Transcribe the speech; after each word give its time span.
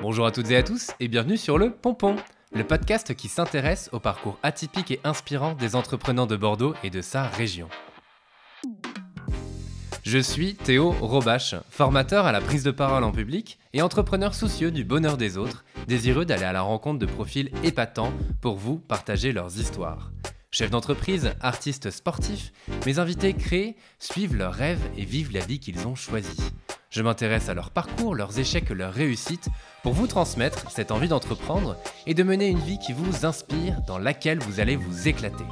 Bonjour 0.00 0.26
à 0.26 0.32
toutes 0.32 0.50
et 0.50 0.56
à 0.56 0.62
tous 0.62 0.90
et 0.98 1.08
bienvenue 1.08 1.36
sur 1.36 1.56
le 1.56 1.70
Pompon, 1.70 2.16
le 2.52 2.64
podcast 2.64 3.14
qui 3.14 3.28
s'intéresse 3.28 3.88
au 3.92 4.00
parcours 4.00 4.38
atypique 4.42 4.90
et 4.90 5.00
inspirant 5.04 5.54
des 5.54 5.76
entrepreneurs 5.76 6.26
de 6.26 6.36
Bordeaux 6.36 6.74
et 6.82 6.90
de 6.90 7.00
sa 7.00 7.28
région. 7.28 7.68
Je 10.02 10.18
suis 10.18 10.54
Théo 10.56 10.90
Robache, 10.90 11.54
formateur 11.70 12.26
à 12.26 12.32
la 12.32 12.40
prise 12.40 12.64
de 12.64 12.72
parole 12.72 13.04
en 13.04 13.12
public 13.12 13.58
et 13.72 13.82
entrepreneur 13.82 14.34
soucieux 14.34 14.70
du 14.70 14.84
bonheur 14.84 15.16
des 15.16 15.38
autres, 15.38 15.64
désireux 15.86 16.24
d'aller 16.24 16.44
à 16.44 16.52
la 16.52 16.62
rencontre 16.62 16.98
de 16.98 17.06
profils 17.06 17.50
épatants 17.62 18.12
pour 18.40 18.56
vous 18.56 18.78
partager 18.78 19.32
leurs 19.32 19.58
histoires. 19.58 20.10
Chefs 20.50 20.70
d'entreprise, 20.70 21.32
artistes 21.40 21.90
sportifs, 21.90 22.52
mes 22.84 22.98
invités 22.98 23.34
créent, 23.34 23.76
suivent 23.98 24.36
leurs 24.36 24.54
rêves 24.54 24.82
et 24.96 25.04
vivent 25.04 25.32
la 25.32 25.44
vie 25.44 25.58
qu'ils 25.58 25.86
ont 25.86 25.94
choisie. 25.94 26.52
Je 26.90 27.02
m'intéresse 27.02 27.48
à 27.48 27.54
leur 27.54 27.70
parcours, 27.70 28.14
leurs 28.14 28.38
échecs, 28.38 28.70
leurs 28.70 28.92
réussites, 28.92 29.48
pour 29.84 29.92
vous 29.92 30.06
transmettre 30.06 30.70
cette 30.70 30.90
envie 30.90 31.08
d'entreprendre 31.08 31.76
et 32.06 32.14
de 32.14 32.22
mener 32.22 32.48
une 32.48 32.58
vie 32.58 32.78
qui 32.78 32.94
vous 32.94 33.26
inspire, 33.26 33.82
dans 33.86 33.98
laquelle 33.98 34.38
vous 34.38 34.58
allez 34.58 34.76
vous 34.76 35.08
éclater. 35.08 35.44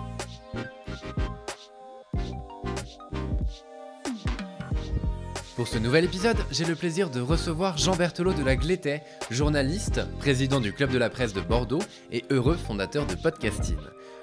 Pour 5.54 5.68
ce 5.68 5.76
nouvel 5.76 6.06
épisode, 6.06 6.38
j'ai 6.50 6.64
le 6.64 6.74
plaisir 6.74 7.10
de 7.10 7.20
recevoir 7.20 7.76
Jean 7.76 7.94
Berthelot 7.94 8.32
de 8.32 8.42
la 8.42 8.56
Glétais, 8.56 9.02
journaliste, 9.30 10.00
président 10.18 10.60
du 10.60 10.72
Club 10.72 10.90
de 10.90 10.98
la 10.98 11.10
Presse 11.10 11.34
de 11.34 11.42
Bordeaux 11.42 11.82
et 12.10 12.24
heureux 12.30 12.56
fondateur 12.56 13.06
de 13.06 13.14
Podcasting. 13.14 13.76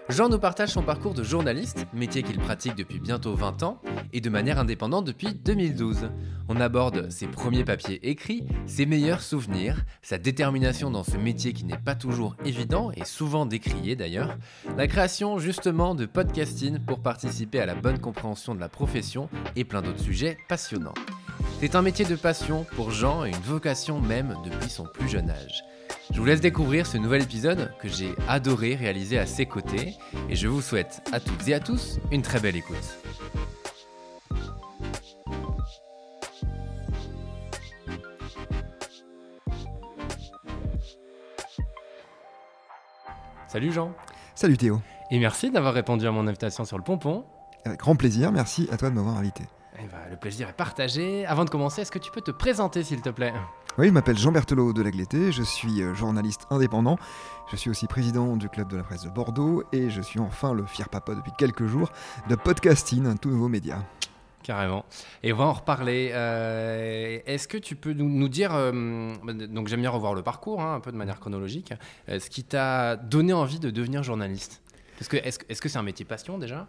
Jean 0.10 0.28
nous 0.28 0.40
partage 0.40 0.70
son 0.70 0.82
parcours 0.82 1.14
de 1.14 1.24
journaliste, 1.24 1.86
métier 1.94 2.24
qu'il 2.24 2.40
pratique 2.40 2.74
depuis 2.76 3.00
bientôt 3.00 3.36
20 3.36 3.62
ans, 3.62 3.80
et 4.12 4.22
de 4.22 4.30
manière 4.32 4.58
indépendante 4.58 5.06
depuis 5.06 5.36
2012. 5.36 6.10
On 6.48 6.60
aborde 6.60 7.12
ses 7.12 7.28
premiers 7.28 7.64
papiers 7.64 8.00
écrits, 8.10 8.44
ses 8.66 8.88
meilleurs 8.88 9.22
souvenirs, 9.22 9.86
sa 10.02 10.18
détermination 10.18 10.90
dans 10.90 11.04
ce 11.04 11.16
métier 11.16 11.54
qui 11.54 11.64
n'est 11.64 11.78
pas 11.78 11.94
toujours 11.94 12.36
évident 12.44 12.92
et 12.96 13.06
souvent 13.06 13.46
décrié 13.46 13.96
d'ailleurs, 13.96 14.36
la 14.78 14.88
création 14.88 15.38
justement 15.38 15.94
de 15.94 16.08
podcasting 16.08 16.80
pour 16.80 17.02
participer 17.02 17.60
à 17.60 17.68
la 17.68 17.76
bonne 17.76 18.00
compréhension 18.00 18.56
de 18.56 18.60
la 18.60 18.70
profession 18.70 19.30
et 19.56 19.64
plein 19.64 19.84
d'autres 19.84 20.00
sujets 20.00 20.40
passionnants. 20.48 20.96
C'est 21.60 21.76
un 21.76 21.84
métier 21.84 22.06
de 22.06 22.16
passion 22.16 22.66
pour 22.76 22.90
Jean 22.90 23.26
et 23.26 23.30
une 23.30 23.36
vocation 23.36 24.02
même 24.02 24.36
depuis 24.44 24.72
son 24.72 24.86
plus 24.86 25.08
jeune 25.08 25.30
âge. 25.30 25.64
Je 26.12 26.20
vous 26.20 26.26
laisse 26.26 26.42
découvrir 26.42 26.88
ce 26.88 26.98
nouvel 26.98 27.22
épisode 27.22 27.72
que 27.80 27.88
j'ai 27.88 28.16
adoré 28.28 28.76
réaliser 28.76 29.20
à 29.20 29.26
ses 29.26 29.46
côtés 29.46 29.96
et 30.28 30.36
je 30.36 30.48
vous 30.48 30.62
souhaite 30.62 31.02
à 31.12 31.20
toutes 31.20 31.48
et 31.48 31.54
à 31.54 31.60
tous 31.60 32.00
une 32.12 32.22
très 32.24 32.40
belle 32.40 32.56
écoute. 32.56 32.78
Salut 43.48 43.72
Jean. 43.72 43.92
Salut 44.36 44.58
Théo. 44.58 44.82
Et 45.12 45.20
merci 45.20 45.52
d'avoir 45.52 45.74
répondu 45.74 46.08
à 46.08 46.12
mon 46.12 46.28
invitation 46.28 46.66
sur 46.66 46.78
le 46.78 46.84
pompon. 46.84 47.26
Avec 47.66 47.80
grand 47.80 47.96
plaisir, 47.96 48.32
merci 48.32 48.68
à 48.72 48.78
toi 48.78 48.90
de 48.90 48.96
m'avoir 48.96 49.18
invité. 49.18 49.44
Eh 49.80 49.88
ben, 49.88 49.98
le 50.10 50.18
plaisir 50.18 50.50
est 50.50 50.54
partagé. 50.54 51.26
Avant 51.26 51.46
de 51.46 51.50
commencer, 51.50 51.82
est-ce 51.82 51.92
que 51.92 52.00
tu 52.00 52.12
peux 52.12 52.22
te 52.22 52.32
présenter 52.32 52.84
s'il 52.84 53.02
te 53.02 53.10
plaît? 53.10 53.34
Oui, 53.80 53.88
je 53.88 53.94
m'appelle 53.94 54.18
Jean 54.18 54.34
Berthelot 54.34 54.74
de 54.74 54.82
l'Agleté, 54.82 55.32
je 55.32 55.42
suis 55.42 55.82
euh, 55.82 55.94
journaliste 55.94 56.48
indépendant, 56.50 56.98
je 57.50 57.56
suis 57.56 57.70
aussi 57.70 57.88
président 57.88 58.36
du 58.36 58.50
club 58.50 58.70
de 58.70 58.76
la 58.76 58.84
presse 58.84 59.04
de 59.04 59.10
Bordeaux 59.10 59.64
et 59.72 59.90
je 59.90 60.02
suis 60.02 60.20
enfin 60.20 60.54
le 60.54 60.66
fier 60.66 60.90
papa 60.90 61.16
depuis 61.16 61.32
quelques 61.38 61.66
jours 61.66 61.90
de 62.28 62.36
Podcasting, 62.36 63.06
un 63.06 63.16
tout 63.16 63.30
nouveau 63.30 63.48
média. 63.48 63.82
Carrément. 64.44 64.84
Et 65.24 65.32
on 65.32 65.38
va 65.38 65.46
en 65.46 65.54
reparler. 65.54 66.10
Euh, 66.12 67.20
Est-ce 67.26 67.48
que 67.48 67.58
tu 67.58 67.78
peux 67.78 67.94
nous, 67.94 68.28
dire, 68.28 68.54
euh, 68.54 69.16
donc 69.48 69.70
j'aime 69.70 69.80
bien 69.80 69.92
revoir 69.92 70.14
le 70.14 70.24
parcours, 70.24 70.62
hein, 70.62 70.76
un 70.76 70.82
peu 70.82 70.92
de 70.92 70.98
manière 70.98 71.22
chronologique, 71.22 71.74
ce 72.10 72.30
qui 72.30 72.44
t'a 72.44 72.98
donné 72.98 73.32
envie 73.32 73.62
de 73.62 73.70
devenir 73.70 74.04
journaliste? 74.04 74.62
Est-ce 75.00 75.62
que 75.62 75.70
c'est 75.70 75.80
un 75.80 75.84
métier 75.84 76.04
passion 76.04 76.38
déjà? 76.38 76.68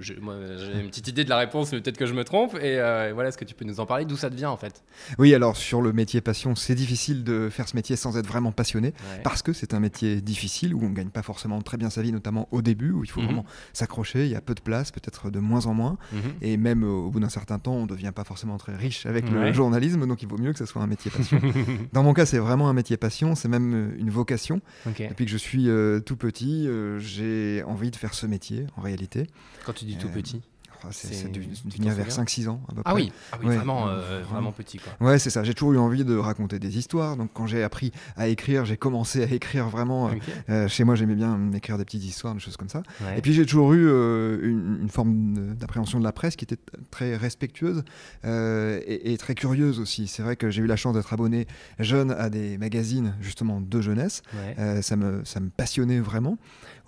J'ai 0.00 0.14
une 0.16 0.88
petite 0.88 1.08
idée 1.08 1.24
de 1.24 1.28
la 1.30 1.36
réponse, 1.38 1.72
mais 1.72 1.80
peut-être 1.80 1.96
que 1.98 2.06
je 2.06 2.14
me 2.14 2.24
trompe. 2.24 2.54
Et 2.56 2.78
euh, 2.80 3.10
voilà, 3.14 3.28
est-ce 3.28 3.38
que 3.38 3.44
tu 3.44 3.54
peux 3.54 3.64
nous 3.64 3.80
en 3.80 3.86
parler 3.86 4.04
D'où 4.04 4.16
ça 4.16 4.30
te 4.30 4.34
vient 4.34 4.50
en 4.50 4.56
fait? 4.56 4.82
Oui, 5.18 5.34
alors 5.34 5.56
sur 5.56 5.80
le 5.82 5.92
métier 5.92 6.20
passion, 6.20 6.54
c'est 6.54 6.74
difficile 6.74 7.24
de 7.24 7.48
faire 7.50 7.68
ce 7.68 7.76
métier 7.76 7.96
sans 7.96 8.16
être 8.16 8.26
vraiment 8.26 8.52
passionné. 8.52 8.88
Ouais. 8.88 9.20
Parce 9.22 9.42
que 9.42 9.52
c'est 9.52 9.74
un 9.74 9.80
métier 9.80 10.20
difficile 10.20 10.74
où 10.74 10.82
on 10.84 10.90
gagne 10.90 11.10
pas 11.10 11.22
forcément 11.22 11.60
très 11.62 11.76
bien 11.76 11.90
sa 11.90 12.02
vie, 12.02 12.12
notamment 12.12 12.48
au 12.50 12.62
début, 12.62 12.90
où 12.92 13.04
il 13.04 13.10
faut 13.10 13.20
Mhm. 13.20 13.26
vraiment 13.26 13.44
s'accrocher, 13.72 14.24
il 14.24 14.30
y 14.30 14.36
a 14.36 14.40
peu 14.40 14.54
de 14.54 14.60
place, 14.60 14.90
peut-être 14.90 15.30
de 15.30 15.38
moins 15.38 15.66
en 15.66 15.74
moins. 15.74 15.98
Mhm. 16.12 16.20
Et 16.42 16.56
même 16.56 16.84
euh, 16.84 16.88
au 16.88 17.10
bout 17.10 17.20
d'un 17.20 17.28
certain 17.28 17.58
temps, 17.58 17.74
on 17.74 17.82
ne 17.82 17.86
devient 17.88 18.12
pas 18.14 18.24
forcément 18.24 18.56
très 18.58 18.74
riche 18.76 19.06
avec 19.06 19.24
Ouais. 19.26 19.48
le 19.48 19.52
journalisme, 19.52 20.06
donc 20.06 20.22
il 20.22 20.28
vaut 20.28 20.38
mieux 20.38 20.52
que 20.52 20.58
ce 20.58 20.66
soit 20.66 20.82
un 20.82 20.86
métier 20.86 21.10
passion. 21.10 21.40
Dans 21.92 22.02
mon 22.02 22.14
cas, 22.14 22.26
c'est 22.26 22.38
vraiment 22.38 22.68
un 22.68 22.72
métier 22.72 22.96
passion, 22.96 23.34
c'est 23.34 23.48
même 23.48 23.74
euh, 23.74 23.98
une 23.98 24.10
vocation. 24.10 24.60
Depuis 24.86 25.24
que 25.26 25.30
je 25.30 25.36
suis 25.36 25.68
euh, 25.68 26.00
tout 26.00 26.16
petit, 26.16 26.66
euh, 26.68 26.98
j'ai 26.98 27.62
envie 27.66 27.90
de 27.90 27.96
faire 27.96 28.14
ce 28.14 28.26
métier, 28.26 28.66
en 28.76 28.82
réalité. 28.82 29.26
Quand 29.64 29.72
tu 29.72 29.84
dis 29.84 29.96
tout 29.96 30.08
Euh, 30.08 30.12
petit 30.12 30.40
Enfin, 30.80 30.90
c'est 30.92 31.08
C'est- 31.08 31.14
c'est 31.24 31.28
dû 31.32 31.40
tu 31.40 31.48
t'en 31.62 31.68
venir 31.70 31.92
vers 31.92 32.04
souviens 32.08 32.24
5-6 32.24 32.46
ans, 32.48 32.60
à 32.68 32.72
peu 32.72 32.82
Ah 32.84 32.92
près. 32.92 33.02
oui, 33.02 33.12
ah 33.32 33.36
oui 33.40 33.48
Ouais. 33.48 33.56
vraiment, 33.56 33.88
euh, 33.88 34.22
Vraiment. 34.22 34.52
petit 34.52 34.78
quoi. 34.78 34.92
Ouais, 35.04 35.18
c'est 35.18 35.28
ça. 35.28 35.42
J'ai 35.42 35.52
toujours 35.52 35.72
eu 35.72 35.78
envie 35.78 36.04
de 36.04 36.14
raconter 36.16 36.60
des 36.60 36.78
histoires. 36.78 37.16
Donc, 37.16 37.30
quand 37.34 37.48
j'ai 37.48 37.64
appris 37.64 37.90
à 38.16 38.28
écrire, 38.28 38.64
j'ai 38.64 38.76
commencé 38.76 39.24
à 39.24 39.26
écrire 39.34 39.68
vraiment. 39.68 40.08
euh, 40.08 40.12
euh, 40.50 40.68
chez 40.68 40.84
moi, 40.84 40.94
j'aimais 40.94 41.16
bien 41.16 41.50
écrire 41.52 41.78
des 41.78 41.84
petites 41.84 42.04
histoires, 42.04 42.32
des 42.32 42.38
choses 42.38 42.56
comme 42.56 42.68
ça. 42.68 42.84
Ouais. 43.00 43.18
Et 43.18 43.22
puis 43.22 43.32
j'ai 43.32 43.44
toujours 43.44 43.72
eu 43.72 43.88
euh, 43.88 44.38
une, 44.40 44.78
une 44.82 44.88
forme 44.88 45.54
d'appréhension 45.56 45.98
de 45.98 46.04
la 46.04 46.12
presse 46.12 46.36
qui 46.36 46.44
était 46.44 46.58
très 46.92 47.16
respectueuse 47.16 47.82
et, 48.24 49.12
et 49.12 49.18
très 49.18 49.34
curieuse 49.34 49.80
aussi. 49.80 50.06
C'est 50.06 50.22
vrai 50.22 50.36
que 50.36 50.48
j'ai 50.48 50.62
eu 50.62 50.66
la 50.66 50.76
chance 50.76 50.94
d'être 50.94 51.12
abonné 51.12 51.48
jeune 51.80 52.12
à 52.12 52.30
des 52.30 52.56
magazines 52.56 53.14
justement 53.20 53.60
de 53.60 53.80
jeunesse. 53.80 54.22
Ouais. 54.32 54.80
Ça, 54.82 54.94
me, 54.94 55.24
ça 55.24 55.40
me 55.40 55.50
passionnait 55.50 55.98
vraiment, 55.98 56.38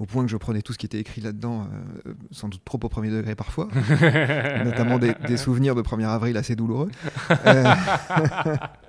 au 0.01 0.07
point 0.07 0.25
que 0.25 0.31
je 0.31 0.37
prenais 0.37 0.63
tout 0.63 0.73
ce 0.73 0.79
qui 0.79 0.87
était 0.87 0.99
écrit 0.99 1.21
là-dedans, 1.21 1.69
euh, 2.07 2.15
sans 2.33 2.49
doute 2.49 2.63
trop 2.65 2.81
au 2.83 2.89
premier 2.89 3.11
degré 3.11 3.35
parfois, 3.37 3.69
notamment 4.65 4.99
des, 4.99 5.15
des 5.29 5.37
souvenirs 5.37 5.75
de 5.77 5.83
1er 5.83 6.07
avril 6.09 6.37
assez 6.37 6.57
douloureux. 6.57 6.91
Euh, 7.47 7.65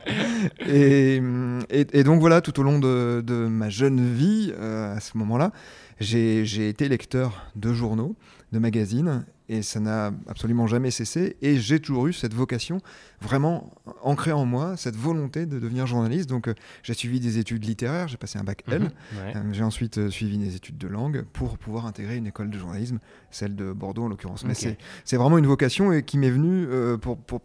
et, 0.68 1.22
et- 1.70 1.88
et 2.00 2.04
donc 2.04 2.20
voilà, 2.20 2.42
tout 2.42 2.60
au 2.60 2.64
long 2.64 2.80
de, 2.80 3.22
de 3.26 3.48
ma 3.48 3.70
jeune 3.70 4.14
vie, 4.14 4.54
euh, 4.58 4.96
à 4.96 5.00
ce 5.00 5.18
moment-là, 5.18 5.52
j'ai 6.00 6.68
été 6.68 6.90
lecteur 6.90 7.46
de 7.56 7.74
journaux, 7.74 8.16
de 8.52 8.60
magazines, 8.60 9.26
et 9.54 9.62
ça 9.64 9.80
n'a 9.82 10.12
absolument 10.28 10.66
jamais 10.66 10.92
cessé. 10.92 11.36
Et 11.42 11.58
j'ai 11.58 11.80
toujours 11.80 12.08
eu 12.08 12.14
cette 12.14 12.34
vocation 12.34 12.80
vraiment 13.22 13.72
ancrée 14.02 14.32
en 14.32 14.46
moi, 14.46 14.78
cette 14.78 14.96
volonté 14.96 15.46
de 15.46 15.60
devenir 15.60 15.86
journaliste. 15.86 16.30
Donc 16.30 16.48
euh, 16.48 16.54
j'ai 16.84 16.94
suivi 16.94 17.20
des 17.20 17.38
études 17.38 17.64
littéraires, 17.66 18.08
j'ai 18.08 18.18
passé 18.18 18.40
un 18.40 18.44
bac 18.44 18.64
L. 18.68 18.82
Mhm. 18.82 18.88
Ouais. 18.88 19.34
Euh, 19.36 19.40
J'ai 19.52 19.64
ensuite 19.64 19.98
euh, 19.98 20.10
suivi 20.10 20.38
des 20.38 20.56
études 20.56 20.78
de 20.78 20.88
langue 20.88 21.24
pour 21.34 21.58
pouvoir 21.58 21.86
intégrer 21.86 22.16
une 22.16 22.28
école 22.28 22.50
de 22.50 22.58
journalisme, 22.58 23.00
celle 23.30 23.56
de 23.56 23.74
Bordeaux 23.74 24.04
en 24.04 24.08
l'occurrence. 24.08 24.44
Mais 24.46 24.52
Ok. 24.54 24.76
c'est- 25.04 25.18
vraiment 25.18 25.38
une 25.38 25.46
vocation 25.48 25.92
et 25.92 26.02
qui 26.04 26.18
m'est 26.18 26.32
venue 26.32 26.66
pour, 27.02 27.18
pour, 27.20 27.42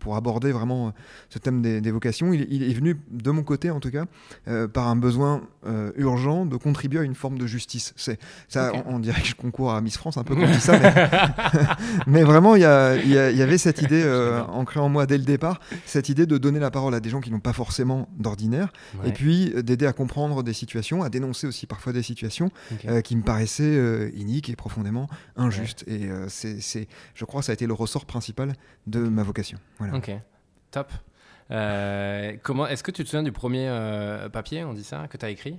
pour 0.00 0.16
aborder 0.16 0.50
vraiment 0.50 0.92
ce 1.28 1.38
thème 1.38 1.62
des, 1.62 1.80
des 1.80 1.90
vocations. 1.90 2.32
Il, 2.32 2.46
il 2.52 2.62
est 2.68 2.74
venu 2.74 2.96
de 3.10 3.30
mon 3.30 3.42
côté 3.42 3.70
en 3.70 3.78
tout 3.80 3.90
cas 3.90 4.06
par 4.72 4.88
un 4.88 4.96
besoin 4.96 5.42
urgent 5.96 6.44
de 6.46 6.56
contribuer 6.56 7.00
à 7.00 7.02
une 7.02 7.14
forme 7.14 7.38
de 7.38 7.46
justice. 7.46 7.92
C'est 7.96 8.18
ça, 8.48 8.72
on, 8.86 8.94
on 8.96 8.98
dirait 8.98 9.20
que 9.20 9.28
je 9.28 9.34
concours 9.34 9.72
à 9.72 9.80
Miss 9.80 9.96
France 9.96 10.16
un 10.16 10.24
peu 10.24 10.34
dis 10.34 10.54
ça, 10.60 10.78
mais, 10.78 10.92
mais 12.06 12.22
vraiment 12.22 12.56
il 12.56 12.62
y, 12.62 12.64
a- 12.64 12.96
il 12.96 13.08
y 13.08 13.18
a- 13.18 13.30
il 13.30 13.36
y 13.36 13.42
avait 13.42 13.58
cette 13.58 13.82
idée 13.82 14.02
euh, 14.04 14.42
ancrée 14.44 14.80
en 14.80 14.88
moi 14.88 15.06
dès 15.06 15.18
le 15.18 15.24
départ, 15.24 15.60
cette 15.86 16.08
idée 16.08 16.26
de 16.26 16.38
donner 16.38 16.58
la 16.60 16.70
parole 16.70 16.94
à 16.94 17.00
des 17.00 17.10
gens 17.10 17.20
qui 17.20 17.30
n'ont 17.30 17.40
pas 17.40 17.52
forcément 17.52 18.08
d'ordinaire 18.18 18.72
Ouais. 19.02 19.08
et 19.08 19.12
puis 19.12 19.52
euh, 19.56 19.62
d'aider 19.62 19.86
à 19.86 19.92
comprendre 19.92 20.42
des 20.42 20.52
situations, 20.52 21.02
à 21.02 21.08
dénoncer 21.08 21.46
aussi 21.46 21.66
parfois 21.66 21.92
des 21.92 22.02
situations 22.02 22.50
euh, 22.86 23.00
qui 23.00 23.16
me 23.16 23.22
paraissaient 23.22 23.62
euh, 23.64 24.10
iniques 24.14 24.48
et 24.50 24.56
profondément 24.56 25.08
injustes. 25.36 25.84
Et 25.88 26.08
c'est, 26.28 26.88
je 27.14 27.24
crois 27.24 27.40
que 27.40 27.46
ça 27.46 27.52
a 27.52 27.54
été 27.54 27.66
le 27.66 27.72
ressort 27.74 28.04
principal 28.06 28.52
de 28.86 29.00
ma 29.00 29.22
vocation. 29.22 29.58
Voilà. 29.78 29.94
Ok, 29.96 30.10
top. 30.70 30.92
Comment 32.42 32.66
Est-ce 32.66 32.82
que 32.82 32.90
tu 32.90 33.04
te 33.04 33.08
souviens 33.08 33.22
du 33.22 33.32
premier 33.32 33.68
papier, 34.32 34.64
on 34.64 34.72
dit 34.74 34.84
ça, 34.84 35.06
que 35.08 35.16
tu 35.16 35.24
as 35.24 35.30
écrit? 35.30 35.58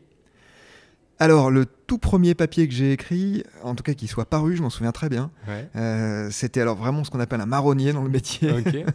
Alors, 1.19 1.50
le 1.50 1.66
tout 1.88 1.98
premier 1.98 2.34
papier 2.36 2.68
que 2.68 2.74
j'ai 2.74 2.92
écrit, 2.94 3.44
en 3.64 3.76
tout 3.76 3.84
cas 3.84 3.94
qui 3.94 4.08
soit 4.08 4.26
paru, 4.26 4.56
je 4.56 4.62
m'en 4.62 4.70
souviens 4.70 4.92
très 4.92 5.08
bien, 5.10 5.30
Ouais. 5.48 5.70
euh, 5.76 6.30
c'était 6.32 6.62
alors 6.62 6.76
vraiment 6.76 7.04
ce 7.04 7.12
qu'on 7.12 7.20
appelle 7.20 7.42
un 7.42 7.46
marronnier 7.46 7.94
dans 7.94 8.02
le 8.04 8.10
métier. 8.10 8.50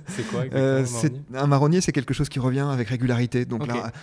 C'est 0.09 0.27
quoi 0.29 0.41
Euh, 0.53 0.85
un 1.35 1.47
marronnier, 1.47 1.81
c'est 1.81 1.93
quelque 1.93 2.13
chose 2.15 2.29
qui 2.29 2.39
revient 2.41 2.67
avec 2.71 2.89
régularité. 2.89 3.45
Donc 3.45 3.63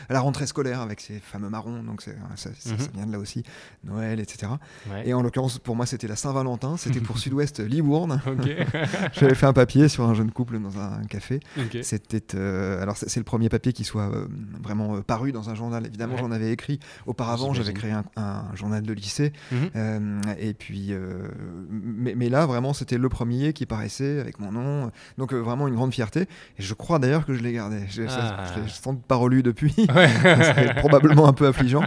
la 0.09 0.19
rentrée 0.19 0.47
scolaire, 0.47 0.81
avec 0.81 1.01
ces 1.01 1.19
fameux 1.19 1.49
marrons, 1.49 1.83
donc 1.83 2.01
ça, 2.01 2.11
ça- 2.35 2.49
Mhm. 2.49 2.79
ça 2.79 2.87
vient 2.93 3.05
de 3.05 3.11
là 3.11 3.19
aussi, 3.19 3.43
Noël, 3.83 4.19
etc. 4.19 4.51
Ouais. 4.89 5.07
Et 5.09 5.13
en 5.13 5.21
l'occurrence, 5.21 5.57
pour 5.59 5.75
moi, 5.75 5.85
c'était 5.85 6.07
la 6.07 6.15
Saint-Valentin. 6.15 6.77
C'était 6.77 7.01
pour 7.01 7.17
Sud-Ouest 7.19 7.59
Libourne. 7.59 8.21
J'avais 9.13 9.35
fait 9.35 9.45
un 9.45 9.53
papier 9.53 9.87
sur 9.89 10.05
un 10.07 10.13
jeune 10.13 10.31
couple 10.31 10.59
dans 10.59 10.79
un 10.79 11.03
café. 11.09 11.39
C'était 11.81 12.35
euh, 12.35 12.81
alors 12.81 12.95
c'est 12.97 13.19
le 13.19 13.23
premier 13.23 13.49
papier 13.49 13.73
qui 13.73 13.83
soit 13.83 14.09
euh, 14.13 14.27
vraiment 14.63 15.01
paru 15.01 15.31
dans 15.31 15.49
un 15.49 15.55
journal. 15.55 15.85
Évidemment, 15.85 16.13
Ouais. 16.15 16.19
j'en 16.21 16.31
avais 16.31 16.51
écrit 16.51 16.79
auparavant. 17.05 17.53
J'avais 17.53 17.73
créé 17.73 17.91
un, 17.91 18.03
un 18.15 18.43
journal 18.55 18.76
journal 18.77 18.83
de 18.83 18.93
lycée. 18.93 19.33
Mhm. 19.51 19.57
Euh, 19.75 20.21
et 20.39 20.53
puis, 20.53 20.87
euh, 20.91 21.27
mais, 21.69 22.15
mais 22.15 22.29
là, 22.29 22.45
vraiment, 22.45 22.73
c'était 22.73 22.97
le 22.97 23.09
premier 23.09 23.53
qui 23.53 23.65
paraissait 23.65 24.19
avec 24.19 24.39
mon 24.39 24.51
nom. 24.51 24.91
Donc, 25.17 25.33
euh, 25.33 25.37
vraiment 25.39 25.67
une 25.67 25.75
grande 25.75 25.93
fierté. 25.93 26.21
Et 26.21 26.27
je 26.59 26.73
crois 26.73 26.99
d'ailleurs 26.99 27.25
que 27.25 27.33
je 27.33 27.41
l'ai 27.43 27.53
gardé. 27.53 27.79
Je, 27.89 28.07
ça, 28.07 28.35
Ah. 28.37 28.43
je 28.55 28.61
l'ai 28.61 28.69
sans 28.69 28.93
doute 28.93 29.03
pas 29.05 29.15
relu 29.15 29.43
depuis. 29.43 29.73
Ouais. 29.95 30.07
C'est 30.55 30.75
probablement 30.75 31.27
un 31.27 31.33
peu 31.33 31.47
affligeant. 31.47 31.83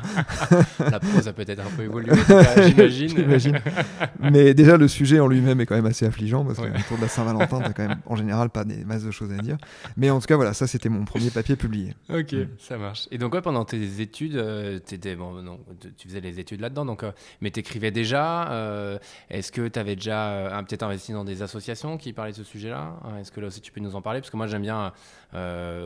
La 0.81 1.01
prose 1.01 1.29
a 1.29 1.33
peut-être 1.33 1.61
un 1.61 1.71
peu 1.77 1.83
évolué, 1.85 2.13
j'imagine. 2.89 3.59
Mais 4.21 4.55
déjà, 4.55 4.77
le 4.77 4.89
sujet 4.89 5.21
en 5.21 5.27
lui-même 5.29 5.61
est 5.61 5.67
quand 5.67 5.77
même 5.77 5.87
assez 5.87 6.07
affligeant 6.07 6.45
parce 6.45 6.59
Ouais. 6.59 6.71
que 6.73 6.79
autour 6.81 6.97
de 6.99 7.03
la 7.03 7.09
Saint-Valentin, 7.09 7.61
t'as 7.61 7.73
quand 7.73 7.87
même 7.89 7.99
en 8.07 8.17
général 8.17 8.51
pas 8.51 8.65
des 8.65 8.85
masses 8.85 9.05
de 9.05 9.11
choses 9.11 9.33
à 9.33 9.39
dire. 9.41 9.57
Mais 9.97 10.11
en 10.11 10.21
tout 10.21 10.27
cas, 10.27 10.37
voilà, 10.37 10.53
ça 10.53 10.67
c'était 10.67 10.89
mon 10.89 11.05
premier 11.05 11.31
papier 11.31 11.57
publié. 11.57 11.95
Ok, 12.13 12.33
Mm. 12.33 12.47
ça 12.59 12.77
marche. 12.79 13.09
Et 13.11 13.19
donc, 13.19 13.35
ouais, 13.35 13.43
pendant 13.43 13.65
tes 13.65 14.01
études, 14.01 14.43
t'étais- 14.87 15.17
bon, 15.17 15.33
non, 15.43 15.59
tu- 15.81 15.93
tu 15.95 16.09
faisais 16.09 16.21
les 16.21 16.39
études 16.41 16.61
là-dedans, 16.61 16.80
donc, 16.85 17.03
euh, 17.03 17.13
mais 17.41 17.51
t'écrivais 17.51 17.91
déjà. 17.91 18.51
euh, 18.53 18.99
Est-ce 19.29 19.51
que 19.53 19.69
tu 19.69 19.79
avais 19.79 19.97
déjà 19.97 20.29
euh, 20.31 20.63
peut-être 20.63 20.83
investi 20.83 21.13
dans 21.13 21.25
des 21.25 21.43
associations 21.43 21.97
qui 21.99 22.13
parlaient 22.13 22.33
de 22.33 22.37
ce 22.37 22.45
sujet-là 22.45 22.95
Euh, 23.07 23.19
Est-ce 23.21 23.31
que 23.33 23.41
là 23.41 23.47
aussi 23.49 23.61
tu 23.61 23.73
peux 23.73 23.81
nous 23.81 23.95
en 23.97 24.03
parler? 24.03 24.21
Parce 24.21 24.31
que 24.31 24.37
moi, 24.37 24.47
j'aime 24.47 24.63
bien 24.63 24.93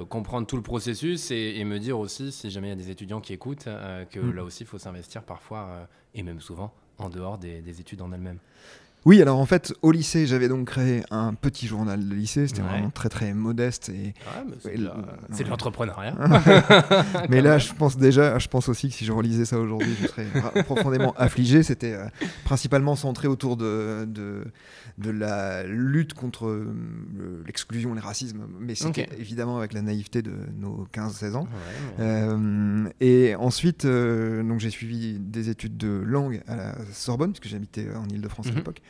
comprendre 0.09 0.47
tout 0.47 0.57
le 0.57 0.63
processus 0.63 1.31
et, 1.31 1.55
et 1.59 1.65
me 1.65 1.79
dire 1.79 1.99
aussi, 1.99 2.33
si 2.33 2.51
jamais 2.51 2.69
il 2.69 2.71
y 2.71 2.73
a 2.73 2.77
des 2.77 2.91
étudiants 2.91 3.21
qui 3.21 3.33
écoutent, 3.33 3.65
que 4.11 4.19
Mm. 4.21 4.33
là 4.35 4.45
aussi, 4.45 4.63
il 4.63 4.67
faut 4.67 4.79
s'investir 4.79 5.23
parfois, 5.23 5.89
et 6.15 6.23
même 6.23 6.41
souvent, 6.41 6.73
en 6.99 7.09
dehors 7.09 7.39
des, 7.39 7.61
des 7.61 7.81
études 7.81 8.01
en 8.03 8.13
elles-mêmes. 8.13 8.39
Oui, 9.05 9.21
alors 9.21 9.39
en 9.39 9.45
fait, 9.47 9.75
au 9.83 9.93
lycée, 9.93 10.27
j'avais 10.27 10.49
donc 10.49 10.67
créé 10.69 11.03
un 11.11 11.35
petit 11.35 11.67
journal 11.67 12.09
de 12.09 12.15
lycée. 12.15 12.47
C'était 12.49 12.63
Ouais. 12.63 12.69
vraiment 12.69 12.91
très 12.91 13.09
très 13.11 13.35
modeste. 13.35 13.91
Et... 13.91 13.93
Ouais, 13.93 14.13
mais 14.49 14.55
c'est 14.61 14.77
de 14.79 15.45
le- 15.45 15.51
l'entrepreneuriat. 15.51 16.15
Mais 17.29 17.43
là, 17.43 17.59
je 17.59 17.73
pense 17.75 17.97
déjà, 17.99 18.39
je 18.39 18.49
pense 18.49 18.69
aussi 18.69 18.89
que 18.89 18.95
si 18.95 19.05
je 19.05 19.13
relisais 19.13 19.45
ça 19.45 19.59
aujourd'hui, 19.59 19.95
je 20.01 20.07
serais 20.07 20.27
ra- 20.41 20.63
profondément 20.65 21.13
affligé. 21.19 21.63
C'était 21.63 21.93
euh, 21.93 22.07
principalement 22.45 22.97
centré 22.97 23.29
autour 23.29 23.57
de, 23.59 24.07
de, 24.07 24.45
de 24.99 25.11
la 25.11 25.65
lutte 25.65 26.15
contre 26.15 26.47
euh, 26.47 26.75
le- 27.17 27.43
l'exclusion, 27.47 27.93
les 27.95 28.01
racismes. 28.01 28.47
Mais 28.61 28.75
c'était 28.75 29.09
évidemment 29.19 29.59
avec 29.59 29.75
la 29.75 29.83
naïveté 29.83 30.23
de 30.23 30.33
nos 30.59 30.87
15-16 30.95 31.35
ans. 31.35 31.47
Euh, 32.01 32.89
et 33.01 33.35
ensuite, 33.37 33.85
euh, 33.85 34.43
donc 34.43 34.61
j'ai 34.61 34.71
suivi 34.71 35.19
des 35.19 35.49
études 35.51 35.77
de 35.77 35.89
langue 35.89 36.43
à 36.49 36.57
la 36.57 36.75
Sorbonne, 36.93 37.33
puisque 37.33 37.49
j'habitais 37.49 37.89
en 37.95 38.09
Ile-de-France 38.09 38.47
Mhm. 38.47 38.53
à 38.53 38.57
l'époque. 38.57 38.81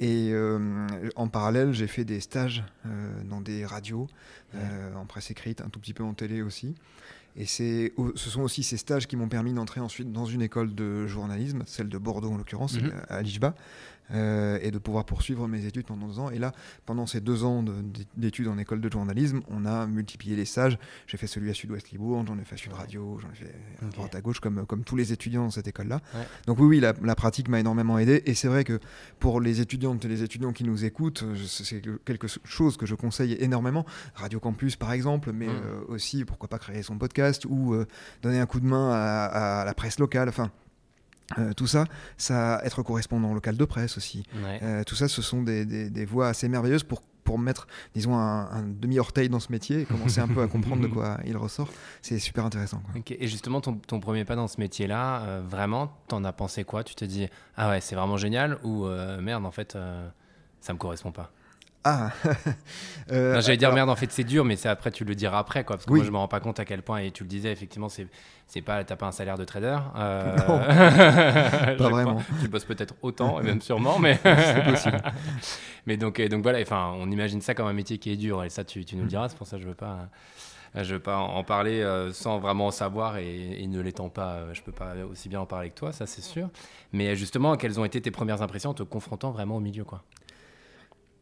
Et 0.00 0.30
euh, 0.32 0.86
en 1.16 1.28
parallèle, 1.28 1.72
j'ai 1.72 1.86
fait 1.86 2.04
des 2.04 2.20
stages 2.20 2.64
euh, 2.86 3.22
dans 3.24 3.40
des 3.40 3.64
radios, 3.64 4.08
euh, 4.54 4.94
en 4.94 5.06
presse 5.06 5.30
écrite, 5.30 5.60
un 5.60 5.68
tout 5.68 5.78
petit 5.78 5.94
peu 5.94 6.02
en 6.02 6.14
télé 6.14 6.42
aussi. 6.42 6.74
Et 7.36 7.46
c'est, 7.46 7.92
ce 8.14 8.30
sont 8.30 8.42
aussi 8.42 8.62
ces 8.62 8.76
stages 8.76 9.08
qui 9.08 9.16
m'ont 9.16 9.28
permis 9.28 9.52
d'entrer 9.52 9.80
ensuite 9.80 10.12
dans 10.12 10.24
une 10.24 10.40
école 10.42 10.72
de 10.74 11.06
journalisme, 11.06 11.62
celle 11.66 11.88
de 11.88 11.98
Bordeaux 11.98 12.30
en 12.30 12.36
l'occurrence, 12.36 12.74
Mhm. 12.80 12.92
à 13.08 13.22
l'IJBA, 13.22 13.54
euh, 14.12 14.58
et 14.62 14.70
de 14.70 14.78
pouvoir 14.78 15.04
poursuivre 15.04 15.48
mes 15.48 15.64
études 15.66 15.86
pendant 15.86 16.06
deux 16.06 16.18
ans. 16.18 16.30
Et 16.30 16.38
là, 16.38 16.52
pendant 16.86 17.06
ces 17.06 17.20
deux 17.20 17.44
ans 17.44 17.62
de- 17.62 17.74
d'études 18.16 18.48
en 18.48 18.58
école 18.58 18.80
de 18.80 18.90
journalisme, 18.92 19.40
on 19.48 19.64
a 19.64 19.86
multiplié 19.86 20.36
les 20.36 20.44
stages. 20.44 20.78
J'ai 21.06 21.16
fait 21.16 21.26
celui 21.26 21.50
à 21.50 21.54
Sud-Ouest 21.54 21.90
Libourne, 21.90 22.26
j'en 22.26 22.38
ai 22.38 22.44
fait 22.44 22.54
à 22.54 22.58
Sud 22.58 22.72
Radio, 22.72 23.18
j'en 23.20 23.30
ai 23.30 23.34
fait 23.34 23.54
à 23.82 23.86
Ok. 23.86 23.92
droite 23.94 24.14
à 24.14 24.20
gauche, 24.20 24.40
comme, 24.40 24.66
comme 24.66 24.84
tous 24.84 24.96
les 24.96 25.12
étudiants 25.12 25.44
dans 25.44 25.50
cette 25.50 25.68
école-là. 25.68 26.00
Ouais. 26.14 26.26
Donc 26.46 26.58
oui, 26.58 26.66
oui, 26.66 26.80
la, 26.80 26.92
la 27.02 27.14
pratique 27.14 27.48
m'a 27.48 27.60
énormément 27.60 27.98
aidé. 27.98 28.22
Et 28.26 28.34
c'est 28.34 28.48
vrai 28.48 28.64
que 28.64 28.78
pour 29.18 29.40
les 29.40 29.60
étudiantes 29.60 30.04
et 30.04 30.08
les 30.08 30.22
étudiants 30.22 30.52
qui 30.52 30.64
nous 30.64 30.84
écoutent, 30.84 31.22
euh, 31.22 31.34
c'est 31.46 31.82
quelque 32.04 32.26
chose 32.44 32.76
que 32.76 32.86
je 32.86 32.94
conseille 32.94 33.36
énormément. 33.40 33.86
Radio 34.14 34.40
Campus, 34.40 34.76
par 34.76 34.92
exemple, 34.92 35.32
mais 35.32 35.46
Mm. 35.46 35.50
euh, 35.50 35.80
aussi, 35.88 36.24
pourquoi 36.24 36.48
pas 36.48 36.58
créer 36.58 36.82
son 36.82 36.98
podcast 36.98 37.46
ou 37.48 37.74
euh, 37.74 37.86
donner 38.22 38.40
un 38.40 38.46
coup 38.46 38.60
de 38.60 38.66
main 38.66 38.90
à, 38.92 39.60
à 39.60 39.64
la 39.64 39.74
presse 39.74 39.98
locale. 39.98 40.28
Enfin, 40.28 40.50
euh, 41.38 41.52
tout 41.54 41.66
ça, 41.66 41.84
ça, 42.16 42.60
être 42.64 42.82
correspondant 42.82 43.32
local 43.34 43.56
de 43.56 43.64
presse 43.64 43.96
aussi. 43.96 44.24
Ouais. 44.44 44.60
Euh, 44.62 44.84
tout 44.84 44.94
ça, 44.94 45.08
ce 45.08 45.22
sont 45.22 45.42
des, 45.42 45.64
des- 45.64 45.90
des 45.90 46.04
voies 46.04 46.28
assez 46.28 46.48
merveilleuses 46.48 46.82
pour, 46.84 47.00
pour 47.24 47.38
mettre, 47.38 47.66
disons, 47.94 48.14
un, 48.16 48.50
un 48.50 48.62
demi-orteil 48.62 49.28
dans 49.30 49.40
ce 49.40 49.50
métier 49.50 49.80
et 49.80 49.84
commencer 49.86 50.20
un 50.20 50.28
peu 50.28 50.42
à 50.42 50.46
comprendre 50.48 50.82
de 50.82 50.86
quoi 50.94 51.18
il 51.24 51.36
ressort. 51.36 51.70
C'est 52.02 52.18
super 52.18 52.44
intéressant. 52.44 52.80
quoi. 52.92 53.00
Et 53.18 53.26
justement, 53.26 53.60
ton, 53.62 53.74
ton 53.76 54.00
premier 54.00 54.24
pas 54.26 54.36
dans 54.36 54.48
ce 54.48 54.60
métier-là, 54.60 55.22
euh, 55.22 55.42
vraiment, 55.48 55.96
t'en 56.08 56.22
as 56.24 56.32
pensé 56.32 56.64
quoi? 56.64 56.84
Tu 56.84 56.94
te 56.94 57.04
dis, 57.06 57.26
ah 57.56 57.70
ouais, 57.70 57.80
c'est 57.80 57.94
vraiment 57.96 58.18
génial 58.18 58.58
ou 58.62 58.86
merde, 59.20 59.46
en 59.46 59.50
fait, 59.50 59.76
ça 60.60 60.72
me 60.72 60.78
correspond 60.78 61.12
pas 61.12 61.30
Ah 61.84 62.10
Euh, 63.12 63.38
J'allais 63.42 63.58
dire 63.58 63.68
alors- 63.68 63.74
merde, 63.76 63.90
en 63.90 63.96
fait, 63.96 64.10
c'est 64.10 64.24
dur, 64.24 64.46
mais 64.46 64.56
c'est 64.56 64.70
après, 64.70 64.90
tu 64.90 65.04
le 65.04 65.14
diras 65.14 65.38
après, 65.38 65.62
quoi. 65.62 65.76
Parce 65.76 65.84
que 65.84 65.90
Oui. 65.92 65.98
moi, 65.98 66.06
je 66.06 66.10
me 66.10 66.16
rends 66.16 66.26
pas 66.28 66.40
compte 66.40 66.58
à 66.58 66.64
quel 66.64 66.80
point, 66.80 67.00
et 67.00 67.10
tu 67.10 67.22
le 67.22 67.28
disais, 67.28 67.52
effectivement, 67.52 67.88
c'est. 67.90 68.06
C'est 68.46 68.62
pas, 68.62 68.82
t'as 68.84 68.96
pas 68.96 69.06
un 69.06 69.12
salaire 69.12 69.36
de 69.38 69.44
trader. 69.44 69.76
euh, 69.96 70.36
Non, 71.68 71.76
crois. 71.76 71.88
vraiment. 71.90 72.22
Tu 72.40 72.48
bosses 72.48 72.64
peut-être 72.64 72.94
autant, 73.02 73.40
et 73.40 73.42
même 73.42 73.60
sûrement, 73.60 73.98
mais. 73.98 74.18
C'est 74.24 74.64
possible. 74.64 75.02
mais 75.86 75.96
donc, 75.98 76.18
donc 76.20 76.42
voilà, 76.42 76.60
enfin, 76.60 76.94
on 76.98 77.10
imagine 77.10 77.40
ça 77.42 77.54
comme 77.54 77.66
un 77.66 77.72
métier 77.74 77.98
qui 77.98 78.10
est 78.10 78.16
dur, 78.16 78.42
et 78.42 78.48
ça, 78.48 78.64
tu, 78.64 78.84
tu 78.86 78.96
nous 78.96 79.02
le 79.02 79.08
diras. 79.08 79.28
C'est 79.28 79.36
pour 79.36 79.46
ça 79.46 79.56
que 79.58 79.62
je 79.62 79.68
veux 79.68 79.74
pas. 79.74 80.08
Je 80.74 80.94
veux 80.94 81.00
pas 81.00 81.18
en 81.18 81.44
parler 81.44 81.82
euh, 81.82 82.12
sans 82.12 82.38
vraiment 82.40 82.66
en 82.66 82.70
savoir 82.72 83.18
et, 83.18 83.62
et 83.62 83.66
ne 83.68 83.80
l'étant 83.80 84.08
pas, 84.08 84.32
euh, 84.32 84.54
je 84.54 84.62
peux 84.62 84.72
pas 84.72 84.94
aussi 85.08 85.28
bien 85.28 85.38
en 85.40 85.46
parler 85.46 85.68
que 85.70 85.74
toi, 85.76 85.92
ça 85.92 86.04
c'est 86.06 86.20
sûr. 86.22 86.48
Mais 86.92 87.14
justement, 87.14 87.56
quelles 87.56 87.78
ont 87.78 87.84
été 87.84 88.00
tes 88.00 88.10
premières 88.10 88.42
impressions 88.42 88.70
en 88.70 88.74
te 88.74 88.82
confrontant 88.82 89.30
vraiment 89.30 89.56
au 89.56 89.60
milieu, 89.60 89.84
quoi? 89.84 90.02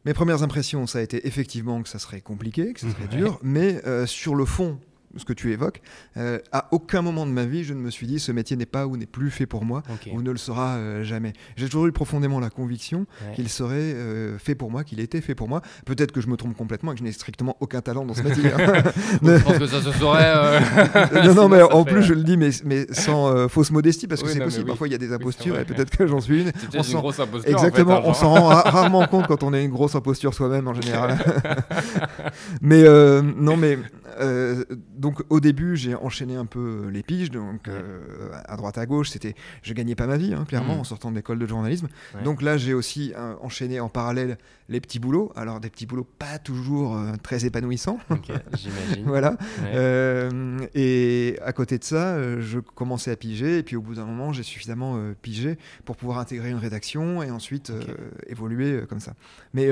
Mes 0.05 0.13
premières 0.13 0.43
impressions, 0.43 0.85
ça 0.87 0.99
a 0.99 1.01
été 1.01 1.25
effectivement 1.27 1.81
que 1.81 1.89
ça 1.89 1.97
serait 1.99 2.21
compliqué, 2.21 2.73
que 2.73 2.79
ça 2.81 2.89
serait 2.89 3.03
Ouais. 3.03 3.17
dur, 3.17 3.39
mais 3.41 3.81
euh, 3.85 4.05
sur 4.05 4.35
le 4.35 4.45
fond, 4.45 4.79
ce 5.15 5.25
que 5.25 5.33
tu 5.33 5.51
évoques, 5.51 5.81
euh, 6.17 6.39
à 6.51 6.67
aucun 6.71 7.01
moment 7.01 7.25
de 7.25 7.31
ma 7.31 7.45
vie, 7.45 7.63
je 7.63 7.73
ne 7.73 7.79
me 7.79 7.89
suis 7.91 8.07
dit 8.07 8.19
ce 8.19 8.31
métier 8.31 8.57
n'est 8.57 8.65
pas 8.65 8.87
ou 8.87 8.97
n'est 8.97 9.05
plus 9.05 9.29
fait 9.31 9.45
pour 9.45 9.63
moi, 9.65 9.83
ou 10.11 10.21
ne 10.21 10.31
le 10.31 10.37
sera 10.37 10.75
euh, 10.77 11.03
jamais. 11.03 11.33
J'ai 11.55 11.65
toujours 11.67 11.85
eu 11.87 11.91
profondément 11.91 12.39
la 12.39 12.49
conviction 12.49 13.05
Ouais. 13.27 13.35
qu'il 13.35 13.49
serait 13.49 13.75
euh, 13.75 14.37
fait 14.39 14.55
pour 14.55 14.71
moi, 14.71 14.83
qu'il 14.83 14.99
était 14.99 15.21
fait 15.21 15.35
pour 15.35 15.47
moi. 15.47 15.61
Peut-être 15.85 16.11
que 16.11 16.19
je 16.21 16.27
me 16.27 16.35
trompe 16.37 16.55
complètement 16.57 16.91
et 16.91 16.95
que 16.95 16.99
je 16.99 17.03
n'ai 17.03 17.11
strictement 17.11 17.57
aucun 17.59 17.81
talent 17.81 18.05
dans 18.05 18.13
ce 18.13 18.21
métier. 18.23 18.51
hein. 18.51 18.83
Je 19.23 19.43
pense 19.43 19.57
que 19.59 19.67
ça 19.67 19.81
se 19.81 19.91
saurait. 19.91 20.33
non, 21.25 21.33
non, 21.35 21.49
mais 21.49 21.61
en 21.61 21.83
plus, 21.83 22.01
je 22.03 22.13
le 22.13 22.23
dis, 22.23 22.37
mais, 22.37 22.49
mais 22.65 22.87
sans 22.91 23.47
fausse 23.49 23.71
modestie, 23.71 24.07
parce 24.07 24.21
que 24.21 24.27
Oui, 24.27 24.33
c'est 24.33 24.39
possible. 24.43 24.63
oui. 24.63 24.69
Parfois, 24.69 24.87
il 24.87 24.91
y 24.91 24.95
a 24.95 24.97
des 24.99 25.13
impostures, 25.13 25.59
et 25.59 25.65
peut-être 25.65 25.95
que 25.95 26.07
j'en 26.07 26.19
suis 26.21 26.41
une. 26.43 26.51
C'est 26.71 26.79
On 26.79 26.83
une 26.83 26.93
grosse 26.99 27.19
imposture. 27.19 27.51
Exactement, 27.51 27.93
en 27.97 28.01
fait, 28.01 28.07
hein, 28.07 28.09
on 28.09 28.13
s'en 28.13 28.29
rend 28.33 28.45
ra- 28.47 28.61
rarement 28.61 29.05
compte 29.07 29.27
quand 29.27 29.43
on 29.43 29.53
est 29.53 29.63
une 29.63 29.71
grosse 29.71 29.95
imposture 29.95 30.33
soi-même 30.33 30.67
en 30.67 30.73
général. 30.73 31.17
mais 32.61 32.83
non, 33.23 33.57
mais 33.57 33.77
euh, 34.19 34.63
donc 34.95 35.21
au 35.29 35.39
début 35.39 35.75
j'ai 35.75 35.95
enchaîné 35.95 36.35
un 36.35 36.45
peu 36.45 36.87
les 36.91 37.03
piges, 37.03 37.31
donc 37.31 37.67
euh, 37.67 38.29
à 38.45 38.55
droite 38.57 38.77
à 38.77 38.85
gauche, 38.85 39.09
c'était, 39.09 39.35
je 39.61 39.73
gagnais 39.73 39.95
pas 39.95 40.07
ma 40.07 40.17
vie, 40.17 40.33
hein, 40.33 40.45
clairement, 40.47 40.73
Mhm. 40.75 40.79
en 40.81 40.83
sortant 40.83 41.11
de 41.11 41.15
l'école 41.15 41.39
de 41.39 41.45
journalisme. 41.47 41.87
Ouais. 42.15 42.23
Donc 42.23 42.41
là 42.41 42.57
j'ai 42.57 42.73
aussi 42.73 43.13
euh, 43.17 43.35
enchaîné 43.41 43.79
en 43.79 43.89
parallèle 43.89 44.37
les 44.69 44.79
petits 44.79 44.99
boulots, 44.99 45.31
alors 45.35 45.59
des 45.59 45.69
petits 45.69 45.85
boulots 45.85 46.07
pas 46.17 46.39
toujours 46.39 46.95
euh, 46.97 47.11
très 47.21 47.45
épanouissants, 47.45 47.99
Ok, 48.09 48.31
j'imagine. 48.57 49.03
voilà. 49.05 49.37
Ouais. 49.63 50.69
Et 50.73 51.37
à 51.43 51.51
côté 51.53 51.77
de 51.77 51.83
ça, 51.83 52.17
je 52.39 52.59
commençais 52.59 53.11
à 53.11 53.15
piger, 53.15 53.57
et 53.59 53.63
puis 53.63 53.75
au 53.75 53.81
bout 53.81 53.95
d'un 53.95 54.05
moment, 54.05 54.31
j'ai 54.33 54.43
suffisamment 54.43 54.97
pigé 55.21 55.57
pour 55.85 55.95
pouvoir 55.97 56.19
intégrer 56.19 56.49
une 56.49 56.57
rédaction 56.57 57.21
et 57.23 57.31
ensuite 57.31 57.71
évoluer 58.27 58.81
comme 58.87 58.99
ça. 58.99 59.13
Mais 59.53 59.67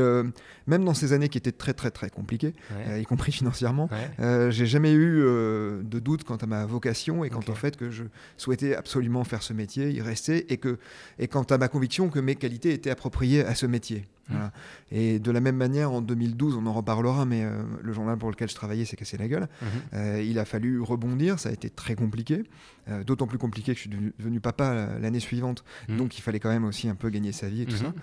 même 0.67 0.83
dans 0.83 0.93
ces 0.93 1.13
années 1.13 1.29
qui 1.29 1.37
étaient 1.37 1.51
très 1.51 1.73
très 1.73 1.91
très 1.91 2.09
compliquées, 2.09 2.53
y 2.99 3.03
compris 3.05 3.31
financièrement, 3.31 3.89
Ouais. 3.91 4.25
Euh, 4.31 4.51
j'ai 4.51 4.65
jamais 4.65 4.91
eu 4.91 5.21
euh, 5.23 5.81
de 5.83 5.99
doute 5.99 6.23
quant 6.23 6.37
à 6.37 6.45
ma 6.45 6.65
vocation 6.65 7.23
et 7.23 7.29
quant 7.29 7.43
au 7.47 7.53
fait 7.53 7.77
que 7.77 7.89
je 7.89 8.03
souhaitais 8.37 8.75
absolument 8.75 9.23
faire 9.23 9.43
ce 9.43 9.53
métier, 9.53 9.91
y 9.91 10.01
rester, 10.01 10.51
et, 10.51 10.57
que, 10.57 10.79
et 11.19 11.27
quant 11.27 11.43
à 11.43 11.57
ma 11.57 11.67
conviction 11.67 12.09
que 12.09 12.19
mes 12.19 12.35
qualités 12.35 12.73
étaient 12.73 12.89
appropriées 12.89 13.45
à 13.45 13.55
ce 13.55 13.65
métier. 13.65 14.07
Mmh. 14.29 14.33
Voilà. 14.33 14.51
Et 14.91 15.19
de 15.19 15.31
la 15.31 15.41
même 15.41 15.55
manière, 15.57 15.91
en 15.91 16.01
2012, 16.01 16.55
on 16.55 16.65
en 16.65 16.73
reparlera, 16.73 17.25
mais 17.25 17.43
euh, 17.43 17.63
le 17.81 17.91
journal 17.93 18.17
pour 18.17 18.29
lequel 18.29 18.49
je 18.49 18.55
travaillais 18.55 18.85
s'est 18.85 18.95
cassé 18.95 19.17
la 19.17 19.27
gueule. 19.27 19.47
Mhm. 19.61 19.67
Euh, 19.93 20.21
il 20.23 20.37
a 20.39 20.45
fallu 20.45 20.79
rebondir, 20.81 21.39
ça 21.39 21.49
a 21.49 21.51
été 21.51 21.69
très 21.69 21.95
compliqué, 21.95 22.43
euh, 22.87 23.03
d'autant 23.03 23.27
plus 23.27 23.37
compliqué 23.37 23.71
que 23.73 23.75
je 23.77 23.81
suis 23.81 23.89
devenu, 23.89 24.13
devenu 24.19 24.39
papa 24.39 24.97
l'année 24.99 25.19
suivante, 25.19 25.63
Mhm. 25.89 25.97
donc 25.97 26.17
il 26.17 26.21
fallait 26.21 26.39
quand 26.39 26.49
même 26.49 26.65
aussi 26.65 26.87
un 26.87 26.95
peu 26.95 27.09
gagner 27.09 27.31
sa 27.31 27.49
vie 27.49 27.63
et 27.63 27.65
tout 27.65 27.77
ça. 27.77 27.93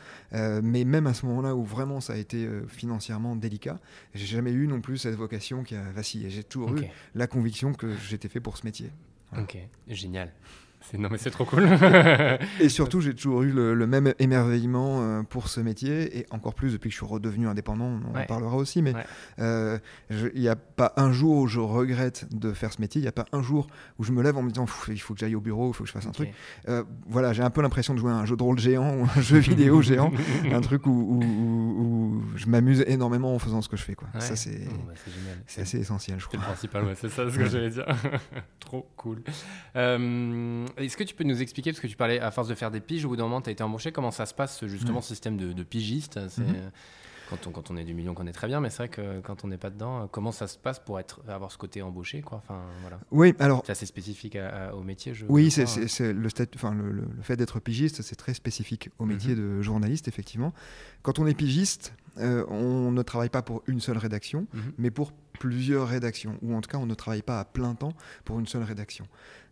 Mais 0.63 0.85
même 0.85 1.07
à 1.07 1.15
ce 1.15 1.25
moment-là 1.27 1.55
où 1.55 1.65
vraiment 1.65 2.01
ça 2.01 2.15
a 2.15 2.17
été 2.17 2.49
financièrement 2.69 3.37
délicat, 3.37 3.79
j'ai 4.15 4.27
jamais 4.27 4.53
eu 4.53 4.67
non 4.67 4.81
plus 4.81 4.99
cette 4.99 5.15
vocation 5.15 5.63
qui 5.63 5.75
a 5.77 5.83
vacillé. 5.93 6.31
J'ai 6.31 6.45
toujours 6.45 6.75
eu 6.77 6.85
la 7.15 7.27
conviction 7.27 7.73
que 7.73 7.95
j'étais 8.09 8.29
fait 8.29 8.41
pour 8.41 8.57
ce 8.57 8.67
métier. 8.67 8.91
Voilà. 9.31 9.45
Ok, 9.45 9.57
génial. 9.89 10.33
C'est- 10.90 10.99
Non 10.99 11.09
mais 11.11 11.18
c'est 11.18 11.30
trop 11.30 11.45
cool. 11.45 11.68
Et 12.61 12.68
surtout, 12.68 13.00
j'ai 13.00 13.14
toujours 13.14 13.42
eu 13.42 13.50
le, 13.50 13.75
le 13.75 13.87
même 13.87 14.14
émerveillement 14.18 15.02
euh, 15.02 15.23
pour 15.23 15.49
ce 15.49 15.61
métier, 15.61 16.18
et 16.18 16.26
encore 16.30 16.54
plus 16.54 16.73
depuis 16.73 16.88
que 16.88 16.92
je 16.95 16.99
suis 16.99 17.07
redevenu 17.07 17.47
indépendant, 17.49 17.85
on 18.04 18.11
en 18.11 18.14
Ouais. 18.14 18.26
parlera 18.26 18.57
aussi, 18.57 18.80
mais 18.83 18.95
Ouais. 18.95 19.04
euh, 19.40 19.78
il 20.35 20.40
n'y 20.40 20.49
a 20.49 20.57
pas 20.57 20.92
un 20.97 21.12
jour 21.12 21.37
où 21.37 21.47
je 21.47 21.61
regrette 21.61 22.26
de 22.35 22.52
faire 22.52 22.73
ce 22.73 22.80
métier, 22.80 23.00
il 23.00 23.04
n'y 23.04 23.09
a 23.09 23.12
pas 23.12 23.26
un 23.33 23.42
jour 23.42 23.66
où 23.99 24.04
je 24.04 24.12
me 24.12 24.23
lève 24.23 24.37
en 24.37 24.42
me 24.42 24.50
disant 24.50 24.66
il 24.88 25.00
faut 25.00 25.14
que 25.14 25.21
j'aille 25.21 25.35
au 25.35 25.40
bureau, 25.40 25.71
il 25.71 25.75
faut 25.75 25.85
que 25.85 25.88
je 25.88 25.92
fasse 25.92 26.07
un 26.07 26.11
truc. 26.12 26.30
Euh, 26.68 26.85
voilà, 27.07 27.33
j'ai 27.33 27.42
un 27.42 27.50
peu 27.50 27.61
l'impression 27.62 27.92
de 27.95 27.99
jouer 27.99 28.11
à 28.12 28.16
un 28.16 28.25
jeu 28.25 28.37
de 28.37 28.42
rôle 28.42 28.59
géant 28.59 28.95
ou 28.97 29.04
un 29.16 29.21
jeu 29.21 29.38
vidéo 29.38 29.83
géant, 29.83 30.11
un 30.50 30.61
truc 30.61 30.87
où, 30.87 30.90
où- 30.90 31.23
où- 31.23 31.85
où 32.18 32.23
je 32.37 32.47
m'amuse 32.47 32.83
énormément 32.87 33.35
en 33.35 33.38
faisant 33.38 33.61
ce 33.62 33.68
que 33.68 33.76
je 33.76 33.83
fais. 33.83 33.95
Quoi. 33.95 34.09
Ouais. 34.14 34.21
Ça, 34.21 34.37
c'est 34.37 34.61
Oh, 34.71 34.75
bah, 34.87 34.92
c'est 35.04 35.12
génial. 35.12 35.38
c'est 35.47 35.61
assez 35.62 35.78
essentiel, 35.78 36.18
je 36.18 36.25
C'est 36.25 36.28
crois. 36.37 36.40
le 36.40 36.45
principal, 36.52 36.85
ouais, 36.85 36.95
c'est 36.97 37.09
ça 37.09 37.30
ce 37.30 37.37
que 37.37 37.45
j'allais 37.49 37.71
dire. 37.71 37.87
Trop 38.61 38.88
cool. 38.97 39.23
Euh, 39.76 40.64
est-ce 40.78 40.97
que 40.97 41.04
tu 41.04 41.14
peux 41.14 41.25
nous 41.25 41.42
expliquer, 41.42 41.73
parce 41.73 41.80
que 41.80 41.87
tu 41.87 41.97
parlais 41.97 42.20
à 42.20 42.30
force 42.30 42.49
de 42.49 42.54
faire 42.54 42.70
des 42.70 42.80
piges, 42.80 43.04
au 43.04 43.08
bout 43.08 43.16
d'un 43.16 43.25
moment, 43.25 43.40
tu 43.40 43.49
as 43.49 43.52
été 43.52 43.62
embauché, 43.62 43.92
comment 43.92 44.11
ça 44.11 44.26
se 44.26 44.35
passe 44.35 44.64
justement 44.66 45.00
ce 45.00 45.08
système 45.08 45.37
de, 45.37 45.62
pigiste 45.62 46.18
c'est, 46.28 46.40
mhm. 46.40 46.70
quand, 47.28 47.47
on, 47.47 47.50
quand 47.50 47.70
on 47.70 47.76
est 47.76 47.85
du 47.85 47.94
million, 47.94 48.14
qu'on 48.14 48.26
est 48.26 48.32
très 48.32 48.47
bien, 48.47 48.61
mais 48.61 48.70
c'est 48.70 48.78
vrai 48.78 48.88
que 48.88 49.20
quand 49.20 49.44
on 49.44 49.49
n'est 49.49 49.58
pas 49.58 49.70
dedans, 49.70 50.08
comment 50.11 50.32
ça 50.32 50.47
se 50.47 50.58
passe 50.58 50.78
pour 50.78 50.99
être, 50.99 51.20
avoir 51.28 51.52
ce 51.52 51.58
côté 51.58 51.82
embauché 51.82 52.23
quoi 52.23 52.38
enfin, 52.38 52.61
voilà. 52.82 52.99
Oui, 53.11 53.35
alors. 53.38 53.62
C'est 53.66 53.73
assez 53.73 53.87
spécifique 53.87 54.38
au 54.73 54.82
métier, 54.82 55.14
je 55.14 55.26
Oui, 55.28 55.50
c'est, 55.50 55.64
le, 56.12 56.28
enfin, 56.54 56.75
le, 56.75 57.04
fait 57.23 57.37
d'être 57.37 57.61
pigiste, 57.61 58.02
c'est 58.02 58.16
très 58.16 58.35
spécifique 58.35 58.90
au 58.99 59.04
métier 59.04 59.35
mhm. 59.35 59.58
de 59.58 59.62
journaliste, 59.62 60.08
effectivement. 60.08 60.52
Quand 61.02 61.18
on 61.18 61.26
est 61.26 61.35
pigiste, 61.35 61.92
euh, 62.20 62.44
on 62.49 62.90
ne 62.90 63.02
travaille 63.02 63.28
pas 63.28 63.42
pour 63.42 63.62
une 63.66 63.80
seule 63.80 63.99
rédaction, 63.99 64.47
mhm. 64.52 64.73
mais 64.78 64.90
pour 64.90 65.12
plusieurs 65.38 65.87
rédactions, 65.87 66.37
ou 66.42 66.54
en 66.54 66.61
tout 66.61 66.68
cas 66.68 66.78
on 66.78 66.87
ne 66.87 66.94
travaille 66.94 67.23
pas 67.23 67.40
à 67.40 67.44
plein 67.44 67.75
temps 67.75 67.92
pour 68.25 68.40
une 68.40 68.47
seule 68.47 68.64
rédaction. 68.64 69.06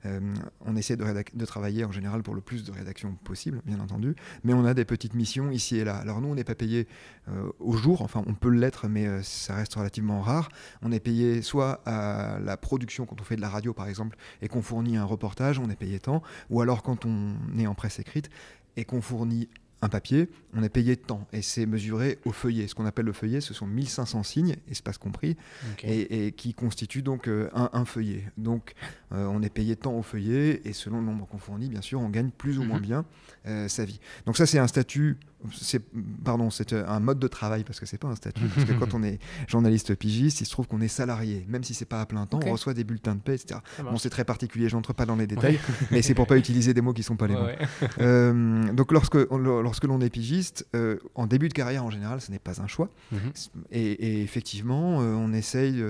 Euh, 0.04 0.20
on 0.64 0.76
essaie 0.76 0.96
de, 0.96 1.44
travailler 1.46 1.84
en 1.84 1.92
général 1.92 2.22
pour 2.22 2.34
le 2.34 2.40
plus 2.40 2.64
de 2.64 2.72
rédactions 2.72 3.14
possible, 3.24 3.62
bien 3.64 3.80
entendu, 3.80 4.14
mais 4.44 4.52
on 4.52 4.64
a 4.64 4.74
des 4.74 4.84
petites 4.84 5.14
missions 5.14 5.50
ici 5.50 5.78
et 5.78 5.84
là. 5.84 5.96
Alors 5.96 6.20
nous, 6.20 6.28
on 6.28 6.34
n'est 6.34 6.44
pas 6.44 6.54
payé 6.54 6.86
euh, 7.28 7.50
au 7.58 7.72
jour, 7.72 8.02
enfin 8.02 8.22
on 8.26 8.34
peut 8.34 8.50
l'être, 8.50 8.88
mais 8.88 9.06
euh, 9.06 9.22
ça 9.22 9.54
reste 9.54 9.74
relativement 9.74 10.20
rare. 10.20 10.48
On 10.82 10.92
est 10.92 11.00
payé 11.00 11.42
soit 11.42 11.80
à 11.86 12.38
la 12.40 12.56
production 12.56 13.06
quand 13.06 13.20
on 13.20 13.24
fait 13.24 13.36
de 13.36 13.40
la 13.40 13.48
radio 13.48 13.72
par 13.72 13.88
exemple 13.88 14.16
et 14.42 14.48
qu'on 14.48 14.62
fournit 14.62 14.96
un 14.96 15.04
reportage, 15.04 15.58
on 15.58 15.70
est 15.70 15.76
payé 15.76 15.98
tant, 15.98 16.22
ou 16.50 16.60
alors 16.60 16.82
quand 16.82 17.04
on 17.06 17.36
est 17.58 17.66
en 17.66 17.74
presse 17.74 17.98
écrite 17.98 18.30
et 18.76 18.84
qu'on 18.84 19.00
fournit 19.00 19.48
un 19.86 19.88
papier, 19.88 20.28
on 20.52 20.62
est 20.64 20.68
payé 20.68 20.96
de 20.96 21.00
temps 21.00 21.26
et 21.32 21.42
c'est 21.42 21.64
mesuré 21.64 22.18
au 22.24 22.32
feuillet. 22.32 22.66
Ce 22.66 22.74
qu'on 22.74 22.86
appelle 22.86 23.04
le 23.04 23.12
feuillet, 23.12 23.40
ce 23.40 23.54
sont 23.54 23.66
1500 23.66 24.24
signes, 24.24 24.56
espace 24.68 24.98
compris, 24.98 25.36
et, 25.82 26.32
qui 26.32 26.54
constituent 26.54 27.02
donc 27.02 27.28
euh, 27.28 27.48
un, 27.54 27.84
feuillet. 27.84 28.24
Donc 28.36 28.74
euh, 29.12 29.26
on 29.26 29.42
est 29.42 29.50
payé 29.50 29.76
de 29.76 29.80
temps 29.80 29.94
au 29.94 30.02
feuillet 30.02 30.60
et 30.64 30.72
selon 30.72 30.98
le 30.98 31.06
nombre 31.06 31.26
qu'on 31.26 31.38
fournit, 31.38 31.68
bien 31.68 31.82
sûr, 31.82 32.00
on 32.00 32.08
gagne 32.08 32.30
plus 32.30 32.58
ou 32.58 32.64
moins 32.64 32.78
mhm. 32.78 32.84
bien 32.84 33.04
euh, 33.46 33.68
sa 33.68 33.84
vie. 33.84 34.00
Donc 34.26 34.36
ça, 34.36 34.44
c'est 34.44 34.58
un 34.58 34.66
statut 34.66 35.18
c'est 35.52 35.82
pardon, 36.24 36.50
c'est 36.50 36.72
euh, 36.72 36.86
un 36.88 37.00
mode 37.00 37.18
de 37.18 37.28
travail 37.28 37.64
parce 37.64 37.80
que 37.80 37.86
c'est 37.86 37.98
pas 37.98 38.08
un 38.08 38.14
statut. 38.14 38.44
Parce 38.54 38.66
que 38.66 38.72
quand 38.72 38.94
on 38.94 39.02
est 39.02 39.18
journaliste 39.48 39.94
pigiste, 39.94 40.40
il 40.40 40.46
se 40.46 40.50
trouve 40.50 40.66
qu'on 40.66 40.80
est 40.80 40.88
salarié, 40.88 41.44
même 41.48 41.64
si 41.64 41.74
c'est 41.74 41.84
pas 41.84 42.00
à 42.00 42.06
plein 42.06 42.26
temps, 42.26 42.40
on 42.44 42.52
reçoit 42.52 42.74
des 42.74 42.84
bulletins 42.84 43.14
de 43.14 43.20
paie, 43.20 43.34
etc. 43.34 43.60
Bon, 43.82 43.96
c'est 43.98 44.10
très 44.10 44.24
particulier, 44.24 44.68
j'entre 44.68 44.92
pas 44.92 45.04
dans 45.04 45.16
les 45.16 45.26
détails, 45.26 45.58
mais 45.90 46.02
c'est 46.02 46.14
pour 46.14 46.26
pas 46.26 46.36
utiliser 46.36 46.74
des 46.74 46.80
mots 46.80 46.92
qui 46.92 47.02
sont 47.02 47.16
pas 47.16 47.26
les 47.26 47.34
bons. 47.34 47.46
Euh, 47.98 48.72
donc 48.72 48.92
lorsque 48.92 49.16
lorsque 49.16 49.84
l'on 49.84 50.00
est 50.00 50.10
pigiste, 50.10 50.66
euh, 50.74 50.98
en 51.14 51.26
début 51.26 51.48
de 51.48 51.54
carrière 51.54 51.84
en 51.84 51.90
général, 51.90 52.20
ce 52.20 52.30
n'est 52.30 52.38
pas 52.38 52.60
un 52.60 52.66
choix. 52.66 52.90
Mhm. 53.12 53.32
et, 53.70 54.22
effectivement, 54.22 54.98
on 54.98 55.32
essaye 55.32 55.82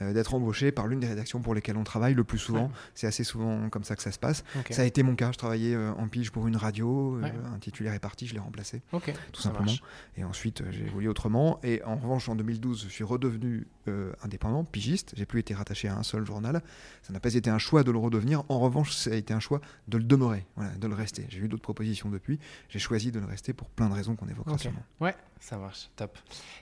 d'être 0.00 0.34
embauché 0.34 0.72
par 0.72 0.86
l'une 0.86 1.00
des 1.00 1.06
rédactions 1.06 1.40
pour 1.40 1.54
lesquelles 1.54 1.76
on 1.76 1.84
travaille 1.84 2.14
le 2.14 2.24
plus 2.24 2.38
souvent. 2.38 2.70
C'est 2.94 3.06
assez 3.06 3.24
souvent 3.24 3.68
comme 3.70 3.84
ça 3.84 3.96
que 3.96 4.02
ça 4.02 4.12
se 4.12 4.18
passe. 4.18 4.44
Ça 4.70 4.82
a 4.82 4.84
été 4.84 5.02
mon 5.02 5.14
cas. 5.14 5.32
Je 5.32 5.38
travaillais 5.38 5.76
en 5.76 6.08
pige 6.08 6.30
pour 6.30 6.46
une 6.46 6.56
radio, 6.56 7.18
un 7.22 7.58
titulaire 7.58 7.94
est 7.94 7.98
parti, 7.98 8.26
je 8.26 8.34
l'ai 8.34 8.40
remplacé 8.40 8.82
tout 9.32 9.42
simplement. 9.42 9.72
Et 10.16 10.24
ensuite, 10.24 10.60
euh, 10.60 10.66
j'ai 10.70 10.84
évolué 10.84 11.08
autrement. 11.08 11.60
Et 11.62 11.82
en 11.84 11.96
revanche, 11.96 12.28
en 12.28 12.36
2012, 12.36 12.84
je 12.84 12.88
suis 12.88 13.04
redevenu 13.04 13.66
euh, 13.88 14.12
indépendant, 14.22 14.64
pigiste. 14.64 15.12
J'ai 15.16 15.26
plus 15.26 15.40
été 15.40 15.54
rattaché 15.54 15.88
à 15.88 15.96
un 15.96 16.02
seul 16.02 16.24
journal. 16.24 16.62
Ça 17.02 17.12
n'a 17.12 17.20
pas 17.20 17.34
été 17.34 17.50
un 17.50 17.58
choix 17.58 17.82
de 17.82 17.90
le 17.90 17.98
redevenir. 17.98 18.44
En 18.48 18.60
revanche, 18.60 18.92
ça 18.94 19.10
a 19.10 19.14
été 19.14 19.34
un 19.34 19.40
choix 19.40 19.60
de 19.88 19.98
le 19.98 20.04
demeurer, 20.04 20.46
voilà, 20.56 20.70
de 20.76 20.86
le 20.86 20.94
rester. 20.94 21.26
J'ai 21.28 21.38
eu 21.38 21.48
d'autres 21.48 21.62
propositions 21.62 22.10
depuis. 22.10 22.38
J'ai 22.68 22.78
choisi 22.78 23.12
de 23.12 23.20
le 23.20 23.26
rester 23.26 23.52
pour 23.52 23.68
plein 23.68 23.88
de 23.88 23.94
raisons 23.94 24.16
qu'on 24.16 24.28
évoquera 24.28 24.56
sûrement. 24.58 24.82
Ouais, 25.00 25.14
ça 25.40 25.58
marche, 25.58 25.90
top. 25.96 26.16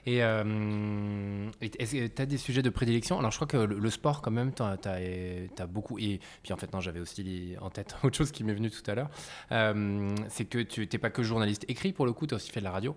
Et 0.05 0.21
euh, 0.23 1.49
tu 1.61 2.21
as 2.21 2.25
des 2.25 2.37
sujets 2.37 2.61
de 2.61 2.69
prédilection? 2.69 3.19
Alors, 3.19 3.31
je 3.31 3.37
crois 3.37 3.47
que 3.47 3.57
le, 3.57 3.89
sport, 3.89 4.21
quand 4.21 4.31
même, 4.31 4.53
tu 4.53 4.61
as, 4.61 4.77
as, 4.83 5.67
beaucoup. 5.67 5.97
Et 5.99 6.19
puis, 6.43 6.51
en 6.51 6.57
fait, 6.57 6.73
non, 6.73 6.81
j'avais 6.81 6.99
aussi 6.99 7.55
en 7.61 7.69
tête 7.69 7.95
autre 8.03 8.17
chose 8.17 8.31
qui 8.31 8.43
m'est 8.43 8.53
venu 8.53 8.69
tout 8.69 8.83
à 8.91 8.95
l'heure. 8.95 9.09
Euh, 9.53 10.15
c'est 10.27 10.45
que 10.45 10.59
tu 10.59 10.81
n'es 10.81 10.99
pas 10.99 11.09
que 11.09 11.23
journaliste 11.23 11.63
écrit, 11.69 11.93
pour 11.93 12.05
le 12.05 12.11
coup, 12.11 12.27
aussi 12.33 12.51
fait 12.51 12.59
de 12.59 12.65
la 12.65 12.71
radio. 12.71 12.95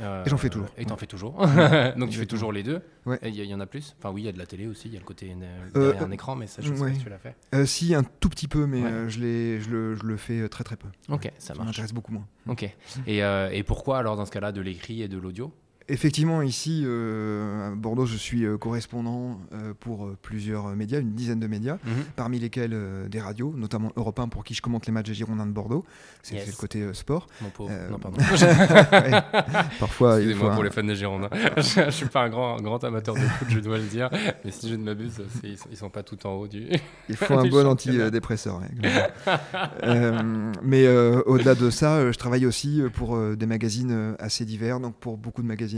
Euh, 0.00 0.24
et 0.24 0.28
j'en 0.28 0.36
fais 0.36 0.50
toujours. 0.50 0.68
Et 0.76 0.84
t'en 0.84 0.96
fais 0.96 1.06
toujours. 1.06 1.34
Donc 1.96 2.10
tu 2.10 2.18
fais 2.18 2.26
toujours 2.26 2.52
les 2.52 2.62
deux. 2.62 2.80
Il 3.22 3.34
y, 3.34 3.54
en 3.54 3.60
a 3.60 3.66
plus. 3.66 3.96
Enfin 3.98 4.10
oui, 4.12 4.22
il 4.22 4.24
y 4.26 4.28
a 4.28 4.32
de 4.32 4.38
la 4.38 4.46
télé 4.46 4.66
aussi. 4.66 4.88
Il 4.88 4.94
y 4.94 4.96
a 4.96 5.00
le 5.00 5.04
côté 5.04 5.34
euh, 5.34 5.70
derrière 5.74 6.04
un 6.04 6.10
écran, 6.10 6.36
mais 6.36 6.46
ça, 6.46 6.62
je 6.62 6.72
sais 6.72 6.78
pas 6.78 6.92
si 6.92 6.98
tu 6.98 7.08
l'as 7.08 7.18
fait. 7.18 7.34
Euh, 7.54 7.64
si 7.64 7.94
un 7.94 8.04
tout 8.04 8.28
petit 8.28 8.48
peu, 8.48 8.66
mais 8.66 9.08
je, 9.08 9.58
je, 9.60 9.70
le, 9.70 9.94
je 9.94 10.02
le 10.04 10.16
fais 10.16 10.48
très 10.48 10.64
très 10.64 10.76
peu. 10.76 10.88
Ok, 11.08 11.32
ça 11.38 11.54
marche. 11.54 11.58
Ça 11.58 11.64
m'intéresse 11.64 11.92
beaucoup 11.92 12.12
moins. 12.12 12.26
Ok. 12.46 12.68
Et, 13.06 13.18
et 13.18 13.62
pourquoi 13.62 13.98
alors 13.98 14.16
dans 14.16 14.26
ce 14.26 14.30
cas-là 14.30 14.52
de 14.52 14.60
l'écrit 14.60 15.02
et 15.02 15.08
de 15.08 15.18
l'audio? 15.18 15.52
Effectivement, 15.90 16.42
ici, 16.42 16.82
euh, 16.84 17.72
à 17.72 17.74
Bordeaux, 17.74 18.04
je 18.04 18.16
suis 18.18 18.44
euh, 18.44 18.58
correspondant 18.58 19.40
euh, 19.54 19.72
pour 19.80 20.10
plusieurs 20.20 20.68
médias, 20.76 21.00
une 21.00 21.14
dizaine 21.14 21.40
de 21.40 21.46
médias, 21.46 21.78
mhm. 21.82 22.04
parmi 22.14 22.38
lesquels 22.38 22.76
des 23.08 23.20
radios, 23.20 23.54
notamment 23.56 23.90
Europe 23.96 24.18
1 24.18 24.28
pour 24.28 24.44
qui 24.44 24.52
je 24.52 24.60
commente 24.60 24.84
les 24.86 24.92
matchs 24.92 25.06
des 25.06 25.14
Girondins 25.14 25.46
de 25.46 25.52
Bordeaux. 25.52 25.86
C'est 26.22 26.46
le 26.46 26.52
côté 26.52 26.92
sport. 26.92 27.26
Mon 27.40 27.48
pauvre. 27.48 27.72
Non, 27.90 27.98
pardon. 27.98 28.18
Parfois, 29.80 30.20
il 30.20 30.36
moi 30.36 30.52
pour 30.52 30.62
les 30.62 30.70
fans 30.70 30.84
des 30.84 30.94
Girondins. 30.94 31.30
je 31.56 31.86
ne 31.86 31.90
suis 31.90 32.06
pas 32.06 32.24
un 32.24 32.28
grand, 32.28 32.60
grand 32.60 32.84
amateur 32.84 33.14
de 33.14 33.20
foot, 33.20 33.48
je 33.48 33.60
dois 33.60 33.78
le 33.78 33.84
dire, 33.84 34.10
mais 34.44 34.50
si 34.50 34.68
je 34.68 34.74
ne 34.74 34.84
m'abuse, 34.84 35.22
ils 35.42 35.56
ne 35.70 35.76
sont 35.76 35.90
pas 35.90 36.02
tout 36.02 36.26
en 36.26 36.34
haut 36.34 36.48
du. 36.48 36.66
Il 37.08 37.16
faut 37.16 37.32
un 37.32 37.46
bon 37.48 37.66
antidépresseur. 37.66 38.60
mais 40.62 40.86
au-delà 41.24 41.54
de 41.54 41.70
ça, 41.70 42.12
je 42.12 42.18
travaille 42.18 42.44
aussi 42.44 42.82
pour 42.92 43.18
des 43.36 43.46
magazines 43.46 44.16
assez 44.18 44.44
divers, 44.44 44.80
donc 44.80 44.94
pour 44.96 45.16
beaucoup 45.16 45.40
de 45.40 45.46
magazines 45.46 45.77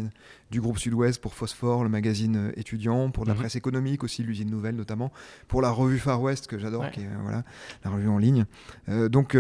du 0.51 0.61
groupe 0.61 0.79
Sud-Ouest 0.79 1.21
pour 1.21 1.35
Phosphore, 1.35 1.85
le 1.85 1.89
magazine 1.89 2.37
euh, 2.37 2.53
étudiant, 2.59 3.11
pour 3.11 3.25
la 3.25 3.35
mhm. 3.35 3.41
presse 3.41 3.57
économique 3.57 4.03
aussi, 4.03 4.23
l'usine 4.23 4.51
nouvelle 4.51 4.75
notamment, 4.75 5.13
pour 5.49 5.63
la 5.63 5.71
revue 5.71 5.99
Far 5.99 6.21
West 6.21 6.47
que 6.49 6.59
j'adore, 6.59 6.91
qui 6.91 7.01
est 7.01 7.07
euh, 7.07 7.23
voilà, 7.23 7.45
la 7.85 7.91
revue 7.91 8.09
en 8.09 8.19
ligne. 8.19 8.47
Euh, 8.89 9.09
donc 9.09 9.35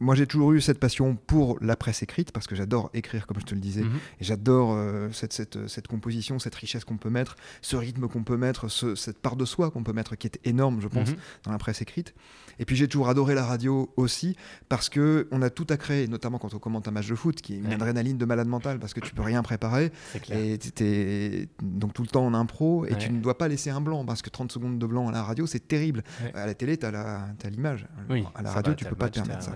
moi 0.00 0.14
j'ai 0.14 0.26
toujours 0.26 0.52
eu 0.52 0.60
cette 0.60 0.78
passion 0.78 1.16
pour 1.16 1.58
la 1.60 1.76
presse 1.76 2.02
écrite 2.02 2.32
parce 2.32 2.46
que 2.46 2.54
j'adore 2.54 2.90
écrire 2.94 3.26
comme 3.26 3.38
je 3.40 3.44
te 3.44 3.54
le 3.54 3.60
disais, 3.60 3.82
mhm. 3.82 3.98
et 4.20 4.24
j'adore 4.24 4.78
cette, 5.12 5.32
cette, 5.32 5.68
cette, 5.68 5.88
composition, 5.88 6.38
cette 6.38 6.54
richesse 6.54 6.84
qu'on 6.84 6.96
peut 6.96 7.10
mettre, 7.10 7.36
ce 7.60 7.76
rythme 7.76 8.08
qu'on 8.08 8.24
peut 8.24 8.36
mettre, 8.36 8.68
cette 8.68 9.18
part 9.18 9.36
de 9.36 9.44
soi 9.44 9.70
qu'on 9.70 9.82
peut 9.82 9.92
mettre 9.92 10.16
qui 10.16 10.26
est 10.26 10.38
énorme 10.44 10.80
je 10.80 10.88
pense 10.88 11.10
mhm. 11.10 11.16
dans 11.44 11.52
la 11.52 11.58
presse 11.58 11.82
écrite. 11.82 12.14
Et 12.58 12.64
puis 12.64 12.76
j'ai 12.76 12.88
toujours 12.88 13.08
adoré 13.08 13.34
la 13.34 13.44
radio 13.44 13.92
aussi 13.96 14.36
parce 14.68 14.88
que 14.88 15.28
on 15.30 15.42
a 15.42 15.50
tout 15.50 15.66
à 15.70 15.76
créer, 15.76 16.08
notamment 16.08 16.38
quand 16.38 16.54
on 16.54 16.58
commente 16.58 16.88
un 16.88 16.90
match 16.90 17.08
de 17.08 17.14
foot, 17.14 17.40
qui 17.40 17.54
est 17.54 17.58
une 17.58 17.72
adrénaline 17.72 18.18
de 18.18 18.24
malade 18.24 18.48
mental 18.48 18.78
parce 18.78 18.94
que 18.94 19.00
tu 19.00 19.14
peux 19.14 19.22
rien 19.22 19.42
préparer. 19.42 19.92
Et 20.30 20.58
es, 20.80 21.48
donc 21.62 21.92
tout 21.92 22.02
le 22.02 22.08
temps 22.08 22.26
en 22.26 22.34
impro 22.34 22.86
et 22.86 22.96
tu 22.96 23.10
ne 23.10 23.20
dois 23.20 23.38
pas 23.38 23.48
laisser 23.48 23.70
un 23.70 23.80
blanc 23.80 24.04
parce 24.04 24.22
que 24.22 24.30
30 24.30 24.52
secondes 24.52 24.78
de 24.78 24.86
blanc 24.86 25.08
à 25.08 25.12
la 25.12 25.22
radio, 25.22 25.46
c'est 25.46 25.66
terrible. 25.66 26.02
À 26.34 26.46
la 26.46 26.54
télé, 26.54 26.76
tu 26.76 26.86
as 26.86 27.50
l'image. 27.50 27.86
à 28.34 28.42
la 28.42 28.50
radio, 28.50 28.74
tu 28.74 28.84
peux 28.84 28.96
pas 28.96 29.08
te 29.08 29.20
permettre 29.20 29.42
ça. 29.42 29.52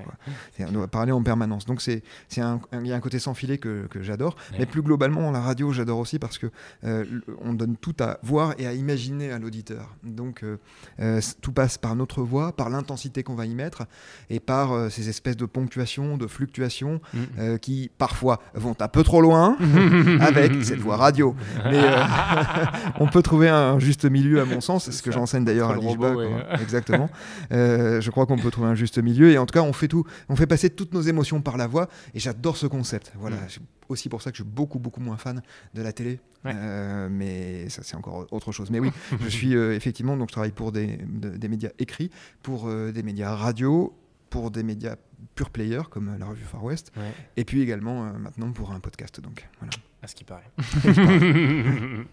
On 0.60 0.72
doit 0.72 0.88
parler 0.88 1.12
en 1.12 1.22
permanence. 1.22 1.64
Donc 1.66 1.80
c'est 1.80 2.02
il 2.36 2.86
y 2.86 2.92
a 2.92 2.96
un 2.96 3.00
côté 3.00 3.18
sans 3.18 3.34
filet 3.34 3.58
que, 3.58 3.86
que 3.86 4.02
j'adore. 4.02 4.36
Mais 4.58 4.66
plus 4.66 4.82
globalement, 4.82 5.30
la 5.30 5.40
radio, 5.40 5.72
j'adore 5.72 5.98
aussi 5.98 6.18
parce 6.18 6.38
que 6.38 6.46
euh, 6.84 7.04
on 7.40 7.52
donne 7.52 7.76
tout 7.76 7.96
à 8.00 8.18
voir 8.22 8.54
et 8.58 8.66
à 8.66 8.72
imaginer 8.74 9.30
à 9.32 9.38
l'auditeur. 9.38 9.96
Donc 10.02 10.42
euh, 10.42 10.58
euh, 11.00 11.20
tout 11.40 11.52
passe 11.52 11.78
par 11.78 11.96
notre 11.96 12.22
voix, 12.22 12.54
par 12.54 12.70
l'intention 12.70 12.87
intensité 12.88 13.22
qu'on 13.22 13.34
va 13.34 13.44
y 13.44 13.54
mettre 13.54 13.84
et 14.30 14.40
par 14.40 14.72
euh, 14.72 14.88
ces 14.88 15.10
espèces 15.10 15.36
de 15.36 15.44
ponctuations, 15.44 16.16
de 16.16 16.26
fluctuations 16.26 17.02
mm. 17.12 17.18
euh, 17.38 17.58
qui 17.58 17.90
parfois 17.98 18.40
vont 18.54 18.74
un 18.80 18.88
peu 18.88 19.02
trop 19.02 19.20
loin 19.20 19.58
avec 20.20 20.64
cette 20.64 20.78
voix 20.78 20.96
radio. 20.96 21.36
Mais 21.64 21.78
euh, 21.78 22.02
on 23.00 23.06
peut 23.08 23.22
trouver 23.22 23.50
un 23.50 23.78
juste 23.78 24.06
milieu 24.06 24.40
à 24.40 24.46
mon 24.46 24.62
sens, 24.62 24.86
c'est 24.86 24.92
ce 24.92 25.02
que 25.02 25.12
j'enseigne 25.12 25.44
d'ailleurs 25.44 25.70
à 25.70 25.76
Lijba. 25.76 26.14
Exactement. 26.60 27.10
je 27.50 28.10
crois 28.10 28.24
qu'on 28.24 28.38
peut 28.38 28.50
trouver 28.50 28.68
un 28.68 28.74
juste 28.74 28.98
milieu 28.98 29.30
et 29.30 29.38
en 29.38 29.44
tout 29.44 29.52
cas 29.52 29.62
on 29.62 29.74
fait 29.74 29.88
tout, 29.88 30.04
on 30.30 30.36
fait 30.36 30.46
passer 30.46 30.70
toutes 30.70 30.94
nos 30.94 31.02
émotions 31.02 31.42
par 31.42 31.58
la 31.58 31.66
voix 31.66 31.88
et 32.14 32.20
j'adore 32.20 32.56
ce 32.56 32.66
concept. 32.66 33.12
Voilà. 33.18 33.36
Mm. 33.36 33.90
aussi 33.90 34.08
pour 34.08 34.22
ça 34.22 34.30
que 34.30 34.38
je 34.38 34.42
suis 34.42 34.50
beaucoup 34.50 34.78
beaucoup 34.78 35.00
moins 35.00 35.18
fan 35.18 35.42
de 35.74 35.82
la 35.82 35.92
télé, 35.92 36.20
mais 36.44 37.68
ça 37.68 37.82
c'est 37.82 37.96
encore 37.96 38.26
autre 38.30 38.52
chose. 38.52 38.70
Mais 38.70 38.80
oui, 38.80 38.90
je 39.20 39.28
suis 39.28 39.54
effectivement 39.54 40.16
donc 40.16 40.28
je 40.28 40.32
travaille 40.32 40.52
pour 40.52 40.72
des, 40.72 40.98
des 40.98 41.48
médias 41.48 41.70
écrits, 41.78 42.10
pour 42.42 42.68
euh, 42.68 42.92
des 42.92 43.02
médias 43.02 43.34
radio, 43.34 43.94
pour 44.30 44.50
des 44.50 44.62
médias 44.62 44.96
pure 45.34 45.50
player 45.50 45.80
comme 45.90 46.16
la 46.18 46.26
revue 46.26 46.44
Far 46.44 46.62
West, 46.62 46.92
et 47.36 47.44
puis 47.44 47.62
également 47.62 48.04
euh, 48.04 48.12
maintenant 48.12 48.52
pour 48.52 48.72
un 48.72 48.80
podcast. 48.80 49.20
Donc 49.20 49.46
voilà. 49.60 49.72
À 50.00 50.06
ce 50.06 50.14
qui 50.14 50.22
paraît. 50.22 50.48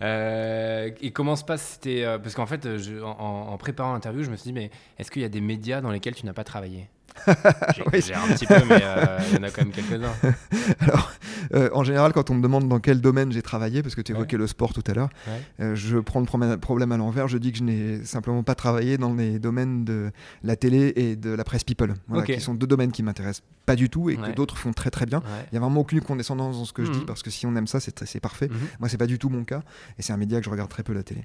euh, 0.00 0.90
et 1.00 1.10
comment 1.10 1.34
se 1.34 1.42
passe 1.42 1.72
C'était 1.74 2.04
parce 2.22 2.36
qu'en 2.36 2.46
fait, 2.46 2.78
je, 2.78 3.02
en, 3.02 3.58
préparant 3.58 3.94
l'interview, 3.94 4.22
je 4.22 4.30
me 4.30 4.36
suis 4.36 4.44
dit 4.44 4.52
mais 4.52 4.70
est-ce 4.96 5.10
qu'il 5.10 5.22
y 5.22 5.24
a 5.24 5.28
des 5.28 5.40
médias 5.40 5.80
dans 5.80 5.90
lesquels 5.90 6.14
tu 6.14 6.24
n'as 6.24 6.34
pas 6.34 6.44
travaillé? 6.44 6.88
J'ai 7.92 8.14
un 8.14 8.26
petit 8.28 8.46
peu, 8.46 8.54
mais 8.68 8.80
euh, 8.82 9.18
il 9.30 9.36
y 9.36 9.38
en 9.38 9.42
a 9.42 9.50
quand 9.50 9.62
même 9.62 9.72
quelques-uns. 9.72 10.12
Alors, 10.80 11.12
euh, 11.54 11.68
en 11.72 11.84
général, 11.84 12.12
quand 12.12 12.30
on 12.30 12.34
me 12.34 12.42
demande 12.42 12.68
dans 12.68 12.80
quel 12.80 13.00
domaine 13.00 13.32
j'ai 13.32 13.42
travaillé, 13.42 13.82
parce 13.82 13.94
que 13.94 14.00
tu 14.00 14.12
évoquais 14.12 14.36
le 14.36 14.46
sport 14.46 14.72
tout 14.72 14.84
à 14.86 14.94
l'heure, 14.94 15.08
euh, 15.60 15.74
je 15.74 15.98
prends 15.98 16.20
le 16.20 16.56
problème 16.56 16.92
à 16.92 16.96
l'envers. 16.96 17.28
Je 17.28 17.38
dis 17.38 17.52
que 17.52 17.58
je 17.58 17.64
n'ai 17.64 18.04
simplement 18.04 18.42
pas 18.42 18.54
travaillé 18.54 18.98
dans 18.98 19.14
les 19.14 19.38
domaines 19.38 19.84
de 19.84 20.10
la 20.42 20.56
télé 20.56 20.92
et 20.96 21.16
de 21.16 21.30
la 21.30 21.44
presse 21.44 21.64
people, 21.64 21.94
qui 22.24 22.40
sont 22.40 22.54
deux 22.54 22.66
domaines 22.66 22.92
qui 22.92 23.02
m'intéressent 23.02 23.42
pas 23.64 23.76
du 23.76 23.90
tout 23.90 24.10
et 24.10 24.16
que 24.16 24.32
d'autres 24.32 24.56
font 24.56 24.72
très 24.72 24.90
très 24.90 25.06
bien. 25.06 25.22
Il 25.26 25.54
n'y 25.54 25.58
a 25.58 25.60
vraiment 25.60 25.80
aucune 25.80 26.00
condescendance 26.00 26.56
dans 26.56 26.64
ce 26.64 26.72
que 26.72 26.84
je 26.84 26.90
dis, 26.90 27.00
mhm. 27.00 27.06
parce 27.06 27.22
que 27.22 27.30
si 27.30 27.46
on 27.46 27.56
aime 27.56 27.66
ça, 27.66 27.80
c'est 27.80 28.20
parfait. 28.20 28.48
Moi, 28.48 28.56
mhm. 28.56 28.66
Moi, 28.80 28.88
c'est 28.88 28.98
pas 28.98 29.06
du 29.06 29.18
tout 29.18 29.28
mon 29.28 29.44
cas, 29.44 29.62
et 29.98 30.02
c'est 30.02 30.12
un 30.12 30.16
média 30.16 30.38
que 30.38 30.44
je 30.44 30.50
regarde 30.50 30.70
très 30.70 30.82
peu 30.82 30.92
la 30.92 31.02
télé. 31.02 31.24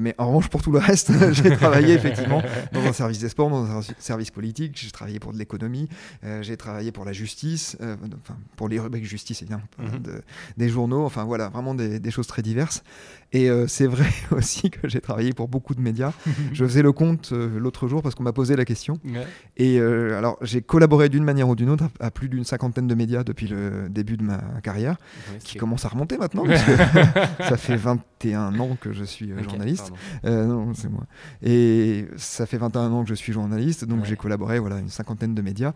mais 0.00 0.14
en 0.18 0.28
revanche, 0.28 0.48
pour 0.48 0.62
tout 0.62 0.72
le 0.72 0.78
reste, 0.78 1.12
j'ai 1.32 1.56
travaillé 1.56 1.94
effectivement 1.94 2.42
dans 2.72 2.84
un 2.84 2.92
service 2.92 3.20
des 3.20 3.28
sports, 3.28 3.50
dans 3.50 3.78
un 3.78 3.80
service 3.98 4.30
politique, 4.30 4.72
j'ai 4.74 4.90
travaillé 4.90 5.17
pour 5.18 5.32
de 5.32 5.38
l'économie, 5.38 5.88
euh, 6.24 6.42
j'ai 6.42 6.56
travaillé 6.56 6.92
pour 6.92 7.04
la 7.04 7.12
justice, 7.12 7.76
euh, 7.80 7.96
enfin, 8.22 8.38
pour 8.56 8.68
les 8.68 8.78
rubriques 8.78 9.04
justice 9.04 9.42
et 9.42 9.46
bien, 9.46 9.60
mhm. 9.78 10.20
des 10.56 10.68
journaux, 10.68 11.04
enfin 11.04 11.24
voilà, 11.24 11.48
vraiment 11.48 11.74
des, 11.74 12.10
choses 12.10 12.26
très 12.26 12.42
diverses. 12.42 12.82
Et 13.32 13.50
euh, 13.50 13.66
c'est 13.66 13.86
vrai 13.86 14.08
aussi 14.30 14.70
que 14.70 14.88
j'ai 14.88 15.00
travaillé 15.00 15.32
pour 15.32 15.48
beaucoup 15.48 15.74
de 15.74 15.80
médias. 15.80 16.12
je 16.52 16.64
faisais 16.64 16.82
le 16.82 16.92
compte 16.92 17.32
l'autre 17.32 17.86
jour 17.86 18.02
parce 18.02 18.14
qu'on 18.14 18.22
m'a 18.22 18.32
posé 18.32 18.56
la 18.56 18.64
question. 18.64 18.98
Et 19.56 19.80
alors, 19.80 20.38
j'ai 20.42 20.62
collaboré 20.62 21.08
d'une 21.08 21.24
manière 21.24 21.48
ou 21.48 21.54
d'une 21.54 21.70
autre 21.70 21.84
à, 22.00 22.10
plus 22.10 22.28
d'une 22.28 22.44
cinquantaine 22.44 22.86
de 22.86 22.94
médias 22.94 23.24
depuis 23.24 23.48
le 23.48 23.88
début 23.90 24.16
de 24.16 24.22
ma 24.22 24.38
carrière, 24.62 24.96
qui 25.40 25.58
commence 25.58 25.84
à 25.84 25.88
remonter 25.88 26.16
maintenant, 26.16 26.44
parce 26.46 26.62
que 26.62 26.72
ça 27.48 27.56
fait 27.56 27.76
21 27.76 28.58
ans 28.58 28.76
que 28.80 28.92
je 28.92 29.04
suis 29.04 29.30
journaliste. 29.42 29.92
non, 30.24 30.72
c'est 30.74 30.88
moi. 30.88 31.04
Et 31.42 32.06
ça 32.16 32.46
fait 32.46 32.58
21 32.58 32.90
ans 32.92 33.02
que 33.02 33.10
je 33.10 33.14
suis 33.14 33.32
journaliste, 33.32 33.84
donc 33.84 34.04
j'ai 34.04 34.16
collaboré 34.16 34.58
voilà, 34.58 34.78
une 34.78 34.88
cinquantaine 34.88 35.07
de 35.34 35.42
médias. 35.42 35.74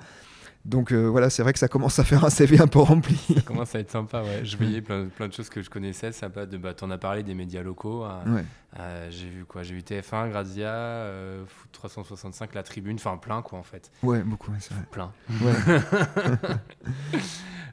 Donc 0.65 0.93
euh, 0.93 1.07
voilà, 1.07 1.29
c'est 1.29 1.43
vrai 1.43 1.53
que 1.53 1.59
ça 1.59 1.67
commence 1.67 1.99
à 1.99 2.05
faire 2.05 2.25
un 2.25 2.31
CV 2.31 2.61
un 2.61 2.69
peu 2.69 2.79
rempli. 2.79 3.19
Ça 3.35 3.41
commence 3.41 3.75
à 3.75 3.81
être 3.81 3.91
sympa, 3.91 4.23
ouais. 4.23 4.45
Je 4.45 4.57
voyais 4.61 4.81
plein, 4.81 5.07
plein 5.07 5.27
de 5.27 5.33
choses 5.33 5.49
que 5.49 5.61
je 5.61 5.69
connaissais, 5.69 6.13
ça 6.13 6.29
de, 6.29 6.57
bah, 6.57 6.73
t'en 6.73 6.91
as 6.91 6.99
parlé 6.99 7.23
des 7.23 7.35
médias 7.35 7.63
locaux. 7.63 8.05
Hein. 8.05 8.45
j'ai 9.11 9.29
vu 9.29 9.45
quoi? 9.45 9.65
J'ai 9.65 9.75
vu 9.75 9.81
TF1, 9.81 10.31
Grazia, 10.31 10.71
euh, 10.71 11.45
Foot 11.47 11.71
365, 11.73 12.55
La 12.55 12.63
Tribune, 12.63 12.97
enfin 12.97 13.17
plein 13.17 13.43
quoi 13.43 13.59
en 13.59 13.65
fait. 13.65 13.91
Ouais, 14.03 14.23
beaucoup, 14.23 14.53
c'est 14.61 14.73
vrai. 14.75 14.85
Plein. 14.91 15.13
Ouais. 15.41 15.53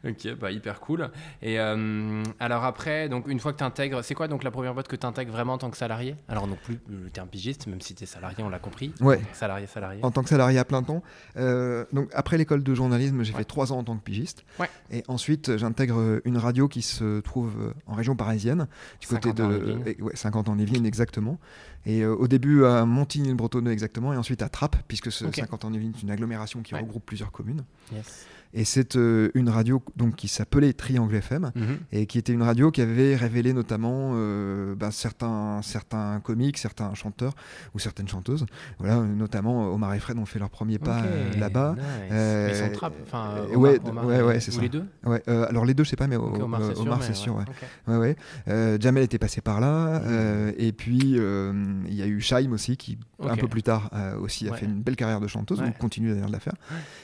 ok, 0.10 0.36
bah 0.40 0.52
hyper 0.52 0.80
cool. 0.80 1.10
Et 1.42 1.60
euh, 1.60 2.24
alors 2.40 2.64
après, 2.64 3.10
donc 3.10 3.28
une 3.28 3.40
fois 3.40 3.54
que 3.54 3.58
tu 3.60 3.64
intègres, 3.64 4.04
c'est 4.04 4.16
quoi 4.16 4.28
donc 4.28 4.44
la 4.44 4.52
première 4.52 4.74
boîte 4.74 4.88
que 4.88 4.96
tu 4.96 5.06
intègres 5.06 5.32
vraiment 5.32 5.54
en 5.54 5.58
tant 5.58 5.70
que 5.70 5.78
salarié? 5.78 6.16
Alors 6.28 6.48
non 6.48 6.58
plus 6.62 6.80
le 6.90 7.10
terme 7.10 7.28
pigiste, 7.28 7.68
même 7.68 7.82
si 7.82 7.96
tu 7.96 8.04
es 8.04 8.08
salarié, 8.08 8.44
on 8.44 8.50
l'a 8.50 8.60
compris. 8.60 8.94
Ouais. 9.02 9.22
Salarié, 9.34 9.68
salarié. 9.68 10.04
En 10.04 10.12
tant 10.12 10.24
que 10.24 10.30
salarié 10.30 10.58
à 10.58 10.66
plein 10.66 10.84
temps. 10.84 11.04
Euh, 11.38 11.86
donc 11.94 12.10
après 12.14 12.38
l'école 12.38 12.64
de 12.64 12.74
journalisme, 12.80 13.24
j'ai 13.24 13.34
fait 13.34 13.46
trois 13.46 13.72
ans 13.72 13.78
en 13.78 13.84
tant 13.84 13.98
que 13.98 14.04
pigiste. 14.04 14.44
Ouais. 14.60 14.70
Et 14.92 15.04
ensuite, 15.08 15.58
j'intègre 15.58 16.22
une 16.26 16.38
radio 16.38 16.68
qui 16.68 16.82
se 16.82 17.20
trouve 17.20 17.74
en 17.86 17.94
région 17.94 18.16
parisienne, 18.16 18.68
du 19.00 19.08
côté 19.08 19.34
de 19.34 19.80
ouais, 20.02 20.16
50 20.16 20.50
ans 20.50 20.54
en 20.54 20.60
Yvelines 20.60 20.86
exactement. 20.86 21.40
Et 21.86 22.02
euh, 22.02 22.14
au 22.14 22.28
début 22.28 22.66
à 22.66 22.86
Montigny-le-Bretonneux 22.86 23.72
exactement, 23.72 24.14
et 24.14 24.18
ensuite 24.18 24.42
à 24.42 24.50
Trappes, 24.50 24.78
puisque 24.88 25.12
ce 25.12 25.32
50 25.32 25.66
ans 25.66 25.70
en 25.70 25.74
Yvelines 25.74 25.94
est 25.98 26.02
une 26.02 26.12
agglomération 26.12 26.62
qui 26.62 26.76
regroupe 26.76 27.06
plusieurs 27.06 27.32
communes. 27.32 27.64
Yes. 27.94 28.26
Et 28.54 28.66
c'est 28.66 28.96
euh, 28.96 29.30
une 29.36 29.50
radio 29.50 29.84
donc, 29.96 30.16
qui 30.16 30.28
s'appelait 30.28 30.74
Triangle 30.74 31.16
FM 31.16 31.52
mhm. 31.54 31.78
et 31.92 32.08
qui 32.08 32.18
était 32.18 32.34
une 32.34 32.42
radio 32.42 32.72
qui 32.72 32.82
avait 32.82 33.16
révélé 33.16 33.54
notamment 33.54 34.14
euh, 34.16 34.74
ben, 34.76 34.90
certains, 34.90 35.62
certains 35.62 36.20
comiques, 36.20 36.58
certains 36.58 36.94
chanteurs 36.96 37.36
ou 37.76 37.80
certaines 37.80 38.08
chanteuses. 38.08 38.48
Voilà, 38.80 39.02
notamment 39.02 39.66
euh, 39.66 39.74
Omar 39.74 39.94
et 39.94 40.00
Fred 40.00 40.18
ont 40.18 40.26
fait 40.26 40.40
leur 40.40 40.50
premier 40.50 40.80
pas 40.80 41.04
là-bas. 41.38 41.76
Ils 42.10 42.56
sont 42.56 42.70
trap, 42.74 42.94
enfin, 43.04 43.46
ouais, 43.56 43.80
ouais, 43.80 44.22
ouais, 44.22 44.40
c'est 44.40 44.52
ça. 44.52 44.62
les 44.62 44.70
deux 44.70 44.86
ouais, 45.06 45.22
Alors 45.28 45.66
les 45.66 45.76
deux, 45.76 45.84
je 45.84 45.90
sais 45.90 45.96
pas, 45.96 46.08
mais 46.08 46.18
Omar, 46.18 47.04
c'est 47.04 47.16
sûr. 47.16 47.40
Ouais. 47.88 48.16
Ouais, 48.48 48.80
Jamel 48.80 49.04
était 49.04 49.20
passé 49.20 49.42
par 49.42 49.60
là. 49.60 50.00
Mhm. 50.00 50.54
et 50.58 50.72
puis 50.72 50.98
il 51.00 51.94
y 51.94 52.02
a 52.02 52.08
eu 52.08 52.20
Shaim 52.20 52.52
aussi 52.52 52.78
qui, 52.78 52.98
un 53.22 53.36
peu 53.36 53.48
plus 53.48 53.64
tard, 53.64 53.92
aussi 54.22 54.50
a 54.50 54.54
fait 54.54 54.66
une 54.66 54.82
belle 54.82 54.96
carrière 54.96 55.20
de 55.20 55.28
chanteuse, 55.28 55.62
ou 55.62 55.72
continue 55.80 56.10
d'ailleurs 56.10 56.28
de 56.28 56.34
la 56.34 56.40
faire. 56.40 56.56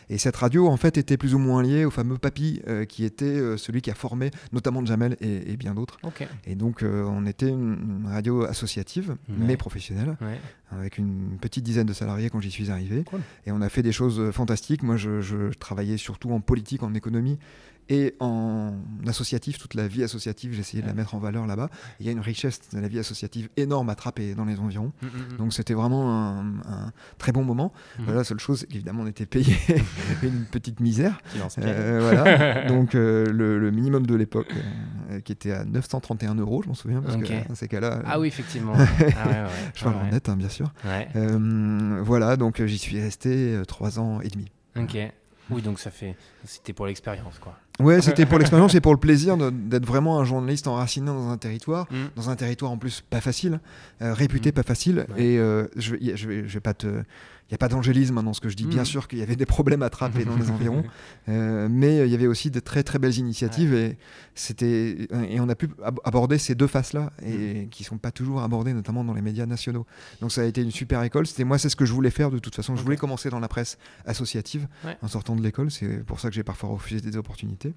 Et 0.09 0.17
cette 0.17 0.35
radio, 0.35 0.67
en 0.67 0.77
fait, 0.77 0.97
était 0.97 1.17
plus 1.17 1.34
moins 1.37 1.63
lié 1.63 1.85
au 1.85 1.91
fameux 1.91 2.17
Papy, 2.17 2.61
euh, 2.67 2.85
qui 2.85 3.03
était 3.05 3.25
euh, 3.25 3.57
celui 3.57 3.81
qui 3.81 3.91
a 3.91 3.95
formé 3.95 4.31
notamment 4.51 4.85
Jamel 4.85 5.17
et, 5.21 5.57
bien 5.57 5.73
d'autres. 5.73 5.99
Et 6.45 6.55
donc, 6.55 6.83
euh, 6.83 7.03
on 7.05 7.25
était 7.25 7.49
une, 7.49 8.05
radio 8.07 8.43
associative, 8.43 9.15
mais 9.27 9.57
professionnelle, 9.57 10.17
avec 10.71 10.97
une 10.97 11.37
petite 11.39 11.63
dizaine 11.63 11.87
de 11.87 11.93
salariés 11.93 12.29
quand 12.29 12.39
j'y 12.39 12.51
suis 12.51 12.71
arrivé. 12.71 13.03
Et 13.45 13.51
on 13.51 13.61
a 13.61 13.69
fait 13.69 13.83
des 13.83 13.91
choses 13.91 14.31
fantastiques. 14.31 14.83
Moi, 14.83 14.97
je 14.97 15.51
travaillais 15.53 15.97
surtout 15.97 16.31
en 16.31 16.39
politique, 16.39 16.83
en 16.83 16.93
économie, 16.93 17.37
et 17.89 18.15
en 18.19 18.73
associatif, 19.07 19.57
toute 19.57 19.75
la 19.75 19.87
vie 19.87 20.03
associative, 20.03 20.53
j'ai 20.53 20.61
essayé 20.61 20.81
de 20.81 20.87
la 20.87 20.93
mettre 20.93 21.15
en 21.15 21.19
valeur 21.19 21.45
là-bas. 21.45 21.69
Il 21.99 22.05
y 22.05 22.09
a 22.09 22.11
une 22.11 22.19
richesse 22.19 22.61
de 22.73 22.79
la 22.79 22.87
vie 22.87 22.99
associative 22.99 23.49
énorme 23.57 23.89
à 23.89 23.95
trapper 23.95 24.33
dans 24.33 24.45
les 24.45 24.59
environs. 24.59 24.91
Mm, 25.01 25.05
mm, 25.05 25.33
mm. 25.33 25.37
Donc 25.37 25.53
c'était 25.53 25.73
vraiment 25.73 26.39
un, 26.39 26.91
très 27.17 27.31
bon 27.31 27.43
moment. 27.43 27.73
la 28.07 28.23
seule 28.23 28.39
chose, 28.39 28.65
évidemment, 28.71 29.03
on 29.03 29.07
était 29.07 29.25
payé 29.25 29.55
une 30.23 30.45
petite 30.45 30.79
misère. 30.79 31.21
Euh, 31.59 31.99
voilà. 32.01 32.67
Donc 32.67 32.95
euh, 32.95 33.25
le, 33.25 33.71
minimum 33.71 34.05
de 34.05 34.15
l'époque, 34.15 34.53
euh, 35.11 35.19
qui 35.19 35.31
était 35.31 35.51
à 35.51 35.65
931 35.65 36.35
euros, 36.35 36.61
je 36.63 36.69
m'en 36.69 36.75
souviens, 36.75 37.01
parce 37.01 37.17
que 37.17 37.47
dans 37.47 37.55
ces 37.55 37.67
cas-là. 37.67 38.01
Ah 38.05 38.19
oui, 38.19 38.27
effectivement. 38.27 38.73
ah 38.75 38.83
ouais, 38.99 39.45
je 39.75 39.83
parle 39.83 39.97
en 39.97 40.07
net, 40.07 40.29
hein, 40.29 40.35
bien 40.35 40.49
sûr. 40.49 40.71
voilà, 42.03 42.37
donc 42.37 42.63
j'y 42.65 42.77
suis 42.77 42.99
resté 42.99 43.61
trois 43.67 43.99
ans 43.99 44.21
et 44.21 44.29
demi. 44.29 44.51
Ok. 44.77 44.97
Oui, 45.49 45.61
donc 45.61 45.79
ça 45.79 45.91
fait. 45.91 46.15
C'était 46.43 46.73
pour 46.73 46.87
l'expérience, 46.87 47.39
quoi. 47.39 47.57
Ouais, 47.79 48.01
c'était 48.01 48.25
pour 48.25 48.39
l'expérience 48.39 48.73
et 48.73 48.81
pour 48.81 48.93
le 48.93 48.99
plaisir 48.99 49.35
d'être 49.37 49.85
vraiment 49.85 50.19
un 50.19 50.23
journaliste 50.23 50.67
enraciné 50.67 51.07
dans 51.07 51.29
un 51.29 51.37
territoire, 51.37 51.87
mm. 51.91 52.05
dans 52.15 52.29
un 52.29 52.35
territoire 52.35 52.71
en 52.71 52.77
plus 52.77 53.01
pas 53.01 53.19
facile, 53.19 53.59
euh, 54.01 54.13
réputé 54.13 54.49
mm. 54.49 54.53
pas 54.53 54.63
facile. 54.63 55.05
Et 55.17 55.37
euh, 55.37 55.67
je, 55.75 55.95
je, 56.15 56.27
vais, 56.27 56.47
je 56.47 56.53
vais 56.53 56.59
pas 56.61 56.73
te 56.73 57.03
il 57.47 57.53
n'y 57.53 57.55
a 57.55 57.57
pas 57.59 57.67
d'angélisme 57.67 58.23
dans 58.23 58.33
ce 58.33 58.41
que 58.41 58.49
je 58.49 58.55
dis. 58.55 58.65
Bien 58.65 58.81
mm. 58.81 58.85
sûr 58.85 59.07
qu'il 59.07 59.19
y 59.19 59.21
avait 59.21 59.35
des 59.35 59.45
problèmes 59.45 59.83
à 59.83 59.85
attraper 59.85 60.25
dans 60.25 60.35
les 60.35 60.49
environs, 60.51 60.83
euh, 61.29 61.67
mais 61.69 61.99
il 61.99 62.11
y 62.11 62.15
avait 62.15 62.25
aussi 62.25 62.49
de 62.49 62.59
très 62.59 62.81
très 62.81 62.97
belles 62.97 63.17
initiatives 63.17 63.73
et 63.75 63.97
c'était 64.33 65.07
et 65.29 65.39
on 65.39 65.47
a 65.47 65.55
pu 65.55 65.69
aborder 66.03 66.39
ces 66.39 66.55
deux 66.55 66.67
faces-là 66.67 67.11
et 67.23 67.65
mm. 67.65 67.69
qui 67.69 67.83
sont 67.83 67.99
pas 67.99 68.11
toujours 68.11 68.41
abordées, 68.41 68.73
notamment 68.73 69.03
dans 69.03 69.13
les 69.13 69.21
médias 69.21 69.45
nationaux. 69.45 69.85
Donc 70.21 70.31
ça 70.31 70.41
a 70.41 70.45
été 70.45 70.61
une 70.61 70.71
super 70.71 71.03
école. 71.03 71.27
C'était 71.27 71.43
moi, 71.43 71.59
c'est 71.59 71.69
ce 71.69 71.75
que 71.75 71.85
je 71.85 71.93
voulais 71.93 72.09
faire 72.09 72.31
de 72.31 72.39
toute 72.39 72.55
façon. 72.55 72.75
Je 72.75 72.81
voulais 72.81 72.97
commencer 72.97 73.29
dans 73.29 73.39
la 73.39 73.47
presse 73.47 73.77
associative 74.05 74.67
en 75.01 75.07
sortant 75.07 75.35
de 75.35 75.43
l'école. 75.43 75.69
C'est 75.69 76.03
pour 76.03 76.19
ça 76.19 76.29
que 76.29 76.35
j'ai 76.35 76.43
parfois 76.43 76.69
refusé 76.69 76.99
des 76.99 77.15
opportunités. 77.15 77.75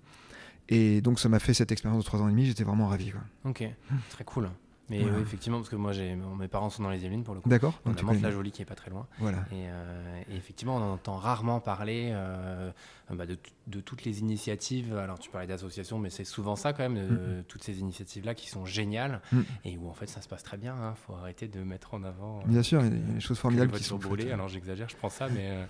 Et 0.70 1.00
donc 1.00 1.18
ça 1.18 1.28
m'a 1.28 1.38
fait 1.38 1.54
cette 1.54 1.72
expérience 1.72 2.04
de 2.04 2.06
trois 2.06 2.20
ans 2.20 2.28
et 2.28 2.30
demi. 2.30 2.46
J'étais 2.46 2.64
vraiment 2.64 2.88
ravi. 2.88 3.12
Ok, 3.44 3.64
très 4.10 4.24
cool. 4.24 4.48
Mais 4.90 5.04
oui, 5.04 5.10
effectivement, 5.20 5.58
parce 5.58 5.68
que 5.68 5.76
moi, 5.76 5.92
mes 6.38 6.48
parents 6.48 6.70
sont 6.70 6.82
dans 6.82 6.90
les 6.90 7.04
Yvelines 7.04 7.24
pour 7.24 7.34
le 7.34 7.40
coup. 7.40 7.48
D'accord. 7.48 7.78
Notamment 7.84 8.12
la 8.12 8.30
Jolie 8.30 8.52
qui 8.52 8.62
est 8.62 8.66
pas 8.66 8.74
très 8.74 8.90
loin. 8.90 9.06
Voilà. 9.18 9.44
Euh, 9.52 10.22
et, 10.30 10.36
effectivement, 10.36 10.76
on 10.76 10.92
entend 10.92 11.16
rarement 11.16 11.60
parler 11.60 12.10
euh, 12.12 12.70
bah, 13.10 13.26
de, 13.26 13.38
de, 13.66 13.80
toutes 13.80 14.04
les 14.04 14.20
initiatives. 14.20 14.96
Alors, 14.96 15.18
tu 15.18 15.30
parlais 15.30 15.46
d'associations, 15.46 15.98
mais 15.98 16.10
c'est 16.10 16.24
souvent 16.24 16.56
ça 16.56 16.72
quand 16.72 16.88
même, 16.88 16.96
de, 16.96 17.42
toutes 17.48 17.64
ces 17.64 17.80
initiatives-là 17.80 18.34
qui 18.34 18.48
sont 18.48 18.64
géniales 18.64 19.20
mm. 19.32 19.40
et 19.64 19.76
où 19.76 19.88
en 19.88 19.94
fait 19.94 20.06
ça 20.06 20.22
se 20.22 20.28
passe 20.28 20.42
très 20.42 20.56
bien. 20.56 20.74
Il 20.78 20.84
hein. 20.84 20.94
faut 21.06 21.14
arrêter 21.14 21.48
de 21.48 21.60
mettre 21.60 21.94
en 21.94 22.02
avant. 22.02 22.42
bien 22.46 22.62
sûr, 22.62 22.80
il 22.80 22.84
y 22.84 22.96
a 22.96 23.14
des 23.14 23.20
choses 23.20 23.38
formidables 23.38 23.72
qui 23.72 23.84
sont 23.84 23.98
brûlées. 23.98 24.30
Alors, 24.30 24.48
j'exagère, 24.48 24.88
je 24.88 24.96
prends 24.96 25.10
ça, 25.10 25.28
mais, 25.28 25.50
euh, 25.50 25.64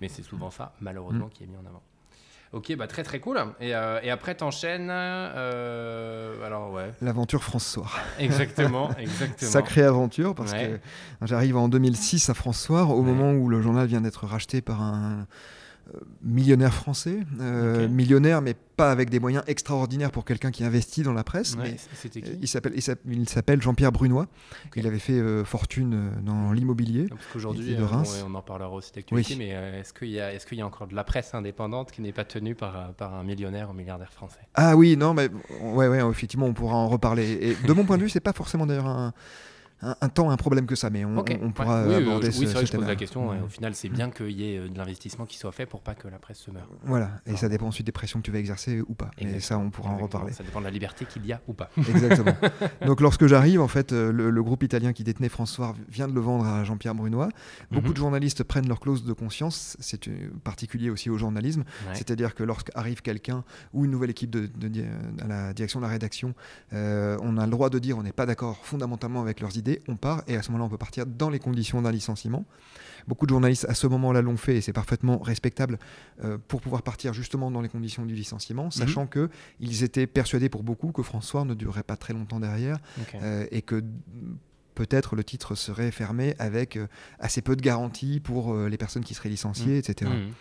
mais 0.00 0.08
c'est 0.08 0.22
souvent 0.22 0.50
ça, 0.50 0.74
malheureusement, 0.80 1.26
mm. 1.26 1.30
qui 1.30 1.44
est 1.44 1.48
mis 1.48 1.56
en 1.56 1.66
avant. 1.66 1.82
Ok, 2.54 2.72
bah 2.76 2.86
très 2.86 3.02
très 3.02 3.18
cool. 3.18 3.36
Et, 3.60 3.74
euh, 3.74 3.98
et 4.04 4.10
après, 4.10 4.36
t'enchaînes. 4.36 4.88
Euh, 4.90 6.46
alors, 6.46 6.72
ouais. 6.72 6.92
L'aventure 7.02 7.42
François. 7.42 7.90
Exactement, 8.20 8.90
exactement. 8.98 9.50
Sacrée 9.50 9.82
aventure, 9.82 10.36
parce 10.36 10.52
que 10.52 10.78
j'arrive 11.22 11.56
en 11.56 11.68
2006 11.68 12.30
à 12.30 12.34
François, 12.34 12.84
au 12.84 13.02
moment 13.02 13.32
où 13.32 13.48
le 13.48 13.60
journal 13.60 13.88
vient 13.88 14.00
d'être 14.00 14.26
racheté 14.26 14.62
par 14.62 14.82
un 14.82 15.26
millionnaire 16.22 16.74
français, 16.74 17.18
euh, 17.40 17.88
millionnaire 17.88 18.42
mais 18.42 18.54
pas 18.54 18.90
avec 18.90 19.10
des 19.10 19.20
moyens 19.20 19.44
extraordinaires 19.46 20.10
pour 20.10 20.24
quelqu'un 20.24 20.50
qui 20.50 20.64
investit 20.64 21.02
dans 21.02 21.12
la 21.12 21.22
presse. 21.24 21.56
mais 21.56 21.76
il 22.40 22.48
s'appelle 22.48 22.72
il 23.06 23.28
s'appelle 23.28 23.62
Jean-Pierre 23.62 23.92
Brunois. 23.92 24.26
Il 24.76 24.86
avait 24.86 24.98
fait 24.98 25.12
euh, 25.12 25.44
fortune 25.44 26.10
dans 26.22 26.52
l'immobilier. 26.52 27.06
Parce 27.08 27.26
qu'aujourd'hui, 27.32 27.76
on 28.26 28.34
en 28.34 28.42
parlera 28.42 28.70
aussi 28.70 28.92
d'actualité, 28.92 29.36
mais 29.36 29.48
est-ce 29.48 29.92
qu'il 29.92 30.08
y 30.08 30.20
qu'il 30.48 30.58
y 30.58 30.62
a 30.62 30.66
encore 30.66 30.86
de 30.88 30.94
la 30.94 31.04
presse 31.04 31.34
indépendante 31.34 31.92
qui 31.92 32.02
n'est 32.02 32.12
pas 32.12 32.24
tenue 32.24 32.54
par 32.54 32.92
par 32.94 33.14
un 33.14 33.24
millionnaire 33.24 33.70
ou 33.70 33.74
milliardaire 33.74 34.12
français? 34.12 34.40
Ah 34.54 34.76
oui, 34.76 34.96
non, 34.96 35.14
mais 35.14 35.28
ouais, 35.60 35.88
ouais, 35.88 36.10
effectivement, 36.10 36.46
on 36.46 36.54
pourra 36.54 36.76
en 36.76 36.88
reparler. 36.88 37.38
Et 37.40 37.66
de 37.66 37.72
mon 37.72 37.84
point 37.84 37.96
de 37.98 38.02
vue, 38.02 38.08
c'est 38.08 38.20
pas 38.20 38.32
forcément 38.32 38.66
d'ailleurs 38.66 38.86
un 38.86 39.12
un, 39.82 39.96
un 40.00 40.08
tant 40.08 40.30
un 40.30 40.36
problème 40.36 40.66
que 40.66 40.74
ça, 40.76 40.88
mais 40.90 41.04
on, 41.04 41.18
Ok. 41.18 41.36
on- 41.42 41.46
on 41.46 41.52
pourra 41.52 41.82
Ouais. 41.82 41.88
Oui, 41.88 41.94
aborder 42.02 42.28
oui, 42.28 42.32
ce, 42.32 42.38
c'est 42.38 42.44
vrai 42.46 42.54
ce 42.54 42.54
que 42.54 42.58
je 42.58 42.60
pose 42.60 42.70
thème-là. 42.70 42.86
la 42.88 42.96
question. 42.96 43.28
ouais, 43.28 43.40
Au 43.44 43.48
final, 43.48 43.74
c'est 43.74 43.88
bien 43.88 44.10
qu'il 44.10 44.30
y 44.30 44.54
ait 44.54 44.58
euh, 44.58 44.68
de 44.68 44.78
l'investissement 44.78 45.26
qui 45.26 45.36
soit 45.36 45.52
fait 45.52 45.66
pour 45.66 45.82
pas 45.82 45.94
que 45.94 46.08
la 46.08 46.18
presse 46.18 46.38
se 46.38 46.50
meure. 46.50 46.68
Voilà, 46.84 47.10
et 47.26 47.36
ça 47.36 47.48
dépend 47.48 47.66
ensuite 47.66 47.84
des 47.86 47.92
pressions 47.92 48.20
que 48.20 48.24
tu 48.24 48.30
vas 48.30 48.38
exercer 48.38 48.80
ou 48.86 48.94
pas. 48.94 49.10
Mais 49.20 49.40
ça, 49.40 49.58
on 49.58 49.70
pourra 49.70 49.90
en 49.90 49.98
reparler. 49.98 50.32
Ça 50.32 50.42
dépend 50.44 50.60
de 50.60 50.64
la 50.64 50.70
liberté 50.70 51.04
qu'il 51.04 51.26
y 51.26 51.32
a 51.32 51.40
ou 51.48 51.52
pas. 51.52 51.70
Exactement. 51.78 52.34
Donc 52.86 53.00
lorsque 53.00 53.26
j'arrive, 53.26 53.60
en 53.60 53.68
fait, 53.68 53.92
euh, 53.92 54.10
le, 54.12 54.30
le 54.30 54.42
groupe 54.42 54.62
italien 54.62 54.92
qui 54.92 55.04
détenait 55.04 55.28
François 55.28 55.74
vient 55.88 56.08
de 56.08 56.14
le 56.14 56.20
vendre 56.20 56.46
à 56.46 56.64
Jean-Pierre 56.64 56.94
Brunois. 56.94 57.28
Beaucoup 57.70 57.88
Mhm. 57.88 57.92
de 57.92 57.98
journalistes 57.98 58.42
prennent 58.44 58.68
leur 58.68 58.80
clause 58.80 59.04
de 59.04 59.12
conscience, 59.12 59.76
c'est 59.80 60.08
euh, 60.08 60.30
particulier 60.44 60.88
aussi 60.90 61.10
au 61.10 61.18
journalisme, 61.18 61.60
Ouais. 61.86 61.94
c'est-à-dire 61.94 62.34
que 62.34 62.42
lorsqu'arrive 62.42 63.02
quelqu'un 63.02 63.44
ou 63.72 63.84
une 63.84 63.90
nouvelle 63.90 64.10
équipe 64.10 64.30
de, 64.30 64.48
à 65.22 65.26
la 65.26 65.52
direction 65.52 65.80
de 65.80 65.84
la 65.84 65.90
rédaction, 65.90 66.34
euh, 66.72 67.18
on 67.22 67.36
a 67.36 67.44
le 67.44 67.50
droit 67.50 67.68
de 67.70 67.78
dire 67.78 67.98
on 67.98 68.02
n'est 68.02 68.12
pas 68.12 68.26
d'accord 68.26 68.58
fondamentalement 68.64 69.20
avec 69.20 69.40
leurs 69.40 69.56
idées, 69.56 69.63
on 69.88 69.96
part 69.96 70.22
et 70.26 70.36
à 70.36 70.42
ce 70.42 70.50
moment-là 70.50 70.66
on 70.66 70.70
peut 70.70 70.78
partir 70.78 71.06
dans 71.06 71.30
les 71.30 71.38
conditions 71.38 71.82
d'un 71.82 71.92
licenciement. 71.92 72.44
Beaucoup 73.06 73.26
de 73.26 73.30
journalistes 73.30 73.66
à 73.68 73.74
ce 73.74 73.86
moment-là 73.86 74.22
l'ont 74.22 74.36
fait 74.36 74.56
et 74.56 74.60
c'est 74.60 74.72
parfaitement 74.72 75.18
respectable 75.18 75.78
euh, 76.22 76.38
pour 76.48 76.60
pouvoir 76.60 76.82
partir 76.82 77.12
justement 77.12 77.50
dans 77.50 77.60
les 77.60 77.68
conditions 77.68 78.06
du 78.06 78.14
licenciement, 78.14 78.70
sachant 78.70 79.06
que 79.06 79.28
ils 79.60 79.82
étaient 79.82 80.06
persuadés 80.06 80.48
pour 80.48 80.62
beaucoup 80.62 80.92
que 80.92 81.02
François 81.02 81.44
ne 81.44 81.54
durerait 81.54 81.82
pas 81.82 81.96
très 81.96 82.14
longtemps 82.14 82.40
derrière 82.40 82.78
euh, 83.14 83.46
et 83.50 83.62
que 83.62 83.76
mm, 83.76 84.38
peut-être 84.74 85.16
le 85.16 85.24
titre 85.24 85.54
serait 85.54 85.90
fermé 85.90 86.34
avec 86.38 86.76
euh, 86.76 86.86
assez 87.18 87.42
peu 87.42 87.56
de 87.56 87.62
garanties 87.62 88.20
pour 88.20 88.56
les 88.56 88.78
personnes 88.78 89.04
qui 89.04 89.14
seraient 89.14 89.28
licenciées, 89.28 89.78
etc. 89.78 90.10
Mhm. 90.10 90.32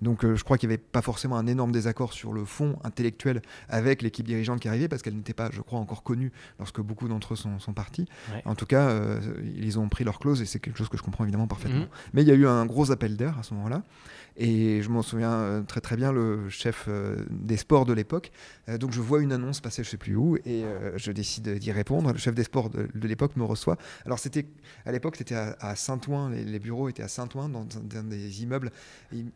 Donc 0.00 0.24
euh, 0.24 0.34
je 0.34 0.42
crois 0.44 0.58
qu'il 0.58 0.68
n'y 0.68 0.74
avait 0.74 0.82
pas 0.82 1.02
forcément 1.02 1.36
un 1.36 1.46
énorme 1.46 1.70
désaccord 1.72 2.12
sur 2.12 2.32
le 2.32 2.44
fond 2.44 2.78
intellectuel 2.84 3.42
avec 3.68 4.02
l'équipe 4.02 4.26
dirigeante 4.26 4.58
qui 4.60 4.68
arrivait, 4.68 4.88
parce 4.88 5.02
qu'elle 5.02 5.14
n'était 5.16 5.34
pas, 5.34 5.50
je 5.52 5.60
crois, 5.60 5.78
encore 5.78 6.02
connue 6.02 6.32
lorsque 6.58 6.80
beaucoup 6.80 7.06
d'entre 7.08 7.34
eux 7.34 7.36
sont, 7.36 7.58
sont 7.58 7.72
partis. 7.72 8.06
Ouais. 8.32 8.42
En 8.44 8.54
tout 8.54 8.66
cas, 8.66 8.88
euh, 8.88 9.20
ils 9.56 9.78
ont 9.78 9.88
pris 9.88 10.04
leur 10.04 10.18
clause 10.18 10.40
et 10.42 10.46
c'est 10.46 10.58
quelque 10.58 10.78
chose 10.78 10.88
que 10.88 10.96
je 10.96 11.02
comprends 11.02 11.24
évidemment 11.24 11.46
parfaitement. 11.46 11.80
Mhm. 11.80 11.88
Mais 12.14 12.22
il 12.22 12.28
y 12.28 12.32
a 12.32 12.34
eu 12.34 12.46
un 12.46 12.66
gros 12.66 12.90
appel 12.90 13.16
d'air 13.16 13.38
à 13.38 13.42
ce 13.42 13.54
moment-là. 13.54 13.82
Et 14.38 14.80
je 14.80 14.88
m'en 14.88 15.02
souviens 15.02 15.30
euh, 15.32 15.62
très 15.62 15.82
très 15.82 15.94
bien, 15.96 16.10
le 16.10 16.48
chef 16.48 16.88
des 17.30 17.56
sports 17.58 17.84
de 17.84 17.92
l'époque. 17.92 18.32
donc 18.80 18.90
je 18.92 19.00
vois 19.00 19.20
une 19.20 19.30
annonce 19.32 19.60
passer, 19.60 19.84
je 19.84 19.90
sais 19.90 19.98
plus 19.98 20.16
où, 20.16 20.36
et 20.46 20.64
je 20.96 21.12
décide 21.12 21.58
d'y 21.58 21.70
répondre. 21.70 22.12
Le 22.12 22.18
chef 22.18 22.34
des 22.34 22.44
sports 22.44 22.70
de, 22.70 22.88
de 22.94 23.08
l'époque 23.08 23.36
me 23.36 23.44
reçoit. 23.44 23.76
Alors 24.06 24.18
c'était 24.18 24.46
à 24.86 24.92
l'époque, 24.92 25.16
c'était 25.16 25.34
à, 25.34 25.56
à 25.60 25.76
Saint-Ouen. 25.76 26.30
Les, 26.30 26.44
les 26.44 26.58
bureaux 26.58 26.88
étaient 26.88 27.02
à 27.02 27.08
Saint-Ouen, 27.08 27.48
dans, 27.50 27.60
un- 27.60 27.80
dans 28.02 28.08
des 28.08 28.42
immeubles 28.42 28.70
im- 29.14 29.28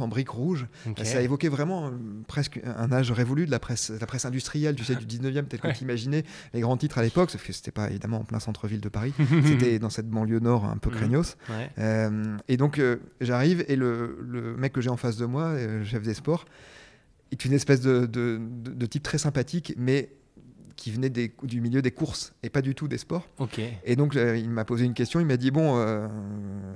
en 0.00 0.08
briques 0.08 0.30
rouges. 0.30 0.66
Ok. 0.88 1.00
Ça 1.04 1.20
évoquait 1.22 1.48
vraiment 1.48 1.88
euh, 1.88 1.90
presque 2.26 2.60
un 2.64 2.92
âge 2.92 3.10
révolu 3.12 3.46
de 3.46 3.50
la 3.50 3.58
presse, 3.58 3.90
de 3.90 3.98
la 3.98 4.06
presse 4.06 4.24
industrielle, 4.24 4.74
tu 4.74 4.84
sais, 4.84 4.94
du 4.96 5.06
19e, 5.06 5.44
peut-être 5.44 5.62
que 5.62 5.68
Ouais. 5.68 5.74
tu 5.74 5.84
imaginais 5.84 6.24
les 6.54 6.60
grands 6.60 6.76
titres 6.76 6.98
à 6.98 7.02
l'époque, 7.02 7.30
sauf 7.30 7.46
que 7.46 7.52
c'était 7.52 7.70
pas 7.70 7.88
évidemment 7.90 8.20
en 8.20 8.24
plein 8.24 8.40
centre-ville 8.40 8.80
de 8.80 8.88
Paris. 8.88 9.12
C'était 9.44 9.78
dans 9.78 9.90
cette 9.90 10.08
banlieue 10.08 10.40
nord 10.40 10.64
un 10.64 10.76
peu 10.76 10.90
Mhm. 10.90 10.96
craignos. 10.96 11.36
Ouais. 11.50 11.70
Euh, 11.78 12.36
et 12.48 12.56
donc 12.56 12.78
euh, 12.78 12.96
j'arrive 13.20 13.64
et 13.68 13.76
le, 13.76 14.18
le 14.26 14.56
mec 14.56 14.72
que 14.72 14.80
j'ai 14.80 14.90
en 14.90 14.96
face 14.96 15.16
de 15.16 15.26
moi, 15.26 15.44
euh, 15.44 15.84
chef 15.84 16.02
des 16.02 16.14
sports, 16.14 16.44
est 17.32 17.44
une 17.44 17.52
espèce 17.52 17.80
de, 17.80 18.06
de- 18.06 18.40
de- 18.40 18.72
de 18.72 18.86
type 18.86 19.02
très 19.02 19.18
sympathique, 19.18 19.74
mais 19.76 20.10
qui 20.78 20.92
venait 20.92 21.10
des- 21.10 21.34
du 21.42 21.60
milieu 21.60 21.82
des 21.82 21.90
courses 21.90 22.32
et 22.44 22.50
pas 22.50 22.62
du 22.62 22.72
tout 22.76 22.86
des 22.86 22.98
sports. 22.98 23.26
Ok. 23.38 23.60
Et 23.84 23.96
donc 23.96 24.14
euh, 24.14 24.36
il 24.36 24.48
m'a 24.48 24.64
posé 24.64 24.84
une 24.84 24.94
question, 24.94 25.18
il 25.18 25.26
m'a 25.26 25.36
dit 25.36 25.50
bon, 25.50 25.76
euh, 25.76 26.06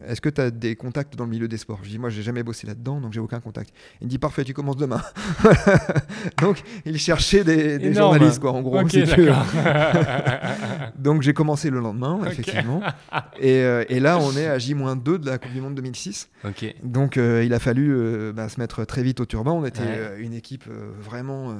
est-ce 0.08 0.20
que 0.20 0.28
tu 0.28 0.40
as 0.40 0.50
des 0.50 0.74
contacts 0.74 1.14
dans 1.14 1.22
le 1.24 1.30
milieu 1.30 1.46
des 1.46 1.56
sports? 1.56 1.78
Je 1.78 1.84
lui 1.84 1.90
dis 1.92 1.98
moi 2.00 2.10
j'ai 2.10 2.22
jamais 2.22 2.42
bossé 2.42 2.66
là-dedans, 2.66 3.00
donc 3.00 3.12
j'ai 3.12 3.20
aucun 3.20 3.38
contact. 3.40 3.70
Il 4.00 4.06
me 4.06 4.10
dit 4.10 4.18
parfait, 4.18 4.42
tu 4.42 4.54
commences 4.54 4.76
demain. 4.76 5.00
donc 6.42 6.62
il 6.84 6.98
cherchait 6.98 7.44
des, 7.44 7.94
journalistes 7.94 8.40
quoi, 8.40 8.52
en 8.52 8.60
gros. 8.60 8.86
Si. 8.88 9.04
Donc 10.98 11.22
j'ai 11.22 11.32
commencé 11.32 11.70
le 11.70 11.80
lendemain, 11.80 12.20
effectivement. 12.26 12.80
Et, 13.38 13.60
euh, 13.62 13.84
et 13.88 14.00
là, 14.00 14.18
on 14.18 14.36
est 14.36 14.46
à 14.46 14.58
J-2 14.58 15.18
de 15.18 15.26
la 15.26 15.38
Coupe 15.38 15.52
du 15.52 15.60
Monde 15.60 15.74
2006. 15.74 16.28
ok. 16.44 16.74
Donc 16.82 17.16
euh, 17.16 17.44
il 17.44 17.54
a 17.54 17.58
fallu 17.58 18.32
bah, 18.34 18.48
se 18.48 18.58
mettre 18.60 18.84
très 18.84 19.02
vite 19.02 19.20
au 19.20 19.26
turban. 19.26 19.52
On 19.58 19.64
était 19.64 19.82
Ouais. 19.82 20.16
une 20.20 20.32
équipe 20.34 20.64
vraiment 21.00 21.54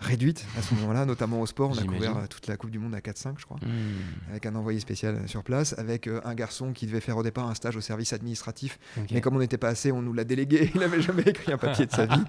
réduite 0.00 0.44
à 0.58 0.62
ce 0.62 0.74
moment-là, 0.74 1.04
notamment 1.04 1.40
au 1.40 1.46
sport. 1.46 1.70
On 1.70 1.79
a 1.80 1.84
J'imagine. 1.84 2.06
couvert 2.08 2.22
euh, 2.24 2.26
toute 2.26 2.46
la 2.46 2.56
Coupe 2.56 2.70
du 2.70 2.78
Monde 2.78 2.94
à 2.94 3.00
4-5, 3.00 3.34
je 3.38 3.44
crois. 3.44 3.58
Hmm. 3.62 4.30
Avec 4.30 4.46
un 4.46 4.54
envoyé 4.54 4.80
spécial 4.80 5.14
euh, 5.16 5.26
sur 5.26 5.42
place, 5.42 5.74
avec 5.78 6.06
euh, 6.06 6.20
un 6.24 6.34
garçon 6.34 6.72
qui 6.72 6.86
devait 6.86 7.00
faire 7.00 7.16
au 7.16 7.22
départ 7.22 7.48
un 7.48 7.54
stage 7.54 7.76
au 7.76 7.80
service 7.80 8.12
administratif. 8.12 8.78
Mais 9.12 9.20
comme 9.20 9.36
on 9.36 9.40
n'était 9.40 9.58
pas 9.58 9.68
assez, 9.68 9.90
on 9.92 10.02
nous 10.02 10.12
l'a 10.12 10.24
délégué. 10.24 10.70
Il 10.74 10.80
n'avait 10.80 11.00
jamais 11.02 11.22
écrit 11.22 11.52
un 11.52 11.58
papier 11.58 11.86
de 11.86 11.92
sa 11.92 12.06
vie. 12.06 12.22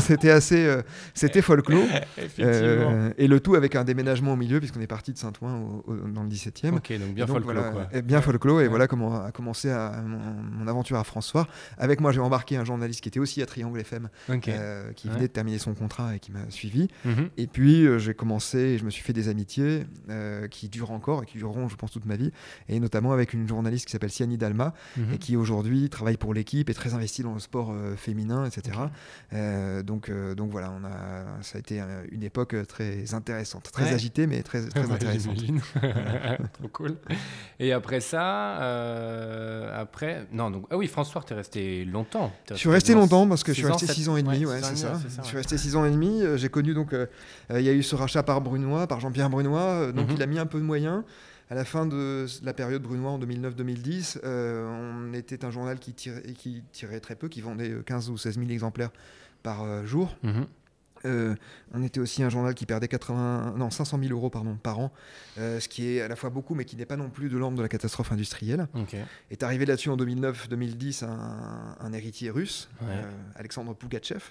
c'était 0.00 0.30
assez. 0.30 0.64
euh, 0.66 0.82
c'était 1.14 1.42
folklore. 1.42 1.84
Euh, 2.40 3.12
et 3.18 3.26
le 3.28 3.40
tout 3.40 3.54
avec 3.54 3.76
un 3.76 3.84
déménagement 3.84 4.32
au 4.32 4.36
milieu, 4.36 4.58
puisqu'on 4.58 4.80
est 4.80 4.86
parti 4.86 5.12
de 5.12 5.18
Saint-Ouen 5.18 5.82
dans 6.12 6.22
le 6.22 6.28
17e. 6.28 6.74
Ok, 6.76 6.92
donc 6.98 7.14
bien 7.14 7.26
folklore 7.26 7.72
voilà, 7.72 8.02
bien 8.02 8.20
folklore, 8.20 8.60
et 8.60 8.64
Ouais. 8.64 8.68
voilà 8.68 8.86
comment 8.86 9.22
a 9.24 9.32
commencé 9.32 9.70
à- 9.70 10.02
mon, 10.06 10.18
mon 10.18 10.66
aventure 10.68 10.96
à 10.98 11.04
François. 11.04 11.46
Avec 11.78 12.00
moi, 12.00 12.12
j'ai 12.12 12.20
embarqué 12.20 12.56
un 12.56 12.64
journaliste 12.64 13.00
qui 13.00 13.08
était 13.08 13.20
aussi 13.20 13.42
à 13.42 13.46
Triangle 13.46 13.80
FM, 13.80 14.08
euh, 14.30 14.92
qui 14.92 15.08
Ouais. 15.08 15.14
venait 15.14 15.26
de 15.28 15.32
terminer 15.32 15.58
son 15.58 15.74
contrat 15.74 16.14
et 16.16 16.18
qui 16.20 16.32
m'a 16.32 16.48
suivi. 16.50 16.88
Mhm. 17.04 17.28
Et 17.36 17.46
puis, 17.46 17.86
j'ai 17.98 18.14
commencé 18.14 18.71
et 18.72 18.78
je 18.78 18.84
me 18.84 18.90
suis 18.90 19.02
fait 19.02 19.12
des 19.12 19.28
amitiés 19.28 19.84
euh, 20.10 20.48
qui 20.48 20.68
durent 20.68 20.90
encore 20.90 21.22
et 21.22 21.26
qui 21.26 21.38
dureront, 21.38 21.68
je 21.68 21.76
pense, 21.76 21.90
toute 21.90 22.06
ma 22.06 22.16
vie. 22.16 22.32
Et 22.68 22.80
notamment 22.80 23.12
avec 23.12 23.32
une 23.32 23.46
journaliste 23.48 23.86
qui 23.86 23.92
s'appelle 23.92 24.10
Siani 24.10 24.36
Dalma 24.38 24.74
Mhm. 24.96 25.14
et 25.14 25.18
qui 25.18 25.36
aujourd'hui 25.36 25.88
travaille 25.88 26.16
pour 26.16 26.34
l'équipe, 26.34 26.68
est 26.70 26.74
très 26.74 26.94
investie 26.94 27.22
dans 27.22 27.34
le 27.34 27.40
sport 27.40 27.72
euh, 27.72 27.96
féminin, 27.96 28.44
etc. 28.44 28.78
Euh, 29.32 29.82
donc, 29.82 30.10
donc 30.36 30.50
voilà, 30.50 30.70
on 30.72 30.84
a, 30.84 31.42
ça 31.42 31.56
a 31.56 31.60
été 31.60 31.80
une 32.10 32.22
époque 32.22 32.54
très 32.66 33.14
intéressante, 33.14 33.70
très 33.72 33.84
Ouais. 33.84 33.92
agitée, 33.94 34.26
mais 34.26 34.42
très, 34.42 34.66
très 34.68 34.86
Ouais, 34.86 34.92
intéressante. 34.92 35.36
Trop 36.54 36.68
cool. 36.72 36.96
Et 37.58 37.72
après 37.72 38.00
ça, 38.00 38.56
après, 39.76 40.26
non, 40.32 40.50
donc 40.50 40.66
ah 40.70 40.76
oui, 40.76 40.86
François, 40.86 41.22
t'es 41.22 41.34
resté 41.34 41.84
longtemps. 41.84 42.32
Je 42.50 42.54
suis 42.54 42.68
resté 42.68 42.94
longtemps 42.94 43.26
parce 43.28 43.42
que 43.44 43.52
je 43.52 43.58
suis 43.58 43.66
resté 43.66 43.86
sept- 43.86 43.96
6 43.96 44.08
ans 44.08 44.16
et 44.16 44.22
demi, 44.22 44.44
ans 44.46 44.50
c'est 44.50 44.58
et 44.58 44.60
ça. 44.62 44.70
demi, 44.70 44.82
ouais, 44.94 44.98
c'est 45.08 45.10
ça, 45.16 45.22
Je 45.22 45.26
suis 45.28 45.36
resté 45.36 45.58
6 45.58 45.76
ans 45.76 45.84
et 45.84 45.90
demi. 45.90 46.22
J'ai 46.36 46.48
connu 46.48 46.74
donc, 46.74 46.94
il 47.50 47.60
y 47.60 47.68
a 47.68 47.72
eu 47.72 47.82
ce 47.82 47.94
rachat 47.96 48.22
par 48.22 48.40
Brunois, 48.62 48.86
par 48.86 49.00
Jean-Pierre 49.00 49.30
Brunois, 49.30 49.60
euh, 49.60 49.92
donc 49.92 50.08
Mhm. 50.08 50.14
il 50.16 50.22
a 50.22 50.26
mis 50.26 50.38
un 50.38 50.46
peu 50.46 50.58
de 50.58 50.64
moyens. 50.64 51.02
À 51.50 51.54
la 51.54 51.64
fin 51.66 51.84
de 51.86 52.26
la 52.42 52.54
période 52.54 52.82
Brunois 52.82 53.10
en 53.10 53.18
2009-2010, 53.18 54.18
euh, 54.24 54.66
on 55.10 55.12
était 55.12 55.44
un 55.44 55.50
journal 55.50 55.78
qui 55.78 55.92
tirait, 55.92 56.22
qui 56.32 56.62
tirait 56.72 57.00
très 57.00 57.14
peu, 57.14 57.28
qui 57.28 57.40
vendait 57.42 57.70
euh, 57.70 57.82
15 57.82 58.08
ou 58.10 58.16
16 58.16 58.38
000 58.38 58.48
exemplaires 58.50 58.90
par 59.42 59.62
euh, 59.62 59.84
jour. 59.84 60.16
Mhm. 60.22 60.46
Euh, 61.04 61.34
on 61.74 61.82
était 61.82 61.98
aussi 61.98 62.22
un 62.22 62.30
journal 62.30 62.54
qui 62.54 62.64
perdait 62.64 62.86
80, 62.86 63.54
non, 63.58 63.70
500 63.70 63.98
000 63.98 64.12
euros 64.12 64.30
pardon, 64.30 64.54
par 64.62 64.78
an, 64.78 64.92
euh, 65.36 65.58
ce 65.58 65.68
qui 65.68 65.88
est 65.88 66.00
à 66.00 66.06
la 66.06 66.14
fois 66.14 66.30
beaucoup, 66.30 66.54
mais 66.54 66.64
qui 66.64 66.76
n'est 66.76 66.86
pas 66.86 66.96
non 66.96 67.10
plus 67.10 67.28
de 67.28 67.36
l'ordre 67.36 67.56
de 67.56 67.62
la 67.62 67.68
catastrophe 67.68 68.12
industrielle. 68.12 68.68
Est 69.32 69.42
arrivé 69.42 69.66
là-dessus 69.66 69.90
en 69.90 69.96
2009-2010 69.96 71.02
un, 71.04 71.76
un 71.80 71.92
héritier 71.92 72.30
russe, 72.30 72.68
Ouais. 72.82 72.86
euh, 72.92 73.02
Alexandre 73.34 73.74
Pougachev. 73.74 74.22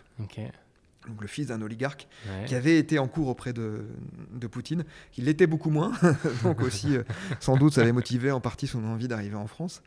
Donc 1.07 1.21
le 1.21 1.27
fils 1.27 1.47
d'un 1.47 1.61
oligarque 1.61 2.07
Ouais. 2.29 2.45
qui 2.45 2.55
avait 2.55 2.77
été 2.77 2.99
en 2.99 3.07
cours 3.07 3.27
auprès 3.27 3.53
de, 3.53 3.85
de 4.33 4.47
Poutine, 4.47 4.83
qui 5.11 5.21
l'était 5.21 5.47
beaucoup 5.47 5.69
moins, 5.71 5.91
donc 6.43 6.61
aussi 6.61 6.95
euh, 6.95 7.03
sans 7.39 7.57
doute 7.57 7.73
ça 7.73 7.81
avait 7.81 7.91
motivé 7.91 8.31
en 8.31 8.39
partie 8.39 8.67
son 8.67 8.83
envie 8.85 9.07
d'arriver 9.07 9.35
en 9.35 9.47
France. 9.47 9.81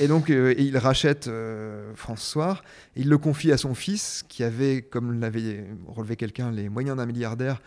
Et 0.00 0.06
donc 0.06 0.30
euh, 0.30 0.54
et 0.56 0.62
il 0.62 0.78
rachète 0.78 1.26
euh, 1.28 1.92
François, 1.96 2.60
il 2.96 3.08
le 3.08 3.18
confie 3.18 3.50
à 3.52 3.56
son 3.56 3.74
fils 3.74 4.24
qui 4.28 4.44
avait, 4.44 4.82
comme 4.82 5.18
l'avait 5.20 5.64
relevé 5.88 6.16
quelqu'un, 6.16 6.50
les 6.50 6.68
moyens 6.68 6.96
d'un 6.96 7.06
milliardaire 7.06 7.60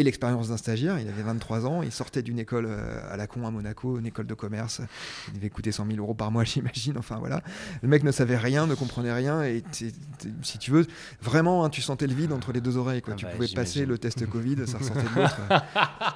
et 0.00 0.02
l'expérience 0.02 0.48
d'un 0.48 0.56
stagiaire. 0.56 0.98
Il 0.98 1.06
avait 1.08 1.22
23 1.22 1.66
ans, 1.66 1.82
il 1.82 1.92
sortait 1.92 2.22
d'une 2.22 2.38
école 2.38 2.66
euh, 2.68 2.98
à 3.12 3.16
la 3.18 3.26
con 3.26 3.46
à 3.46 3.50
Monaco, 3.50 3.98
une 3.98 4.06
école 4.06 4.26
de 4.26 4.32
commerce. 4.34 4.80
Il 5.28 5.34
devait 5.34 5.50
coûter 5.50 5.72
100 5.72 5.86
000 5.86 5.98
euros 5.98 6.14
par 6.14 6.30
mois, 6.30 6.44
j'imagine. 6.52 6.96
Enfin 6.96 7.16
voilà. 7.18 7.42
Le 7.82 7.88
mec 7.88 8.02
ne 8.02 8.10
savait 8.12 8.36
rien, 8.38 8.66
ne 8.66 8.74
comprenait 8.74 9.12
rien. 9.12 9.42
Et 9.42 9.62
si 10.42 10.58
tu 10.58 10.70
veux, 10.70 10.86
vraiment, 11.20 11.64
hein, 11.64 11.68
tu 11.70 11.82
sentais 11.82 12.06
le 12.06 12.14
vide 12.14 12.32
entre 12.32 12.52
les 12.52 12.60
deux 12.62 12.76
oreilles. 12.78 13.02
Quoi. 13.02 13.12
Ah 13.14 13.16
tu 13.16 13.26
bah, 13.26 13.32
pouvais 13.34 13.48
passer 13.48 13.84
le 13.84 13.98
test 13.98 14.26
Covid, 14.26 14.66
ça 14.66 14.78
ressortait 14.78 15.02
de 15.02 15.20
l'autre. 15.20 15.40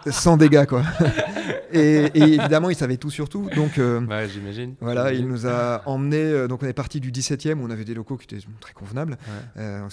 euh, 0.06 0.10
sans 0.12 0.36
dégâts, 0.38 0.64
quoi. 0.66 0.82
et, 1.72 2.04
et 2.14 2.22
évidemment, 2.34 2.70
il 2.70 2.76
savait 2.76 2.96
tout 2.96 3.10
sur 3.10 3.28
tout. 3.28 3.48
Donc. 3.54 3.78
euh, 3.78 4.00
Ouais, 4.06 4.28
j'imagine. 4.28 4.74
voilà, 4.80 5.12
il 5.12 5.26
nous 5.28 5.46
a 5.46 5.82
emmenés. 5.86 6.48
donc, 6.48 6.62
on 6.62 6.66
est 6.66 6.72
parti 6.72 7.00
du 7.00 7.10
17e 7.12 7.54
où 7.60 7.64
on 7.66 7.70
avait 7.70 7.84
des 7.84 7.94
locaux 7.94 8.16
qui 8.16 8.24
étaient 8.34 8.44
très 8.60 8.72
convenables. 8.72 9.12
Ouais. 9.12 9.62
Euh, 9.62 9.88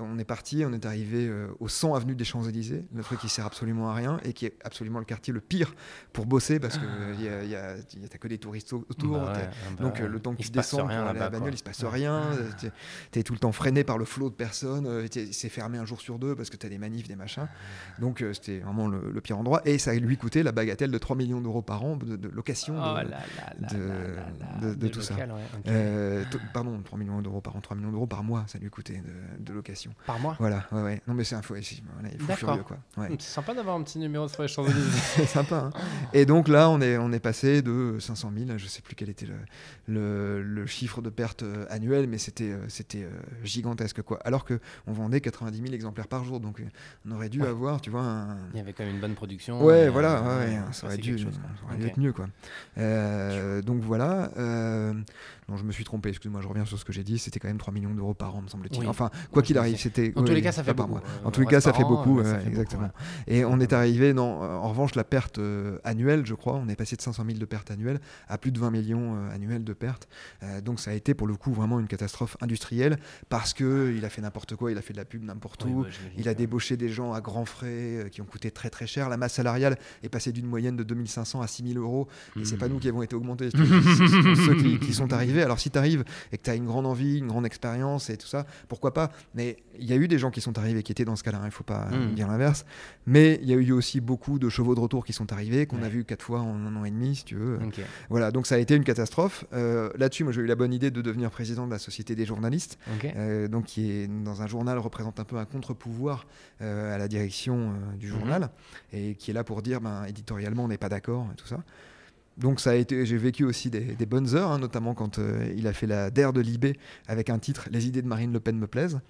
on 0.00 0.18
est 0.18 0.24
parti, 0.24 0.62
on 0.66 0.72
est 0.72 0.86
arrivé 0.86 1.30
au 1.60 1.68
100 1.68 1.94
avenue 1.94 2.14
des 2.14 2.24
Champs-Élysées, 2.24 2.84
le 2.94 3.02
truc 3.02 3.20
qui 3.20 3.28
sert 3.32 3.46
absolument 3.46 3.90
à 3.90 3.94
rien 3.94 4.18
et 4.24 4.32
qui 4.32 4.46
est 4.46 4.54
absolument 4.64 4.98
le 4.98 5.04
quartier 5.04 5.32
le 5.32 5.40
pire 5.40 5.74
pour 6.12 6.26
bosser 6.26 6.60
parce 6.60 6.78
que 6.78 6.84
il 7.14 7.22
y 7.24 7.28
a, 7.28 7.42
il 7.44 7.50
y 7.50 7.56
a- 7.56 7.76
y 7.76 8.04
a- 8.04 8.18
que 8.20 8.28
des 8.28 8.38
touristes 8.38 8.72
au- 8.72 8.84
autour. 8.88 9.18
Bah 9.18 9.32
ouais, 9.32 9.40
ah 9.44 9.70
bah 9.78 9.82
donc 9.84 9.98
le 9.98 10.20
temps 10.20 10.34
que 10.34 10.42
tu 10.42 10.50
descends 10.50 10.78
pour 10.86 10.90
aller 10.90 10.96
à 10.98 11.12
la 11.12 11.30
bagnole, 11.30 11.54
il 11.54 11.58
se 11.58 11.62
passe 11.64 11.82
rien. 11.84 12.22
t'es- 12.60 12.70
T'es 13.10 13.22
tout 13.22 13.32
le 13.32 13.38
temps 13.38 13.52
freiné 13.52 13.82
par 13.84 13.98
le 13.98 14.04
flot 14.04 14.30
de 14.30 14.34
personnes. 14.34 14.86
euh, 14.86 15.06
C'est 15.32 15.48
fermé 15.48 15.78
un 15.78 15.84
jour 15.84 16.00
sur 16.00 16.18
deux 16.18 16.34
parce 16.36 16.50
que 16.50 16.56
t'as 16.56 16.68
des 16.68 16.78
manifs, 16.78 17.08
des 17.08 17.16
machins. 17.16 17.48
Donc 17.98 18.22
euh, 18.22 18.32
c'était 18.32 18.58
vraiment 18.60 18.86
le, 18.88 19.10
le 19.10 19.20
pire 19.20 19.38
endroit 19.38 19.62
et 19.64 19.78
ça 19.78 19.94
lui 19.94 20.16
coûtait 20.16 20.42
la 20.42 20.52
bagatelle 20.52 20.90
de 20.90 20.98
3 20.98 21.16
millions 21.16 21.40
d'euros 21.40 21.62
par 21.62 21.82
an 21.84 21.96
de, 21.96 22.16
de 22.16 22.28
location. 22.28 22.74
De- 24.76 24.88
tout 24.88 25.00
ça. 25.00 25.14
ouais, 25.14 25.24
euh, 25.68 26.24
pardon, 26.52 26.80
3 26.82 26.98
millions 26.98 27.20
d'euros 27.22 27.40
par 27.40 27.56
an, 27.56 27.60
3 27.60 27.76
millions 27.76 27.90
d'euros 27.92 28.06
par 28.06 28.22
mois, 28.22 28.44
ça 28.46 28.58
lui 28.58 28.68
coûtait 28.70 29.02
de, 29.38 29.44
de 29.44 29.52
location. 29.52 29.92
Par 30.06 30.18
mois? 30.18 30.36
Voilà, 30.38 30.66
ouais, 30.72 30.82
ouais. 30.82 31.02
Non, 31.06 31.14
mais 31.14 31.24
c'est 31.24 31.34
un 31.34 31.42
fou, 31.42 31.54
voilà, 31.54 32.08
il 32.12 32.18
D'accord. 32.26 32.36
furieux, 32.36 32.62
quoi. 32.62 32.78
Ouais. 32.96 33.11
C'est 33.20 33.32
sympa 33.34 33.54
d'avoir 33.54 33.76
un 33.76 33.82
petit 33.82 33.98
numéro 33.98 34.28
sur 34.28 34.42
les 34.42 34.48
Champs-Élysées. 34.48 34.98
c'est 35.16 35.26
sympa. 35.26 35.70
Hein. 35.74 35.80
et 36.12 36.26
donc 36.26 36.48
là, 36.48 36.68
on 36.70 36.80
est, 36.80 36.96
on 36.98 37.12
est 37.12 37.20
passé 37.20 37.62
de 37.62 37.96
500 37.98 38.32
000, 38.46 38.58
je 38.58 38.66
sais 38.66 38.82
plus 38.82 38.94
quel 38.94 39.08
était 39.08 39.26
le, 39.26 39.34
le, 39.86 40.42
le 40.42 40.66
chiffre 40.66 41.02
de 41.02 41.10
perte 41.10 41.42
euh, 41.42 41.66
annuel, 41.70 42.06
mais 42.08 42.18
c'était 42.18 42.52
euh, 42.52 42.68
c'était 42.68 43.06
gigantesque. 43.44 44.02
quoi. 44.02 44.18
Alors 44.24 44.44
qu'on 44.44 44.92
vendait 44.92 45.20
90 45.20 45.60
000 45.62 45.72
exemplaires 45.74 46.08
par 46.08 46.24
jour. 46.24 46.40
Donc 46.40 46.62
on 47.06 47.12
aurait 47.12 47.28
dû 47.28 47.42
avoir, 47.42 47.80
tu 47.80 47.90
vois. 47.90 48.02
Un... 48.02 48.36
Il 48.52 48.58
y 48.58 48.60
avait 48.60 48.72
quand 48.72 48.84
même 48.84 48.94
une 48.94 49.00
bonne 49.00 49.14
production. 49.14 49.62
Ouais, 49.64 49.88
voilà, 49.88 50.22
ouais, 50.38 50.60
ça 50.72 50.86
aurait 50.86 50.98
dû, 50.98 51.18
ça 51.18 51.26
aurait 51.66 51.76
dû 51.76 51.86
être 51.86 51.98
mieux. 51.98 52.12
quoi. 52.12 52.26
donc 53.62 53.82
voilà. 53.82 54.30
Non, 55.48 55.56
je 55.56 55.64
me 55.64 55.72
suis 55.72 55.84
trompé, 55.84 56.08
excuse-moi, 56.10 56.40
je 56.40 56.48
reviens 56.48 56.64
sur 56.64 56.78
ce 56.78 56.84
que 56.84 56.92
j'ai 56.92 57.04
dit. 57.04 57.18
C'était 57.18 57.40
quand 57.40 57.48
même 57.48 57.58
3 57.58 57.72
millions 57.72 57.94
d'euros 57.94 58.14
par 58.14 58.34
an, 58.36 58.42
me 58.42 58.48
semble-t-il. 58.48 58.86
Enfin, 58.88 59.10
quoi 59.30 59.42
qu'il 59.42 59.58
arrive, 59.58 59.76
c'était. 59.76 60.12
En 60.16 60.22
tous 60.22 60.32
les 60.32 60.42
cas, 60.42 60.52
ça 60.52 60.64
fait 60.64 60.74
beaucoup. 60.74 61.00
En 61.24 61.30
tous 61.30 61.40
les 61.40 61.46
cas, 61.46 61.60
ça 61.60 61.72
fait 61.72 61.84
beaucoup, 61.84 62.20
exactement. 62.20 62.90
Et 63.26 63.44
on 63.44 63.60
est 63.60 63.72
arrivé, 63.72 64.12
non, 64.12 64.42
en 64.42 64.68
revanche, 64.68 64.94
la 64.94 65.04
perte 65.04 65.38
euh, 65.38 65.78
annuelle, 65.84 66.24
je 66.26 66.34
crois, 66.34 66.54
on 66.54 66.68
est 66.68 66.76
passé 66.76 66.96
de 66.96 67.02
500 67.02 67.24
000 67.26 67.38
de 67.38 67.44
pertes 67.44 67.70
annuelles 67.70 68.00
à 68.28 68.38
plus 68.38 68.52
de 68.52 68.58
20 68.58 68.70
millions 68.70 69.16
euh, 69.16 69.34
annuels 69.34 69.64
de 69.64 69.72
pertes. 69.72 70.08
Euh, 70.42 70.60
donc 70.60 70.80
ça 70.80 70.90
a 70.90 70.94
été 70.94 71.14
pour 71.14 71.26
le 71.26 71.36
coup 71.36 71.52
vraiment 71.52 71.80
une 71.80 71.86
catastrophe 71.86 72.36
industrielle 72.40 72.98
parce 73.28 73.52
que 73.52 73.92
il 73.96 74.04
a 74.04 74.08
fait 74.08 74.22
n'importe 74.22 74.56
quoi, 74.56 74.70
il 74.70 74.78
a 74.78 74.82
fait 74.82 74.92
de 74.92 74.98
la 74.98 75.04
pub 75.04 75.22
n'importe 75.22 75.64
où, 75.64 75.84
il 76.16 76.28
a 76.28 76.34
débauché 76.34 76.76
des 76.76 76.88
gens 76.88 77.12
à 77.12 77.20
grands 77.20 77.44
frais 77.44 78.06
qui 78.10 78.20
ont 78.20 78.24
coûté 78.24 78.50
très 78.50 78.70
très 78.70 78.86
cher. 78.86 79.08
La 79.08 79.16
masse 79.16 79.34
salariale 79.34 79.76
est 80.02 80.08
passée 80.08 80.32
d'une 80.32 80.46
moyenne 80.46 80.76
de 80.76 80.82
2500 80.82 81.40
à 81.40 81.46
6000 81.46 81.78
euros 81.78 82.08
et 82.40 82.44
c'est 82.44 82.56
pas 82.56 82.68
nous 82.68 82.78
qui 82.78 82.88
avons 82.88 83.02
été 83.02 83.14
augmentés, 83.14 83.50
c'est 83.50 83.58
ceux 83.58 84.78
qui, 84.78 84.92
sont 84.94 85.12
arrivés. 85.12 85.31
Alors 85.40 85.58
si 85.58 85.70
tu 85.70 85.78
arrives 85.78 86.04
et 86.32 86.38
que 86.38 86.42
tu 86.42 86.50
as 86.50 86.54
une 86.54 86.66
grande 86.66 86.86
envie, 86.86 87.18
une 87.18 87.28
grande 87.28 87.46
expérience 87.46 88.10
et 88.10 88.16
tout 88.16 88.26
ça, 88.26 88.44
pourquoi 88.68 88.92
pas? 88.92 89.10
Mais 89.34 89.56
il 89.78 89.86
y 89.86 89.92
a 89.92 89.96
eu 89.96 90.08
des 90.08 90.18
gens 90.18 90.30
qui 90.30 90.40
sont 90.40 90.58
arrivés 90.58 90.82
qui 90.82 90.92
étaient 90.92 91.04
dans 91.04 91.16
ce 91.16 91.22
cas-là, 91.22 91.40
il 91.44 91.50
faut 91.50 91.64
pas 91.64 91.86
hmm. 91.86 92.14
dire 92.14 92.28
l'inverse. 92.28 92.64
Mais 93.06 93.38
il 93.42 93.48
y 93.48 93.52
a 93.52 93.56
eu 93.56 93.72
aussi 93.72 94.00
beaucoup 94.00 94.38
de 94.38 94.48
chevaux 94.48 94.74
de 94.74 94.80
retour 94.80 95.04
qui 95.04 95.12
sont 95.12 95.32
arrivés, 95.32 95.66
qu'on 95.66 95.82
a 95.82 95.88
vu 95.88 96.04
quatre 96.04 96.22
fois 96.22 96.40
en 96.40 96.66
un 96.66 96.76
an 96.76 96.84
et 96.84 96.90
demi, 96.90 97.16
si 97.16 97.24
tu 97.24 97.36
veux. 97.36 97.58
Voilà, 98.10 98.30
donc 98.30 98.46
ça 98.46 98.56
a 98.56 98.58
été 98.58 98.74
une 98.74 98.84
catastrophe. 98.84 99.44
Euh, 99.52 99.90
là-dessus, 99.96 100.24
moi 100.24 100.32
j'ai 100.32 100.42
eu 100.42 100.46
la 100.46 100.54
bonne 100.54 100.72
idée 100.72 100.90
de 100.90 101.02
devenir 101.02 101.30
président 101.30 101.66
de 101.66 101.70
la 101.70 101.78
Société 101.78 102.14
des 102.14 102.26
journalistes, 102.26 102.78
euh, 103.16 103.48
donc 103.48 103.66
qui 103.66 103.90
est 103.90 104.08
dans 104.08 104.42
un 104.42 104.46
journal 104.46 104.78
représente 104.78 105.20
un 105.20 105.24
peu 105.24 105.36
un 105.36 105.44
contre-pouvoir 105.44 106.26
euh, 106.60 106.94
à 106.94 106.98
la 106.98 107.08
direction 107.08 107.74
du 107.98 108.06
mhm. 108.06 108.18
journal, 108.18 108.50
et 108.92 109.14
qui 109.14 109.30
est 109.30 109.34
là 109.34 109.44
pour 109.44 109.62
dire, 109.62 109.80
ben, 109.80 110.04
éditorialement, 110.04 110.64
on 110.64 110.68
n'est 110.68 110.78
pas 110.78 110.88
d'accord, 110.88 111.26
et 111.32 111.36
tout 111.36 111.46
ça 111.46 111.62
donc 112.38 112.60
ça 112.60 112.70
a 112.70 112.74
été, 112.74 113.04
j'ai 113.04 113.18
vécu 113.18 113.44
aussi 113.44 113.70
des, 113.70 114.06
bonnes 114.06 114.34
heures, 114.34 114.50
hein, 114.50 114.58
notamment 114.58 114.94
quand 114.94 115.18
euh, 115.18 115.52
il 115.56 115.66
a 115.66 115.72
fait 115.72 115.86
la 115.86 116.10
DER 116.10 116.32
de 116.32 116.40
Libé 116.40 116.78
avec 117.06 117.30
un 117.30 117.38
titre 117.38 117.68
Les 117.70 117.86
idées 117.86 118.02
de 118.02 118.06
Marine 118.06 118.32
Le 118.32 118.40
Pen 118.40 118.58
me 118.58 118.66
plaisent. 118.66 119.00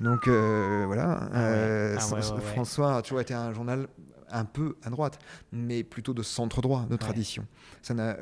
Donc 0.00 0.26
euh, 0.26 0.84
voilà, 0.86 1.28
ah 1.32 1.38
euh, 1.38 1.96
ah 1.98 2.40
François 2.40 2.96
a 2.96 3.02
toujours 3.02 3.20
été 3.20 3.34
un 3.34 3.52
journal 3.52 3.86
un 4.32 4.44
peu 4.44 4.76
à 4.82 4.90
droite, 4.90 5.18
mais 5.52 5.82
plutôt 5.82 6.14
de 6.14 6.22
centre 6.22 6.60
droit, 6.60 6.86
de 6.88 6.96
tradition. 6.96 7.46
Ça 7.82 7.94
n'a, 7.94 8.16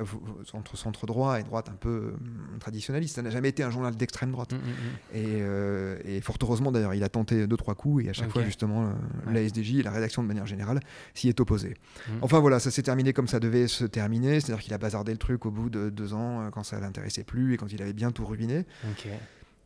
entre 0.52 0.76
centre 0.76 1.06
droit 1.06 1.40
et 1.40 1.42
droite 1.42 1.68
un 1.68 1.76
peu 1.76 2.14
hum, 2.14 2.58
traditionnaliste, 2.60 3.16
ça 3.16 3.22
n'a 3.22 3.30
jamais 3.30 3.48
été 3.48 3.62
un 3.62 3.70
journal 3.70 3.94
d'extrême 3.94 4.30
droite. 4.30 4.52
Hum, 4.52 4.60
hum, 4.60 5.96
et, 6.04 6.20
fort 6.20 6.36
heureusement 6.42 6.72
d'ailleurs, 6.72 6.94
il 6.94 7.04
a 7.04 7.08
tenté 7.08 7.46
deux 7.46 7.56
trois 7.56 7.74
coups 7.74 8.04
et 8.04 8.10
à 8.10 8.12
chaque 8.12 8.30
fois 8.30 8.44
justement 8.44 8.92
la 9.26 9.42
SDJ 9.42 9.76
et 9.76 9.82
la 9.82 9.90
rédaction 9.90 10.22
de 10.22 10.28
manière 10.28 10.46
générale 10.46 10.80
s'y 11.14 11.28
est 11.28 11.40
opposé. 11.40 11.74
Enfin 12.22 12.38
voilà, 12.40 12.60
ça 12.60 12.70
s'est 12.70 12.82
terminé 12.82 13.12
comme 13.12 13.28
ça 13.28 13.40
devait 13.40 13.68
se 13.68 13.84
terminer, 13.84 14.40
c'est-à-dire 14.40 14.62
qu'il 14.62 14.74
a 14.74 14.78
bazardé 14.78 15.12
le 15.12 15.18
truc 15.18 15.46
au 15.46 15.50
bout 15.50 15.70
de 15.70 15.90
deux 15.90 16.14
ans 16.14 16.42
euh, 16.42 16.50
quand 16.50 16.62
ça 16.62 16.80
l'intéressait 16.80 17.24
plus 17.24 17.54
et 17.54 17.56
quand 17.56 17.72
il 17.72 17.82
avait 17.82 17.92
bien 17.92 18.10
tout 18.10 18.24
ruiné. 18.24 18.66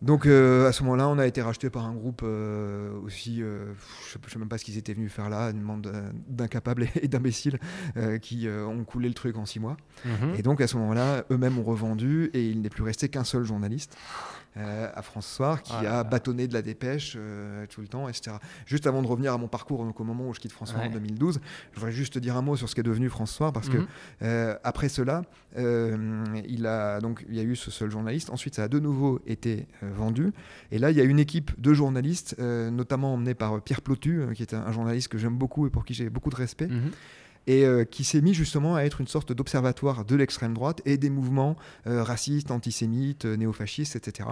Donc 0.02 0.26
euh, 0.26 0.68
à 0.68 0.72
ce 0.72 0.82
moment-là, 0.82 1.08
on 1.08 1.18
a 1.18 1.26
été 1.26 1.40
racheté 1.40 1.70
par 1.70 1.86
un 1.86 1.94
groupe 1.94 2.22
euh, 2.24 2.92
aussi, 3.02 3.38
je 3.38 3.44
ne 3.44 4.30
sais 4.30 4.38
même 4.38 4.48
pas 4.48 4.58
ce 4.58 4.64
qu'ils 4.64 4.76
étaient 4.76 4.94
venus 4.94 5.12
faire 5.12 5.30
là, 5.30 5.50
une 5.50 5.62
bande 5.62 5.90
d'incapables 6.28 6.88
et 7.00 7.08
d'imbéciles 7.08 7.58
qui 8.20 8.48
ont 8.48 8.84
coulé 8.84 9.08
le 9.08 9.14
truc 9.14 9.36
en 9.36 9.46
six 9.46 9.60
mois. 9.60 9.76
Mhm. 10.04 10.34
Et 10.36 10.42
donc 10.42 10.60
à 10.60 10.66
ce 10.66 10.76
moment-là, 10.76 11.24
eux-mêmes 11.30 11.58
ont 11.58 11.64
revendu 11.64 12.30
et 12.34 12.48
il 12.48 12.60
n'est 12.60 12.70
plus 12.70 12.82
resté 12.82 13.08
qu'un 13.08 13.24
seul 13.24 13.44
journaliste. 13.44 13.96
Euh, 14.58 14.90
à 14.94 15.00
François 15.00 15.56
qui 15.56 15.72
a 15.72 16.04
bâtonné 16.04 16.46
de 16.46 16.52
la 16.52 16.60
dépêche 16.60 17.14
euh, 17.16 17.64
tout 17.70 17.80
le 17.80 17.88
temps, 17.88 18.06
etc. 18.06 18.36
Juste 18.66 18.86
avant 18.86 19.00
de 19.00 19.06
revenir 19.06 19.32
à 19.32 19.38
mon 19.38 19.48
parcours, 19.48 19.82
donc 19.82 19.98
au 19.98 20.04
moment 20.04 20.28
où 20.28 20.34
je 20.34 20.40
quitte 20.40 20.52
François 20.52 20.80
en 20.80 20.90
2012, 20.90 21.40
je 21.72 21.80
voudrais 21.80 21.92
juste 21.92 22.12
te 22.12 22.18
dire 22.18 22.36
un 22.36 22.42
mot 22.42 22.54
sur 22.54 22.68
ce 22.68 22.74
qu'est 22.74 22.82
devenu 22.82 23.08
François, 23.08 23.50
parce 23.50 23.70
que 23.70 23.78
mhm. 23.78 23.86
euh, 24.22 24.54
après 24.62 24.90
cela, 24.90 25.22
il, 25.56 26.66
a, 26.66 27.00
donc, 27.00 27.24
il 27.30 27.34
y 27.34 27.40
a 27.40 27.44
eu 27.44 27.56
ce 27.56 27.70
seul 27.70 27.90
journaliste. 27.90 28.28
Ensuite, 28.28 28.56
ça 28.56 28.64
a 28.64 28.68
de 28.68 28.78
nouveau 28.78 29.22
été 29.26 29.66
vendu. 29.80 30.32
Et 30.70 30.78
là, 30.78 30.90
il 30.90 30.98
y 30.98 31.00
a 31.00 31.04
une 31.04 31.18
équipe 31.18 31.58
de 31.58 31.72
journalistes, 31.72 32.38
notamment 32.38 33.14
emmenée 33.14 33.34
par 33.34 33.62
Pierre 33.62 33.80
Plotu, 33.80 34.26
qui 34.34 34.42
est 34.42 34.52
un, 34.52 34.70
journaliste 34.70 35.08
que 35.08 35.16
j'aime 35.16 35.36
beaucoup 35.36 35.66
et 35.66 35.70
pour 35.70 35.86
qui 35.86 35.94
j'ai 35.94 36.10
beaucoup 36.10 36.30
de 36.30 36.36
respect. 36.36 36.66
Mhm 36.66 36.90
et 37.46 37.64
euh, 37.64 37.84
qui 37.84 38.04
s'est 38.04 38.20
mis 38.20 38.34
justement 38.34 38.76
à 38.76 38.82
être 38.82 39.00
une 39.00 39.06
sorte 39.06 39.32
d'observatoire 39.32 40.04
de 40.04 40.16
l'extrême 40.16 40.54
droite 40.54 40.80
et 40.84 40.96
des 40.96 41.10
mouvements 41.10 41.56
euh, 41.86 42.02
racistes, 42.02 42.50
antisémites, 42.50 43.24
euh, 43.24 43.36
néofascistes, 43.36 43.96
etc. 43.96 44.28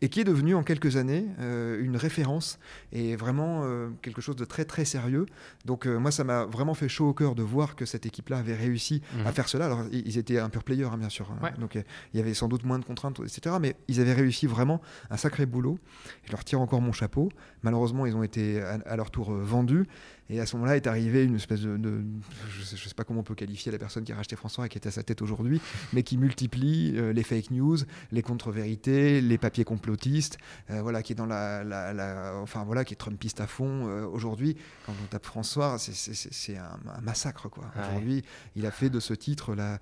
Et 0.00 0.08
qui 0.08 0.20
est 0.20 0.24
devenu 0.24 0.54
en 0.54 0.62
quelques 0.62 0.96
années 0.96 1.26
une 1.38 1.96
référence 1.96 2.58
et 2.92 3.16
vraiment 3.16 3.64
quelque 4.02 4.20
chose 4.20 4.36
de 4.36 4.44
très 4.44 4.64
très 4.64 4.84
sérieux. 4.84 5.26
Donc 5.64 5.86
moi, 5.86 6.10
ça 6.10 6.24
m'a 6.24 6.44
vraiment 6.44 6.74
fait 6.74 6.88
chaud 6.88 7.08
au 7.08 7.14
cœur 7.14 7.34
de 7.34 7.42
voir 7.42 7.76
que 7.76 7.84
cette 7.84 8.06
équipe-là 8.06 8.38
avait 8.38 8.54
réussi 8.54 9.02
à 9.24 9.28
mhm. 9.28 9.34
faire 9.34 9.48
cela. 9.48 9.66
Alors 9.66 9.84
ils 9.92 10.18
étaient 10.18 10.38
un 10.38 10.48
pur 10.48 10.64
player, 10.64 10.84
hein, 10.84 10.98
bien 10.98 11.08
sûr. 11.08 11.30
Hein. 11.30 11.50
Donc 11.58 11.74
il 11.74 12.16
y 12.16 12.20
avait 12.20 12.34
sans 12.34 12.48
doute 12.48 12.64
moins 12.64 12.78
de 12.78 12.84
contraintes, 12.84 13.20
etc. 13.20 13.56
Mais 13.60 13.76
ils 13.88 14.00
avaient 14.00 14.14
réussi 14.14 14.46
vraiment 14.46 14.80
un 15.10 15.16
sacré 15.16 15.46
boulot. 15.46 15.78
Je 16.24 16.32
leur 16.32 16.44
tire 16.44 16.60
encore 16.60 16.80
mon 16.80 16.92
chapeau. 16.92 17.30
Malheureusement, 17.62 18.06
ils 18.06 18.16
ont 18.16 18.22
été 18.22 18.60
à 18.60 18.96
leur 18.96 19.10
tour 19.10 19.32
vendus. 19.32 19.86
Et 20.28 20.40
à 20.40 20.46
ce 20.46 20.56
moment-là 20.56 20.76
est 20.76 20.86
arrivé 20.86 21.24
une 21.24 21.36
espèce 21.36 21.60
de, 21.60 21.78
je, 21.78 22.60
ne 22.60 22.64
sais, 22.64 22.94
pas 22.94 23.04
comment 23.04 23.20
on 23.20 23.24
peut 23.24 23.34
qualifier 23.34 23.70
la 23.70 23.78
personne 23.78 24.04
qui 24.04 24.12
a 24.12 24.16
racheté 24.16 24.34
François 24.34 24.66
et 24.66 24.68
qui 24.68 24.78
est 24.78 24.86
à 24.86 24.90
sa 24.90 25.02
tête 25.02 25.22
aujourd'hui, 25.22 25.60
mais 25.92 26.02
qui 26.02 26.18
multiplie 26.18 26.94
euh, 26.96 27.12
les 27.12 27.22
fake 27.22 27.50
news, 27.50 27.78
les 28.10 28.22
contre-vérités, 28.22 29.20
les 29.20 29.38
papiers 29.38 29.64
complotistes, 29.64 30.38
euh, 30.70 30.82
voilà, 30.82 31.02
qui 31.02 31.12
est 31.12 31.16
dans 31.16 31.26
la, 31.26 32.34
enfin 32.42 32.64
voilà, 32.64 32.84
qui 32.84 32.94
est 32.94 32.96
Trumpiste 32.96 33.40
à 33.40 33.46
fond 33.46 33.86
euh, 33.86 34.06
aujourd'hui. 34.06 34.56
Quand 34.84 34.94
on 35.02 35.06
tape 35.06 35.26
François, 35.26 35.78
c'est 35.78 36.56
un, 36.56 36.78
massacre 37.02 37.48
quoi. 37.48 37.64
Aujourd'hui, 37.78 38.24
il 38.56 38.66
a 38.66 38.70
fait 38.70 38.90
de 38.90 39.00
ce 39.00 39.14
titre 39.14 39.54
la, 39.54 39.78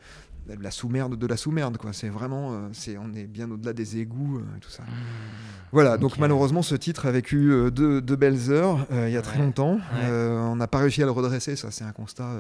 la 0.61 0.71
sous-merde 0.71 1.17
de 1.17 1.27
la 1.27 1.37
sous-merde 1.37 1.77
quoi. 1.77 1.93
C'est 1.93 2.09
vraiment 2.09 2.53
euh, 2.53 2.69
c'est 2.73 2.97
on 2.99 3.13
est 3.15 3.25
bien 3.25 3.51
au-delà 3.51 3.73
des 3.73 3.99
égouts 3.99 4.39
euh, 4.39 4.57
et 4.57 4.61
tout 4.61 4.71
ça. 4.71 4.83
Mmh. 4.83 4.87
voilà 5.73 5.97
donc 5.97 6.19
malheureusement 6.19 6.63
ce 6.63 6.75
titre 6.75 7.07
a 7.07 7.11
vécu 7.11 7.51
euh, 7.51 7.71
deux, 7.71 8.01
belles 8.17 8.51
heures 8.51 8.87
il 8.93 9.11
y 9.11 9.17
a 9.17 9.23
très 9.23 9.39
longtemps. 9.39 9.79
On 10.03 10.57
n'a 10.57 10.69
pas 10.69 10.79
réussi 10.79 11.03
à 11.03 11.07
le 11.07 11.11
redresser 11.11 11.57
ça 11.57 11.71
c'est 11.71 11.85
un 11.85 11.93
constat 11.93 12.31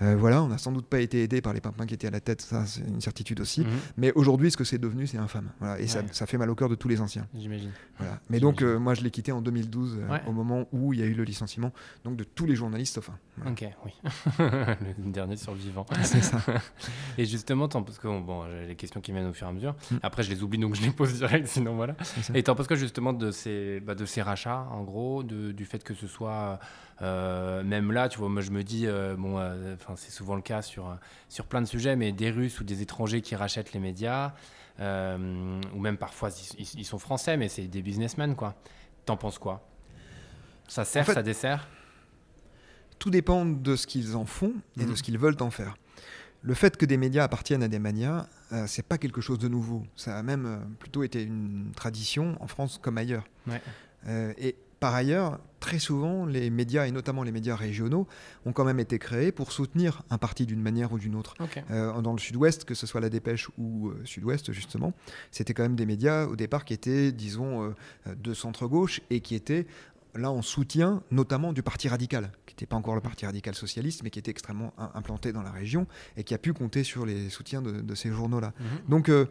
voilà. 0.00 0.42
On 0.42 0.48
n'a 0.48 0.58
sans 0.58 0.72
doute 0.72 0.86
pas 0.86 1.00
été 1.00 1.22
aidé 1.22 1.40
par 1.40 1.52
les 1.52 1.60
pimpins 1.60 1.86
qui 1.86 1.94
étaient 1.94 2.08
à 2.08 2.10
la 2.10 2.20
tête 2.20 2.42
ça 2.42 2.64
c'est 2.66 2.80
une 2.80 3.00
certitude 3.00 3.40
aussi. 3.40 3.62
Mmh. 3.62 3.68
mais 3.96 4.12
aujourd'hui 4.14 4.50
ce 4.50 4.56
que 4.56 4.64
c'est 4.64 4.78
devenu 4.78 5.06
c'est 5.06 5.18
infâme 5.18 5.50
voilà. 5.60 5.78
Et 5.80 5.86
ça, 5.86 6.02
ça, 6.12 6.26
fait 6.26 6.38
mal 6.38 6.50
au 6.50 6.54
cœur 6.54 6.68
de 6.68 6.74
tous 6.74 6.88
les 6.88 7.00
anciens. 7.00 7.26
J'imagine. 7.34 7.70
Voilà. 7.98 8.18
Mais 8.30 8.40
donc 8.40 8.62
moi 8.62 8.94
je 8.94 9.02
l'ai 9.02 9.10
quitté 9.10 9.32
en 9.32 9.40
2012 9.40 10.00
au 10.26 10.32
moment 10.32 10.66
où 10.72 10.92
il 10.92 11.00
y 11.00 11.02
a 11.02 11.06
eu 11.06 11.14
le 11.14 11.24
licenciement 11.24 11.72
donc 12.04 12.16
de 12.16 12.24
tous 12.24 12.46
les 12.46 12.56
journalistes 12.56 12.98
enfin 12.98 13.14
ok 13.46 13.64
oui. 13.84 13.92
Le 14.38 15.12
dernier 15.12 15.36
survivant. 15.36 15.86
C'est 16.02 16.22
ça. 16.22 16.38
Et 17.18 17.24
juste 17.24 17.43
justement, 17.44 17.68
parce 17.68 17.98
que 17.98 18.08
bon, 18.08 18.48
j'ai 18.48 18.66
les 18.66 18.76
questions 18.76 19.00
qui 19.00 19.12
viennent 19.12 19.26
au 19.26 19.32
fur 19.32 19.46
et 19.46 19.50
à 19.50 19.52
mesure. 19.52 19.74
Mm. 19.90 19.96
Après, 20.02 20.22
je 20.22 20.30
les 20.30 20.42
oublie, 20.42 20.58
donc 20.58 20.74
je 20.74 20.82
les 20.82 20.90
pose 20.90 21.14
direct, 21.14 21.46
sinon 21.48 21.74
voilà. 21.76 21.94
Et 22.34 22.42
t'en 22.42 22.54
penses 22.54 22.66
quoi 22.66 22.76
justement 22.76 23.12
de 23.12 23.30
ces, 23.30 23.80
bah, 23.80 23.94
de 23.94 24.06
ces 24.06 24.22
rachats, 24.22 24.66
en 24.70 24.82
gros, 24.82 25.22
de, 25.22 25.52
du 25.52 25.66
fait 25.66 25.84
que 25.84 25.92
ce 25.92 26.06
soit, 26.06 26.58
euh, 27.02 27.62
même 27.62 27.92
là, 27.92 28.08
tu 28.08 28.18
vois, 28.18 28.30
moi 28.30 28.40
je 28.40 28.50
me 28.50 28.62
dis, 28.62 28.86
euh, 28.86 29.14
bon, 29.16 29.38
euh, 29.38 29.74
enfin 29.74 29.94
c'est 29.96 30.10
souvent 30.10 30.36
le 30.36 30.42
cas 30.42 30.62
sur, 30.62 30.96
sur 31.28 31.44
plein 31.44 31.60
de 31.60 31.66
sujets, 31.66 31.96
mais 31.96 32.12
des 32.12 32.30
Russes 32.30 32.60
ou 32.60 32.64
des 32.64 32.80
étrangers 32.80 33.20
qui 33.20 33.36
rachètent 33.36 33.72
les 33.74 33.80
médias, 33.80 34.32
ou 34.78 35.80
même 35.80 35.98
parfois 35.98 36.30
ils, 36.58 36.84
sont 36.84 36.98
français, 36.98 37.36
mais 37.36 37.48
c'est 37.48 37.66
des 37.66 37.82
businessmen, 37.82 38.34
quoi. 38.34 38.54
T'en 39.04 39.18
penses 39.18 39.38
quoi? 39.38 39.68
Ça 40.66 40.86
sert, 40.86 41.06
ça 41.06 41.22
dessert? 41.22 41.68
Tout 42.98 43.10
dépend 43.10 43.44
de 43.44 43.76
ce 43.76 43.86
qu'ils 43.86 44.16
en 44.16 44.24
font 44.24 44.54
et 44.80 44.86
de 44.86 44.92
mm. 44.92 44.96
ce 44.96 45.02
qu'ils 45.02 45.18
veulent 45.18 45.36
en 45.40 45.50
faire 45.50 45.76
le 46.44 46.54
fait 46.54 46.76
que 46.76 46.84
des 46.84 46.98
médias 46.98 47.24
appartiennent 47.24 47.62
à 47.62 47.68
des 47.68 47.78
manias, 47.78 48.26
euh, 48.52 48.66
c'est 48.68 48.84
pas 48.84 48.98
quelque 48.98 49.22
chose 49.22 49.38
de 49.38 49.48
nouveau. 49.48 49.82
Ça 49.96 50.18
a 50.18 50.22
même 50.22 50.44
euh, 50.46 50.58
plutôt 50.78 51.02
été 51.02 51.22
une 51.22 51.72
tradition 51.74 52.36
en 52.40 52.46
France 52.46 52.78
comme 52.80 52.98
ailleurs. 52.98 53.24
Euh, 54.06 54.34
et 54.36 54.54
par 54.78 54.94
ailleurs, 54.94 55.40
très 55.60 55.78
souvent, 55.78 56.26
les 56.26 56.50
médias, 56.50 56.86
et 56.86 56.90
notamment 56.90 57.22
les 57.22 57.32
médias 57.32 57.56
régionaux, 57.56 58.06
ont 58.44 58.52
quand 58.52 58.66
même 58.66 58.78
été 58.78 58.98
créés 58.98 59.32
pour 59.32 59.52
soutenir 59.52 60.02
un 60.10 60.18
parti 60.18 60.44
d'une 60.44 60.60
manière 60.60 60.92
ou 60.92 60.98
d'une 60.98 61.14
autre. 61.14 61.34
dans 61.70 62.12
le 62.12 62.18
sud-ouest, 62.18 62.64
que 62.64 62.74
ce 62.74 62.86
soit 62.86 63.00
la 63.00 63.08
Dépêche 63.08 63.48
ou 63.56 63.92
sud-ouest, 64.04 64.52
justement, 64.52 64.92
c'était 65.30 65.54
quand 65.54 65.62
même 65.62 65.76
des 65.76 65.86
médias 65.86 66.26
au 66.26 66.36
départ 66.36 66.66
qui 66.66 66.74
étaient, 66.74 67.12
disons, 67.12 67.72
de 68.04 68.34
centre-gauche 68.34 69.00
et 69.08 69.20
qui 69.20 69.34
étaient 69.34 69.66
là 70.14 70.30
en 70.30 70.42
soutien 70.42 71.02
notamment 71.10 71.52
du 71.52 71.62
Parti 71.62 71.88
radical, 71.88 72.30
qui 72.46 72.54
n'était 72.54 72.66
pas 72.66 72.76
encore 72.76 72.94
le 72.94 73.00
Parti 73.00 73.26
radical 73.26 73.54
socialiste, 73.54 74.02
mais 74.02 74.10
qui 74.10 74.18
était 74.18 74.30
extrêmement 74.30 74.72
implanté 74.94 75.32
dans 75.32 75.42
la 75.42 75.50
région 75.50 75.86
et 76.16 76.24
qui 76.24 76.34
a 76.34 76.38
pu 76.38 76.52
compter 76.52 76.84
sur 76.84 77.06
les 77.06 77.30
soutiens 77.30 77.62
de, 77.62 77.94
ces 77.94 78.10
journaux-là. 78.10 78.52
Mhm. 78.58 78.66
Donc, 78.88 79.08
euh, 79.08 79.26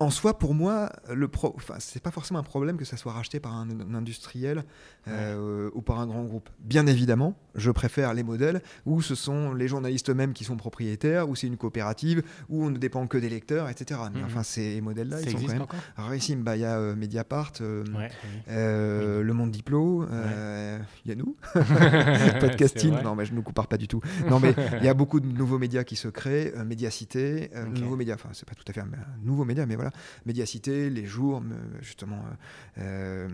en 0.00 0.10
soi, 0.10 0.38
pour 0.38 0.54
moi, 0.54 0.90
le 1.12 1.28
pro... 1.28 1.52
enfin, 1.56 1.74
c'est 1.78 2.02
pas 2.02 2.10
forcément 2.10 2.38
un 2.40 2.44
problème 2.44 2.76
que 2.76 2.84
ça 2.84 2.96
soit 2.96 3.12
racheté 3.12 3.40
par 3.40 3.54
un, 3.54 3.68
un 3.70 3.94
industriel 3.94 4.64
euh, 5.08 5.70
ou 5.74 5.82
par 5.82 5.98
un 6.00 6.06
grand 6.06 6.24
groupe. 6.24 6.48
Bien 6.60 6.86
évidemment, 6.86 7.34
je 7.54 7.70
préfère 7.70 8.14
les 8.14 8.22
modèles 8.22 8.62
où 8.86 9.02
ce 9.02 9.14
sont 9.14 9.52
les 9.54 9.66
journalistes 9.68 10.10
eux-mêmes 10.10 10.32
qui 10.34 10.44
sont 10.44 10.56
propriétaires, 10.56 11.28
où 11.28 11.34
c'est 11.34 11.46
une 11.46 11.56
coopérative, 11.56 12.22
où 12.48 12.64
on 12.64 12.70
ne 12.70 12.78
dépend 12.78 13.06
que 13.06 13.18
des 13.18 13.28
lecteurs, 13.28 13.68
etc. 13.68 14.00
Mais 14.12 14.20
Mhm. 14.20 14.26
enfin, 14.26 14.42
ces 14.42 14.80
modèles-là, 14.80 15.20
ils 15.22 15.30
sont 15.30 15.38
quand 15.38 15.52
même 15.52 15.66
rarissimes. 15.96 16.42
Bah, 16.42 16.56
Il 16.56 16.60
y 16.60 16.64
a 16.64 16.78
euh, 16.78 16.94
Mediapart, 16.94 17.52
euh, 17.60 17.84
Ouais, 17.94 18.10
oui. 18.24 18.52
Le 19.26 19.32
Monde 19.32 19.50
Diplo, 19.50 20.06
il 21.04 21.08
y 21.08 21.12
a 21.12 21.14
nous, 21.16 21.36
Podcasting. 22.40 22.94
Non, 23.02 23.14
mais 23.14 23.24
je 23.24 23.34
ne 23.34 23.40
compare 23.40 23.66
pas 23.66 23.76
du 23.78 23.88
tout. 23.88 24.00
Non, 24.28 24.40
mais 24.40 24.54
il 24.80 24.84
y 24.84 24.88
a 24.88 24.94
beaucoup 24.94 25.20
de 25.20 25.26
nouveaux 25.26 25.58
médias 25.58 25.84
qui 25.84 25.96
se 25.96 26.08
créent. 26.08 26.52
Médiacité, 26.64 27.50
euh, 27.54 27.66
Ok. 27.66 27.78
nouveaux 27.80 27.96
médias, 27.96 28.14
enfin, 28.14 28.28
c'est 28.32 28.46
pas 28.48 28.54
tout 28.54 28.64
à 28.68 28.72
fait 28.72 28.80
un, 28.80 28.84
un 28.84 29.24
nouveau 29.24 29.44
média, 29.44 29.66
mais 29.66 29.74
voilà. 29.74 29.87
Médiacité, 30.26 30.90
Les 30.90 31.06
Jours, 31.06 31.40
me- 31.40 31.54
justement, 31.80 32.18
euh, 32.78 32.82
euh, 32.82 33.28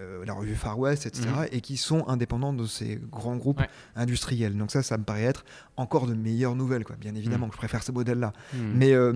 euh, 0.00 0.24
la 0.24 0.32
revue 0.32 0.54
Far 0.54 0.78
West, 0.78 1.06
etc. 1.06 1.28
Mhm. 1.28 1.46
Et 1.52 1.60
qui 1.60 1.76
sont 1.76 2.06
indépendants 2.08 2.52
de 2.52 2.66
ces 2.66 3.00
grands 3.10 3.36
groupes 3.36 3.60
Ouais. 3.60 3.68
industriels. 3.96 4.56
Donc, 4.56 4.70
ça, 4.70 4.82
ça 4.82 4.98
me 4.98 5.04
paraît 5.04 5.22
être 5.24 5.44
encore 5.76 6.06
de 6.06 6.14
meilleures 6.14 6.54
nouvelles, 6.56 6.84
quoi. 6.84 6.96
Bien 6.96 7.14
évidemment 7.14 7.46
Mhm. 7.46 7.50
que 7.50 7.56
je 7.56 7.58
préfère 7.58 7.82
ce 7.82 7.92
modèle-là. 7.92 8.32
Hmm. 8.52 8.58
Mais 8.74 8.92
euh, 8.92 9.12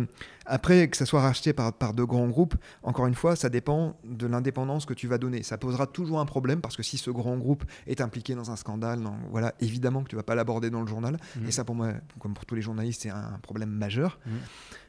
après, 0.46 0.88
que 0.88 0.96
ça 0.96 1.06
soit 1.06 1.20
racheté 1.20 1.52
par, 1.52 1.72
par 1.72 1.94
de 1.94 2.02
grands 2.04 2.28
groupes, 2.28 2.54
encore 2.82 3.06
une 3.06 3.14
fois, 3.14 3.36
ça 3.36 3.48
dépend 3.48 3.96
de 4.04 4.26
l'indépendance 4.26 4.84
que 4.86 4.94
tu 4.94 5.06
vas 5.06 5.18
donner. 5.18 5.42
Ça 5.42 5.58
posera 5.58 5.86
toujours 5.86 6.20
un 6.20 6.26
problème 6.26 6.60
parce 6.60 6.76
que 6.76 6.82
si 6.82 6.98
ce 6.98 7.10
grand 7.10 7.36
groupe 7.36 7.64
est 7.86 8.00
impliqué 8.00 8.34
dans 8.34 8.50
un 8.50 8.56
scandale, 8.56 9.02
dans- 9.02 9.16
voilà, 9.30 9.54
évidemment 9.60 10.02
que 10.02 10.08
tu 10.08 10.16
vas 10.16 10.22
pas 10.22 10.34
l'aborder 10.34 10.70
dans 10.70 10.80
le 10.80 10.86
journal. 10.86 11.18
Mhm. 11.36 11.46
Et 11.46 11.50
ça, 11.50 11.64
pour 11.64 11.74
moi, 11.74 11.92
comme 12.18 12.34
pour 12.34 12.46
tous 12.46 12.54
les 12.54 12.62
journalistes, 12.62 13.02
c'est 13.02 13.10
un 13.10 13.38
problème 13.42 13.70
majeur. 13.70 14.18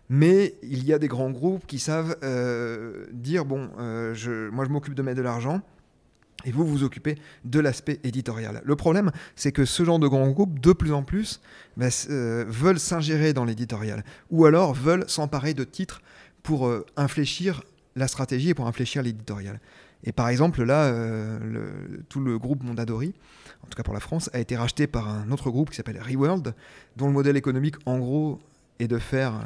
Mais 0.10 0.56
il 0.64 0.84
y 0.84 0.92
a 0.92 0.98
des 1.00 1.08
grands 1.08 1.30
groupes 1.30 1.66
qui 1.68 1.78
savent 1.78 2.18
euh, 2.24 3.06
dire 3.14 3.46
bon, 3.46 3.70
euh, 3.80 4.50
moi 4.52 4.66
je 4.66 4.70
m'occupe 4.70 4.96
de 4.96 5.04
mettre 5.04 5.18
de 5.18 5.22
l'argent. 5.24 5.62
Et 6.46 6.52
vous 6.52 6.66
vous 6.66 6.84
occupez 6.84 7.18
de 7.44 7.60
l'aspect 7.60 8.00
éditorial. 8.06 8.62
Le 8.64 8.76
problème, 8.78 9.12
c'est 9.36 9.52
que 9.52 9.66
ce 9.66 9.84
genre 9.84 10.00
de 10.00 10.08
grands 10.08 10.30
groupes, 10.30 10.60
de 10.60 10.72
plus 10.72 10.94
en 10.94 11.04
plus, 11.04 11.42
bah, 11.76 11.88
euh, 12.10 12.46
veulent 12.48 12.80
s'ingérer 12.80 13.34
dans 13.34 13.44
l'éditorial. 13.44 14.06
Ou 14.32 14.46
alors 14.46 14.74
veulent 14.74 15.04
s'emparer 15.10 15.54
de 15.54 15.66
titres 15.66 16.02
pour 16.42 16.72
infléchir 16.96 17.62
la 17.98 18.08
stratégie 18.08 18.50
et 18.50 18.54
pour 18.54 18.68
infléchir 18.68 19.04
l'éditorial. 19.04 19.60
Et 20.06 20.14
par 20.14 20.30
exemple, 20.30 20.64
là, 20.64 20.94
tout 22.08 22.22
le 22.22 22.40
groupe 22.40 22.64
Mondadori, 22.64 23.14
en 23.66 23.68
tout 23.68 23.76
cas 23.76 23.84
pour 23.84 23.94
la 23.94 24.00
France, 24.00 24.30
a 24.32 24.40
été 24.40 24.56
racheté 24.56 24.88
par 24.88 25.10
un 25.10 25.30
autre 25.32 25.50
groupe 25.50 25.70
qui 25.70 25.76
s'appelle 25.76 26.02
Reworld, 26.02 26.56
dont 26.96 27.08
le 27.08 27.14
modèle 27.14 27.36
économique, 27.36 27.76
en 27.86 28.00
gros, 28.00 28.40
est 28.80 28.88
de 28.88 28.98
faire 28.98 29.44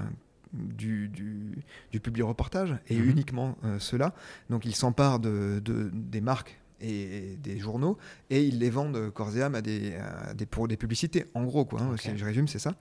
du, 0.53 1.07
du, 1.09 1.57
du 1.91 1.99
public 1.99 2.23
reportage, 2.25 2.77
et 2.87 2.97
Mhm. 2.97 3.09
uniquement 3.09 3.57
euh, 3.63 3.79
cela. 3.79 4.13
Donc 4.49 4.65
ils 4.65 4.75
s'emparent 4.75 5.19
de, 5.19 5.61
de- 5.63 5.89
des 5.93 6.21
marques 6.21 6.59
et 6.83 7.37
des 7.41 7.57
journaux 7.57 7.97
et 8.29 8.43
ils 8.43 8.59
les 8.59 8.69
vendent 8.69 9.09
corps 9.13 9.35
et 9.37 9.41
âme 9.41 9.55
à 9.55 9.61
des, 9.61 9.93
à 9.95 10.33
des, 10.33 10.45
pour 10.45 10.67
des 10.67 10.77
publicités, 10.77 11.25
en 11.33 11.43
gros, 11.43 11.65
quoi. 11.65 11.81
hein, 11.81 11.95
si 11.97 12.09
je 12.15 12.25
résume, 12.25 12.47
c'est 12.47 12.59
ça. 12.59 12.75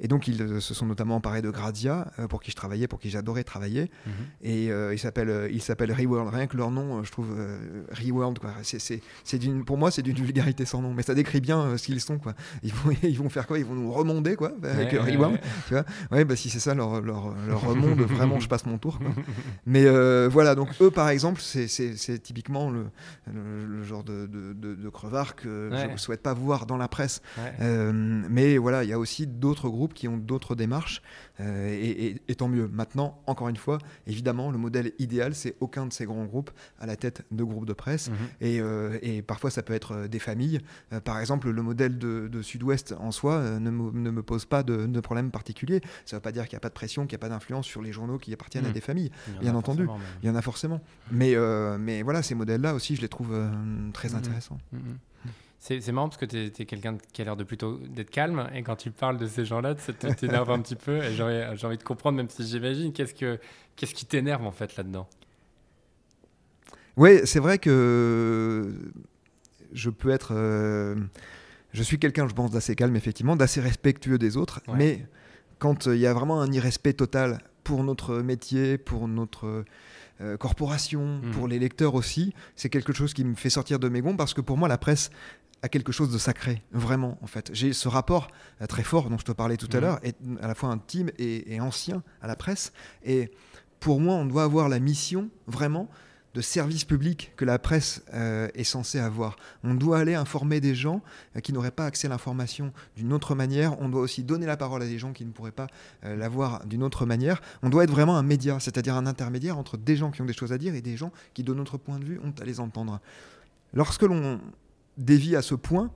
Et 0.00 0.08
donc 0.08 0.26
ils 0.28 0.40
euh, 0.42 0.60
se 0.60 0.74
sont 0.74 0.86
notamment 0.86 1.16
emparés 1.16 1.42
de 1.42 1.50
Gradia, 1.50 2.10
euh, 2.18 2.26
pour 2.28 2.40
qui 2.42 2.50
je 2.50 2.56
travaillais, 2.56 2.88
pour 2.88 2.98
qui 2.98 3.10
j'adorais 3.10 3.44
travailler. 3.44 3.90
Mhm. 4.06 4.12
Et 4.42 4.70
euh, 4.70 4.94
ils 4.94 4.98
s'appellent 4.98 5.50
ils 5.52 5.62
s'appellent 5.62 5.92
Reworld. 5.92 6.32
Rien 6.34 6.46
que 6.46 6.56
leur 6.56 6.70
nom, 6.70 7.02
je 7.04 7.10
trouve 7.12 7.36
Reworld. 7.92 8.38
Quoi. 8.38 8.52
C'est, 8.62 9.38
d'une, 9.38 9.64
pour 9.64 9.76
moi, 9.76 9.90
c'est 9.90 10.02
d'une 10.02 10.16
vulgarité 10.16 10.64
sans 10.64 10.80
nom. 10.82 10.94
Mais 10.94 11.02
ça 11.02 11.14
décrit 11.14 11.40
bien 11.40 11.76
ce 11.76 11.86
qu'ils 11.86 12.00
sont. 12.00 12.18
Quoi. 12.18 12.34
Ils, 12.62 12.72
vont, 12.72 12.90
ils 13.02 13.18
vont 13.18 13.28
faire 13.28 13.46
quoi? 13.46 13.58
Ils 13.58 13.64
vont 13.64 13.74
nous 13.74 13.92
remonder 13.92 14.36
quoi, 14.36 14.52
avec 14.62 14.92
Ouais, 14.92 14.98
euh, 14.98 15.04
ouais, 15.04 15.12
Reworld. 15.12 15.38
ouais. 15.72 15.82
Ouais, 16.10 16.24
bah 16.24 16.36
si 16.36 16.48
c'est 16.50 16.58
ça 16.60 16.74
leur, 16.74 17.00
leur, 17.00 17.34
leur 17.46 17.60
remonde, 17.68 18.00
vraiment, 18.00 18.40
je 18.40 18.48
passe 18.48 18.66
mon 18.66 18.78
tour. 18.78 18.98
quoi. 18.98 19.08
Mais 19.66 19.84
voilà, 20.28 20.54
donc 20.54 20.68
eux, 20.80 20.90
par 20.90 21.08
exemple, 21.08 21.40
c'est, 21.42 21.66
typiquement 22.22 22.70
le, 22.70 22.86
le, 23.32 23.41
le 23.42 23.82
genre 23.82 24.04
de, 24.04 24.26
de, 24.26 24.52
de, 24.52 24.74
de 24.74 24.88
crevard 24.88 25.34
que 25.36 25.70
je 25.72 25.86
ne 25.86 25.96
souhaite 25.96 26.22
pas 26.22 26.34
voir 26.34 26.66
dans 26.66 26.76
la 26.76 26.88
presse. 26.88 27.20
Ouais. 27.38 27.52
Euh, 27.60 27.92
mais 27.92 28.58
voilà, 28.58 28.84
il 28.84 28.90
y 28.90 28.92
a 28.92 28.98
aussi 28.98 29.26
d'autres 29.26 29.68
groupes 29.68 29.94
qui 29.94 30.08
ont 30.08 30.16
d'autres 30.16 30.54
démarches, 30.54 31.02
euh, 31.40 31.68
et, 31.72 32.06
et- 32.08 32.22
et 32.28 32.34
tant 32.34 32.48
mieux. 32.48 32.68
Maintenant, 32.68 33.20
encore 33.26 33.48
une 33.48 33.56
fois, 33.56 33.78
évidemment, 34.06 34.50
le 34.50 34.58
modèle 34.58 34.92
idéal, 34.98 35.34
c'est 35.34 35.56
aucun 35.60 35.86
de 35.86 35.92
ces 35.92 36.04
grands 36.04 36.24
groupes 36.24 36.50
à 36.78 36.86
la 36.86 36.96
tête 36.96 37.22
de 37.30 37.42
groupes 37.44 37.66
de 37.66 37.72
presse. 37.72 38.10
Mhm. 38.10 38.16
Et, 38.40 38.60
euh, 38.60 38.98
et 39.02 39.22
parfois, 39.22 39.50
ça 39.50 39.62
peut 39.62 39.72
être 39.72 39.92
euh, 39.92 40.08
des 40.08 40.18
familles. 40.18 40.60
Euh, 40.92 41.00
par 41.00 41.18
exemple, 41.20 41.50
le 41.50 41.62
modèle 41.62 41.98
de, 41.98 42.28
de 42.30 42.42
Sud-Ouest 42.42 42.94
en 42.98 43.10
soi 43.12 43.58
ne, 43.58 43.70
me, 43.70 43.90
ne 43.92 44.10
me 44.10 44.22
pose 44.22 44.44
pas 44.44 44.62
de, 44.62 44.86
de 44.86 45.00
problème 45.00 45.30
particulier. 45.30 45.80
Ça 46.04 46.16
ne 46.16 46.18
veut 46.18 46.22
pas 46.22 46.32
dire 46.32 46.44
qu'il 46.44 46.54
n'y 46.56 46.58
a 46.58 46.60
pas 46.60 46.68
de 46.68 46.74
pression, 46.74 47.02
qu'il 47.06 47.16
n'y 47.16 47.20
a 47.20 47.26
pas 47.26 47.28
d'influence 47.28 47.66
sur 47.66 47.82
les 47.82 47.92
journaux 47.92 48.18
qui 48.18 48.32
appartiennent 48.32 48.64
à 48.64 48.68
Mhm. 48.68 48.74
des 48.74 48.80
familles. 48.80 49.10
Bien 49.40 49.54
entendu. 49.54 49.86
Il 50.22 50.26
y 50.28 50.30
en 50.30 50.34
a 50.36 50.42
forcément. 50.42 50.80
Mais, 51.10 51.34
mais 51.78 52.02
voilà, 52.02 52.22
ces 52.22 52.34
modèles-là 52.34 52.74
aussi, 52.74 52.96
je 52.96 53.00
les 53.00 53.08
trouve 53.08 53.34
très 53.92 54.10
Mhm. 54.10 54.16
intéressants. 54.16 54.58
C'est 55.64 55.92
marrant 55.92 56.08
parce 56.08 56.18
que 56.18 56.24
tu 56.26 56.38
es, 56.60 56.66
quelqu'un 56.66 56.98
qui 57.12 57.22
a 57.22 57.24
l'air 57.24 57.36
de 57.36 57.44
plutôt 57.44 57.78
d'être 57.78 58.10
calme 58.10 58.50
et 58.52 58.64
quand 58.64 58.74
tu 58.74 58.90
parles 58.90 59.16
de 59.16 59.28
ces 59.28 59.44
gens-là, 59.44 59.76
ça 59.78 59.92
t'énerve 59.92 60.50
un 60.50 60.60
petit 60.60 60.74
peu 60.74 60.96
et 61.00 61.14
j'ai 61.14 61.22
envie, 61.22 61.78
de 61.78 61.84
comprendre, 61.84 62.16
même 62.16 62.28
si 62.28 62.44
j'imagine, 62.44 62.92
qu'est-ce, 62.92 63.14
que, 63.14 63.38
qu'est-ce 63.76 63.94
qui 63.94 64.04
t'énerve 64.04 64.44
en 64.44 64.50
fait 64.50 64.76
là-dedans? 64.76 65.08
Oui, 66.96 67.20
c'est 67.26 67.38
vrai 67.38 67.58
que 67.58 68.72
je 69.72 69.88
peux 69.88 70.10
être. 70.10 70.32
euh, 70.34 70.96
je 71.72 71.82
suis 71.84 72.00
quelqu'un, 72.00 72.28
je 72.28 72.34
pense, 72.34 72.50
d'assez 72.50 72.74
calme, 72.74 72.96
effectivement, 72.96 73.36
d'assez 73.36 73.60
respectueux 73.60 74.18
des 74.18 74.36
autres. 74.36 74.60
Ouais. 74.66 74.74
Mais 74.76 75.06
quand 75.60 75.86
euh, 75.86 75.94
il 75.94 76.00
y 76.00 76.08
a 76.08 76.12
vraiment 76.12 76.40
un 76.40 76.50
irrespect 76.50 76.94
total 76.94 77.38
pour 77.62 77.84
notre 77.84 78.16
métier, 78.18 78.78
pour 78.78 79.06
notre 79.06 79.64
euh, 80.20 80.36
corporation, 80.36 81.20
Mhm. 81.22 81.30
pour 81.30 81.48
les 81.48 81.58
lecteurs 81.58 81.94
aussi, 81.94 82.34
c'est 82.56 82.68
quelque 82.68 82.92
chose 82.92 83.14
qui 83.14 83.24
me 83.24 83.34
fait 83.36 83.48
sortir 83.50 83.78
de 83.78 83.88
mes 83.88 84.00
gonds 84.02 84.16
parce 84.16 84.34
que 84.34 84.40
pour 84.40 84.58
moi, 84.58 84.68
la 84.68 84.78
presse 84.78 85.10
a 85.62 85.68
quelque 85.68 85.92
chose 85.92 86.12
de 86.12 86.18
sacré, 86.18 86.62
vraiment, 86.72 87.18
en 87.22 87.26
fait. 87.26 87.50
J'ai 87.52 87.72
ce 87.72 87.88
rapport 87.88 88.28
euh, 88.60 88.66
très 88.66 88.82
fort 88.82 89.08
dont 89.08 89.18
je 89.18 89.24
te 89.24 89.32
parlais 89.32 89.56
tout 89.56 89.68
à 89.72 89.76
Mhm. 89.76 89.80
l'heure, 89.82 90.00
à 90.40 90.48
la 90.48 90.54
fois 90.54 90.70
intime 90.70 91.10
et, 91.18 91.54
et 91.54 91.60
ancien 91.60 92.02
à 92.20 92.26
la 92.26 92.36
presse. 92.36 92.72
Et 93.04 93.30
pour 93.80 94.00
moi, 94.00 94.14
on 94.14 94.26
doit 94.26 94.44
avoir 94.44 94.68
la 94.68 94.78
mission, 94.80 95.30
vraiment, 95.46 95.88
de 96.34 96.40
service 96.40 96.84
public 96.84 97.32
que 97.36 97.44
la 97.44 97.58
presse 97.58 98.02
euh, 98.14 98.48
est 98.54 98.64
censée 98.64 98.98
avoir. 98.98 99.36
On 99.64 99.74
doit 99.74 99.98
aller 99.98 100.14
informer 100.14 100.60
des 100.60 100.74
gens 100.74 101.02
euh, 101.36 101.40
qui 101.40 101.52
n'auraient 101.52 101.70
pas 101.70 101.84
accès 101.84 102.06
à 102.06 102.10
l'information 102.10 102.72
d'une 102.96 103.12
autre 103.12 103.34
manière. 103.34 103.78
On 103.82 103.90
doit 103.90 104.00
aussi 104.00 104.22
donner 104.24 104.46
la 104.46 104.56
parole 104.56 104.82
à 104.82 104.86
des 104.86 104.98
gens 104.98 105.12
qui 105.12 105.26
ne 105.26 105.30
pourraient 105.30 105.50
pas 105.52 105.66
euh, 106.04 106.16
l'avoir 106.16 106.64
d'une 106.64 106.82
autre 106.82 107.04
manière. 107.04 107.42
On 107.62 107.68
doit 107.68 107.84
être 107.84 107.90
vraiment 107.90 108.16
un 108.16 108.22
média, 108.22 108.58
c'est-à-dire 108.60 108.96
un 108.96 109.04
intermédiaire 109.06 109.58
entre 109.58 109.76
des 109.76 109.94
gens 109.94 110.10
qui 110.10 110.22
ont 110.22 110.24
des 110.24 110.32
choses 110.32 110.52
à 110.54 110.58
dire 110.58 110.74
et 110.74 110.80
des 110.80 110.96
gens 110.96 111.12
qui, 111.34 111.44
de 111.44 111.52
notre 111.52 111.76
point 111.76 111.98
de 111.98 112.04
vue, 112.04 112.18
ont 112.24 112.32
à 112.40 112.44
les 112.46 112.60
entendre. 112.60 112.98
Lorsque 113.74 114.02
l'on 114.02 114.40
dévie 114.98 115.36
à 115.36 115.42
ce 115.42 115.54
point, 115.54 115.90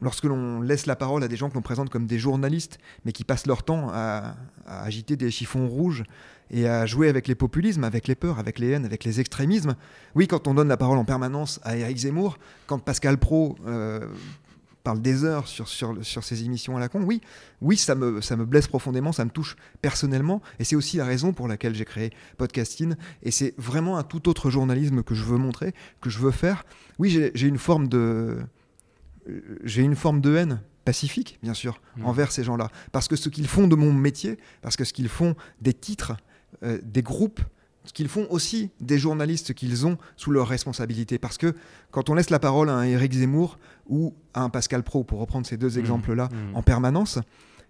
lorsque 0.00 0.24
l'on 0.24 0.60
laisse 0.60 0.86
la 0.86 0.96
parole 0.96 1.22
à 1.22 1.28
des 1.28 1.36
gens 1.36 1.48
que 1.48 1.54
l'on 1.54 1.62
présente 1.62 1.90
comme 1.90 2.06
des 2.06 2.18
journalistes, 2.18 2.78
mais 3.04 3.12
qui 3.12 3.24
passent 3.24 3.46
leur 3.46 3.62
temps 3.62 3.88
à, 3.92 4.34
agiter 4.66 5.16
des 5.16 5.30
chiffons 5.30 5.68
rouges 5.68 6.04
et 6.50 6.68
à 6.68 6.86
jouer 6.86 7.08
avec 7.08 7.28
les 7.28 7.34
populismes, 7.34 7.84
avec 7.84 8.08
les 8.08 8.14
peurs, 8.14 8.38
avec 8.38 8.58
les 8.58 8.70
haines, 8.70 8.84
avec 8.84 9.04
les 9.04 9.20
extrémismes, 9.20 9.76
oui, 10.14 10.26
quand 10.26 10.46
on 10.48 10.54
donne 10.54 10.68
la 10.68 10.76
parole 10.76 10.98
en 10.98 11.04
permanence 11.04 11.60
à 11.62 11.76
Éric 11.76 11.98
Zemmour, 11.98 12.38
quand 12.66 12.78
Pascal 12.78 13.18
Pro 13.18 13.56
euh, 13.66 14.06
parle 14.86 15.02
des 15.02 15.24
heures 15.24 15.48
sur, 15.48 15.66
sur, 15.68 15.96
sur 16.04 16.22
ses 16.24 16.44
émissions 16.44 16.76
à 16.76 16.80
la 16.80 16.88
con, 16.88 17.02
oui, 17.02 17.20
oui 17.60 17.76
ça, 17.76 17.94
me, 17.94 18.20
ça 18.20 18.36
me 18.36 18.44
blesse 18.44 18.68
profondément, 18.68 19.10
ça 19.12 19.24
me 19.24 19.30
touche 19.30 19.56
personnellement, 19.82 20.40
et 20.60 20.64
c'est 20.64 20.76
aussi 20.76 20.96
la 20.96 21.04
raison 21.04 21.32
pour 21.32 21.48
laquelle 21.48 21.74
j'ai 21.74 21.84
créé 21.84 22.10
Podcasting, 22.38 22.94
et 23.22 23.30
c'est 23.32 23.52
vraiment 23.58 23.98
un 23.98 24.04
tout 24.04 24.28
autre 24.28 24.48
journalisme 24.48 25.02
que 25.02 25.14
je 25.14 25.24
veux 25.24 25.38
montrer, 25.38 25.74
que 26.00 26.08
je 26.08 26.18
veux 26.20 26.30
faire. 26.30 26.64
Oui, 26.98 27.08
j'ai 27.34 27.46
une 27.48 27.58
forme 27.58 27.88
de... 27.88 28.38
J'ai 29.64 29.82
une 29.82 29.96
forme 29.96 30.20
de 30.20 30.36
haine 30.36 30.60
pacifique, 30.84 31.38
bien 31.42 31.54
sûr, 31.54 31.80
Mhm. 31.96 32.04
envers 32.06 32.30
ces 32.30 32.44
gens-là. 32.44 32.68
Parce 32.92 33.08
que 33.08 33.16
ce 33.16 33.28
qu'ils 33.28 33.48
font 33.48 33.66
de 33.66 33.74
mon 33.74 33.92
métier, 33.92 34.38
parce 34.62 34.76
que 34.76 34.84
ce 34.84 34.92
qu'ils 34.92 35.08
font 35.08 35.34
des 35.60 35.74
titres, 35.74 36.12
euh, 36.62 36.78
des 36.84 37.02
groupes, 37.02 37.40
qu'ils 37.92 38.08
font 38.08 38.26
aussi 38.30 38.70
des 38.80 38.98
journalistes 38.98 39.54
qu'ils 39.54 39.86
ont 39.86 39.98
sous 40.16 40.30
leur 40.30 40.48
responsabilité. 40.48 41.18
Parce 41.18 41.38
que 41.38 41.54
quand 41.90 42.08
on 42.10 42.14
laisse 42.14 42.30
la 42.30 42.38
parole 42.38 42.68
à 42.70 42.74
un 42.74 42.84
Éric 42.84 43.12
Zemmour 43.14 43.58
ou 43.88 44.14
à 44.34 44.42
un 44.42 44.50
Pascal 44.50 44.82
Pro, 44.82 45.04
pour 45.04 45.20
reprendre 45.20 45.46
ces 45.46 45.56
deux 45.56 45.72
Mhm. 45.74 45.78
exemples-là, 45.80 46.28
Mhm. 46.32 46.56
en 46.56 46.62
permanence, 46.62 47.18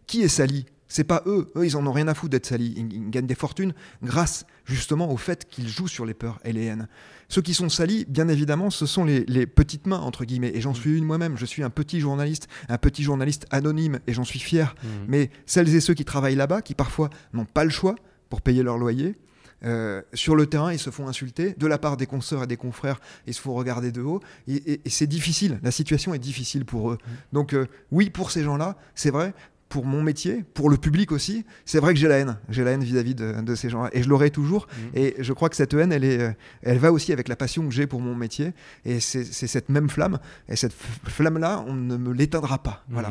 qui 0.07 0.23
est 0.23 0.29
sali? 0.29 0.67
C'est 0.89 1.03
pas 1.03 1.25
eux, 1.27 1.51
eux 1.57 1.67
ils 1.67 1.77
en 1.77 1.85
ont 1.85 1.91
rien 1.91 2.07
à 2.07 2.15
foutre 2.15 2.31
d'être 2.31 2.47
salis, 2.47 2.73
ils, 2.77 2.93
ils 2.93 3.11
gagnent 3.11 3.27
des 3.27 3.35
fortunes 3.35 3.75
grâce 4.05 4.47
justement 4.65 5.11
au 5.11 5.17
fait 5.17 5.49
qu'ils 5.49 5.67
jouent 5.69 5.89
sur 5.89 6.07
les 6.07 6.15
peurs 6.15 6.39
et 6.45 6.53
les 6.53 6.67
haines. 6.67 6.87
Ceux 7.29 7.43
qui 7.43 7.55
sont 7.55 7.69
salis, 7.69 8.05
bien 8.09 8.29
évidemment, 8.29 8.71
ce 8.71 8.87
sont 8.87 9.05
les, 9.05 9.25
les 9.25 9.49
petites 9.49 9.89
mains, 9.89 9.99
entre 9.99 10.25
guillemets, 10.25 10.53
et 10.55 10.61
j'en 10.61 10.75
suis 10.75 10.97
une 10.97 11.05
moi-même, 11.05 11.37
je 11.37 11.45
suis 11.45 11.65
un 11.65 11.71
petit 11.71 11.99
journaliste, 11.99 12.47
un 12.69 12.79
petit 12.79 13.03
journaliste 13.03 13.47
anonyme, 13.51 13.99
et 14.07 14.13
j'en 14.13 14.23
suis 14.23 14.39
fier. 14.39 14.77
Mais 15.09 15.31
celles 15.45 15.75
et 15.75 15.81
ceux 15.81 15.95
qui 15.95 16.05
travaillent 16.05 16.37
là-bas, 16.37 16.63
qui 16.63 16.75
parfois 16.77 17.11
n'ont 17.33 17.47
pas 17.47 17.65
le 17.65 17.71
choix 17.71 17.97
pour 18.31 18.41
payer 18.41 18.63
leur 18.63 18.79
loyer, 18.79 19.17
euh, 19.65 20.03
sur 20.13 20.37
le 20.37 20.47
terrain, 20.47 20.73
ils 20.73 20.79
se 20.79 20.91
font 20.91 21.09
insulter 21.09 21.55
de 21.59 21.67
la 21.67 21.79
part 21.79 21.97
des 21.97 22.07
consoeurs 22.07 22.43
et 22.45 22.47
des 22.47 22.57
confrères, 22.57 23.01
ils 23.27 23.35
se 23.35 23.41
font 23.41 23.55
regarder 23.55 23.91
de 23.93 24.03
haut, 24.03 24.21
et, 24.47 24.55
et- 24.55 24.81
et 24.85 24.91
c'est 24.91 25.07
difficile, 25.07 25.59
la 25.63 25.71
situation 25.71 26.13
est 26.15 26.19
difficile 26.19 26.65
pour 26.65 26.91
eux. 26.93 26.99
Donc 27.33 27.53
euh, 27.55 27.67
oui, 27.91 28.11
pour 28.11 28.31
ces 28.31 28.43
gens-là, 28.45 28.77
c'est 28.95 29.11
vrai, 29.11 29.33
pour 29.69 29.85
mon 29.85 30.01
métier, 30.01 30.45
pour 30.55 30.71
le 30.71 30.77
public 30.77 31.11
aussi, 31.11 31.45
c'est 31.65 31.81
vrai 31.81 31.93
que 31.93 31.99
j'ai 31.99 32.07
la 32.07 32.19
haine. 32.19 32.39
J'ai 32.51 32.63
la 32.63 32.71
haine 32.71 32.85
vis-à-vis 32.85 33.17
de, 33.17 33.41
de 33.41 33.55
ces 33.57 33.69
gens-là. 33.69 33.91
Et 33.93 34.03
je 34.05 34.09
l'aurai 34.09 34.31
toujours. 34.31 34.69
Mhm. 34.71 34.91
Et 34.95 35.15
je 35.19 35.33
crois 35.33 35.49
que 35.49 35.57
cette 35.57 35.75
haine, 35.75 35.91
elle, 35.91 36.05
est, 36.05 36.21
euh, 36.21 36.31
elle 36.63 36.79
va 36.79 36.93
aussi 36.93 37.13
avec 37.13 37.27
la 37.27 37.35
passion 37.35 37.65
que 37.67 37.75
j'ai 37.75 37.89
pour 37.89 38.01
mon 38.01 38.15
métier. 38.15 38.53
Et 38.85 39.01
c'est 39.01 39.25
cette 39.25 39.69
même 39.69 39.91
flamme. 39.91 40.21
Et 40.49 40.55
cette 40.55 40.73
flamme-là, 40.73 41.65
on 41.67 41.75
ne 41.75 41.97
me 41.97 42.13
l'éteindra 42.13 42.63
pas. 42.63 42.85
Voilà. 42.91 43.11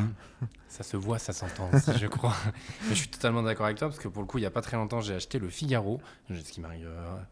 Ça 0.76 0.82
se 0.82 0.96
voit, 0.98 1.18
ça 1.18 1.32
s'entend 1.32 1.70
je 1.96 2.06
crois. 2.06 2.34
Mais 2.82 2.90
je 2.90 2.94
suis 2.96 3.08
totalement 3.08 3.42
d'accord 3.42 3.64
avec 3.64 3.78
toi 3.78 3.88
parce 3.88 3.98
que 3.98 4.08
pour 4.08 4.20
le 4.22 4.26
coup, 4.28 4.36
il 4.36 4.42
n'y 4.42 4.46
a 4.46 4.50
pas 4.50 4.60
très 4.60 4.76
longtemps, 4.76 5.00
j'ai 5.00 5.14
acheté 5.14 5.38
le 5.38 5.48
Figaro, 5.48 6.00
ce 6.28 6.34
qui 6.52 6.60
m'arrive 6.60 6.86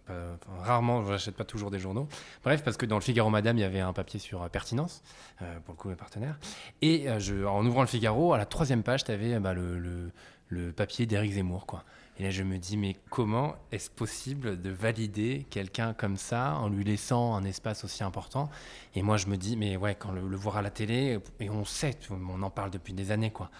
euh, 0.08 0.34
rarement, 0.62 1.04
je 1.04 1.10
n'achète 1.12 1.36
pas 1.36 1.44
toujours 1.44 1.70
des 1.70 1.78
journaux. 1.78 2.08
Bref, 2.42 2.62
parce 2.64 2.78
que 2.78 2.86
dans 2.86 2.96
le 2.96 3.02
Figaro 3.02 3.28
Madame, 3.28 3.58
il 3.58 3.60
y 3.60 3.64
avait 3.64 3.80
un 3.80 3.92
papier 3.92 4.18
sur 4.18 4.42
euh, 4.42 4.48
pertinence, 4.48 5.02
euh, 5.42 5.58
pour 5.66 5.74
le 5.74 5.78
coup, 5.78 5.88
mes 5.90 5.94
partenaires. 5.94 6.38
Et 6.80 7.06
je, 7.18 7.44
en 7.44 7.64
ouvrant 7.66 7.82
le 7.82 7.86
Figaro, 7.86 8.32
à 8.32 8.38
la 8.38 8.46
troisième 8.46 8.82
page, 8.82 9.04
tu 9.04 9.10
avais 9.10 9.38
le, 9.38 9.78
le- 9.78 10.10
le 10.48 10.72
papier 10.72 11.04
d'Éric 11.04 11.32
Zemmour, 11.32 11.66
quoi. 11.66 11.84
Et 12.18 12.22
là, 12.22 12.30
je 12.30 12.42
me 12.44 12.58
dis, 12.58 12.76
mais 12.76 12.96
comment 13.10 13.56
est-ce 13.72 13.90
possible 13.90 14.60
de 14.60 14.70
valider 14.70 15.46
quelqu'un 15.50 15.94
comme 15.94 16.16
ça 16.16 16.54
en 16.54 16.68
lui 16.68 16.84
laissant 16.84 17.34
un 17.34 17.44
espace 17.44 17.84
aussi 17.84 18.04
important? 18.04 18.50
Et 18.94 19.02
moi, 19.02 19.16
je 19.16 19.26
me 19.26 19.36
dis, 19.36 19.56
mais 19.56 19.76
ouais, 19.76 19.96
quand 19.96 20.12
le, 20.12 20.26
le 20.28 20.36
voir 20.36 20.58
à 20.58 20.62
la 20.62 20.70
télé, 20.70 21.18
et 21.40 21.50
on 21.50 21.64
sait, 21.64 21.98
on 22.10 22.42
en 22.42 22.50
parle 22.50 22.70
depuis 22.70 22.92
des 22.92 23.10
années, 23.10 23.32
quoi. 23.32 23.50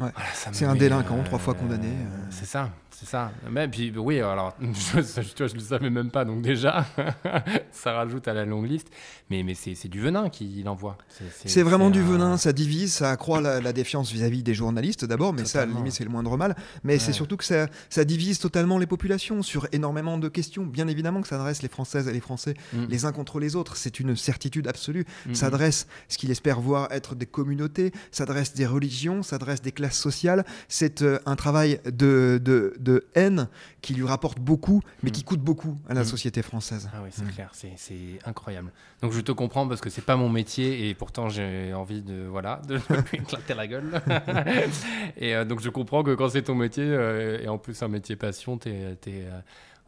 Ouais. 0.00 0.10
Voilà, 0.14 0.28
C'est 0.52 0.64
un 0.64 0.74
délinquant, 0.74 1.22
trois 1.24 1.38
fois 1.38 1.54
condamné, 1.54 1.86
euh, 1.86 1.90
euh. 1.90 2.26
C'est 2.30 2.46
ça, 2.46 2.70
c'est 2.90 3.06
ça. 3.06 3.30
Mais 3.50 3.68
puis, 3.68 3.92
oui, 3.96 4.20
alors, 4.20 4.56
je, 4.60 5.00
je 5.46 5.54
le 5.54 5.60
savais 5.60 5.88
même 5.90 6.10
pas, 6.10 6.24
donc 6.24 6.42
déjà, 6.42 6.84
ça 7.70 7.92
rajoute 7.92 8.26
à 8.26 8.34
la 8.34 8.44
longue 8.44 8.68
liste. 8.68 8.88
Mais, 9.30 9.42
mais 9.42 9.54
c'est 9.54 9.88
du 9.88 10.00
venin 10.00 10.28
qu'il 10.30 10.68
envoie. 10.68 10.98
C'est 11.46 11.62
vraiment 11.62 11.90
du 11.90 12.02
venin, 12.02 12.36
ça 12.36 12.52
divise, 12.52 12.92
ça 12.94 13.10
accroît 13.10 13.40
la, 13.40 13.60
la 13.60 13.72
défiance 13.72 14.10
vis-à-vis 14.12 14.42
des 14.42 14.52
journalistes 14.54 15.04
d'abord, 15.04 15.32
mais 15.32 15.44
ça, 15.44 15.62
à 15.62 15.66
la 15.66 15.72
limite, 15.72 15.92
c'est 15.92 16.04
le 16.04 16.10
moindre 16.10 16.36
mal. 16.36 16.56
Mais 16.82 16.98
c'est 16.98 17.12
surtout 17.12 17.36
que 17.36 17.44
ça, 17.44 17.68
ça 17.88 18.04
divise 18.04 18.38
totalement 18.38 18.78
les 18.78 18.86
populations 18.86 19.42
sur 19.42 19.66
énormément 19.72 20.18
de 20.18 20.28
questions. 20.28 20.64
Bien 20.66 20.88
évidemment 20.88 21.22
que 21.22 21.28
ça 21.28 21.36
adresse 21.36 21.62
les 21.62 21.68
Françaises 21.68 22.08
et 22.08 22.12
les 22.12 22.20
Français 22.20 22.54
Mm. 22.72 22.86
les 22.88 23.04
uns 23.04 23.12
contre 23.12 23.38
les 23.40 23.54
autres, 23.56 23.76
c'est 23.76 24.00
une 24.00 24.16
certitude 24.16 24.66
absolue. 24.68 25.04
Mm, 25.26 25.34
Ça 25.34 25.46
adresse 25.46 25.86
ce 26.08 26.18
qu'il 26.18 26.30
espère 26.30 26.60
voir 26.60 26.90
être 26.90 27.14
des 27.14 27.26
communautés, 27.26 27.92
ça 28.10 28.24
adresse 28.24 28.54
des 28.54 28.66
religions, 28.66 29.22
ça 29.22 29.36
adresse 29.36 29.60
des 29.62 29.70
classes 29.72 29.83
sociales. 29.92 30.44
C'est 30.68 31.02
euh, 31.02 31.18
un 31.26 31.36
travail 31.36 31.80
de, 31.84 32.40
de, 32.42 32.74
de 32.78 33.06
haine 33.14 33.48
qui 33.82 33.92
lui 33.94 34.04
rapporte 34.06 34.38
beaucoup, 34.40 34.80
mais 35.02 35.10
Mm. 35.10 35.12
qui 35.12 35.22
coûte 35.24 35.40
beaucoup 35.40 35.76
à 35.88 35.94
la 35.94 36.00
Mm. 36.02 36.04
société 36.04 36.42
française. 36.42 36.88
Ah 36.94 37.00
oui, 37.02 37.10
c'est 37.12 37.24
Mm. 37.24 37.30
clair, 37.32 37.50
c'est 37.76 37.96
incroyable. 38.24 38.70
Donc 39.02 39.12
je 39.12 39.20
te 39.20 39.32
comprends 39.32 39.68
parce 39.68 39.80
que 39.80 39.90
c'est 39.90 40.00
pas 40.04 40.16
mon 40.16 40.28
métier 40.30 40.88
et 40.88 40.94
pourtant 40.94 41.28
j'ai 41.28 41.74
envie 41.74 42.00
de 42.02 42.24
voilà 42.30 42.62
de 42.68 42.78
éclater 43.12 43.54
la 43.54 43.66
gueule. 43.66 44.00
et 45.16 45.34
euh, 45.34 45.44
donc 45.44 45.60
je 45.60 45.68
comprends 45.68 46.02
que 46.02 46.14
quand 46.14 46.28
c'est 46.30 46.42
ton 46.42 46.54
métier 46.54 46.84
euh, 46.86 47.40
et 47.42 47.48
en 47.48 47.58
plus 47.58 47.82
un 47.82 47.88
métier 47.88 48.16
passion, 48.16 48.56
t'es 48.58 48.96
t'es, 49.00 49.24
euh, 49.26 49.40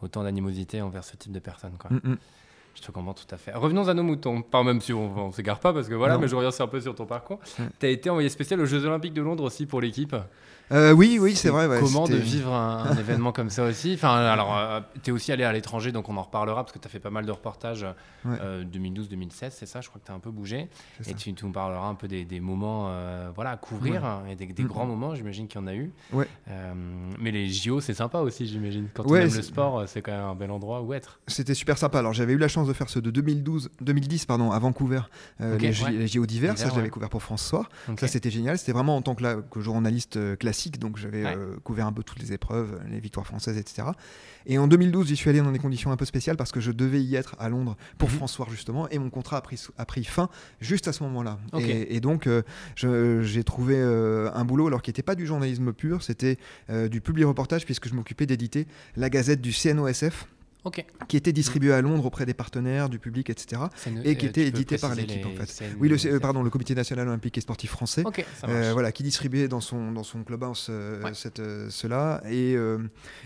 autant 0.03 0.23
d'animosité 0.25 0.83
envers 0.83 1.05
ce 1.05 1.17
type 1.17 1.33
de 1.33 1.39
personnes. 1.39 1.77
Quoi. 1.79 1.91
Mm, 2.77 2.81
mm. 2.81 2.83
Je 2.83 2.87
te 2.87 2.93
comprends 2.93 3.15
tout 3.15 3.35
à 3.35 3.37
fait. 3.37 3.53
Revenons 3.53 3.89
à 3.89 3.95
nos 3.95 4.03
moutons, 4.03 4.43
pas 4.43 4.63
même 4.63 4.81
si 4.81 4.93
on, 4.93 5.27
on 5.27 5.33
s'égare 5.33 5.59
pas 5.61 5.73
parce 5.73 5.89
que 5.89 5.95
voilà, 5.95 6.15
Non. 6.15 6.21
mais 6.21 6.29
je 6.29 6.37
reviens 6.37 6.51
un 6.59 6.67
peu 6.67 6.81
sur 6.81 6.95
ton 6.95 7.07
parcours. 7.07 7.41
Ouais. 7.59 7.67
Tu 7.81 7.87
as 7.87 7.89
été 7.91 8.11
envoyé 8.11 8.29
spécial 8.29 8.61
aux 8.61 8.67
Jeux 8.67 8.85
Olympiques 8.85 9.15
de 9.15 9.23
Londres 9.23 9.45
aussi 9.45 9.67
pour 9.67 9.81
l'équipe. 9.81 10.15
Euh, 10.73 10.93
oui, 10.93 11.19
oui, 11.21 11.37
c'est 11.37 11.49
vrai. 11.51 11.67
ouais, 11.67 11.81
Comment 11.81 12.07
de 12.07 12.17
vivre 12.17 12.53
un, 12.53 12.87
un 12.91 12.97
événement 12.99 13.33
comme 13.33 13.51
ça 13.51 13.65
aussi 13.65 13.95
Enfin, 13.95 14.17
alors, 14.17 14.83
tu 15.03 15.11
es 15.11 15.13
aussi 15.13 15.33
allé 15.33 15.45
à 15.45 15.53
l'étranger, 15.53 15.93
donc 15.93 16.09
on 16.09 16.17
en 16.17 16.23
reparlera 16.23 16.63
parce 16.65 16.73
que 16.73 16.79
tu 16.79 16.87
as 16.87 16.91
fait 16.91 17.01
pas 17.01 17.11
mal 17.11 17.25
de 17.27 17.33
reportages 17.33 17.87
Ouais. 18.25 18.39
euh, 18.41 18.65
2012-2016, 18.65 19.51
c'est 19.51 19.67
ça 19.67 19.81
Je 19.81 19.89
crois 19.89 20.01
que 20.01 20.07
tu 20.07 20.13
as 20.13 20.15
un 20.15 20.19
peu 20.19 20.31
bougé. 20.31 20.69
Et 21.07 21.15
tu, 21.15 21.33
nous 21.43 21.53
parleras 21.53 21.87
un 21.87 21.95
peu 21.95 22.09
des, 22.09 22.25
des 22.25 22.41
moments 22.41 22.87
euh, 22.89 23.31
voilà, 23.35 23.51
à 23.53 23.57
couvrir 23.57 24.03
et 24.29 24.35
des, 24.35 24.47
des 24.47 24.65
grands 24.65 24.87
moments, 24.87 25.15
j'imagine 25.15 25.47
qu'il 25.47 25.61
y 25.61 25.65
en 25.65 25.67
a 25.67 25.75
eu. 25.75 25.93
Euh, 26.49 26.73
mais 27.21 27.31
les 27.31 27.49
JO, 27.49 27.81
c'est 27.81 27.95
sympa 27.95 28.19
aussi, 28.19 28.47
j'imagine. 28.47 28.89
Quand 28.95 29.05
on 29.07 29.15
aime 29.15 29.33
le 29.33 29.43
sport, 29.43 29.79
euh, 29.81 29.85
c'est 29.87 30.03
quand 30.03 30.13
même 30.13 30.25
un 30.25 30.35
bel 30.35 30.51
endroit 30.51 30.83
où 30.83 30.93
être. 30.93 31.21
C'était 31.27 31.55
super 31.55 31.79
sympa. 31.79 31.99
Alors 31.99 32.13
j'avais 32.13 32.33
eu 32.33 32.39
la 32.39 32.49
chance 32.49 32.67
de 32.69 32.73
faire 32.73 32.89
ceux 32.89 33.01
de 33.01 33.11
2012, 33.11 33.71
2010 33.81 34.27
pardon, 34.27 34.51
à 34.51 34.59
Vancouver, 34.59 35.03
euh, 35.41 35.59
les, 35.59 35.73
JO 36.09 36.27
d'hiver. 36.27 36.57
Ça, 36.59 36.69
je 36.71 36.77
l'avais 36.77 36.91
couvert 36.91 37.09
pour 37.09 37.23
France 37.23 37.45
Soir. 37.47 37.69
Ok. 37.89 38.01
Ça, 38.01 38.09
c'était 38.09 38.31
génial. 38.31 38.59
C'était 38.59 38.73
vraiment 38.73 38.97
en 38.97 39.03
tant 39.03 39.15
que, 39.15 39.23
là, 39.23 39.37
que 39.51 39.61
journaliste 39.61 40.17
euh, 40.17 40.37
classique, 40.57 40.79
donc 40.79 40.97
j'avais 40.97 41.23
Ouais. 41.25 41.35
euh, 41.37 41.57
couvert 41.65 41.87
un 41.87 41.93
peu 41.93 42.03
toutes 42.03 42.19
les 42.21 42.33
épreuves, 42.33 42.81
les 42.91 42.99
victoires 43.01 43.27
françaises, 43.27 43.59
etc. 43.59 43.89
Et 44.47 44.59
en 44.59 44.69
2012, 44.69 45.09
j'y 45.09 45.17
suis 45.17 45.29
allé 45.29 45.41
dans 45.41 45.53
des 45.53 45.59
conditions 45.59 45.91
un 45.91 45.97
peu 45.97 46.05
spéciales 46.05 46.37
parce 46.37 46.51
que 46.53 46.61
je 46.61 46.71
devais 46.73 47.03
y 47.03 47.15
être 47.17 47.37
à 47.39 47.49
Londres 47.49 47.77
pour 47.99 48.09
Mhm. 48.09 48.17
France 48.17 48.33
Soir 48.33 48.49
justement, 48.51 48.89
et 48.89 48.99
mon 48.99 49.11
contrat 49.11 49.37
a 49.39 49.41
pris, 49.43 49.61
a 49.77 49.85
pris 49.85 50.05
fin 50.05 50.29
juste 50.61 50.89
à 50.89 50.93
ce 50.93 51.03
moment-là. 51.03 51.39
Et, 51.59 51.97
et 51.97 52.01
donc, 52.01 52.27
euh, 52.27 52.43
j'ai 53.23 53.45
trouvé 53.45 53.75
euh, 53.77 54.31
un 54.35 54.45
boulot 54.45 54.69
alors 54.69 54.83
qui 54.83 54.91
n'était 54.91 55.03
pas 55.03 55.15
du 55.15 55.27
journalisme 55.27 55.73
pur, 55.73 56.03
c'était 56.03 56.39
du 56.91 57.01
public 57.01 57.27
reportage 57.27 57.65
puisque 57.65 57.89
je 57.89 57.95
m'occupais 57.95 58.27
d'éditer 58.27 58.67
la 58.97 59.11
gazette 59.11 59.41
du 59.41 59.53
CNOSF 59.53 60.27
Qui 61.09 61.17
était 61.17 61.33
distribuée 61.33 61.73
à 61.73 61.81
Londres 61.83 62.05
auprès 62.07 62.27
des 62.27 62.35
partenaires, 62.35 62.89
du 62.89 62.99
public, 62.99 63.31
etc. 63.31 63.63
Une- 63.87 63.99
Et 64.05 64.17
qui 64.17 64.27
euh, 64.27 64.29
était 64.31 64.45
tu 64.47 64.51
peux 64.53 64.57
édité 64.59 64.79
par 64.79 64.95
l'équipe, 64.95 65.25
en 65.27 65.31
fait. 65.45 65.65
Oui, 65.81 65.89
le, 65.89 65.97
euh, 66.07 66.19
pardon, 66.21 66.43
le 66.43 66.51
Comité 66.51 66.75
national 66.75 67.09
olympique 67.09 67.39
et 67.39 67.41
sportif 67.41 67.71
français. 67.71 68.03
Euh, 68.49 68.71
voilà, 68.73 68.93
qui 68.93 69.03
distribuait 69.03 69.49
dans 69.49 69.61
son, 69.61 69.93
dans 69.93 70.03
son 70.03 70.23
clubhouse 70.25 70.69
Ouais. 70.69 71.11
cette, 71.15 71.41
cela 71.71 72.23
et, 72.31 72.57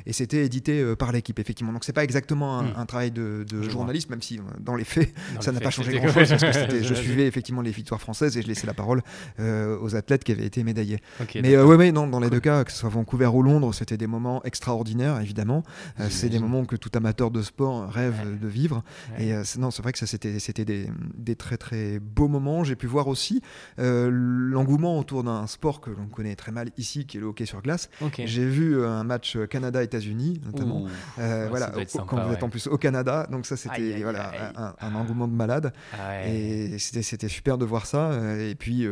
et 0.06 0.12
c'était 0.12 0.44
édité 0.44 0.94
par 0.96 1.12
l'équipe 1.12 1.38
effectivement 1.38 1.72
donc 1.72 1.84
c'est 1.84 1.92
pas 1.92 2.04
exactement 2.04 2.58
un, 2.58 2.64
Hmm. 2.64 2.72
un 2.76 2.86
travail 2.86 3.10
de, 3.10 3.44
de 3.48 3.56
Je 3.56 3.56
vois. 3.64 3.68
journaliste 3.70 4.10
même 4.10 4.22
si 4.22 4.38
dans 4.58 4.76
les 4.76 4.84
faits 4.84 5.12
Dans 5.34 5.40
ça 5.40 5.52
n'a 5.52 5.60
pas 5.60 5.70
changé 5.70 5.92
grand 5.98 6.08
chose 6.08 6.28
parce 6.28 6.42
que 6.42 6.52
c'était- 6.52 6.82
je 6.90 6.94
suivais 6.94 7.26
effectivement 7.26 7.62
les 7.62 7.70
victoires 7.70 8.00
françaises 8.00 8.36
et 8.36 8.42
je 8.42 8.48
laissais 8.48 8.66
la 8.66 8.74
parole 8.74 9.02
aux 9.38 9.96
athlètes 9.96 10.24
qui 10.24 10.32
avaient 10.32 10.46
été 10.46 10.62
médaillés 10.64 11.00
mais 11.36 11.56
ouais, 11.56 11.76
ouais 11.76 11.92
non 11.92 12.06
dans 12.06 12.20
les 12.20 12.30
deux 12.30 12.40
cas 12.40 12.64
que 12.64 12.72
ce 12.72 12.78
soit 12.78 12.90
Vancouver 12.90 13.26
ou 13.26 13.42
Londres 13.42 13.72
c'était 13.74 13.96
des 13.96 14.06
moments 14.06 14.42
extraordinaires 14.44 15.20
évidemment 15.20 15.62
c'est 16.10 16.28
des 16.28 16.38
moments 16.38 16.64
que 16.64 16.76
tout 16.76 16.90
amateur 16.94 17.29
de 17.30 17.42
sport 17.42 17.88
rêve 17.90 18.14
Ouais. 18.24 18.36
de 18.40 18.48
vivre 18.48 18.82
Ouais. 19.16 19.26
et 19.26 19.34
euh, 19.34 19.42
non, 19.58 19.70
c'est 19.70 19.82
vrai 19.82 19.92
que 19.92 19.98
ça 19.98 20.06
c'était 20.06 20.38
c'était 20.38 20.64
des, 20.64 20.88
des 21.16 21.36
très 21.36 21.56
très 21.56 21.98
beaux 22.00 22.28
moments. 22.28 22.64
J'ai 22.64 22.76
pu 22.76 22.86
voir 22.86 23.08
aussi 23.08 23.40
euh, 23.78 24.08
l'engouement 24.12 24.98
autour 24.98 25.22
d'un 25.24 25.46
sport 25.46 25.80
que 25.80 25.90
l'on 25.90 26.06
connaît 26.06 26.36
très 26.36 26.52
mal 26.52 26.70
ici, 26.76 27.06
qui 27.06 27.16
est 27.16 27.20
le 27.20 27.26
hockey 27.26 27.46
sur 27.46 27.62
glace. 27.62 27.88
J'ai 28.26 28.44
vu 28.46 28.76
euh, 28.76 28.88
un 28.88 29.04
match 29.04 29.36
Canada-États-Unis 29.48 30.40
notamment. 30.44 30.86
Euh, 31.18 31.44
Ouais, 31.44 31.48
voilà, 31.48 31.72
quand 32.06 32.26
vous 32.26 32.32
êtes 32.34 32.42
en 32.42 32.48
plus 32.48 32.66
au 32.66 32.76
Canada, 32.76 33.26
donc 33.30 33.46
ça 33.46 33.56
c'était 33.56 34.02
voilà 34.02 34.32
un, 34.56 34.74
un 34.80 34.94
engouement 34.94 35.28
de 35.28 35.32
malade 35.34 35.72
Ah 35.92 36.26
et 36.26 36.78
c'était 36.78 37.02
c'était 37.02 37.28
super 37.28 37.56
de 37.58 37.64
voir 37.64 37.86
ça. 37.86 38.10
Et 38.40 38.54
puis 38.54 38.86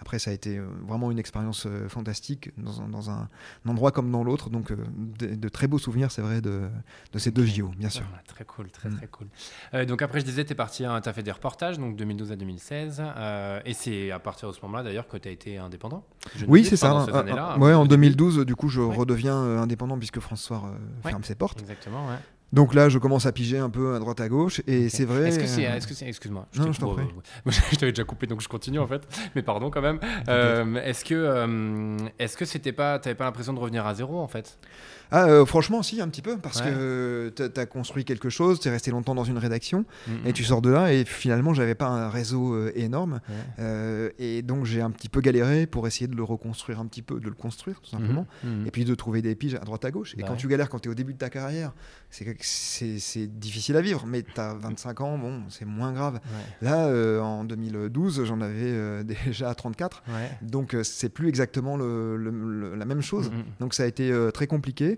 après 0.00 0.18
ça 0.18 0.30
a 0.30 0.34
été 0.34 0.58
euh, 0.58 0.66
vraiment 0.86 1.10
une 1.10 1.18
expérience 1.18 1.66
euh, 1.66 1.88
fantastique 1.88 2.50
dans 2.56 2.80
un, 2.82 2.88
dans 2.88 3.10
un 3.10 3.28
endroit 3.66 3.90
comme 3.92 4.10
dans 4.10 4.22
l'autre. 4.24 4.48
Donc 4.50 4.70
euh, 4.70 4.76
de, 5.18 5.34
de 5.34 5.48
très 5.48 5.66
beaux 5.66 5.78
souvenirs, 5.78 6.10
c'est 6.12 6.22
vrai, 6.22 6.40
de, 6.40 6.68
de 7.12 7.18
ces 7.18 7.30
deux. 7.30 7.44
JO, 7.44 7.68
bien 7.78 7.88
sûr. 7.88 8.04
Ah, 8.14 8.20
très 8.26 8.44
cool, 8.44 8.70
très 8.70 8.88
Mm. 8.90 8.96
très 8.96 9.06
cool. 9.06 9.26
Euh, 9.74 9.84
donc 9.86 10.02
après, 10.02 10.20
je 10.20 10.24
disais, 10.24 10.44
tu 10.44 10.52
es 10.52 10.54
parti, 10.54 10.84
tu 11.02 11.08
as 11.08 11.12
fait 11.12 11.22
des 11.22 11.32
reportages, 11.32 11.78
donc 11.78 11.96
2012 11.96 12.30
à 12.32 12.36
2016. 12.36 13.02
euh, 13.16 13.60
et 13.64 13.72
c'est 13.72 14.10
à 14.10 14.18
partir 14.18 14.48
de 14.48 14.54
ce 14.54 14.60
moment-là, 14.62 14.82
d'ailleurs, 14.82 15.08
que 15.08 15.16
tu 15.16 15.28
as 15.28 15.30
été 15.30 15.56
indépendant. 15.58 16.04
Oui, 16.46 16.64
c'est 16.64 16.76
ça. 16.76 16.92
hein, 16.92 17.06
ces 17.06 17.12
hein, 17.12 17.24
hein. 17.56 17.58
ouais, 17.58 17.72
en 17.74 17.82
début. 17.84 18.10
2012, 18.10 18.44
du 18.46 18.54
coup, 18.54 18.68
je 18.68 18.80
Ouais. 18.80 18.94
redeviens 18.96 19.34
indépendant 19.36 19.98
puisque 19.98 20.18
Ouais. 20.18 21.10
ferme 21.10 21.24
ses 21.24 21.34
portes. 21.34 21.60
Exactement, 21.60 22.06
ouais. 22.08 22.16
Donc 22.52 22.72
là, 22.74 22.88
je 22.88 22.98
commence 22.98 23.26
à 23.26 23.32
piger 23.32 23.58
un 23.58 23.68
peu 23.68 23.94
à 23.94 23.98
droite 23.98 24.20
à 24.20 24.28
gauche 24.28 24.62
et 24.66 24.88
c'est 24.88 25.04
vrai. 25.04 25.28
Est-ce 25.28 25.38
que 25.38 25.46
c'est. 25.46 25.66
euh, 25.66 25.76
Est-ce 25.76 25.86
que 25.86 25.92
c'est. 25.94 26.08
Excuse-moi. 26.08 26.46
Non, 26.56 26.72
je 26.72 26.80
t'en 26.80 26.94
prie. 26.94 27.04
bon. 27.04 27.50
je 27.72 27.76
t'avais 27.76 27.92
déjà 27.92 28.04
coupé, 28.04 28.26
donc 28.26 28.40
je 28.40 28.48
continue 28.48 28.78
en 28.78 28.86
fait. 28.86 29.02
Mais 29.34 29.42
pardon 29.42 29.70
quand 29.70 29.82
même. 29.82 30.00
Euh, 30.28 30.76
est-ce 30.82 31.04
que. 31.04 31.14
euh, 31.14 31.96
est-ce 32.18 32.36
que 32.38 32.44
c'était 32.46 32.72
pas. 32.72 32.98
T'avais 32.98 33.14
pas 33.14 33.24
l'impression 33.24 33.52
de 33.52 33.58
revenir 33.60 33.86
à 33.86 33.94
zéro 33.94 34.18
en 34.18 34.28
fait? 34.28 34.58
Ah, 35.10 35.26
euh, 35.28 35.44
franchement, 35.46 35.82
si, 35.82 36.00
un 36.00 36.08
petit 36.08 36.22
peu, 36.22 36.36
parce 36.38 36.60
Ouais. 36.60 36.70
que 36.70 37.32
tu 37.34 37.60
as 37.60 37.66
construit 37.66 38.04
quelque 38.04 38.28
chose, 38.28 38.60
tu 38.60 38.68
es 38.68 38.70
resté 38.70 38.90
longtemps 38.90 39.14
dans 39.14 39.24
une 39.24 39.38
rédaction 39.38 39.84
Mm, 40.06 40.26
et 40.26 40.32
tu 40.32 40.44
sors 40.44 40.60
de 40.62 40.70
là 40.70 40.92
et 40.92 41.04
finalement, 41.04 41.54
j'avais 41.54 41.74
pas 41.74 41.86
un 41.88 42.08
réseau 42.08 42.54
euh, 42.54 42.72
énorme 42.74 43.20
Ouais. 43.28 43.34
euh, 43.60 44.10
et 44.18 44.42
donc 44.42 44.64
j'ai 44.64 44.80
un 44.80 44.90
petit 44.90 45.08
peu 45.08 45.20
galéré 45.20 45.66
pour 45.66 45.86
essayer 45.86 46.06
de 46.08 46.16
le 46.16 46.22
reconstruire 46.24 46.78
un 46.80 46.86
petit 46.86 47.02
peu, 47.02 47.20
de 47.20 47.28
le 47.28 47.34
construire 47.34 47.80
tout 47.80 47.90
simplement. 47.90 48.26
Mhm. 48.44 48.66
Et 48.66 48.70
puis 48.70 48.84
de 48.84 48.94
trouver 48.94 49.22
des 49.22 49.34
piges 49.34 49.54
à 49.54 49.60
droite 49.60 49.84
à 49.84 49.90
gauche. 49.90 50.14
Et 50.14 50.18
Bah 50.20 50.24
quand 50.26 50.32
ouais. 50.34 50.38
tu 50.38 50.48
galères, 50.48 50.68
quand 50.68 50.78
tu 50.80 50.88
es 50.88 50.92
au 50.92 50.94
début 50.94 51.12
de 51.14 51.18
ta 51.18 51.30
carrière, 51.30 51.72
c'est 52.10 53.26
difficile 53.38 53.76
à 53.76 53.80
vivre. 53.80 54.04
Mais 54.06 54.22
tu 54.22 54.40
as 54.40 54.54
25 54.54 55.00
ans, 55.00 55.18
bon, 55.18 55.42
c'est 55.48 55.64
moins 55.64 55.92
grave. 55.92 56.20
Là, 56.62 56.86
euh, 56.86 57.20
en 57.20 57.44
2012, 57.44 58.24
j'en 58.24 58.40
avais 58.40 59.04
déjà 59.04 59.54
34. 59.54 60.02
Ouais. 60.08 60.30
Donc, 60.42 60.76
c'est 60.82 61.08
plus 61.08 61.28
exactement 61.28 61.76
le- 61.76 62.16
le- 62.16 62.30
le- 62.30 62.74
la 62.74 62.84
même 62.84 63.02
chose. 63.02 63.30
Donc, 63.60 63.74
ça 63.74 63.84
a 63.84 63.86
été 63.86 64.12
très 64.34 64.46
compliqué. 64.46 64.97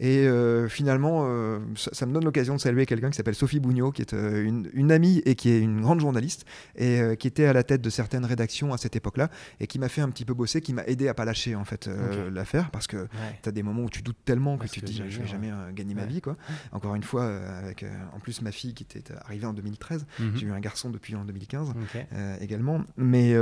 Et 0.00 0.26
euh, 0.28 0.68
finalement, 0.68 1.24
euh, 1.26 1.58
ça, 1.76 1.90
ça 1.92 2.06
me 2.06 2.12
donne 2.12 2.24
l'occasion 2.24 2.54
de 2.54 2.60
saluer 2.60 2.86
quelqu'un 2.86 3.10
qui 3.10 3.16
s'appelle 3.16 3.34
Sophie 3.34 3.58
Bougnot, 3.60 3.90
qui 3.90 4.02
est 4.02 4.14
euh, 4.14 4.44
une, 4.44 4.70
une 4.72 4.92
amie 4.92 5.22
et 5.24 5.34
qui 5.34 5.50
est 5.50 5.58
une 5.60 5.80
grande 5.80 6.00
journaliste, 6.00 6.44
et 6.76 7.00
qui 7.18 7.26
était 7.26 7.46
à 7.46 7.52
la 7.52 7.62
tête 7.64 7.80
de 7.82 7.90
certaines 7.90 8.24
rédactions 8.24 8.72
à 8.72 8.78
cette 8.78 8.94
époque-là, 8.96 9.28
et 9.60 9.66
qui 9.66 9.78
m'a 9.78 9.88
fait 9.88 10.00
un 10.00 10.08
petit 10.10 10.24
peu 10.24 10.34
bosser, 10.34 10.60
qui 10.60 10.72
m'a 10.72 10.84
aidé 10.86 11.08
à 11.08 11.14
pas 11.14 11.24
lâcher 11.24 11.54
en 11.56 11.64
fait 11.64 11.88
l'affaire, 12.32 12.70
parce 12.70 12.86
que 12.86 12.96
Ouais. 12.98 13.38
tu 13.42 13.48
as 13.48 13.52
des 13.52 13.62
moments 13.62 13.82
où 13.84 13.90
tu 13.90 14.02
doutes 14.02 14.24
tellement 14.24 14.56
que 14.58 14.66
tu 14.66 14.80
te 14.80 14.86
dis, 14.86 15.02
je 15.08 15.20
vais 15.20 15.26
jamais 15.26 15.50
gagner 15.74 15.94
ma 15.94 16.04
vie. 16.04 16.20
quoi. 16.20 16.36
Encore 16.72 16.94
une 16.94 17.02
fois, 17.02 17.24
avec 17.58 17.84
en 18.14 18.20
plus 18.20 18.42
ma 18.42 18.52
fille 18.52 18.74
qui 18.74 18.82
était 18.84 19.02
arrivée 19.24 19.46
en 19.46 19.52
2013, 19.52 20.06
Mhm. 20.18 20.32
j'ai 20.36 20.46
eu 20.46 20.52
un 20.52 20.60
garçon 20.60 20.90
depuis 20.90 21.14
en 21.16 21.24
2015. 21.24 21.70
Ok. 21.70 22.06
Euh, 22.12 22.36
également. 22.40 22.82
Mais, 22.96 23.34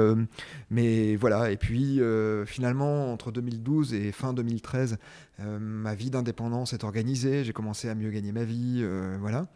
mais 0.70 1.16
voilà, 1.16 1.50
et 1.50 1.56
puis 1.56 2.00
finalement, 2.46 3.12
entre 3.12 3.30
2012 3.32 3.94
et 3.94 4.12
fin 4.12 4.32
2013, 4.32 4.98
euh, 5.40 5.58
ma 5.60 5.94
vie 5.94 6.08
d'indépendant 6.10 6.45
s'est 6.66 6.84
organisée, 6.84 7.44
j'ai 7.44 7.52
commencé 7.52 7.88
à 7.88 7.94
mieux 7.94 8.10
gagner 8.10 8.32
ma 8.32 8.44
vie, 8.44 8.80
euh, 8.82 9.16
voilà. 9.20 9.46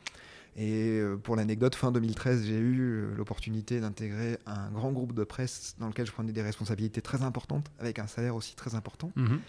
Et 0.57 0.99
euh, 0.99 1.16
pour 1.16 1.36
l'anecdote, 1.36 1.74
fin 1.74 1.93
2013, 1.93 2.45
j'ai 2.45 2.59
eu 2.59 2.78
euh, 2.80 3.14
l'opportunité 3.16 3.80
d'intégrer 3.80 4.38
un 4.47 4.70
grand 4.70 4.93
groupe 4.93 5.14
de 5.14 5.24
presse 5.24 5.76
dans 5.78 5.86
lequel 5.86 6.07
je 6.07 6.12
prenais 6.12 6.32
des 6.32 6.43
responsabilités 6.43 7.01
très 7.01 7.22
importantes, 7.22 7.70
avec 7.78 7.99
un 7.99 8.07
salaire 8.07 8.34
aussi 8.36 8.57
très 8.57 8.74
important. 8.74 9.12
Mhm. 9.16 9.41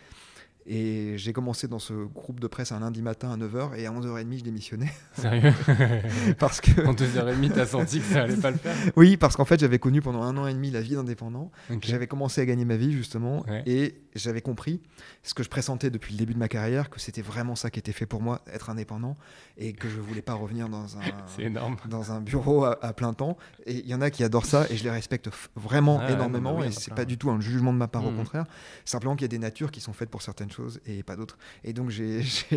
Et 0.67 1.13
j'ai 1.17 1.33
commencé 1.33 1.67
dans 1.67 1.79
ce 1.79 1.93
groupe 1.93 2.39
de 2.39 2.45
presse 2.47 2.71
un 2.71 2.81
lundi 2.81 3.01
matin 3.01 3.31
à 3.31 3.37
9h, 3.37 3.75
et 3.77 3.87
à 3.87 3.91
11h30, 3.91 4.37
je 4.37 4.43
démissionnais. 4.43 4.91
Sérieux 5.13 5.51
parce 6.39 6.61
que, 6.61 6.85
En 6.85 6.93
2h30, 6.93 7.51
t'as 7.53 7.65
senti 7.65 7.99
que 7.99 8.05
ça 8.05 8.23
allait 8.23 8.35
pas 8.35 8.51
le 8.51 8.57
faire? 8.57 8.75
Oui, 8.95 9.17
parce 9.17 9.35
qu'en 9.35 9.45
fait, 9.45 9.59
j'avais 9.59 9.79
connu 9.79 10.01
pendant 10.01 10.21
un 10.21 10.37
an 10.37 10.45
et 10.45 10.53
demi 10.53 10.69
la 10.69 10.81
vie 10.81 10.93
d'indépendant. 10.95 11.51
J'avais 11.81 12.05
commencé 12.07 12.41
à 12.41 12.45
gagner 12.45 12.65
ma 12.65 12.75
vie 12.77 12.91
justement 12.91 13.43
Ouais. 13.47 13.63
et 13.65 14.01
j'avais 14.13 14.41
compris 14.41 14.81
ce 15.23 15.33
que 15.33 15.41
je 15.41 15.49
pressentais 15.49 15.89
depuis 15.89 16.13
le 16.13 16.19
début 16.19 16.33
de 16.33 16.39
ma 16.39 16.47
carrière, 16.47 16.89
que 16.91 16.99
c'était 16.99 17.21
vraiment 17.23 17.55
ça 17.55 17.71
qui 17.71 17.79
était 17.79 17.91
fait 17.91 18.05
pour 18.05 18.21
moi, 18.21 18.41
être 18.53 18.69
indépendant 18.69 19.17
et 19.57 19.73
que 19.73 19.89
je 19.89 19.99
voulais 19.99 20.21
pas 20.21 20.33
revenir 20.35 20.69
dans 20.69 20.85
un, 20.97 21.01
dans 21.89 22.11
un 22.11 22.21
bureau 22.21 22.65
à, 22.65 22.77
à 22.85 22.93
plein 22.93 23.13
temps. 23.13 23.37
Et 23.65 23.79
il 23.79 23.87
y 23.87 23.95
en 23.95 24.01
a 24.01 24.11
qui 24.11 24.23
adorent 24.23 24.45
ça 24.45 24.67
et 24.69 24.77
je 24.77 24.83
les 24.83 24.91
respecte 24.91 25.29
vraiment 25.55 25.97
ouais, 25.99 26.13
énormément 26.13 26.53
non, 26.53 26.59
oui, 26.61 26.67
et 26.67 26.71
c'est 26.71 26.93
pas 26.93 27.05
du 27.05 27.17
tout 27.17 27.31
un 27.31 27.39
jugement 27.41 27.73
de 27.73 27.77
ma 27.79 27.87
part, 27.87 28.05
au 28.05 28.11
Mhm. 28.11 28.17
contraire. 28.17 28.45
Simplement 28.85 29.15
qu'il 29.15 29.23
y 29.23 29.25
a 29.25 29.29
des 29.29 29.39
natures 29.39 29.71
qui 29.71 29.79
sont 29.81 29.93
faites 29.93 30.09
pour 30.09 30.21
certaines 30.21 30.50
choses 30.51 30.79
et 30.85 31.03
pas 31.03 31.15
d'autres. 31.15 31.37
Et 31.63 31.73
donc 31.73 31.89
j'ai 31.89 32.21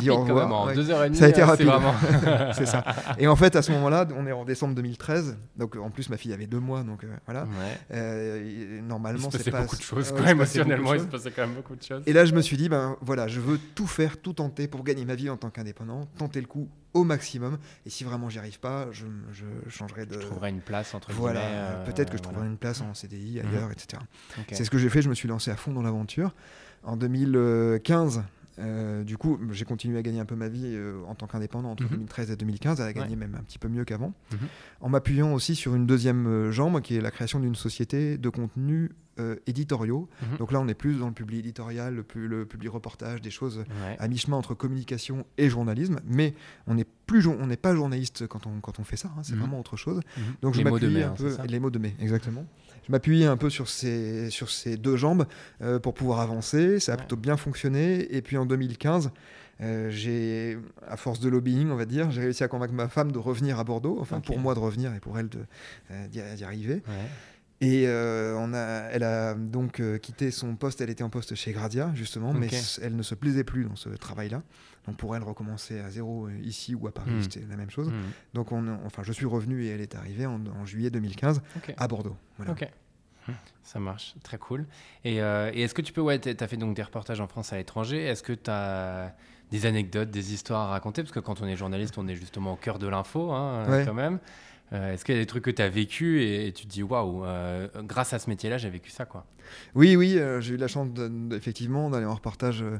dit 0.00 0.10
au 0.10 0.16
quand 0.16 0.24
revoir, 0.24 0.44
même, 0.48 0.52
en 0.52 0.66
ouais. 0.66 0.74
2h30. 0.74 1.14
Ça 1.14 1.24
a 1.26 1.28
été 1.28 1.42
euh, 1.42 1.46
rapide. 1.46 1.70
C'est 2.54 2.66
ça. 2.66 2.84
Et 3.18 3.26
en 3.26 3.36
fait, 3.36 3.56
à 3.56 3.62
ce 3.62 3.72
moment-là, 3.72 4.06
on 4.16 4.26
est 4.26 4.32
en 4.32 4.44
décembre 4.44 4.74
2013. 4.74 5.36
Donc 5.56 5.76
en 5.76 5.90
plus, 5.90 6.08
ma 6.10 6.16
fille 6.16 6.32
avait 6.32 6.46
deux 6.46 6.60
mois, 6.60 6.82
donc 6.82 7.04
euh, 7.04 7.08
voilà. 7.26 7.44
Ouais. 7.44 7.78
Euh, 7.92 8.78
et 8.78 8.80
normalement, 8.82 9.30
se 9.30 9.38
c'est 9.38 9.38
passait 9.38 9.50
pas 9.50 9.62
beaucoup 9.62 9.76
de 9.76 9.82
choses, 9.82 10.12
de 10.12 10.28
Émotionnellement, 10.28 10.94
il 10.94 11.00
se 11.00 11.04
passait 11.06 11.30
quand 11.30 11.42
même 11.46 11.54
beaucoup 11.54 11.76
de 11.76 11.82
choses. 11.82 12.02
Et 12.06 12.12
là, 12.12 12.24
je 12.24 12.34
me 12.34 12.40
suis 12.40 12.56
dit, 12.56 12.68
ben 12.68 12.96
voilà, 13.00 13.28
je 13.28 13.40
veux 13.40 13.58
tout 13.74 13.86
faire, 13.86 14.16
tout 14.20 14.32
tenter 14.32 14.68
pour 14.68 14.82
gagner 14.84 15.04
ma 15.04 15.14
vie 15.14 15.30
en 15.30 15.36
tant 15.36 15.50
qu'indépendant, 15.50 16.06
tenter 16.18 16.40
le 16.40 16.46
coup 16.46 16.68
au 16.92 17.04
maximum. 17.04 17.58
Et 17.86 17.90
si 17.90 18.04
vraiment 18.04 18.28
j'y 18.30 18.38
arrive 18.38 18.60
pas, 18.60 18.86
je, 18.92 19.04
je 19.32 19.44
changerai 19.68 20.06
de. 20.06 20.14
Je 20.14 20.18
trouverais 20.26 20.50
une 20.50 20.60
place 20.60 20.94
entre 20.94 21.12
Voilà, 21.12 21.40
guillemets. 21.40 21.54
euh, 21.56 21.84
peut-être 21.84 22.10
que 22.10 22.16
je 22.16 22.22
voilà. 22.22 22.34
trouverai 22.34 22.46
une 22.46 22.56
place 22.58 22.80
en 22.80 22.94
CDI 22.94 23.40
Mhm. 23.42 23.48
ailleurs, 23.48 23.70
etc. 23.72 24.02
Ok. 24.38 24.46
C'est 24.52 24.64
ce 24.64 24.70
que 24.70 24.78
j'ai 24.78 24.88
fait, 24.88 25.02
je 25.02 25.08
me 25.08 25.14
suis 25.14 25.28
lancé 25.28 25.50
à 25.50 25.56
fond 25.56 25.72
dans 25.72 25.82
l'aventure. 25.82 26.34
En 26.84 26.96
2015, 26.96 28.22
euh, 28.58 29.02
du 29.04 29.16
coup, 29.16 29.38
j'ai 29.50 29.64
continué 29.64 29.98
à 29.98 30.02
gagner 30.02 30.20
un 30.20 30.24
peu 30.24 30.36
ma 30.36 30.48
vie 30.48 30.62
euh, 30.66 31.02
en 31.08 31.14
tant 31.14 31.26
qu'indépendant 31.26 31.70
entre 31.72 31.84
Mhm. 31.84 31.88
2013 31.90 32.30
et 32.30 32.36
2015, 32.36 32.80
à 32.80 32.92
gagner 32.92 33.10
Ouais. 33.10 33.16
même 33.16 33.34
un 33.34 33.42
petit 33.42 33.58
peu 33.58 33.68
mieux 33.68 33.84
qu'avant, 33.84 34.12
Mhm. 34.32 34.38
en 34.80 34.88
m'appuyant 34.90 35.32
aussi 35.32 35.54
sur 35.56 35.74
une 35.74 35.86
deuxième 35.86 36.26
euh, 36.26 36.52
jambe 36.52 36.80
qui 36.80 36.96
est 36.96 37.00
la 37.00 37.10
création 37.10 37.40
d'une 37.40 37.54
société 37.56 38.16
de 38.18 38.28
contenus 38.28 38.90
euh, 39.20 39.36
éditoriaux. 39.46 40.08
Mhm. 40.22 40.38
Donc 40.38 40.50
là, 40.50 40.60
on 40.60 40.66
est 40.66 40.74
plus 40.74 40.98
dans 40.98 41.06
le 41.06 41.12
public 41.14 41.38
éditorial, 41.38 41.94
le, 41.94 42.02
pu- 42.02 42.26
le 42.26 42.46
public 42.46 42.70
reportage, 42.72 43.20
des 43.22 43.30
choses 43.30 43.58
Ouais. 43.58 43.96
à 44.00 44.08
mi-chemin 44.08 44.36
entre 44.36 44.54
communication 44.54 45.24
et 45.38 45.48
journalisme, 45.48 46.00
mais 46.04 46.34
on 46.66 46.74
n'est 46.74 46.86
plus 47.06 47.20
jour- 47.22 47.36
on 47.40 47.46
n'est 47.46 47.56
pas 47.56 47.76
journaliste 47.76 48.26
quand 48.26 48.48
on, 48.48 48.58
quand 48.60 48.80
on 48.80 48.84
fait 48.84 48.96
ça, 48.96 49.12
hein, 49.16 49.20
c'est 49.22 49.34
Mhm. 49.34 49.38
vraiment 49.38 49.60
autre 49.60 49.76
chose. 49.76 50.00
Mhm. 50.16 50.22
Donc 50.42 50.54
je 50.54 50.58
Les 50.58 50.64
m'appuyais 50.64 50.90
mai, 50.92 51.02
un 51.04 51.10
peu 51.10 51.32
les 51.48 51.60
mots 51.60 51.70
de 51.70 51.78
mai, 51.78 51.94
exactement. 52.00 52.44
Je 52.86 52.92
m'appuyais 52.92 53.26
un 53.26 53.36
peu 53.36 53.50
sur 53.50 53.68
ces 53.68 54.28
sur 54.30 54.50
ces 54.50 54.76
deux 54.76 54.96
jambes 54.96 55.26
euh, 55.62 55.78
pour 55.78 55.94
pouvoir 55.94 56.20
avancer. 56.20 56.80
Ça 56.80 56.92
a 56.92 56.94
Ouais. 56.94 56.98
plutôt 57.00 57.16
bien 57.16 57.36
fonctionné. 57.36 58.14
Et 58.14 58.20
puis 58.22 58.36
en 58.36 58.44
2015, 58.46 59.10
euh, 59.60 59.88
j'ai 59.90 60.58
à 60.86 60.96
force 60.96 61.20
de 61.20 61.28
lobbying, 61.28 61.70
on 61.70 61.76
va 61.76 61.84
dire, 61.86 62.10
j'ai 62.10 62.20
réussi 62.22 62.44
à 62.44 62.48
convaincre 62.48 62.74
ma 62.74 62.88
femme 62.88 63.12
de 63.12 63.18
revenir 63.18 63.58
à 63.58 63.64
Bordeaux. 63.64 63.98
Enfin 64.00 64.20
pour 64.20 64.38
moi 64.38 64.54
de 64.54 64.58
revenir 64.60 64.94
et 64.94 65.00
pour 65.00 65.18
elle 65.18 65.28
euh, 65.90 66.06
d'y 66.08 66.44
arriver. 66.44 66.82
Ouais. 66.86 67.08
Et 67.60 67.84
euh, 67.86 68.34
on 68.36 68.52
a, 68.52 68.88
elle 68.90 69.04
a 69.04 69.34
donc 69.34 69.80
quitté 70.00 70.30
son 70.30 70.54
poste. 70.56 70.80
Elle 70.82 70.90
était 70.90 71.04
en 71.04 71.08
poste 71.08 71.34
chez 71.34 71.52
Gradia 71.52 71.90
justement, 71.94 72.34
mais 72.34 72.48
elle 72.82 72.96
ne 72.96 73.02
se 73.02 73.14
plaisait 73.14 73.44
plus 73.44 73.64
dans 73.64 73.76
ce 73.76 73.88
travail-là. 73.90 74.42
Donc 74.86 74.96
pour 74.96 75.16
elle 75.16 75.22
recommencer 75.22 75.80
à 75.80 75.88
zéro 75.90 76.26
euh, 76.26 76.38
ici 76.42 76.74
ou 76.74 76.86
à 76.86 76.92
Paris, 76.92 77.10
Mhm. 77.12 77.22
c'était 77.22 77.46
la 77.48 77.56
même 77.56 77.70
chose. 77.70 77.88
Mhm. 77.88 77.94
Donc 78.34 78.52
on, 78.52 78.66
enfin, 78.84 79.02
je 79.02 79.12
suis 79.12 79.26
revenu 79.26 79.64
et 79.64 79.68
elle 79.68 79.80
est 79.80 79.94
arrivée 79.94 80.26
en, 80.26 80.40
en 80.46 80.66
juillet 80.66 80.90
2015 80.90 81.40
Ok. 81.56 81.74
à 81.76 81.88
Bordeaux. 81.88 82.16
Voilà. 82.36 82.52
Ok. 82.52 82.68
Ça 83.62 83.78
marche, 83.80 84.14
très 84.22 84.36
cool. 84.36 84.66
Et, 85.04 85.22
euh, 85.22 85.50
et 85.54 85.62
est-ce 85.62 85.72
que 85.72 85.80
tu 85.80 85.94
peux, 85.94 86.02
ouais, 86.02 86.18
tu 86.18 86.28
as 86.38 86.46
fait 86.46 86.58
donc 86.58 86.76
des 86.76 86.82
reportages 86.82 87.20
en 87.22 87.26
France 87.26 87.54
à 87.54 87.56
l'étranger. 87.56 88.02
Est-ce 88.04 88.22
que 88.22 88.34
tu 88.34 88.50
as 88.50 89.14
des 89.50 89.64
anecdotes, 89.64 90.10
des 90.10 90.34
histoires 90.34 90.68
à 90.68 90.70
raconter? 90.72 91.02
Parce 91.02 91.12
que 91.12 91.20
quand 91.20 91.40
on 91.40 91.46
est 91.46 91.56
journaliste, 91.56 91.96
on 91.96 92.06
est 92.06 92.16
justement 92.16 92.52
au 92.52 92.56
cœur 92.56 92.78
de 92.78 92.86
l'info, 92.86 93.32
hein, 93.32 93.64
Ouais. 93.70 93.82
quand 93.86 93.94
même. 93.94 94.18
Euh, 94.74 94.92
est-ce 94.92 95.06
qu'il 95.06 95.14
y 95.14 95.18
a 95.18 95.20
des 95.22 95.26
trucs 95.26 95.44
que 95.44 95.50
tu 95.50 95.62
as 95.62 95.70
vécu 95.70 96.20
et, 96.22 96.48
et 96.48 96.52
tu 96.52 96.66
te 96.66 96.70
dis, 96.70 96.82
waouh, 96.82 97.24
euh, 97.24 97.68
grâce 97.84 98.12
à 98.12 98.18
ce 98.18 98.28
métier-là, 98.28 98.58
j'ai 98.58 98.68
vécu 98.68 98.90
ça, 98.90 99.06
quoi? 99.06 99.24
Oui, 99.74 99.96
oui, 99.96 100.18
euh, 100.18 100.42
j'ai 100.42 100.54
eu 100.54 100.58
la 100.58 100.68
chance 100.68 100.92
de- 100.92 101.34
effectivement 101.34 101.88
d'aller 101.88 102.06
en 102.06 102.14
reportage 102.14 102.62
euh, 102.62 102.78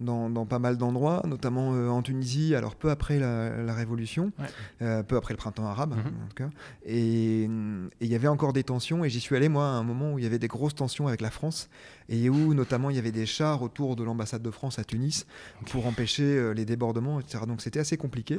dans, 0.00 0.28
dans 0.28 0.44
pas 0.44 0.58
mal 0.58 0.76
d'endroits, 0.76 1.22
notamment 1.24 1.72
euh, 1.74 1.88
en 1.88 2.02
Tunisie, 2.02 2.54
alors 2.54 2.74
peu 2.74 2.90
après 2.90 3.18
la, 3.18 3.62
la 3.62 3.74
Révolution, 3.74 4.32
Ouais. 4.38 4.46
euh, 4.82 5.02
peu 5.02 5.16
après 5.16 5.32
le 5.34 5.38
printemps 5.38 5.66
arabe 5.66 5.94
Mhm. 5.94 5.98
en 6.24 6.28
tout 6.28 6.34
cas. 6.34 6.50
Et 6.84 7.44
hum, 7.48 7.88
et 8.00 8.06
il 8.06 8.10
y 8.10 8.14
avait 8.14 8.28
encore 8.28 8.52
des 8.52 8.64
tensions, 8.64 9.04
et 9.04 9.10
j'y 9.10 9.20
suis 9.20 9.36
allé 9.36 9.48
moi 9.48 9.64
à 9.66 9.70
un 9.70 9.82
moment 9.84 10.12
où 10.12 10.18
il 10.18 10.24
y 10.24 10.26
avait 10.26 10.38
des 10.40 10.48
grosses 10.48 10.74
tensions 10.74 11.06
avec 11.06 11.20
la 11.20 11.30
France, 11.30 11.68
et 12.08 12.28
où 12.28 12.54
notamment 12.54 12.90
il 12.90 12.96
y 12.96 12.98
avait 12.98 13.12
des 13.12 13.24
chars 13.26 13.62
autour 13.62 13.94
de 13.96 14.02
l'ambassade 14.04 14.42
de 14.42 14.50
France 14.50 14.78
à 14.78 14.84
Tunis 14.84 15.26
pour 15.70 15.86
empêcher 15.86 16.24
euh, 16.24 16.52
les 16.52 16.64
débordements, 16.64 17.20
etc. 17.20 17.44
Donc 17.46 17.60
c'était 17.62 17.80
assez 17.80 17.96
compliqué. 17.96 18.38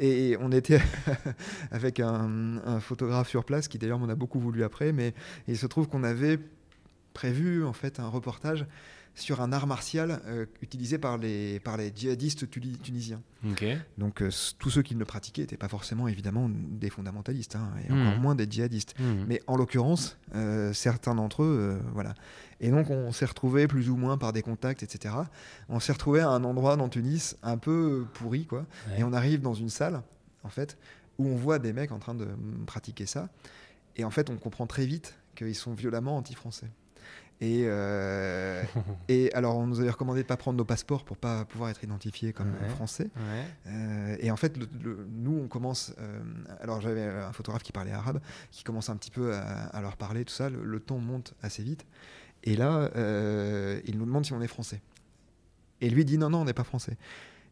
Et 0.00 0.36
on 0.40 0.52
était 0.52 0.80
avec 1.70 2.00
un, 2.00 2.58
un 2.64 2.80
photographe 2.80 3.28
sur 3.28 3.44
place 3.44 3.68
qui 3.68 3.78
d'ailleurs 3.78 3.98
m'en 3.98 4.08
a 4.08 4.14
beaucoup 4.14 4.40
voulu 4.40 4.62
après, 4.64 4.92
mais 4.92 5.14
il 5.46 5.56
se 5.56 5.66
trouve 5.66 5.88
qu'on 5.88 6.04
avait 6.04 6.38
prévu 7.22 7.64
en 7.64 7.72
fait 7.72 7.98
un 7.98 8.06
reportage 8.06 8.64
sur 9.16 9.40
un 9.40 9.50
art 9.52 9.66
martial 9.66 10.20
euh, 10.26 10.46
utilisé 10.62 10.98
par 10.98 11.18
les, 11.18 11.58
par 11.58 11.76
les 11.76 11.90
djihadistes 11.92 12.48
tunisiens. 12.48 13.20
Donc 13.98 14.22
euh, 14.22 14.30
tous 14.60 14.70
ceux 14.70 14.82
qui 14.82 14.94
le 14.94 15.04
pratiquaient 15.04 15.42
n'étaient 15.42 15.56
pas 15.56 15.66
forcément 15.66 16.06
évidemment 16.06 16.48
des 16.48 16.88
fondamentalistes, 16.90 17.56
hein, 17.56 17.68
et 17.84 17.92
Mhm. 17.92 18.06
encore 18.06 18.20
moins 18.20 18.36
des 18.36 18.46
djihadistes. 18.48 18.94
Mhm. 19.00 19.24
Mais 19.26 19.42
en 19.48 19.56
l'occurrence, 19.56 20.16
euh, 20.36 20.72
certains 20.72 21.16
d'entre 21.16 21.42
eux, 21.42 21.80
voilà. 21.92 22.14
Et 22.60 22.70
donc 22.70 22.88
on 22.90 23.10
s'est 23.10 23.26
retrouvés 23.26 23.66
plus 23.66 23.90
ou 23.90 23.96
moins 23.96 24.16
par 24.16 24.32
des 24.32 24.42
contacts, 24.42 24.84
etc. 24.84 25.16
On 25.68 25.80
s'est 25.80 25.92
retrouvés 25.92 26.20
à 26.20 26.28
un 26.28 26.44
endroit 26.44 26.76
dans 26.76 26.88
Tunis 26.88 27.36
un 27.42 27.58
peu 27.58 28.06
pourri, 28.14 28.46
quoi. 28.46 28.60
Ouais. 28.90 29.00
Et 29.00 29.02
on 29.02 29.12
arrive 29.12 29.40
dans 29.40 29.54
une 29.54 29.70
salle, 29.70 30.00
en 30.44 30.48
fait, 30.50 30.78
où 31.18 31.26
on 31.26 31.34
voit 31.34 31.58
des 31.58 31.72
mecs 31.72 31.90
en 31.90 31.98
train 31.98 32.14
de 32.14 32.28
pratiquer 32.66 33.06
ça. 33.06 33.28
Et 33.96 34.04
en 34.04 34.10
fait, 34.10 34.30
on 34.30 34.36
comprend 34.36 34.68
très 34.68 34.86
vite 34.86 35.16
qu'ils 35.34 35.56
sont 35.56 35.74
violemment 35.74 36.16
anti-français. 36.16 36.68
Et, 37.40 37.62
euh, 37.66 38.62
et 39.08 39.32
alors, 39.32 39.56
on 39.56 39.66
nous 39.66 39.78
avait 39.80 39.90
recommandé 39.90 40.20
de 40.20 40.24
ne 40.24 40.28
pas 40.28 40.36
prendre 40.36 40.56
nos 40.58 40.64
passeports 40.64 41.04
pour 41.04 41.16
pas 41.16 41.44
pouvoir 41.44 41.70
être 41.70 41.84
identifiés 41.84 42.32
comme 42.32 42.50
Ouais. 42.60 42.68
français. 42.68 43.10
Ouais. 43.16 43.44
Euh, 43.68 44.16
et 44.18 44.30
en 44.30 44.36
fait, 44.36 44.56
le- 44.56 44.68
le- 44.82 45.06
nous, 45.10 45.40
on 45.44 45.48
commence. 45.48 45.94
euh, 46.00 46.20
alors, 46.60 46.80
j'avais 46.80 47.02
un 47.04 47.32
photographe 47.32 47.62
qui 47.62 47.72
parlait 47.72 47.92
arabe, 47.92 48.20
qui 48.50 48.64
commence 48.64 48.88
un 48.90 48.96
petit 48.96 49.10
peu 49.12 49.34
à, 49.34 49.40
à 49.66 49.80
leur 49.80 49.96
parler, 49.96 50.24
tout 50.24 50.34
ça. 50.34 50.50
Le, 50.50 50.64
le 50.64 50.80
ton 50.80 50.98
monte 50.98 51.34
assez 51.42 51.62
vite. 51.62 51.86
Et 52.44 52.56
là, 52.56 52.90
il 53.86 53.98
nous 53.98 54.04
demande 54.06 54.24
si 54.24 54.32
on 54.32 54.40
est 54.42 54.46
français. 54.48 54.80
Et 55.80 55.90
lui 55.90 56.04
dit 56.04 56.18
non, 56.18 56.30
non, 56.30 56.40
on 56.40 56.44
n'est 56.44 56.52
pas 56.54 56.64
français. 56.64 56.96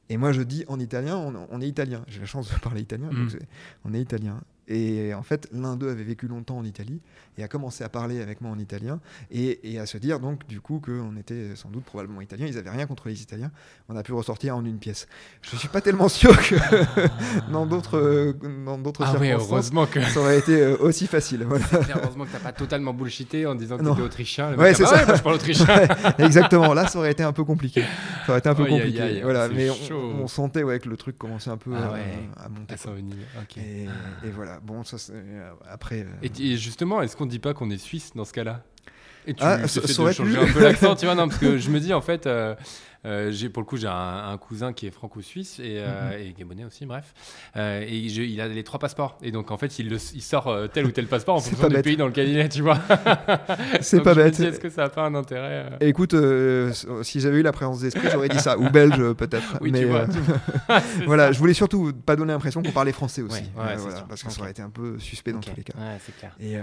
Et 0.09 0.17
moi, 0.17 0.33
je 0.33 0.43
dis 0.43 0.65
en 0.69 0.79
italien, 0.81 1.17
on, 1.17 1.47
on 1.51 1.61
est 1.61 1.69
italien. 1.69 2.05
J'ai 2.09 2.21
la 2.21 2.27
chance 2.27 2.53
de 2.53 2.59
parler 2.61 2.81
italien, 2.83 3.09
Mm. 3.11 3.17
donc 3.17 3.31
c'est- 3.31 3.47
on 3.85 3.93
est 3.95 4.01
italien. 4.01 4.41
Et 4.69 5.15
en 5.15 5.23
fait, 5.23 5.49
l'un 5.53 5.77
d'eux 5.77 5.91
avait 5.91 6.03
vécu 6.05 6.27
longtemps 6.27 6.59
en 6.59 6.65
Italie 6.65 7.01
et 7.39 7.45
a 7.45 7.49
commencé 7.49 7.85
à 7.85 7.89
parler 7.89 8.21
avec 8.21 8.41
moi 8.41 8.51
en 8.51 8.59
italien 8.59 8.99
et, 9.31 9.73
et 9.73 9.79
à 9.79 9.87
se 9.87 9.97
dire 9.99 10.19
donc 10.21 10.47
du 10.47 10.61
coup 10.61 10.81
qu'on 10.85 11.17
était 11.17 11.55
sans 11.55 11.69
doute 11.71 11.85
probablement 11.85 12.21
italien. 12.21 12.47
Ils 12.49 12.59
avaient 12.59 12.71
rien 12.71 12.87
contre 12.87 13.09
les 13.09 13.23
Italiens. 13.23 13.51
On 13.89 13.97
a 13.97 14.03
pu 14.03 14.13
ressortir 14.13 14.57
en 14.57 14.65
une 14.65 14.79
pièce. 14.79 15.07
Je 15.43 15.55
suis 15.57 15.69
pas 15.69 15.81
tellement 15.81 16.09
sûr 16.09 16.37
que 16.37 16.57
dans 17.53 17.67
d'autres 17.67 18.35
dans 18.65 18.79
d'autres 18.79 19.03
Ah 19.07 19.15
oui, 19.21 19.29
circonstances, 19.29 19.51
heureusement 19.53 19.87
que. 19.87 20.01
ça 20.03 20.21
aurait 20.21 20.39
été 20.39 20.61
euh, 20.61 20.77
aussi 20.81 21.07
facile. 21.07 21.45
Voilà. 21.49 21.65
Heureusement 22.03 22.25
que 22.25 22.33
t'as 22.33 22.39
pas 22.41 22.53
totalement 22.53 22.93
bullshité 22.93 23.47
en 23.47 23.55
disant 23.55 23.77
que 23.79 23.83
Non. 23.83 23.93
t'étais 23.95 24.07
autrichien. 24.07 24.55
Ouais, 24.57 24.75
c'est 24.75 24.85
ah 24.85 24.87
ça. 24.99 25.07
moi, 25.07 25.15
je 25.17 25.23
parle 25.23 25.35
autrichien. 25.37 25.67
Exactement. 26.19 26.75
Là, 26.75 26.89
ça 26.89 26.99
aurait 26.99 27.13
été 27.13 27.23
un 27.23 27.33
peu 27.33 27.45
compliqué. 27.45 27.83
Ça 28.25 28.31
aurait 28.33 28.39
été 28.41 28.49
un 28.49 28.55
peu 28.55 28.65
compliqué. 28.67 29.21
voilà. 29.23 29.49
Mais 29.49 29.69
on, 29.71 30.23
on 30.23 30.27
sentait 30.27 30.63
ouais, 30.65 30.81
que 30.81 30.89
le 30.89 30.97
truc 30.97 31.17
commençait 31.19 31.51
un 31.51 31.57
peu 31.57 31.71
Ah 31.75 31.93
euh, 31.95 32.45
à 32.45 32.49
monter. 32.49 32.75
Ah, 32.75 32.77
ça 32.77 32.89
quoi. 32.91 32.99
au 32.99 33.01
niveau. 33.01 33.21
Ok. 33.41 33.59
Et, 33.59 33.85
et 33.85 34.31
voilà. 34.35 34.56
Bon, 34.63 34.85
ça 34.85 34.97
euh, 35.13 35.51
après. 35.71 36.01
euh, 36.03 36.07
Et, 36.23 36.53
et 36.53 36.57
justement, 36.57 37.03
est-ce 37.03 37.17
qu'on 37.17 37.27
dit 37.27 37.39
pas 37.39 37.55
qu'on 37.55 37.71
est 37.71 37.79
suisse 37.79 38.13
dans 38.15 38.25
ce 38.25 38.33
cas-là? 38.33 38.63
Et 39.27 39.35
tu 39.35 39.43
Ah, 39.43 39.67
ça- 39.67 39.81
ça 39.87 40.05
de 40.05 40.13
changer 40.13 40.39
un 40.39 40.53
peu 40.53 40.63
l'accent, 40.63 40.95
tu 40.95 41.05
vois, 41.07 41.15
non, 41.17 41.27
parce 41.29 41.41
que 41.41 41.59
je 41.59 41.69
me 41.71 41.81
dis 41.81 41.93
en 41.93 42.01
fait, 42.01 42.27
euh, 42.27 42.55
euh, 43.07 43.31
j'ai 43.31 43.49
pour 43.49 43.63
le 43.63 43.67
coup 43.67 43.77
j'ai 43.77 43.87
un, 43.87 44.37
cousin 44.39 44.73
qui 44.73 44.87
est 44.87 44.91
franco-suisse 44.91 45.61
et, 45.61 45.79
euh, 45.79 46.19
mhm. 46.19 46.35
gabonais 46.39 46.65
aussi, 46.65 46.87
bref. 46.87 47.15
Euh, 47.57 47.85
et 47.87 47.97
il 47.97 48.41
a 48.41 48.49
les 48.49 48.65
trois 48.65 48.81
passeports. 48.81 49.17
Et 49.23 49.31
donc 49.31 49.51
en 49.51 49.57
fait, 49.57 49.79
il, 49.79 49.93
il 49.93 50.23
sort 50.23 50.53
tel 50.73 50.87
ou 50.87 50.91
tel 50.91 51.07
passeport 51.07 51.37
en 51.37 51.41
fonction 51.41 51.69
du 51.69 51.83
pays 51.83 51.97
dans 51.97 52.09
lequel 52.09 52.29
il 52.29 52.39
est, 52.39 52.49
tu 52.49 52.63
vois. 52.63 52.79
C'est 53.81 54.03
pas 54.03 54.15
bête. 54.15 54.39
Est-ce 54.41 54.59
que 54.59 54.69
ça 54.69 54.83
n'a 54.83 54.89
pas 54.89 55.07
un 55.07 55.15
intérêt 55.15 55.71
Écoute, 55.81 56.15
si 57.03 57.21
j'avais 57.21 57.39
eu 57.39 57.43
la 57.43 57.53
présence 57.53 57.81
d'esprit, 57.81 58.09
j'aurais 58.11 58.29
dit 58.29 58.41
ça. 58.41 58.59
Ou 58.59 58.71
belge 58.71 59.13
peut-être. 59.13 59.59
Oui, 59.61 59.71
Mais 59.71 59.81
tu 59.81 59.87
vois, 59.87 60.07
voilà, 61.07 61.33
je 61.33 61.39
voulais 61.39 61.55
surtout 61.55 61.93
pas 61.93 62.17
donner 62.17 62.33
l'impression 62.33 62.63
qu'on 62.63 62.73
parlait 62.73 62.93
français 62.93 63.23
aussi. 63.23 63.43
Ouais, 63.57 63.77
voilà, 63.77 64.03
parce 64.09 64.23
que 64.23 64.33
ça 64.33 64.41
aurait 64.41 64.51
été 64.51 64.63
un 64.63 64.71
peu 64.71 64.99
suspect 64.99 65.33
dans 65.33 65.41
tous 65.41 65.55
les 65.57 65.63
cas. 65.63 65.75
clair. 66.19 66.33
Et, 66.41 66.57
ah, 66.57 66.63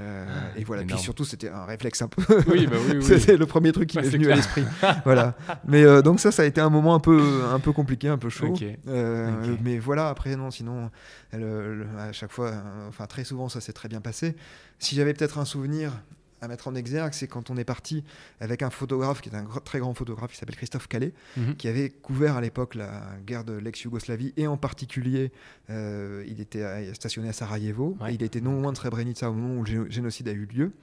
et 0.57 0.63
voilà. 0.63 0.83
Puis 0.83 0.97
surtout, 0.97 1.23
c'était 1.23 1.49
un 1.49 1.65
réflexe 1.65 2.01
un 2.01 2.07
peu. 2.07 2.21
Oui, 2.47 2.67
bah 2.67 2.77
oui, 2.87 2.97
oui. 2.97 3.03
C'était 3.03 3.37
le 3.37 3.45
premier 3.45 3.71
truc 3.71 3.89
qui 3.89 3.97
m'est 3.97 4.03
venu 4.03 4.31
à 4.31 4.35
l'esprit. 4.35 4.65
voilà. 5.05 5.35
Mais 5.65 5.83
donc 6.01 6.19
ça, 6.19 6.31
ça 6.33 6.41
a 6.41 6.45
été 6.45 6.59
un 6.59 6.69
moment 6.69 6.95
un 6.95 6.99
peu, 6.99 7.43
un 7.51 7.59
peu 7.59 7.71
compliqué, 7.71 8.07
un 8.07 8.17
peu 8.17 8.29
chaud. 8.29 8.53
Euh, 8.87 9.55
mais 9.63 9.79
voilà, 9.79 10.09
après, 10.09 10.35
non, 10.35 10.51
sinon, 10.51 10.89
à 11.31 12.11
chaque 12.11 12.31
fois, 12.31 12.49
euh, 12.49 12.89
enfin 12.89 13.05
très 13.05 13.23
souvent, 13.23 13.49
ça 13.49 13.61
s'est 13.61 13.73
très 13.73 13.87
bien 13.87 14.01
passé. 14.01 14.35
Si 14.79 14.95
j'avais 14.95 15.13
peut-être 15.13 15.37
un 15.37 15.45
souvenir 15.45 15.93
à 16.41 16.49
mettre 16.49 16.67
en 16.67 16.75
exergue, 16.75 17.13
c'est 17.13 17.27
quand 17.27 17.49
on 17.49 17.55
est 17.55 17.63
parti 17.63 18.03
avec 18.41 18.63
un 18.63 18.69
photographe 18.69 19.21
qui 19.21 19.29
est 19.29 19.35
un 19.35 19.45
très 19.63 19.79
grand 19.79 19.93
photographe 19.93 20.31
qui 20.31 20.37
s'appelle 20.37 20.57
Christophe 20.57 20.87
Calais, 20.87 21.13
mhm. 21.37 21.55
qui 21.55 21.69
avait 21.69 21.89
couvert 21.89 22.35
à 22.35 22.41
l'époque 22.41 22.75
la 22.75 23.01
guerre 23.25 23.45
de 23.45 23.53
l'ex-Yougoslavie 23.53 24.33
et 24.35 24.47
en 24.47 24.57
particulier, 24.57 25.31
euh, 25.69 26.25
il 26.27 26.41
était 26.41 26.93
stationné 26.93 27.29
à 27.29 27.33
Sarajevo 27.33 27.97
et 28.09 28.13
il 28.13 28.23
était 28.23 28.41
non 28.41 28.59
loin 28.59 28.73
de 28.73 28.77
Srebrenica 28.77 29.29
au 29.29 29.33
moment 29.33 29.61
où 29.61 29.63
le 29.63 29.89
génocide 29.89 30.27
a 30.27 30.33
eu 30.33 30.45
lieu. 30.45 30.73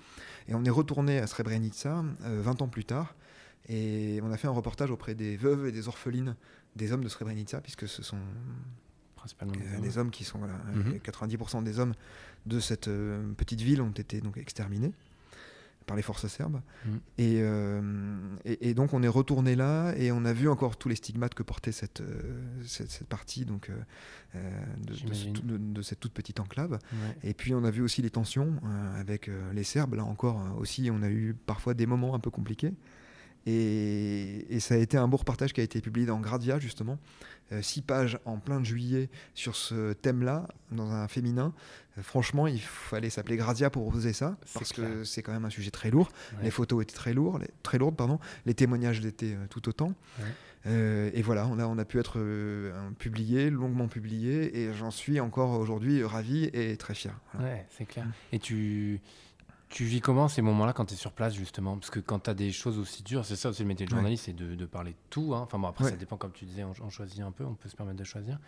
Et 0.48 0.54
on 0.54 0.64
est 0.64 0.70
retourné 0.70 1.18
à 1.18 1.26
Srebrenica 1.26 2.04
20 2.20 2.62
ans 2.62 2.68
plus 2.68 2.86
tard. 2.86 3.14
Et 3.68 4.20
on 4.22 4.32
a 4.32 4.36
fait 4.36 4.48
un 4.48 4.52
reportage 4.52 4.90
auprès 4.90 5.14
des 5.14 5.36
veuves 5.36 5.66
et 5.66 5.72
des 5.72 5.88
orphelines 5.88 6.34
des 6.76 6.92
hommes 6.92 7.04
de 7.04 7.08
Srebrenica, 7.08 7.60
puisque 7.60 7.88
ce 7.88 8.02
sont 8.02 8.18
principalement 9.20 9.52
des, 9.82 9.98
hommes 9.98 10.10
qui 10.10 10.24
sont, 10.24 10.38
voilà, 10.38 10.54
90% 11.04 11.58
mhm. 11.58 11.64
des 11.64 11.78
hommes 11.78 11.92
de 12.46 12.58
cette 12.58 12.88
euh, 12.88 13.32
petite 13.34 13.60
ville 13.60 13.82
ont 13.82 13.90
été 13.90 14.20
donc 14.20 14.38
exterminés 14.38 14.92
par 15.86 15.94
les 15.94 16.02
forces 16.02 16.26
serbes. 16.28 16.60
Mhm. 16.86 17.00
Euh, 17.20 18.18
et, 18.46 18.70
et, 18.70 18.74
donc 18.74 18.94
on 18.94 19.02
est 19.02 19.08
retourné 19.08 19.56
là 19.56 19.92
et 19.96 20.10
on 20.10 20.24
a 20.24 20.32
vu 20.32 20.48
encore 20.48 20.78
tous 20.78 20.88
les 20.88 20.94
stigmates 20.94 21.34
que 21.34 21.42
portait 21.42 21.72
cette, 21.72 22.00
euh, 22.00 22.40
cette, 22.64 23.04
partie 23.04 23.44
donc, 23.44 23.70
de, 24.34 25.82
cette 25.82 26.00
toute 26.00 26.12
petite 26.12 26.40
enclave. 26.40 26.78
Et 27.22 27.34
puis 27.34 27.54
on 27.54 27.64
a 27.64 27.70
vu 27.70 27.82
aussi 27.82 28.00
les 28.00 28.10
tensions 28.10 28.54
avec 28.96 29.30
les 29.52 29.64
Serbes. 29.64 29.94
Là 29.94 30.04
encore 30.04 30.40
aussi, 30.58 30.88
on 30.90 31.02
a 31.02 31.10
eu 31.10 31.34
parfois 31.46 31.74
des 31.74 31.86
moments 31.86 32.14
un 32.14 32.20
peu 32.20 32.30
compliqués. 32.30 32.72
Et, 33.46 34.58
ça 34.60 34.74
a 34.74 34.78
été 34.78 34.96
un 34.96 35.08
beau 35.08 35.16
reportage 35.16 35.52
qui 35.52 35.60
a 35.60 35.64
été 35.64 35.80
publié 35.80 36.06
dans 36.06 36.20
Gradia, 36.20 36.58
justement. 36.58 36.98
Euh, 37.52 37.62
six 37.62 37.82
pages 37.82 38.18
en 38.26 38.38
plein 38.38 38.60
de 38.60 38.64
juillet 38.64 39.08
sur 39.34 39.56
ce 39.56 39.92
thème-là, 39.92 40.46
dans 40.70 40.92
un 40.92 41.08
féminin. 41.08 41.52
Euh, 41.98 42.02
franchement, 42.02 42.46
il 42.46 42.60
fallait 42.60 43.10
s'appeler 43.10 43.36
Gradia 43.36 43.70
pour 43.70 43.88
oser 43.88 44.12
ça, 44.12 44.36
parce 44.54 44.72
que 44.72 45.02
c'est 45.02 45.22
quand 45.22 45.32
même 45.32 45.44
un 45.44 45.50
sujet 45.50 45.70
très 45.70 45.90
lourd. 45.90 46.10
Les 46.42 46.50
photos 46.50 46.82
étaient 46.82 46.94
très, 46.94 47.12
lourdes, 47.12 47.46
très 47.62 47.78
lourdes, 47.78 47.96
pardon. 47.96 48.20
Les 48.46 48.54
témoignages 48.54 49.00
l'étaient 49.00 49.34
euh, 49.34 49.46
tout 49.48 49.68
autant. 49.68 49.94
et 50.66 51.22
voilà, 51.22 51.48
on 51.48 51.58
a, 51.58 51.66
on 51.66 51.78
a 51.78 51.84
pu 51.84 51.98
être 51.98 52.20
publié, 52.98 53.50
longuement 53.50 53.88
publié, 53.88 54.60
et 54.60 54.74
j'en 54.74 54.90
suis 54.90 55.18
encore 55.18 55.58
aujourd'hui 55.58 56.04
ravi 56.04 56.44
et 56.52 56.76
très 56.76 56.94
fier. 56.94 57.18
Ouais, 57.38 57.66
c'est 57.70 57.86
clair. 57.86 58.04
Mm. 58.04 58.12
Et 58.32 58.38
tu 58.38 59.00
tu 59.70 59.84
vis 59.84 60.00
comment 60.00 60.28
ces 60.28 60.42
moments-là 60.42 60.72
quand 60.72 60.84
tu 60.84 60.94
es 60.94 60.96
sur 60.96 61.12
place, 61.12 61.32
justement? 61.32 61.78
Parce 61.78 61.90
que 61.90 62.00
quand 62.00 62.18
tu 62.18 62.30
as 62.30 62.34
des 62.34 62.50
choses 62.50 62.78
aussi 62.78 63.02
dures, 63.02 63.24
c'est 63.24 63.36
ça 63.36 63.48
aussi 63.48 63.62
le 63.62 63.68
métier 63.68 63.86
de 63.86 63.90
journaliste, 63.90 64.24
c'est 64.26 64.32
de, 64.34 64.66
parler 64.66 64.90
de 64.90 64.96
tout. 65.08 65.32
Hein. 65.34 65.42
Enfin 65.44 65.58
bon, 65.58 65.68
après, 65.68 65.84
ça 65.84 65.96
dépend, 65.96 66.16
comme 66.16 66.32
tu 66.32 66.44
disais, 66.44 66.64
on, 66.64 66.90
choisit 66.90 67.20
un 67.20 67.30
peu, 67.30 67.44
on 67.44 67.54
peut 67.54 67.68
se 67.68 67.76
permettre 67.76 67.98
de 67.98 68.04
choisir. 68.04 68.38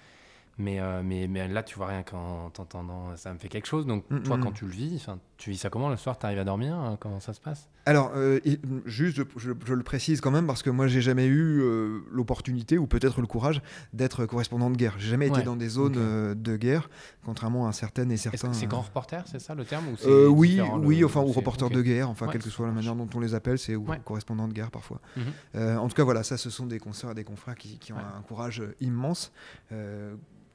Mais, 0.62 0.80
euh, 0.80 1.02
mais, 1.04 1.26
mais 1.26 1.48
là, 1.48 1.62
tu 1.62 1.74
vois 1.76 1.88
rien 1.88 2.02
qu'en 2.04 2.50
t'entendant, 2.50 3.16
ça 3.16 3.32
me 3.32 3.38
fait 3.38 3.48
quelque 3.48 3.66
chose. 3.66 3.84
Donc, 3.84 4.04
mm, 4.10 4.22
toi, 4.22 4.36
mm, 4.36 4.40
quand 4.40 4.50
mm. 4.50 4.54
tu 4.54 4.64
le 4.64 4.70
vis, 4.70 5.06
tu 5.36 5.50
vis 5.50 5.56
ça 5.58 5.70
comment 5.70 5.88
le 5.88 5.96
soir? 5.96 6.18
Tu 6.18 6.24
arrives 6.24 6.38
à 6.38 6.44
dormir? 6.44 6.74
Hein, 6.74 6.96
Comment 7.00 7.18
ça 7.18 7.32
se 7.32 7.40
passe? 7.40 7.68
Alors, 7.84 8.12
euh, 8.14 8.38
juste, 8.86 9.20
je, 9.36 9.50
le 9.50 9.82
précise 9.82 10.20
quand 10.20 10.30
même 10.30 10.46
parce 10.46 10.62
que 10.62 10.70
moi, 10.70 10.86
j'ai 10.86 11.00
jamais 11.00 11.26
eu 11.26 11.60
euh, 11.60 11.98
l'opportunité 12.12 12.78
ou 12.78 12.86
peut-être 12.86 13.20
le 13.20 13.26
courage 13.26 13.60
d'être 13.92 14.24
correspondant 14.24 14.70
de 14.70 14.76
guerre. 14.76 14.94
J'ai 14.98 15.10
jamais 15.10 15.26
été 15.26 15.42
dans 15.42 15.56
des 15.56 15.68
zones 15.68 16.34
de 16.34 16.56
guerre, 16.56 16.88
contrairement 17.24 17.66
à 17.66 17.72
certaines 17.72 18.12
et 18.12 18.16
certains. 18.16 18.52
C'est 18.52 18.66
grand 18.66 18.82
reporter, 18.82 19.24
c'est 19.26 19.40
ça 19.40 19.54
le 19.54 19.64
terme 19.64 19.86
Oui, 20.28 20.60
oui, 20.82 21.04
enfin, 21.04 21.20
ou 21.20 21.32
reporter 21.32 21.70
de 21.70 21.82
guerre, 21.82 22.08
enfin, 22.08 22.28
quelle 22.30 22.42
que 22.42 22.50
soit 22.50 22.66
la 22.66 22.72
manière 22.72 22.94
dont 22.94 23.08
on 23.14 23.20
les 23.20 23.34
appelle, 23.34 23.58
c'est 23.58 23.74
ou 23.74 23.86
correspondant 24.04 24.46
de 24.46 24.52
guerre 24.52 24.70
parfois. 24.70 25.00
Mhm. 25.16 25.78
en 25.78 25.88
tout 25.88 25.96
cas, 25.96 26.04
voilà, 26.04 26.22
ça, 26.22 26.36
ce 26.36 26.50
sont 26.50 26.66
des 26.66 26.78
consoeurs 26.78 27.10
et 27.10 27.14
des 27.14 27.24
confrères 27.24 27.56
qui, 27.56 27.78
qui 27.78 27.92
ont 27.92 27.98
un 27.98 28.22
courage 28.22 28.62
immense 28.80 29.32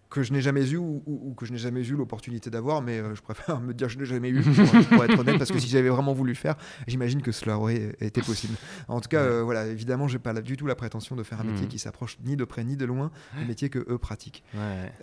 que 0.10 0.24
je 0.24 0.32
n'ai 0.32 0.42
jamais 0.42 0.70
eu 0.70 0.78
ou, 0.78 1.34
que 1.38 1.46
je 1.46 1.52
n'ai 1.52 1.58
jamais 1.58 1.86
eu 1.86 1.96
l'opportunité 1.96 2.50
d'avoir, 2.50 2.82
mais 2.82 3.00
euh, 3.00 3.16
je 3.16 3.22
préfère 3.22 3.60
me 3.60 3.74
dire 3.74 3.88
que 3.88 3.94
je 3.94 4.00
n'ai 4.00 4.06
jamais 4.06 4.30
eu 4.30 4.42
pour, 4.42 5.04
être 5.04 5.20
honnête, 5.20 5.38
parce 5.38 5.52
que 5.52 5.60
si 5.60 5.68
j'avais 5.68 5.90
vraiment 5.90 6.14
voulu 6.14 6.32
le 6.32 6.38
faire, 6.38 6.56
j'imagine 6.88 7.22
que 7.22 7.32
cela 7.32 7.58
aurait 7.58 7.96
été 8.00 8.22
possible. 8.22 8.56
En 8.88 9.02
tout 9.02 9.10
cas, 9.10 9.22
euh, 9.22 9.44
voilà, 9.44 9.68
évidemment, 9.68 10.08
j'ai 10.08 10.20
pas 10.20 10.34
du 10.34 10.56
tout 10.58 10.68
la 10.68 10.76
prétention 10.76 11.16
de 11.16 11.24
faire 11.24 11.42
un 11.42 11.46
métier 11.46 11.66
mm. 11.66 11.70
qui 11.70 11.80
s'approche 11.80 12.18
ni 12.24 12.36
de 12.36 12.46
près 12.46 12.64
ni 12.64 12.78
de 12.78 12.86
loin 12.86 13.12
du 13.38 13.46
métier 13.46 13.70
que 13.70 13.80
eux 13.90 13.98
pratiquent. 13.98 14.44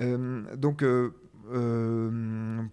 Euh, 0.00 0.42
donc 0.56 0.82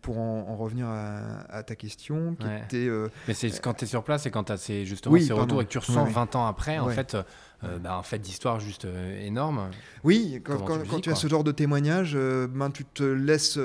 pour 0.01 0.17
en, 0.17 0.55
revenir 0.55 0.87
à, 0.87 1.63
ta 1.63 1.75
question, 1.75 2.35
qui 2.35 2.47
était, 2.47 2.89
mais 3.27 3.33
c'est 3.33 3.61
quand 3.61 3.73
tu 3.73 3.85
es 3.85 3.87
sur 3.87 4.03
place 4.03 4.25
et 4.25 4.31
quand 4.31 4.45
tu 4.45 4.51
as 4.51 4.83
justement 4.83 5.17
ces 5.19 5.33
retours 5.33 5.61
et 5.61 5.65
que 5.65 5.71
tu 5.71 5.77
ressens 5.77 6.05
20 6.05 6.35
ans 6.35 6.47
après, 6.47 6.79
en 6.79 6.89
fait, 6.89 7.17
euh, 7.63 7.77
bah, 7.77 7.97
en 7.97 8.03
fait 8.03 8.19
d'histoire 8.19 8.59
juste 8.59 8.85
euh, 8.85 9.23
énorme. 9.23 9.69
Oui, 10.03 10.41
quand, 10.43 10.99
tu, 11.01 11.09
as 11.11 11.15
ce 11.15 11.27
genre 11.27 11.43
de 11.43 11.51
témoignage, 11.51 12.13
euh, 12.15 12.47
ben, 12.47 12.71
tu 12.71 12.85
te 12.85 13.03
laisses 13.03 13.59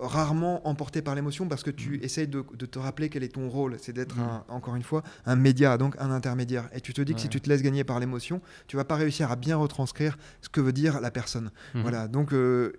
rarement 0.00 0.66
emporté 0.66 1.02
par 1.02 1.14
l'émotion 1.14 1.48
parce 1.48 1.62
que 1.62 1.70
tu 1.70 1.98
mm. 1.98 2.04
essayes 2.04 2.28
de, 2.28 2.42
te 2.42 2.78
rappeler 2.78 3.08
quel 3.08 3.22
est 3.22 3.34
ton 3.34 3.48
rôle. 3.48 3.76
C'est 3.80 3.92
d'être, 3.92 4.16
mm. 4.16 4.44
encore 4.48 4.76
une 4.76 4.82
fois, 4.82 5.02
un 5.26 5.36
média, 5.36 5.78
donc 5.78 5.94
un 5.98 6.10
intermédiaire. 6.10 6.68
Et 6.72 6.80
tu 6.80 6.92
te 6.92 7.02
dis 7.02 7.14
que 7.14 7.20
si 7.20 7.28
tu 7.28 7.40
te 7.40 7.48
laisses 7.48 7.62
gagner 7.62 7.84
par 7.84 8.00
l'émotion, 8.00 8.40
tu 8.66 8.76
vas 8.76 8.84
pas 8.84 8.96
réussir 8.96 9.30
à 9.30 9.36
bien 9.36 9.56
retranscrire 9.56 10.18
ce 10.40 10.48
que 10.48 10.60
veut 10.60 10.72
dire 10.72 11.00
la 11.00 11.10
personne. 11.10 11.50
Mm. 11.74 11.82
Voilà. 11.82 12.08
Donc, 12.08 12.32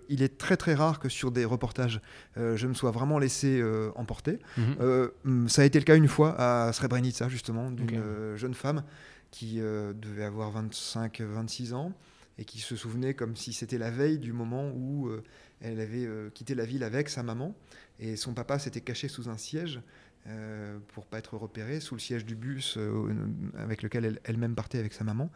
il 0.08 0.22
est 0.22 0.38
très 0.38 0.56
très 0.56 0.74
rare 0.74 0.98
que 0.98 1.08
sur 1.08 1.30
des 1.30 1.44
reportages, 1.44 2.00
je 2.36 2.66
me 2.66 2.74
sois 2.74 2.90
vraiment 2.90 3.18
laissé 3.18 3.62
emporter. 3.96 4.38
Mm-hmm. 4.58 5.48
ça 5.48 5.62
a 5.62 5.64
été 5.64 5.78
le 5.78 5.84
cas 5.84 5.96
une 5.96 6.08
fois 6.08 6.34
à 6.38 6.72
Srebrenica, 6.72 7.28
justement, 7.28 7.70
d'une 7.70 8.36
jeune 8.36 8.54
femme 8.54 8.82
qui 9.30 9.60
euh, 9.60 9.92
devait 9.92 10.24
avoir 10.24 10.52
25-26 10.62 11.74
ans 11.74 11.92
et 12.38 12.44
qui 12.44 12.58
se 12.60 12.76
souvenait 12.76 13.14
comme 13.14 13.36
si 13.36 13.52
c'était 13.52 13.78
la 13.78 13.90
veille 13.90 14.18
du 14.18 14.32
moment 14.32 14.70
où 14.74 15.08
euh, 15.08 15.22
elle 15.60 15.80
avait 15.80 16.06
euh, 16.06 16.30
quitté 16.30 16.54
la 16.54 16.64
ville 16.64 16.82
avec 16.82 17.08
sa 17.08 17.22
maman 17.22 17.54
et 17.98 18.16
son 18.16 18.34
papa 18.34 18.58
s'était 18.58 18.80
caché 18.80 19.08
sous 19.08 19.28
un 19.28 19.36
siège 19.36 19.80
pour 20.88 21.06
pas 21.06 21.18
être 21.18 21.38
repéré, 21.38 21.80
sous 21.80 21.94
le 21.94 22.00
siège 22.00 22.26
du 22.26 22.36
bus 22.36 22.78
avec 23.56 23.82
lequel 23.82 24.20
elle-même 24.22 24.54
partait 24.54 24.78
avec 24.78 24.92
sa 24.92 25.02
maman. 25.02 25.30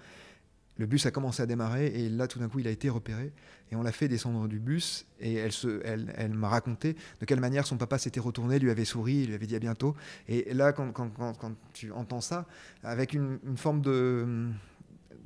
Le 0.76 0.86
bus 0.86 1.06
a 1.06 1.12
commencé 1.12 1.40
à 1.42 1.46
démarrer 1.46 1.86
et 1.86 2.08
là, 2.08 2.26
tout 2.26 2.40
d'un 2.40 2.48
coup, 2.48 2.58
il 2.58 2.66
a 2.66 2.70
été 2.70 2.88
repéré 2.88 3.32
et 3.70 3.76
on 3.76 3.82
l'a 3.82 3.92
fait 3.92 4.08
descendre 4.08 4.48
du 4.48 4.58
bus 4.58 5.06
et 5.20 5.34
elle, 5.34 5.52
se, 5.52 5.80
elle, 5.84 6.12
elle 6.16 6.34
m'a 6.34 6.48
raconté 6.48 6.96
de 7.20 7.26
quelle 7.26 7.38
manière 7.38 7.66
son 7.66 7.76
papa 7.76 7.96
s'était 7.98 8.20
retourné, 8.20 8.58
lui 8.58 8.70
avait 8.70 8.84
souri, 8.84 9.26
lui 9.26 9.34
avait 9.34 9.46
dit 9.46 9.54
à 9.54 9.60
bientôt. 9.60 9.94
Et 10.26 10.52
là, 10.52 10.72
quand, 10.72 10.90
quand, 10.90 11.10
quand, 11.10 11.52
tu 11.72 11.92
entends 11.92 12.20
ça, 12.20 12.46
avec 12.82 13.12
une, 13.12 13.38
forme 13.56 13.82
de, 13.82 14.48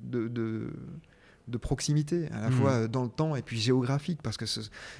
de 0.02 0.70
de 1.48 1.58
proximité, 1.58 2.28
à 2.32 2.42
la 2.42 2.50
hmm. 2.50 2.52
fois 2.52 2.70
euh, 2.70 2.88
dans 2.88 3.02
le 3.02 3.08
temps 3.08 3.36
et 3.36 3.42
puis 3.42 3.58
géographique, 3.58 4.20
parce 4.22 4.36
que 4.36 4.44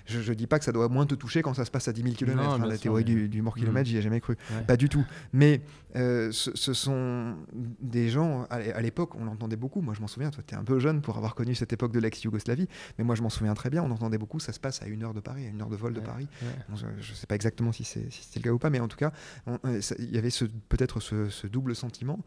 je 0.07 0.31
ne 0.31 0.35
dis 0.35 0.47
pas 0.47 0.59
que 0.59 0.65
ça 0.65 0.73
doit 0.73 0.89
moins 0.89 1.07
te 1.07 1.15
toucher 1.15 1.43
quand 1.43 1.55
ça 1.55 1.65
se 1.65 1.71
passe 1.71 1.89
à 1.89 1.93
10 1.93 2.03
000 2.03 2.15
km. 2.15 2.59
la 2.67 2.79
théorie 2.79 3.05
du, 3.05 3.43
mort 3.43 3.55
kilomètre, 3.55 3.89
hmm. 3.89 3.93
j'y 3.93 3.99
ai 3.99 4.03
jamais 4.03 4.21
cru. 4.21 4.37
Pas 4.67 4.77
du 4.77 4.89
tout. 4.89 5.05
Mais 5.33 5.61
euh, 5.97 6.31
ce, 6.33 6.73
sont 6.75 7.35
des 7.81 8.09
gens, 8.09 8.47
à 8.51 8.81
l'époque, 8.81 9.15
on 9.15 9.25
l'entendait 9.25 9.57
beaucoup. 9.57 9.81
Moi, 9.81 9.95
je 9.95 10.01
m'en 10.01 10.07
souviens, 10.07 10.31
toi, 10.31 10.43
tu 10.47 10.55
es 10.55 10.59
un 10.59 10.65
peu 10.65 10.79
jeune 10.79 11.01
pour 11.01 11.17
avoir 11.17 11.35
connu 11.35 11.55
cette 11.55 11.73
époque 11.73 11.93
de 11.93 11.99
l'ex-Yougoslavie, 11.99 12.69
mais 12.99 13.05
moi, 13.05 13.15
je 13.15 13.23
m'en 13.23 13.31
souviens 13.31 13.55
très 13.55 13.71
bien. 13.71 13.83
On 13.83 13.91
entendait 13.91 14.19
beaucoup, 14.19 14.39
ça 14.39 14.53
se 14.53 14.61
passe 14.61 14.83
à 14.83 14.87
une 14.87 15.03
heure 15.03 15.15
de 15.15 15.21
Paris, 15.21 15.47
à 15.47 15.49
une 15.49 15.61
heure 15.61 15.71
de 15.71 15.77
vol 15.77 15.95
de 15.95 16.01
Paris. 16.01 16.29
je 16.75 16.87
ne 16.87 17.15
sais 17.15 17.27
pas 17.27 17.35
exactement 17.35 17.73
si 17.73 17.85
c'est 17.85 18.09
le 18.37 18.43
cas 18.43 18.51
ou 18.51 18.59
pas, 18.59 18.71
mais 18.71 18.81
en 18.81 18.89
tout 18.89 18.97
cas, 18.97 19.13
euh, 19.49 19.81
il 19.99 20.15
y 20.15 20.19
avait 20.19 20.31
peut-être 20.69 21.01
ce, 21.01 21.47
double 21.47 21.75
sentiment 21.75 22.21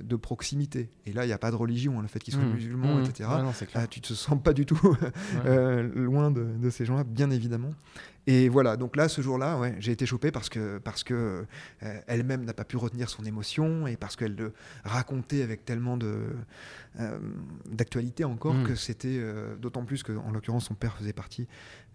de 0.00 0.16
proximité. 0.16 0.90
Et 1.06 1.12
là, 1.12 1.24
il 1.24 1.28
n'y 1.28 1.32
a 1.32 1.38
pas 1.38 1.50
de 1.50 1.56
religion, 1.56 1.98
hein, 1.98 2.02
le 2.02 2.08
fait 2.08 2.18
qu'ils 2.18 2.34
soient 2.34 2.44
hmm. 2.44 2.52
musulmans, 2.52 3.02
etc. 3.02 3.28
Ah, 3.74 3.86
tu 3.86 4.00
te 4.00 4.12
sens 4.14 4.40
pas 4.42 4.52
du 4.52 4.66
tout 4.66 4.96
euh, 5.46 5.82
loin 5.94 6.30
de, 6.30 6.70
ces 6.70 6.84
gens-là, 6.84 7.04
bien 7.04 7.30
évidemment. 7.30 7.72
Et 8.28 8.48
voilà, 8.48 8.76
donc 8.76 8.96
là, 8.96 9.08
ce 9.08 9.20
jour-là, 9.20 9.56
ouais, 9.58 9.76
j'ai 9.78 9.92
été 9.92 10.04
chopé 10.04 10.32
parce 10.32 10.48
que, 10.48 10.78
parce 10.78 11.04
que 11.04 11.44
euh, 11.82 12.00
elle-même 12.08 12.44
n'a 12.44 12.54
pas 12.54 12.64
pu 12.64 12.76
retenir 12.76 13.08
son 13.08 13.24
émotion 13.24 13.86
et 13.86 13.96
parce 13.96 14.16
qu'elle 14.16 14.34
le 14.34 14.52
racontait 14.84 15.42
avec 15.42 15.64
tellement 15.64 15.96
de 15.96 16.24
euh, 16.98 17.18
d'actualité 17.70 18.24
encore 18.24 18.54
mm. 18.54 18.64
que 18.64 18.74
c'était 18.74 19.22
d'autant 19.60 19.84
plus 19.84 20.02
que, 20.02 20.12
en 20.12 20.32
l'occurrence, 20.32 20.66
son 20.66 20.74
père 20.74 20.96
faisait 20.96 21.12
partie 21.12 21.46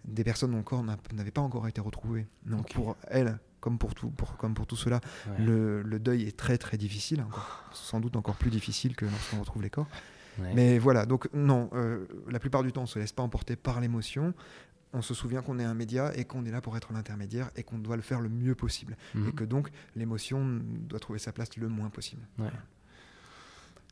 des 0.04 0.24
personnes 0.24 0.52
dont 0.52 0.58
le 0.58 0.62
corps 0.62 0.84
n'avait 1.12 1.30
pas 1.30 1.42
encore 1.42 1.68
été 1.68 1.80
retrouvé. 1.80 2.26
Donc 2.46 2.72
pour 2.72 2.96
elle, 3.08 3.38
comme 3.60 3.78
pour 3.78 3.94
tout, 3.94 4.10
pour, 4.10 4.36
comme 4.36 4.54
pour 4.54 4.66
tout 4.66 4.76
cela, 4.76 5.00
le, 5.38 5.82
le, 5.82 5.98
deuil 5.98 6.24
est 6.24 6.36
très 6.36 6.58
très 6.58 6.76
difficile, 6.76 7.20
encore, 7.20 7.64
sans 7.72 8.00
doute 8.00 8.16
encore 8.16 8.34
plus 8.34 8.50
difficile 8.50 8.96
que 8.96 9.04
lorsqu'on 9.04 9.38
retrouve 9.38 9.62
les 9.62 9.70
corps. 9.70 9.86
Ouais. 10.38 10.52
Mais 10.54 10.78
voilà, 10.78 11.06
donc 11.06 11.28
non, 11.34 11.68
euh, 11.74 12.06
la 12.28 12.38
plupart 12.38 12.62
du 12.62 12.72
temps, 12.72 12.82
on 12.82 12.86
se 12.86 12.98
laisse 12.98 13.12
pas 13.12 13.22
emporter 13.22 13.56
par 13.56 13.80
l'émotion. 13.80 14.34
On 14.94 15.02
se 15.02 15.14
souvient 15.14 15.40
qu'on 15.40 15.58
est 15.58 15.64
un 15.64 15.74
média 15.74 16.12
et 16.16 16.24
qu'on 16.24 16.44
est 16.44 16.50
là 16.50 16.60
pour 16.60 16.76
être 16.76 16.92
l'intermédiaire 16.92 17.50
et 17.56 17.62
qu'on 17.62 17.78
doit 17.78 17.96
le 17.96 18.02
faire 18.02 18.20
le 18.20 18.28
mieux 18.28 18.54
possible. 18.54 18.96
Mhm. 19.14 19.28
Et 19.28 19.32
que 19.32 19.44
donc, 19.44 19.68
l'émotion 19.96 20.60
doit 20.88 21.00
trouver 21.00 21.18
sa 21.18 21.32
place 21.32 21.56
le 21.56 21.68
moins 21.68 21.88
possible. 21.88 22.22
Ouais. 22.38 22.50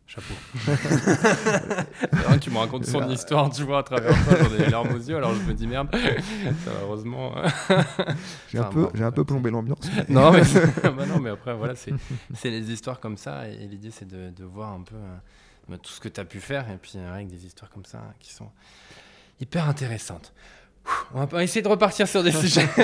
Chapeau. 0.07 0.35
C'est 0.67 2.17
vrai 2.17 2.35
que 2.35 2.43
tu 2.43 2.51
me 2.51 2.59
racontes 2.59 2.85
son 2.85 3.09
histoire, 3.11 3.49
tu 3.51 3.63
vois, 3.63 3.79
à 3.79 3.83
travers 3.85 4.13
toi, 4.25 4.37
j'en 4.43 4.55
ai 4.57 4.59
les 4.59 4.69
larmes 4.69 4.93
aux 4.93 4.99
yeux, 4.99 5.17
alors 5.17 5.33
je 5.37 5.41
me 5.43 5.55
dis 5.55 5.69
merde, 5.69 5.89
ça 6.65 6.73
heureusement. 6.83 7.33
J'ai 8.49 8.59
un, 8.59 8.65
peu, 8.65 8.89
j'ai 8.93 9.05
un 9.05 9.13
peu 9.13 9.25
plombé 9.25 9.53
l'ambiance. 9.53 9.89
mais- 10.09 10.13
non, 10.13 10.33
mais, 10.33 10.43
bah 10.83 11.07
non, 11.07 11.21
mais 11.21 11.31
après, 11.31 11.55
voilà, 11.55 11.77
c'est 11.77 11.93
c'est 12.35 12.51
les 12.51 12.73
histoires 12.73 12.99
comme 12.99 13.17
ça, 13.17 13.49
et, 13.49 13.69
l'idée, 13.69 13.93
c'est 13.93 14.09
de, 14.09 14.31
de 14.31 14.45
voir 14.45 14.73
un 14.73 14.83
peu 14.83 14.97
euh, 14.97 15.17
bah, 15.69 15.79
tout 15.79 15.91
ce 15.91 16.01
que 16.01 16.09
tu 16.09 16.21
as 16.21 16.25
pu 16.25 16.41
faire, 16.41 16.71
et 16.71 16.77
puis 16.77 16.93
euh, 16.97 17.13
avec 17.13 17.29
des 17.29 17.47
histoires 17.47 17.71
comme 17.71 17.85
ça 17.85 17.99
hein, 17.99 18.15
qui 18.19 18.33
sont 18.33 18.51
hyper 19.41 19.69
intéressantes. 19.69 20.33
On 21.15 21.25
va 21.25 21.43
essayer 21.45 21.63
de 21.63 21.69
repartir 21.69 22.07
sur 22.09 22.23
des 22.23 22.33
sujets. 22.43 22.69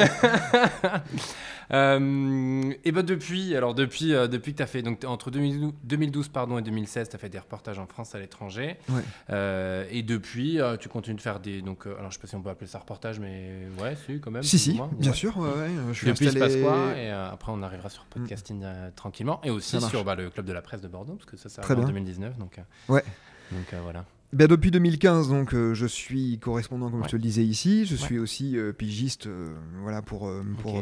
Euh, 1.73 2.73
et 2.85 2.93
ben 2.93 3.03
depuis, 3.03 3.57
alors 3.57 3.75
depuis, 3.75 4.15
euh, 4.15 4.29
depuis 4.29 4.53
que 4.53 4.59
tu 4.59 4.63
as 4.63 4.69
fait, 4.69 4.83
donc 4.83 5.03
entre 5.05 5.33
2012, 5.33 5.73
2012 5.83 6.29
pardon, 6.29 6.59
et 6.59 6.63
2016, 6.63 7.09
tu 7.09 7.17
as 7.17 7.19
fait 7.19 7.29
des 7.29 7.41
reportages 7.41 7.81
en 7.81 7.87
France 7.87 8.15
à 8.15 8.21
l'étranger. 8.21 8.77
Ouais. 8.89 9.03
Euh, 9.31 9.85
et 9.91 10.05
depuis, 10.05 10.61
tu 10.79 10.89
continues 10.89 11.17
de 11.17 11.21
faire 11.21 11.41
des. 11.41 11.63
Donc, 11.63 11.87
alors 11.87 12.11
je 12.11 12.15
sais 12.15 12.21
pas 12.21 12.29
si 12.29 12.37
on 12.37 12.41
peut 12.41 12.51
appeler 12.51 12.69
ça 12.69 12.79
reportage, 12.79 13.19
mais 13.19 13.67
ouais, 13.81 13.97
si, 14.07 14.21
quand 14.21 14.31
même. 14.31 14.45
Si, 14.45 14.61
si, 14.61 14.75
moins. 14.75 14.91
bien 14.93 15.11
Ouais. 15.11 15.17
sûr. 15.17 15.37
ouais, 15.39 15.49
je 15.89 15.99
suis 15.99 16.07
Depuis, 16.07 16.27
il 16.27 16.33
se 16.35 16.39
passe 16.39 16.53
installé- 16.55 16.63
quoi 16.63 16.97
Et 16.97 17.11
après, 17.11 17.51
on 17.51 17.61
arrivera 17.65 17.89
sur 17.89 18.05
podcasting 18.05 18.63
euh, 18.63 18.91
tranquillement. 18.95 19.41
Et 19.43 19.51
aussi 19.51 19.81
sur 19.81 20.05
bah, 20.05 20.15
le 20.15 20.31
club 20.31 20.47
de 20.47 20.53
la 20.53 20.63
presse 20.63 20.81
de 20.83 20.89
Bordeaux, 20.89 21.15
parce 21.15 21.27
que 21.29 21.37
ça, 21.37 21.49
ça 21.49 21.63
arrive 21.63 21.79
en 21.79 21.81
bien. 21.81 21.89
2019. 21.89 22.39
Donc, 22.39 22.61
Ouais. 22.89 23.03
donc 23.51 23.73
euh, 23.75 23.81
voilà. 23.83 24.05
Ben, 24.33 24.49
depuis 24.49 24.71
2015, 24.71 25.29
donc, 25.29 25.55
euh, 25.55 25.73
je 25.75 25.87
suis 25.87 26.39
correspondant, 26.39 26.91
comme 26.91 27.01
Ouais. 27.01 27.07
je 27.07 27.13
te 27.13 27.17
le 27.17 27.23
disais 27.23 27.45
ici. 27.45 27.87
Je 27.87 27.95
Ouais. 27.95 28.01
suis 28.01 28.19
aussi 28.19 28.59
euh, 28.59 28.73
pigiste 28.73 29.27
euh, 29.29 29.55
voilà, 29.83 30.03
pour, 30.03 30.31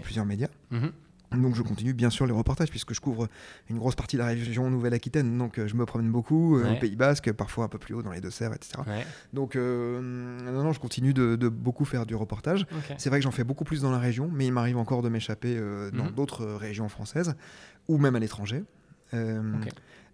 plusieurs 0.03 0.27
médias. 0.27 0.49
Mhm. 0.71 0.91
Donc 1.41 1.57
je 1.57 1.63
continue 1.63 1.93
bien 1.95 2.11
sûr 2.11 2.27
les 2.27 2.33
reportages 2.33 2.71
puisque 2.71 2.95
je 2.95 3.01
couvre 3.01 3.27
une 3.69 3.77
grosse 3.79 3.97
partie 3.97 4.15
de 4.15 4.21
la 4.23 4.29
région 4.29 4.71
Nouvelle-Aquitaine. 4.71 5.37
Donc 5.37 5.61
je 5.67 5.75
me 5.75 5.85
promène 5.85 6.13
beaucoup 6.13 6.59
Ouais. 6.61 6.77
au 6.77 6.79
Pays 6.79 6.95
Basque, 6.95 7.33
parfois 7.33 7.65
un 7.65 7.69
peu 7.69 7.79
plus 7.79 7.93
haut 7.93 8.03
dans 8.03 8.13
les 8.13 8.21
Deux-Sèvres, 8.21 8.55
etc. 8.55 8.75
Donc 9.33 9.57
non, 9.57 10.63
non, 10.63 10.73
je 10.73 10.79
continue 10.79 11.13
de, 11.13 11.35
de 11.35 11.49
beaucoup 11.49 11.85
faire 11.85 12.07
du 12.07 12.15
reportage. 12.15 12.67
C'est 12.99 13.09
vrai 13.09 13.19
que 13.19 13.25
j'en 13.25 13.33
fais 13.33 13.43
beaucoup 13.43 13.65
plus 13.65 13.81
dans 13.83 13.91
la 13.91 13.99
région, 13.99 14.31
mais 14.33 14.47
il 14.47 14.53
m'arrive 14.53 14.77
encore 14.77 15.03
de 15.03 15.09
m'échapper 15.09 15.57
dans 15.93 16.05
Mhm. 16.05 16.13
d'autres 16.13 16.45
régions 16.47 16.89
françaises 16.89 17.35
ou 17.89 17.99
même 17.99 18.15
à 18.15 18.21
l'étranger. 18.21 18.63
Euh, 19.13 19.43
Ok. 19.61 19.71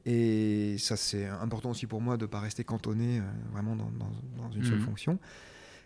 Et 0.07 0.77
ça, 0.79 0.97
c'est 0.97 1.27
important 1.27 1.71
aussi 1.71 1.87
pour 1.87 2.01
moi 2.01 2.17
de 2.17 2.23
ne 2.23 2.27
pas 2.27 2.41
rester 2.41 2.65
cantonné 2.65 3.19
euh, 3.19 3.23
vraiment 3.53 3.77
dans, 3.77 3.91
dans- 3.91 4.43
dans 4.43 4.51
une 4.51 4.65
seule 4.65 4.79
Mhm. 4.79 4.85
fonction. 4.85 5.19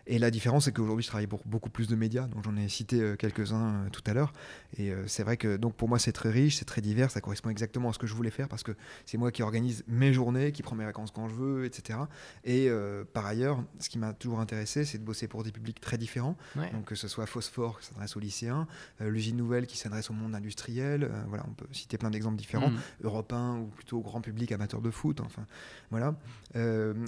Et 0.07 0.19
la 0.19 0.31
différence, 0.31 0.65
c'est 0.65 0.71
qu'aujourd'hui, 0.71 1.03
je 1.03 1.09
travaille 1.09 1.27
pour 1.27 1.41
beaucoup 1.45 1.69
plus 1.69 1.87
de 1.87 1.95
médias. 1.95 2.27
Donc, 2.27 2.43
j'en 2.43 2.55
ai 2.55 2.67
cité 2.69 3.01
euh, 3.01 3.15
quelques-uns 3.15 3.85
euh, 3.85 3.89
tout 3.89 4.03
à 4.05 4.13
l'heure. 4.13 4.33
Et 4.77 4.91
euh, 4.91 5.07
c'est 5.07 5.23
vrai 5.23 5.37
que 5.37 5.57
donc 5.57 5.75
pour 5.75 5.87
moi, 5.87 5.99
c'est 5.99 6.11
très 6.11 6.29
riche, 6.29 6.57
c'est 6.57 6.65
très 6.65 6.81
divers. 6.81 7.11
Ça 7.11 7.21
correspond 7.21 7.49
exactement 7.49 7.89
à 7.89 7.93
ce 7.93 7.99
que 7.99 8.07
je 8.07 8.13
voulais 8.13 8.29
faire 8.29 8.47
parce 8.47 8.63
que 8.63 8.73
c'est 9.05 9.17
moi 9.17 9.31
qui 9.31 9.43
organise 9.43 9.83
mes 9.87 10.13
journées, 10.13 10.51
qui 10.51 10.63
prends 10.63 10.75
mes 10.75 10.85
vacances 10.85 11.11
quand 11.11 11.27
je 11.27 11.35
veux, 11.35 11.65
etc. 11.65 11.99
Et 12.43 12.69
euh, 12.69 13.03
par 13.13 13.25
ailleurs, 13.25 13.63
ce 13.79 13.89
qui 13.89 13.97
m'a 13.97 14.13
toujours 14.13 14.39
intéressé, 14.39 14.85
c'est 14.85 14.97
de 14.97 15.03
bosser 15.03 15.27
pour 15.27 15.43
des 15.43 15.51
publics 15.51 15.79
très 15.79 15.97
différents. 15.97 16.35
Ouais. 16.55 16.71
Donc 16.71 16.85
que 16.85 16.95
ce 16.95 17.07
soit 17.07 17.25
Phosphore 17.25 17.79
qui 17.79 17.87
s'adresse 17.87 18.15
aux 18.17 18.19
lycéens, 18.19 18.67
euh, 19.01 19.09
l'usine 19.09 19.37
nouvelle 19.37 19.65
qui 19.65 19.77
s'adresse 19.77 20.09
au 20.09 20.13
monde 20.13 20.35
industriel, 20.35 21.03
euh, 21.03 21.23
voilà, 21.27 21.45
on 21.47 21.53
peut 21.53 21.67
citer 21.71 21.97
plein 21.97 22.09
d'exemples 22.09 22.37
différents. 22.37 22.71
Europe 23.03 23.31
1 23.31 23.59
ou 23.59 23.65
plutôt 23.67 24.01
grand 24.01 24.21
public 24.21 24.51
amateur 24.51 24.81
de 24.81 24.91
foot, 24.91 25.21
enfin 25.21 25.45
voilà. 25.89 26.15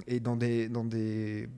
Et 0.06 0.20
dans 0.20 0.36
des, 0.36 0.68
dans 0.68 0.84
des 0.84 1.48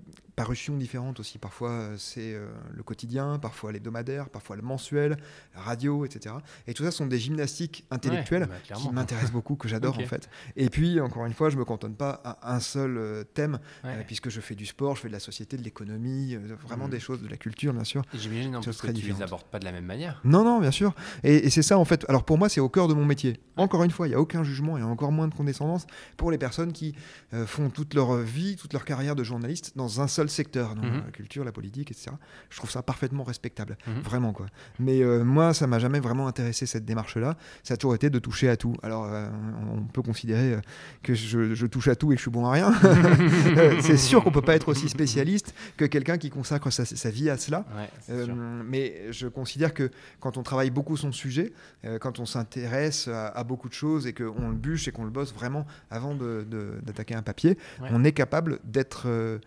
parutions 0.42 0.76
différentes 0.76 1.20
aussi, 1.20 1.38
parfois 1.38 1.70
euh, 1.70 1.94
c'est 1.98 2.32
euh, 2.34 2.46
le 2.72 2.82
quotidien, 2.82 3.38
parfois 3.38 3.72
l'hebdomadaire, 3.72 4.28
parfois 4.30 4.56
le 4.56 4.62
mensuel, 4.62 5.18
la 5.54 5.60
radio, 5.60 6.04
etc. 6.06 6.34
Et 6.66 6.72
tout 6.74 6.82
ça 6.82 6.90
sont 6.90 7.06
des 7.06 7.18
gymnastiques 7.18 7.84
intellectuelles 7.90 8.42
Ouais, 8.44 8.48
bah, 8.70 8.74
qui 8.76 8.88
m'intéressent 8.90 9.32
beaucoup, 9.32 9.56
que 9.56 9.68
j'adore 9.68 9.98
en 9.98 10.06
fait. 10.06 10.28
Et 10.56 10.70
puis 10.70 10.98
encore 11.00 11.26
une 11.26 11.34
fois, 11.34 11.50
je 11.50 11.56
me 11.58 11.64
cantonne 11.64 11.94
pas 11.94 12.20
à 12.24 12.54
un 12.54 12.60
seul 12.60 12.96
euh, 12.96 13.22
thème, 13.24 13.58
Ouais. 13.84 13.90
euh, 13.96 14.02
puisque 14.06 14.30
je 14.30 14.40
fais 14.40 14.54
du 14.54 14.64
sport, 14.66 14.96
je 14.96 15.02
fais 15.02 15.08
de 15.08 15.12
la 15.12 15.20
société, 15.20 15.56
de 15.58 15.62
l'économie, 15.62 16.34
euh, 16.36 16.56
vraiment 16.62 16.86
Mhm. 16.86 16.90
des 16.90 17.00
choses, 17.00 17.20
de 17.22 17.28
la 17.28 17.36
culture 17.36 17.74
bien 17.74 17.84
sûr. 17.84 18.02
J'imagine 18.14 18.56
en 18.56 18.60
plus 18.62 18.80
que 18.80 18.86
tu 18.92 19.06
les 19.06 19.22
abordes 19.22 19.44
pas 19.44 19.58
de 19.58 19.64
la 19.66 19.72
même 19.72 19.84
manière. 19.84 20.20
Non, 20.24 20.42
non, 20.44 20.58
bien 20.60 20.70
sûr. 20.70 20.94
Et, 21.22 21.46
et 21.46 21.50
c'est 21.50 21.62
ça, 21.62 21.76
en 21.78 21.84
fait. 21.84 22.06
Alors, 22.08 22.24
pour 22.24 22.38
moi, 22.38 22.48
c'est 22.48 22.60
au 22.60 22.68
cœur 22.70 22.88
de 22.88 22.94
mon 22.94 23.04
métier. 23.04 23.38
Encore 23.56 23.84
une 23.84 23.90
fois, 23.90 24.06
il 24.06 24.10
n'y 24.10 24.16
a 24.16 24.20
aucun 24.20 24.42
jugement 24.42 24.78
et 24.78 24.82
encore 24.82 25.12
moins 25.12 25.28
de 25.28 25.34
condescendance 25.34 25.86
pour 26.16 26.30
les 26.30 26.38
personnes 26.38 26.72
qui 26.72 26.94
euh, 27.34 27.46
font 27.46 27.68
toute 27.68 27.92
leur 27.92 28.16
vie, 28.16 28.56
toute 28.56 28.72
leur 28.72 28.84
carrière 28.86 29.14
de 29.16 29.24
journaliste 29.24 29.72
dans 29.76 30.00
un 30.00 30.08
seul 30.08 30.29
secteur, 30.30 30.74
Mhm. 30.76 31.02
la 31.06 31.10
culture, 31.12 31.44
la 31.44 31.52
politique, 31.52 31.90
etc. 31.90 32.12
Je 32.50 32.56
trouve 32.56 32.70
ça 32.70 32.82
parfaitement 32.82 33.24
respectable. 33.24 33.76
Mhm. 33.86 34.00
Vraiment, 34.02 34.32
quoi. 34.32 34.46
Mais 34.78 35.02
euh, 35.02 35.24
moi, 35.24 35.52
ça 35.54 35.66
m'a 35.66 35.78
jamais 35.78 36.00
vraiment 36.00 36.26
intéressé, 36.26 36.66
cette 36.66 36.84
démarche-là. 36.84 37.36
Ça 37.62 37.74
a 37.74 37.76
toujours 37.76 37.94
été 37.94 38.10
de 38.10 38.18
toucher 38.18 38.48
à 38.48 38.56
tout. 38.56 38.74
Alors, 38.82 39.04
euh, 39.06 39.28
on 39.74 39.82
peut 39.82 40.02
considérer 40.02 40.54
euh, 40.54 40.60
que 41.02 41.14
je, 41.14 41.54
je 41.54 41.66
touche 41.66 41.88
à 41.88 41.96
tout 41.96 42.12
et 42.12 42.14
que 42.14 42.18
je 42.18 42.22
suis 42.22 42.30
bon 42.30 42.46
à 42.46 42.52
rien. 42.52 42.72
C'est 43.80 43.96
sûr 43.96 44.22
qu'on 44.22 44.30
peut 44.32 44.42
pas 44.42 44.54
être 44.54 44.68
aussi 44.68 44.88
spécialiste 44.88 45.54
que 45.76 45.84
quelqu'un 45.84 46.18
qui 46.18 46.30
consacre 46.30 46.70
sa, 46.70 46.84
sa 46.84 47.10
vie 47.10 47.30
à 47.30 47.36
cela. 47.36 47.64
Ouais, 47.76 48.26
mais 48.66 49.12
je 49.12 49.26
considère 49.28 49.74
que 49.74 49.90
quand 50.20 50.36
on 50.36 50.42
travaille 50.42 50.70
beaucoup 50.70 50.96
son 50.96 51.12
sujet, 51.12 51.52
quand 52.00 52.18
on 52.18 52.26
s'intéresse 52.26 53.08
à, 53.08 53.28
à 53.28 53.44
beaucoup 53.44 53.68
de 53.68 53.74
choses 53.74 54.06
et 54.06 54.12
qu'on 54.12 54.48
le 54.50 54.54
bûche 54.56 54.88
et 54.88 54.92
qu'on 54.92 55.04
le 55.04 55.10
bosse 55.10 55.32
vraiment 55.34 55.66
avant 55.90 56.14
de- 56.14 56.46
de- 56.48 56.78
d'attaquer 56.82 57.14
un 57.14 57.22
papier, 57.22 57.56
Ouais. 57.80 57.88
on 57.92 58.04
est 58.04 58.12
capable 58.12 58.58
d'être 58.64 59.04
euh, 59.06 59.38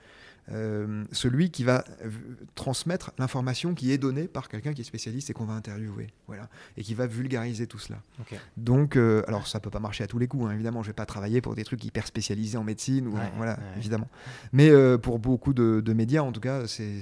euh, 0.51 1.03
celui 1.11 1.51
qui 1.51 1.63
va 1.63 1.83
transmettre 2.55 3.11
l'information 3.17 3.73
qui 3.73 3.91
est 3.91 3.97
donnée 3.97 4.27
par 4.27 4.49
quelqu'un 4.49 4.73
qui 4.73 4.81
est 4.81 4.85
spécialiste 4.85 5.29
et 5.29 5.33
qu'on 5.33 5.45
va 5.45 5.53
interviewer, 5.53 6.07
voilà, 6.27 6.49
et 6.77 6.83
qui 6.83 6.93
va 6.93 7.07
vulgariser 7.07 7.67
tout 7.67 7.79
cela. 7.79 7.99
Donc, 8.57 8.95
euh, 8.95 9.23
alors 9.27 9.47
ça 9.47 9.59
peut 9.59 9.69
pas 9.69 9.79
marcher 9.79 10.03
à 10.03 10.07
tous 10.07 10.19
les 10.19 10.27
coups, 10.27 10.45
hein, 10.45 10.51
évidemment. 10.53 10.83
Je 10.83 10.87
vais 10.87 10.93
pas 10.93 11.05
travailler 11.05 11.41
pour 11.41 11.55
des 11.55 11.63
trucs 11.63 11.83
hyper 11.85 12.05
spécialisés 12.07 12.57
en 12.57 12.63
médecine, 12.63 13.07
ou 13.07 13.13
Ouais, 13.15 13.31
voilà, 13.37 13.53
ouais. 13.53 13.59
évidemment. 13.77 14.07
Mais 14.51 14.69
euh, 14.69 14.97
pour 14.97 15.19
beaucoup 15.19 15.53
de, 15.53 15.81
de 15.83 15.93
médias, 15.93 16.21
en 16.21 16.31
tout 16.31 16.41
cas, 16.41 16.67
c'est- 16.67 17.01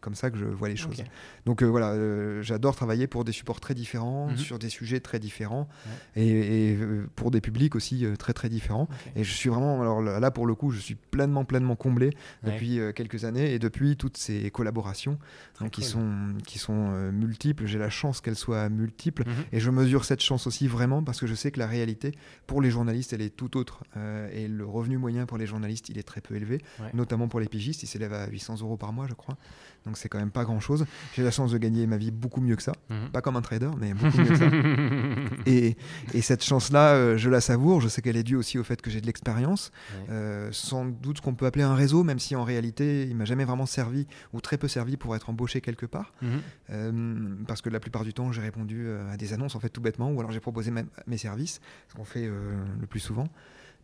comme 0.00 0.14
ça 0.14 0.30
que 0.30 0.38
je 0.38 0.44
vois 0.44 0.68
les 0.68 0.76
choses. 0.76 1.02
Donc 1.46 1.62
voilà, 1.62 1.94
j'adore 2.42 2.74
travailler 2.76 3.06
pour 3.06 3.24
des 3.24 3.32
supports 3.32 3.60
très 3.60 3.74
différents, 3.74 4.28
Mhm. 4.28 4.36
sur 4.36 4.58
des 4.58 4.68
sujets 4.68 5.00
très 5.00 5.18
différents, 5.18 5.68
et, 6.16 6.72
et, 6.72 6.78
pour 7.16 7.30
des 7.30 7.40
publics 7.40 7.74
aussi 7.76 8.04
très 8.18 8.32
très 8.32 8.48
différents. 8.48 8.88
Et 9.16 9.24
je 9.24 9.32
suis 9.32 9.48
vraiment, 9.48 9.80
alors 9.80 10.00
là 10.02 10.30
pour 10.30 10.46
le 10.46 10.54
coup, 10.54 10.70
je 10.70 10.80
suis 10.80 10.94
pleinement 10.94 11.44
pleinement 11.44 11.76
comblé. 11.76 12.10
Depuis 12.52 12.80
euh, 12.80 12.92
quelques 12.92 13.24
années 13.24 13.52
et 13.52 13.58
depuis 13.58 13.96
toutes 13.96 14.16
ces 14.16 14.50
collaborations 14.50 15.18
donc, 15.60 15.70
qui 15.70 15.82
sont 15.82 16.34
qui 16.46 16.58
sont 16.58 16.90
euh, 16.92 17.10
multiples. 17.12 17.66
J'ai 17.66 17.78
la 17.78 17.90
chance 17.90 18.20
qu'elles 18.20 18.36
soient 18.36 18.68
multiples. 18.68 19.24
Mhm. 19.26 19.34
Et 19.52 19.60
je 19.60 19.70
mesure 19.70 20.04
cette 20.04 20.20
chance 20.22 20.46
aussi 20.46 20.66
vraiment 20.68 21.02
parce 21.02 21.20
que 21.20 21.26
je 21.26 21.34
sais 21.34 21.50
que 21.50 21.58
la 21.58 21.66
réalité 21.66 22.12
pour 22.46 22.60
les 22.62 22.70
journalistes, 22.70 23.12
elle 23.12 23.22
est 23.22 23.34
tout 23.34 23.56
autre. 23.56 23.84
Euh, 23.96 24.28
et 24.32 24.48
le 24.48 24.64
revenu 24.66 24.98
moyen 24.98 25.26
pour 25.26 25.38
les 25.38 25.46
journalistes, 25.46 25.88
il 25.88 25.98
est 25.98 26.02
très 26.02 26.20
peu 26.20 26.34
élevé, 26.36 26.62
Ouais. 26.80 26.90
notamment 26.94 27.28
pour 27.28 27.40
les 27.40 27.48
pigistes. 27.48 27.82
Il 27.82 27.86
s'élève 27.86 28.12
à 28.12 28.28
800 28.28 28.60
euros 28.60 28.76
par 28.76 28.92
mois, 28.92 29.06
je 29.08 29.14
crois. 29.14 29.36
Donc 29.88 29.96
c'est 29.96 30.10
quand 30.10 30.18
même 30.18 30.30
pas 30.30 30.44
grand 30.44 30.60
chose. 30.60 30.84
J'ai 31.14 31.22
la 31.22 31.30
chance 31.30 31.50
de 31.50 31.56
gagner 31.56 31.86
ma 31.86 31.96
vie 31.96 32.10
beaucoup 32.10 32.42
mieux 32.42 32.56
que 32.56 32.62
ça. 32.62 32.74
Mhm. 32.90 33.08
Pas 33.10 33.22
comme 33.22 33.36
un 33.36 33.40
trader, 33.40 33.70
mais 33.78 33.94
beaucoup 33.94 34.18
mieux 34.18 34.28
que 34.28 34.36
ça. 34.36 34.44
Et, 35.46 35.78
et 36.12 36.20
cette 36.20 36.44
chance-là, 36.44 36.92
euh, 36.92 37.16
je 37.16 37.30
la 37.30 37.40
savoure. 37.40 37.80
Je 37.80 37.88
sais 37.88 38.02
qu'elle 38.02 38.18
est 38.18 38.22
due 38.22 38.36
aussi 38.36 38.58
au 38.58 38.64
fait 38.64 38.82
que 38.82 38.90
j'ai 38.90 39.00
de 39.00 39.06
l'expérience. 39.06 39.72
Ouais. 39.94 40.06
Euh, 40.10 40.48
sans 40.52 40.84
doute 40.84 41.18
ce 41.18 41.22
qu'on 41.22 41.34
peut 41.34 41.46
appeler 41.46 41.64
un 41.64 41.74
réseau, 41.74 42.04
même 42.04 42.18
si 42.18 42.36
en 42.36 42.44
réalité, 42.44 43.04
il 43.04 43.16
m'a 43.16 43.24
jamais 43.24 43.46
vraiment 43.46 43.64
servi 43.64 44.06
ou 44.34 44.42
très 44.42 44.58
peu 44.58 44.68
servi 44.68 44.98
pour 44.98 45.16
être 45.16 45.30
embauché 45.30 45.62
quelque 45.62 45.86
part. 45.86 46.12
Mhm. 46.20 46.40
Euh, 46.70 47.34
parce 47.46 47.62
que 47.62 47.70
la 47.70 47.80
plupart 47.80 48.04
du 48.04 48.12
temps, 48.12 48.30
j'ai 48.30 48.42
répondu 48.42 48.88
à 49.10 49.16
des 49.16 49.32
annonces, 49.32 49.54
en 49.54 49.60
fait, 49.60 49.70
tout 49.70 49.80
bêtement, 49.80 50.10
ou 50.10 50.20
alors 50.20 50.32
j'ai 50.32 50.40
proposé 50.40 50.70
mes 51.06 51.16
services, 51.16 51.62
ce 51.88 51.94
qu'on 51.94 52.04
fait 52.04 52.26
le 52.26 52.86
plus 52.86 53.00
souvent. 53.00 53.28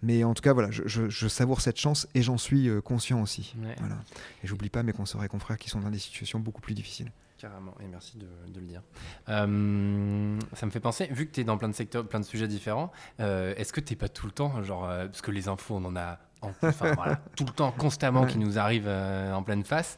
Mais 0.04 0.22
en 0.22 0.34
tout 0.34 0.42
cas, 0.42 0.52
voilà, 0.52 0.70
je, 0.70 0.82
je- 0.86 1.08
je 1.08 1.28
savoure 1.28 1.60
cette 1.60 1.78
chance 1.78 2.06
et 2.14 2.22
j'en 2.22 2.36
suis 2.38 2.68
euh, 2.68 2.80
conscient 2.80 3.22
aussi. 3.22 3.54
Ouais. 3.62 3.74
Voilà. 3.78 3.96
Et 4.42 4.46
j'oublie 4.46 4.68
pas 4.68 4.82
mes 4.82 4.92
consoeurs 4.92 5.24
et 5.24 5.28
confrères 5.28 5.56
qui 5.58 5.70
sont 5.70 5.80
dans 5.80 5.90
des 5.90 5.98
situations 5.98 6.38
beaucoup 6.40 6.60
plus 6.60 6.74
difficiles. 6.74 7.10
Carrément, 7.38 7.74
et 7.80 7.86
merci 7.86 8.16
de, 8.16 8.26
de 8.52 8.60
le 8.60 8.66
dire. 8.66 8.82
Euh, 9.28 10.38
ça 10.54 10.66
me 10.66 10.70
fait 10.70 10.80
penser, 10.80 11.08
vu 11.10 11.26
que 11.26 11.32
tu 11.32 11.40
es 11.40 11.44
dans 11.44 11.58
plein 11.58 11.68
de 11.68 11.74
secteurs, 11.74 12.06
plein 12.06 12.20
de 12.20 12.24
sujets 12.24 12.48
différents, 12.48 12.90
euh, 13.20 13.54
est-ce 13.56 13.72
que 13.72 13.80
tu 13.80 13.96
pas 13.96 14.08
tout 14.08 14.26
le 14.26 14.32
temps, 14.32 14.62
genre, 14.62 14.84
euh, 14.88 15.06
parce 15.06 15.20
que 15.20 15.30
les 15.30 15.48
infos, 15.48 15.76
on 15.76 15.84
en 15.84 15.96
a 15.96 16.18
en- 16.42 16.52
enfin, 16.62 16.92
voilà, 16.94 17.20
tout 17.36 17.44
le 17.44 17.50
temps, 17.52 17.72
constamment, 17.72 18.26
qui 18.26 18.38
nous 18.38 18.58
arrivent 18.58 18.88
en 18.88 19.42
pleine 19.42 19.64
face, 19.64 19.96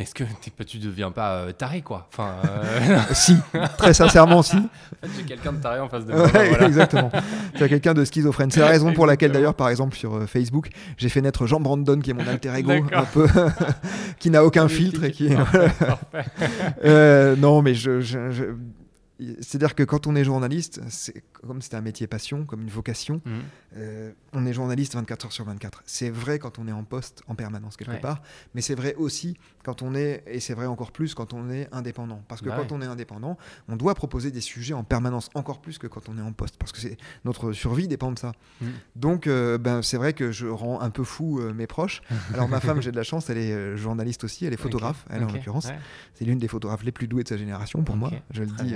est-ce 0.00 0.14
que 0.14 0.24
pas, 0.56 0.64
tu 0.64 0.78
deviens 0.78 1.10
pas 1.10 1.32
euh, 1.34 1.52
taré, 1.52 1.82
quoi? 1.82 2.08
Enfin, 2.12 2.30
euh, 2.46 2.98
si, 3.12 3.36
très 3.78 3.92
sincèrement, 3.94 4.42
si. 4.42 4.56
en 4.56 4.60
fait, 5.02 5.08
j'ai 5.16 5.22
quelqu'un 5.24 5.52
de 5.52 5.60
taré 5.62 5.78
en 5.80 5.88
face 5.88 6.06
de 6.06 6.12
moi. 6.12 6.24
Ouais, 6.24 6.48
voilà. 6.48 6.66
exactement. 6.66 7.10
Tu 7.56 7.62
as 7.62 7.68
quelqu'un 7.68 7.94
de 7.94 8.04
schizophrène. 8.04 8.50
C'est 8.50 8.60
la 8.60 8.68
raison 8.68 8.92
pour 8.92 9.06
laquelle, 9.06 9.32
d'ailleurs, 9.32 9.54
par 9.54 9.68
exemple, 9.68 9.96
sur 9.96 10.14
euh, 10.16 10.26
Facebook, 10.26 10.68
j'ai 10.96 11.08
fait 11.08 11.20
naître 11.20 11.46
Jean 11.46 11.60
Brandon, 11.60 12.00
qui 12.00 12.10
est 12.10 12.14
mon 12.14 12.26
alter 12.26 12.52
ego, 12.56 12.72
un 12.92 13.04
peu, 13.04 13.26
qui 14.18 14.30
n'a 14.30 14.44
aucun 14.44 14.68
filtre 14.68 15.04
et 15.04 15.10
qui. 15.10 15.28
Parfait, 15.34 15.70
parfait. 15.80 17.36
Non, 17.36 17.62
mais 17.62 17.74
je, 17.74 18.00
je- 18.00 18.30
je- 18.30 18.44
c'est-à-dire 19.40 19.74
que 19.74 19.82
quand 19.82 20.06
on 20.06 20.14
est 20.16 20.24
journaliste, 20.24 20.80
c'est 20.88 21.22
comme 21.32 21.60
c'est 21.62 21.74
un 21.74 21.80
métier 21.80 22.06
passion, 22.06 22.44
comme 22.44 22.62
une 22.62 22.68
vocation, 22.70 23.20
Mhm. 23.24 23.40
euh, 23.76 24.12
on 24.32 24.46
est 24.46 24.52
journaliste 24.52 24.94
24 24.94 25.26
heures 25.26 25.32
sur 25.32 25.44
24. 25.44 25.82
C'est 25.86 26.10
vrai 26.10 26.38
quand 26.38 26.58
on 26.58 26.66
est 26.68 26.72
en 26.72 26.84
poste 26.84 27.22
en 27.28 27.34
permanence 27.34 27.76
quelque 27.76 27.90
Ouais. 27.92 28.00
part, 28.00 28.22
mais 28.54 28.60
c'est 28.60 28.74
vrai 28.74 28.94
aussi 28.96 29.36
quand 29.64 29.82
on 29.82 29.94
est, 29.94 30.22
et 30.26 30.40
c'est 30.40 30.54
vrai 30.54 30.66
encore 30.66 30.92
plus 30.92 31.14
quand 31.14 31.32
on 31.34 31.50
est 31.50 31.68
indépendant. 31.72 32.22
Parce 32.28 32.40
que 32.40 32.48
Bah 32.48 32.56
quand 32.56 32.62
ouais. 32.62 32.78
on 32.78 32.82
est 32.82 32.86
indépendant, 32.86 33.36
on 33.68 33.76
doit 33.76 33.94
proposer 33.94 34.30
des 34.30 34.40
sujets 34.40 34.74
en 34.74 34.84
permanence, 34.84 35.28
encore 35.34 35.60
plus 35.60 35.78
que 35.78 35.86
quand 35.86 36.08
on 36.08 36.16
est 36.18 36.22
en 36.22 36.32
poste, 36.32 36.56
parce 36.58 36.72
que 36.72 36.78
c'est 36.80 36.96
notre 37.24 37.52
survie 37.52 37.88
dépend 37.88 38.12
de 38.12 38.18
ça. 38.18 38.32
Mhm. 38.60 38.68
Donc, 38.96 39.26
euh, 39.26 39.58
ben, 39.58 39.82
c'est 39.82 39.96
vrai 39.96 40.12
que 40.12 40.32
je 40.32 40.46
rends 40.46 40.80
un 40.80 40.90
peu 40.90 41.04
fou 41.04 41.40
euh, 41.40 41.52
mes 41.52 41.66
proches. 41.66 42.02
Alors 42.34 42.48
ma 42.48 42.60
femme, 42.60 42.80
j'ai 42.82 42.90
de 42.92 42.96
la 42.96 43.02
chance, 43.04 43.28
elle 43.30 43.38
est 43.38 43.76
journaliste 43.76 44.24
aussi, 44.24 44.46
elle 44.46 44.52
est 44.52 44.56
photographe, 44.60 45.04
elle 45.10 45.24
en 45.24 45.32
l'occurrence. 45.32 45.66
Ouais. 45.66 45.78
C'est 46.14 46.24
l'une 46.24 46.38
des 46.38 46.48
photographes 46.48 46.82
les 46.84 46.92
plus 46.92 47.08
douées 47.08 47.22
de 47.24 47.28
sa 47.28 47.36
génération 47.36 47.82
pour 47.82 47.96
moi. 47.96 48.10
Je 48.30 48.42
le 48.42 48.48
très 48.48 48.64
dis 48.64 48.74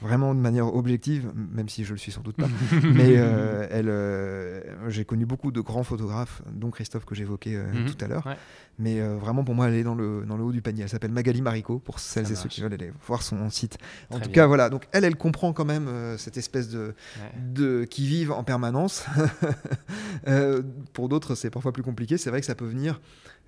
vraiment 0.00 0.34
de 0.34 0.40
manière 0.40 0.74
objective, 0.74 1.30
même 1.52 1.68
si 1.68 1.84
je 1.84 1.92
le 1.92 1.98
suis 1.98 2.12
sans 2.12 2.22
doute 2.22 2.36
pas. 2.36 2.46
Mais 2.82 3.14
euh, 3.16 3.66
elle, 3.70 3.88
euh, 3.88 4.60
j'ai 4.90 5.04
connu 5.04 5.26
beaucoup 5.26 5.50
de 5.52 5.60
grands 5.60 5.82
photographes, 5.84 6.42
dont 6.52 6.70
Christophe 6.70 7.04
que 7.04 7.14
j'évoquais 7.14 7.54
euh, 7.56 7.72
Mhm. 7.72 7.86
tout 7.86 8.04
à 8.04 8.08
l'heure. 8.08 8.26
Ouais. 8.26 8.36
Mais 8.78 9.00
vraiment 9.00 9.44
pour 9.44 9.54
moi, 9.54 9.68
elle 9.68 9.74
est 9.74 9.82
dans 9.84 9.94
le, 9.94 10.24
dans 10.26 10.36
le 10.36 10.42
haut 10.44 10.50
du 10.50 10.62
panier. 10.62 10.82
Elle 10.82 10.88
s'appelle 10.88 11.12
Magali 11.12 11.42
Marico, 11.42 11.78
pour 11.78 11.98
celles 12.00 12.26
Ça 12.26 12.32
et 12.32 12.36
ceux 12.36 12.48
qui 12.48 12.62
veulent 12.62 12.72
aller 12.72 12.90
voir 13.06 13.22
son 13.22 13.48
site. 13.50 13.76
En 14.08 14.14
Très 14.16 14.24
tout 14.24 14.30
bien. 14.30 14.42
cas, 14.42 14.46
voilà. 14.46 14.70
Donc 14.70 14.88
elle, 14.92 15.04
elle 15.04 15.16
comprend 15.16 15.52
quand 15.52 15.66
même 15.66 15.88
cette 16.16 16.36
espèce 16.38 16.70
de, 16.70 16.94
Ouais. 17.18 17.32
de 17.52 17.84
qui 17.84 18.06
vivent 18.06 18.32
en 18.32 18.44
permanence. 18.44 19.04
Pour 20.92 21.08
d'autres, 21.08 21.34
c'est 21.34 21.50
parfois 21.50 21.72
plus 21.72 21.82
compliqué. 21.82 22.16
C'est 22.18 22.30
vrai 22.30 22.40
que 22.40 22.46
ça 22.46 22.54
peut 22.54 22.64
venir 22.66 23.00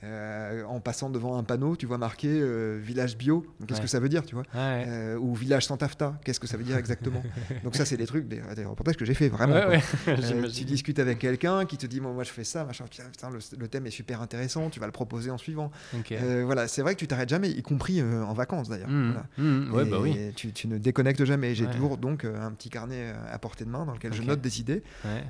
euh, 0.05 0.65
en 0.65 0.81
passant 0.81 1.11
devant 1.11 1.37
un 1.39 1.43
panneau, 1.45 1.77
tu 1.77 1.87
vois 1.87 1.99
marqué 1.99 2.29
euh, 2.31 2.79
village 2.83 3.17
bio. 3.17 3.47
Qu'est-ce 3.67 3.79
Ouais. 3.79 3.85
que 3.85 3.91
ça 3.91 3.99
veut 4.01 4.09
dire, 4.09 4.25
tu 4.25 4.35
vois 4.35 4.45
Ouais. 4.55 4.85
Euh, 4.87 5.17
Ou 5.17 5.35
village 5.35 5.65
sans 5.67 5.77
taffetas. 5.77 6.15
Qu'est-ce 6.25 6.39
que 6.41 6.47
ça 6.47 6.57
veut 6.57 6.65
dire 6.65 6.77
exactement 6.77 7.23
Donc 7.65 7.75
ça, 7.77 7.85
c'est 7.85 7.97
des 7.97 8.07
trucs, 8.07 8.29
des, 8.29 8.41
des 8.55 8.65
reportages 8.65 8.97
que 8.97 9.05
j'ai 9.05 9.15
fait 9.15 9.29
vraiment. 9.29 9.55
Ouais, 9.55 9.81
tu 10.55 10.65
discutes 10.65 10.99
avec 10.99 11.19
quelqu'un 11.19 11.65
qui 11.65 11.77
te 11.79 11.87
dit 11.87 12.01
bon, 12.01 12.13
moi 12.13 12.25
je 12.25 12.31
fais 12.31 12.45
ça, 12.45 12.65
machin, 12.65 12.85
putain, 12.91 13.05
putain, 13.11 13.31
le, 13.31 13.39
le 13.59 13.69
thème 13.69 13.87
est 13.87 13.91
super 13.91 14.21
intéressant, 14.21 14.71
tu 14.71 14.81
vas 14.81 14.87
le 14.87 14.93
proposer 14.93 15.31
en 15.31 15.39
suivant. 15.39 15.71
Ok. 15.99 16.13
Euh, 16.13 16.43
voilà, 16.45 16.69
c'est 16.69 16.83
vrai 16.83 16.95
que 16.95 17.01
tu 17.01 17.07
t'arrêtes 17.07 17.29
jamais, 17.31 17.51
y 17.51 17.63
compris 17.63 18.03
en 18.03 18.33
vacances 18.35 18.69
d'ailleurs. 18.69 18.89
Voilà. 18.91 19.25
Ouais, 19.73 19.87
Et 19.87 19.91
bah 19.91 19.99
oui. 20.01 20.17
tu, 20.37 20.53
tu 20.53 20.69
ne 20.69 20.79
déconnectes 20.79 21.25
jamais. 21.25 21.55
J'ai 21.55 21.67
toujours 21.67 21.97
donc 21.97 22.25
un 22.25 22.51
petit 22.53 22.71
carnet 22.71 23.13
à 23.33 23.39
portée 23.39 23.65
de 23.65 23.71
main 23.71 23.85
dans 23.85 23.93
lequel 23.93 24.13
je 24.13 24.23
note 24.23 24.41
des 24.41 24.61
idées. 24.61 24.83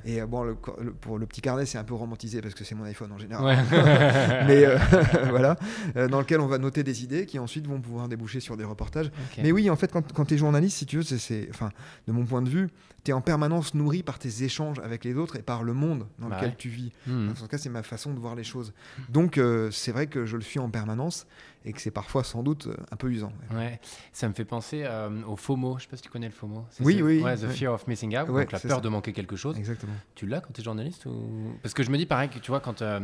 Et 0.04 0.20
bon, 0.22 0.42
le, 0.44 0.54
co- 0.54 0.76
le- 0.80 0.92
pour 0.92 1.18
le 1.18 1.26
petit 1.26 1.40
carnet, 1.40 1.66
c'est 1.66 1.78
un 1.78 1.84
peu 1.84 1.94
romantisé 1.94 2.40
parce 2.40 2.54
que 2.54 2.64
c'est 2.64 2.74
mon 2.74 2.84
iPhone 2.84 3.12
en 3.12 3.18
général. 3.18 3.56
Euh, 4.64 4.78
voilà, 5.30 5.56
euh, 5.96 6.08
dans 6.08 6.18
lequel 6.20 6.40
on 6.40 6.46
va 6.46 6.58
noter 6.58 6.82
des 6.82 7.02
idées 7.04 7.26
qui 7.26 7.38
ensuite 7.38 7.66
vont 7.66 7.80
pouvoir 7.80 8.08
déboucher 8.08 8.40
sur 8.40 8.56
des 8.56 8.64
reportages. 8.64 9.10
Mais 9.38 9.52
oui, 9.52 9.68
en 9.70 9.76
fait, 9.76 9.92
quand, 9.92 10.12
quand 10.12 10.24
tu 10.24 10.34
es 10.34 10.38
journaliste, 10.38 10.78
si 10.78 10.86
tu 10.86 10.96
veux, 10.96 11.02
c'est, 11.02 11.46
enfin, 11.50 11.70
de 12.06 12.12
mon 12.12 12.24
point 12.24 12.42
de 12.42 12.48
vue, 12.48 12.68
tu 13.04 13.10
es 13.10 13.14
en 13.14 13.20
permanence 13.20 13.74
nourri 13.74 14.02
par 14.02 14.18
tes 14.18 14.44
échanges 14.44 14.78
avec 14.80 15.04
les 15.04 15.14
autres 15.14 15.36
et 15.36 15.42
par 15.42 15.62
le 15.62 15.74
monde 15.74 16.06
dans 16.18 16.28
Bah 16.28 16.36
lequel 16.36 16.50
ouais. 16.50 16.56
tu 16.58 16.68
vis. 16.70 16.90
Mhm. 17.06 17.30
En 17.30 17.34
tout 17.34 17.46
cas, 17.48 17.58
c'est 17.58 17.68
ma 17.68 17.82
façon 17.82 18.14
de 18.14 18.18
voir 18.18 18.34
les 18.34 18.44
choses. 18.44 18.72
Donc, 19.10 19.36
euh, 19.38 19.70
c'est 19.70 19.92
vrai 19.92 20.06
que 20.06 20.24
je 20.26 20.36
le 20.36 20.42
suis 20.42 20.58
en 20.58 20.70
permanence 20.70 21.26
et 21.66 21.72
que 21.72 21.80
c'est 21.80 21.90
parfois 21.90 22.24
sans 22.24 22.42
doute 22.42 22.68
un 22.90 22.96
peu 22.96 23.10
usant. 23.10 23.32
ouais. 23.50 23.56
Ouais, 23.56 23.80
ça 24.12 24.28
me 24.28 24.34
fait 24.34 24.44
penser 24.44 24.82
euh, 24.84 25.08
au 25.26 25.36
FOMO. 25.36 25.76
Je 25.78 25.82
sais 25.84 25.88
pas 25.88 25.96
si 25.96 26.02
tu 26.02 26.10
connais 26.10 26.26
le 26.28 26.32
FOMO. 26.32 26.64
Oui, 26.80 27.00
oui, 27.02 27.20
Ouais, 27.22 27.36
the 27.36 27.48
fear 27.48 27.72
of 27.72 27.86
missing 27.86 28.16
out, 28.18 28.26
donc 28.26 28.52
la 28.52 28.58
peur 28.58 28.76
ça. 28.76 28.80
de 28.80 28.88
manquer 28.88 29.12
quelque 29.12 29.36
chose. 29.36 29.56
Exactement. 29.58 29.94
Tu 30.14 30.26
l'as 30.26 30.40
quand 30.40 30.52
tu 30.52 30.60
es 30.60 30.64
journaliste 30.64 31.06
ou... 31.06 31.52
Parce 31.62 31.72
que 31.74 31.82
je 31.82 31.90
me 31.90 31.96
dis 31.98 32.04
pareil 32.06 32.28
que 32.28 32.38
tu 32.38 32.50
vois 32.50 32.60
quand 32.60 32.82
euh, 32.82 33.00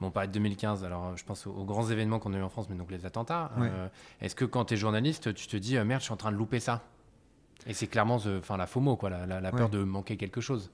bon 0.00 0.08
on 0.08 0.10
parlait 0.10 0.28
de 0.28 0.32
2015 0.32 0.84
alors 0.84 1.06
euh, 1.06 1.16
je 1.16 1.24
pense 1.24 1.46
aux, 1.46 1.52
aux 1.52 1.64
grands 1.64 1.88
événements 1.88 2.18
qu'on 2.18 2.32
a 2.34 2.38
eu 2.38 2.42
en 2.42 2.48
France 2.48 2.66
mais 2.70 2.76
donc 2.76 2.90
les 2.90 3.06
attentats 3.06 3.50
Ouais. 3.58 3.68
euh, 3.70 3.88
est-ce 4.20 4.34
que 4.34 4.44
quand 4.44 4.66
tu 4.66 4.74
es 4.74 4.76
journaliste 4.76 5.32
tu 5.34 5.46
te 5.46 5.56
dis 5.56 5.76
euh, 5.76 5.84
merde 5.84 6.00
je 6.00 6.04
suis 6.04 6.12
en 6.12 6.16
train 6.16 6.32
de 6.32 6.36
louper 6.36 6.60
ça? 6.60 6.82
Et 7.66 7.74
c'est 7.74 7.86
clairement 7.86 8.16
enfin 8.38 8.56
la 8.56 8.66
FOMO 8.66 8.96
quoi 8.96 9.10
la, 9.10 9.26
la- 9.26 9.40
la 9.40 9.50
peur 9.52 9.66
Ouais. 9.70 9.78
de 9.78 9.84
manquer 9.84 10.16
quelque 10.16 10.40
chose 10.40 10.70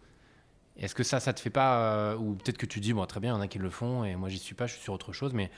est-ce 0.78 0.94
que 0.94 1.02
ça 1.02 1.20
ça 1.20 1.32
te 1.32 1.40
fait 1.40 1.50
pas 1.50 2.16
ou 2.16 2.34
peut-être 2.34 2.56
que 2.58 2.66
tu 2.66 2.80
dis 2.80 2.92
bon 2.92 3.04
très 3.06 3.20
bien 3.20 3.32
il 3.32 3.36
y 3.36 3.38
en 3.38 3.42
a 3.42 3.48
qui 3.48 3.58
le 3.58 3.70
font 3.70 4.04
et 4.04 4.16
moi 4.16 4.28
j'y 4.28 4.38
suis 4.38 4.54
pas 4.54 4.66
je 4.66 4.72
suis 4.74 4.82
sur 4.82 4.94
autre 4.94 5.12
chose 5.12 5.34
mais 5.34 5.50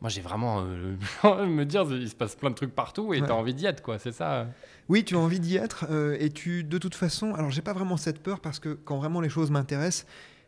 moi 0.00 0.08
j'ai 0.08 0.22
vraiment 0.22 0.62
euh, 0.64 0.96
me 1.46 1.64
dire 1.64 1.82
il 1.90 2.08
se 2.08 2.14
passe 2.14 2.34
plein 2.34 2.48
de 2.50 2.54
trucs 2.54 2.74
partout 2.74 3.12
et 3.12 3.20
Ouais. 3.20 3.26
t'as 3.26 3.34
envie 3.34 3.52
d'y 3.52 3.66
être 3.66 3.82
quoi 3.82 3.98
c'est 3.98 4.12
ça? 4.12 4.46
Oui, 4.88 5.04
tu 5.04 5.14
as 5.14 5.18
envie 5.18 5.38
d'y 5.40 5.56
être 5.56 5.84
euh, 5.90 6.16
et 6.18 6.30
tu, 6.30 6.64
de 6.64 6.76
toute 6.78 6.94
façon, 6.96 7.34
alors 7.34 7.50
j'ai 7.50 7.62
pas 7.62 7.72
vraiment 7.74 7.96
cette 7.96 8.20
peur 8.22 8.40
parce 8.40 8.58
que 8.58 8.70
quand 8.70 8.96
vraiment 8.98 9.20
les 9.20 9.28
choses 9.28 9.50
m'intéressent, 9.52 10.04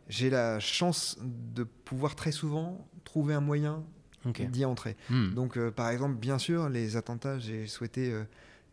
j'ai 0.09 0.31
la 0.31 0.61
chance 0.61 1.19
de 1.23 1.65
pouvoir 1.65 2.15
très 2.17 2.33
souvent 2.33 2.87
trouver 3.05 3.35
un 3.35 3.41
moyen 3.41 3.83
d'y 4.25 4.65
entrer. 4.65 4.97
Hmm. 5.11 5.35
Donc, 5.35 5.57
euh, 5.57 5.71
par 5.71 5.91
exemple, 5.91 6.17
bien 6.17 6.39
sûr, 6.39 6.69
les 6.69 6.97
attentats, 6.97 7.39
j'ai 7.39 7.67
souhaité 7.67 8.13
euh, 8.13 8.25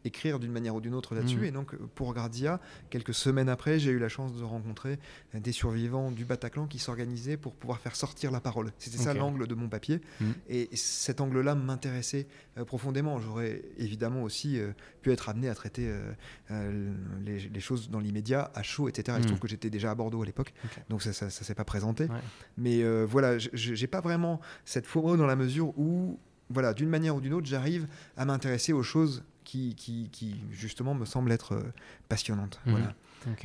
écrire 0.05 0.39
d'une 0.39 0.51
manière 0.51 0.75
ou 0.75 0.81
d'une 0.81 0.93
autre 0.93 1.13
là-dessus. 1.15 1.37
Mhm. 1.39 1.43
Et 1.45 1.51
donc, 1.51 1.75
pour 1.95 2.13
Gardia, 2.13 2.59
quelques 2.89 3.13
semaines 3.13 3.49
après, 3.49 3.79
j'ai 3.79 3.91
eu 3.91 3.99
la 3.99 4.09
chance 4.09 4.33
de 4.35 4.43
rencontrer 4.43 4.97
euh, 5.35 5.39
des 5.39 5.51
survivants 5.51 6.11
du 6.11 6.25
Bataclan 6.25 6.67
qui 6.67 6.79
s'organisaient 6.79 7.37
pour 7.37 7.53
pouvoir 7.55 7.79
faire 7.79 7.95
sortir 7.95 8.31
la 8.31 8.39
parole. 8.39 8.71
C'était 8.77 8.97
ça 8.97 9.13
l'angle 9.13 9.47
de 9.47 9.55
mon 9.55 9.67
papier. 9.69 10.01
Mhm. 10.21 10.33
Et 10.49 10.69
cet 10.73 11.19
angle-là 11.21 11.55
m'intéressait 11.55 12.27
euh, 12.57 12.65
profondément. 12.65 13.19
J'aurais 13.19 13.61
évidemment 13.77 14.23
aussi 14.23 14.59
euh, 14.59 14.71
pu 15.01 15.11
être 15.11 15.29
amené 15.29 15.49
à 15.49 15.55
traiter 15.55 15.89
euh, 16.51 16.93
les, 17.25 17.39
les 17.39 17.59
choses 17.59 17.89
dans 17.89 17.99
l'immédiat, 17.99 18.51
à 18.55 18.63
chaud, 18.63 18.87
etc. 18.89 19.03
Il 19.09 19.13
se 19.15 19.19
Mhm. 19.19 19.25
trouve 19.27 19.39
que 19.39 19.47
j'étais 19.47 19.69
déjà 19.69 19.91
à 19.91 19.95
Bordeaux 19.95 20.21
à 20.21 20.25
l'époque, 20.25 20.53
donc 20.89 21.01
ça 21.01 21.25
ne 21.25 21.29
s'est 21.29 21.55
pas 21.55 21.63
présenté. 21.65 22.05
Ouais. 22.05 22.19
Mais 22.57 22.83
voilà, 23.05 23.37
j'ai 23.37 23.87
pas 23.87 24.01
vraiment 24.01 24.39
cette 24.65 24.85
FOMO 24.85 25.17
dans 25.17 25.25
la 25.27 25.35
mesure 25.35 25.77
où, 25.77 26.17
voilà, 26.49 26.73
d'une 26.73 26.89
manière 26.89 27.15
ou 27.15 27.21
d'une 27.21 27.33
autre, 27.33 27.47
j'arrive 27.47 27.87
à 28.17 28.25
m'intéresser 28.25 28.73
aux 28.73 28.83
choses 28.83 29.23
qui, 29.49 29.73
qui, 29.73 30.09
qui, 30.11 30.39
justement 30.51 30.93
me 30.93 31.05
semblent 31.05 31.31
être 31.31 31.53
euh, 31.53 31.73
passionnantes. 32.07 32.59
Mhm. 32.65 32.71
Voilà. 32.73 32.93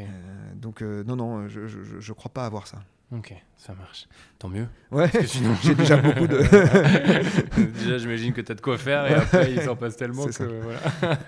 Euh, 0.01 0.55
donc 0.55 0.83
non, 0.83 1.03
non, 1.05 1.17
non, 1.17 1.49
je, 1.49 1.67
je 1.67 2.13
crois 2.13 2.31
pas 2.31 2.45
avoir 2.45 2.67
ça. 2.67 2.85
Ok 3.17 3.35
ça 3.57 3.73
marche 3.75 4.07
tant 4.39 4.49
mieux 4.49 4.67
Ouais, 4.91 5.09
Parce 5.09 5.25
que 5.25 5.31
sinon- 5.31 5.55
j'ai 5.63 5.75
déjà 5.75 5.97
beaucoup 5.97 6.27
de. 6.27 6.37
Déjà, 7.79 7.97
j'imagine 7.99 8.33
que 8.35 8.41
tu 8.43 8.53
as 8.53 8.55
de 8.55 8.61
quoi 8.61 8.77
faire 8.77 9.07
et 9.07 9.15
après, 9.15 9.53
il 9.53 9.63
s'en 9.63 9.75
passe 9.75 9.97
tellement 9.97 10.27
que 10.27 10.61
voilà. 10.61 10.79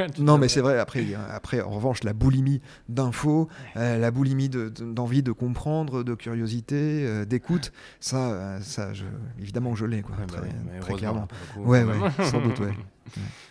Non, 0.18 0.37
mais 0.37 0.49
c'est 0.49 0.61
vrai. 0.61 0.78
Après, 0.78 1.03
après, 1.30 1.62
en 1.62 1.70
revanche, 1.70 2.05
la 2.05 2.12
boulimie 2.12 2.61
d'infos, 2.91 3.49
euh, 3.76 3.97
la 3.99 4.11
boulimie 4.11 4.49
de- 4.51 4.68
de- 4.68 4.84
d'envie 4.93 5.22
de, 5.22 5.32
comprendre, 5.32 6.03
de 6.03 6.14
curiosité, 6.14 7.07
euh, 7.07 7.24
d'écoute, 7.24 7.72
ça, 8.01 8.30
euh, 8.32 8.61
ça, 8.61 8.93
je, 8.93 9.05
évidemment, 9.41 9.72
que 9.72 9.78
je 9.78 9.87
l'ai, 9.87 10.03
quoi, 10.03 10.16
Ouais, 10.16 10.26
bah 10.30 10.39
très, 10.39 10.47
oui, 10.49 10.55
mais 10.66 10.78
très 10.80 10.91
heureusement, 10.93 11.26
clairement. 11.57 11.66
Ouais, 11.70 11.84
ouais, 11.84 12.24
sans 12.30 12.41
doute, 12.43 12.61
ouais. 12.61 12.74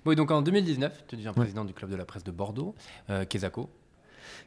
Bon, 0.03 0.11
et 0.11 0.15
donc 0.15 0.29
en 0.31 0.41
2019, 0.43 1.05
tu 1.07 1.15
deviens 1.15 1.31
Ouais. 1.31 1.38
président 1.38 1.65
du 1.65 1.73
club 1.73 1.89
de 1.89 1.95
la 1.95 2.05
presse 2.05 2.23
de 2.23 2.31
Bordeaux, 2.31 2.75
euh, 3.09 3.25
Kesako. 3.25 3.69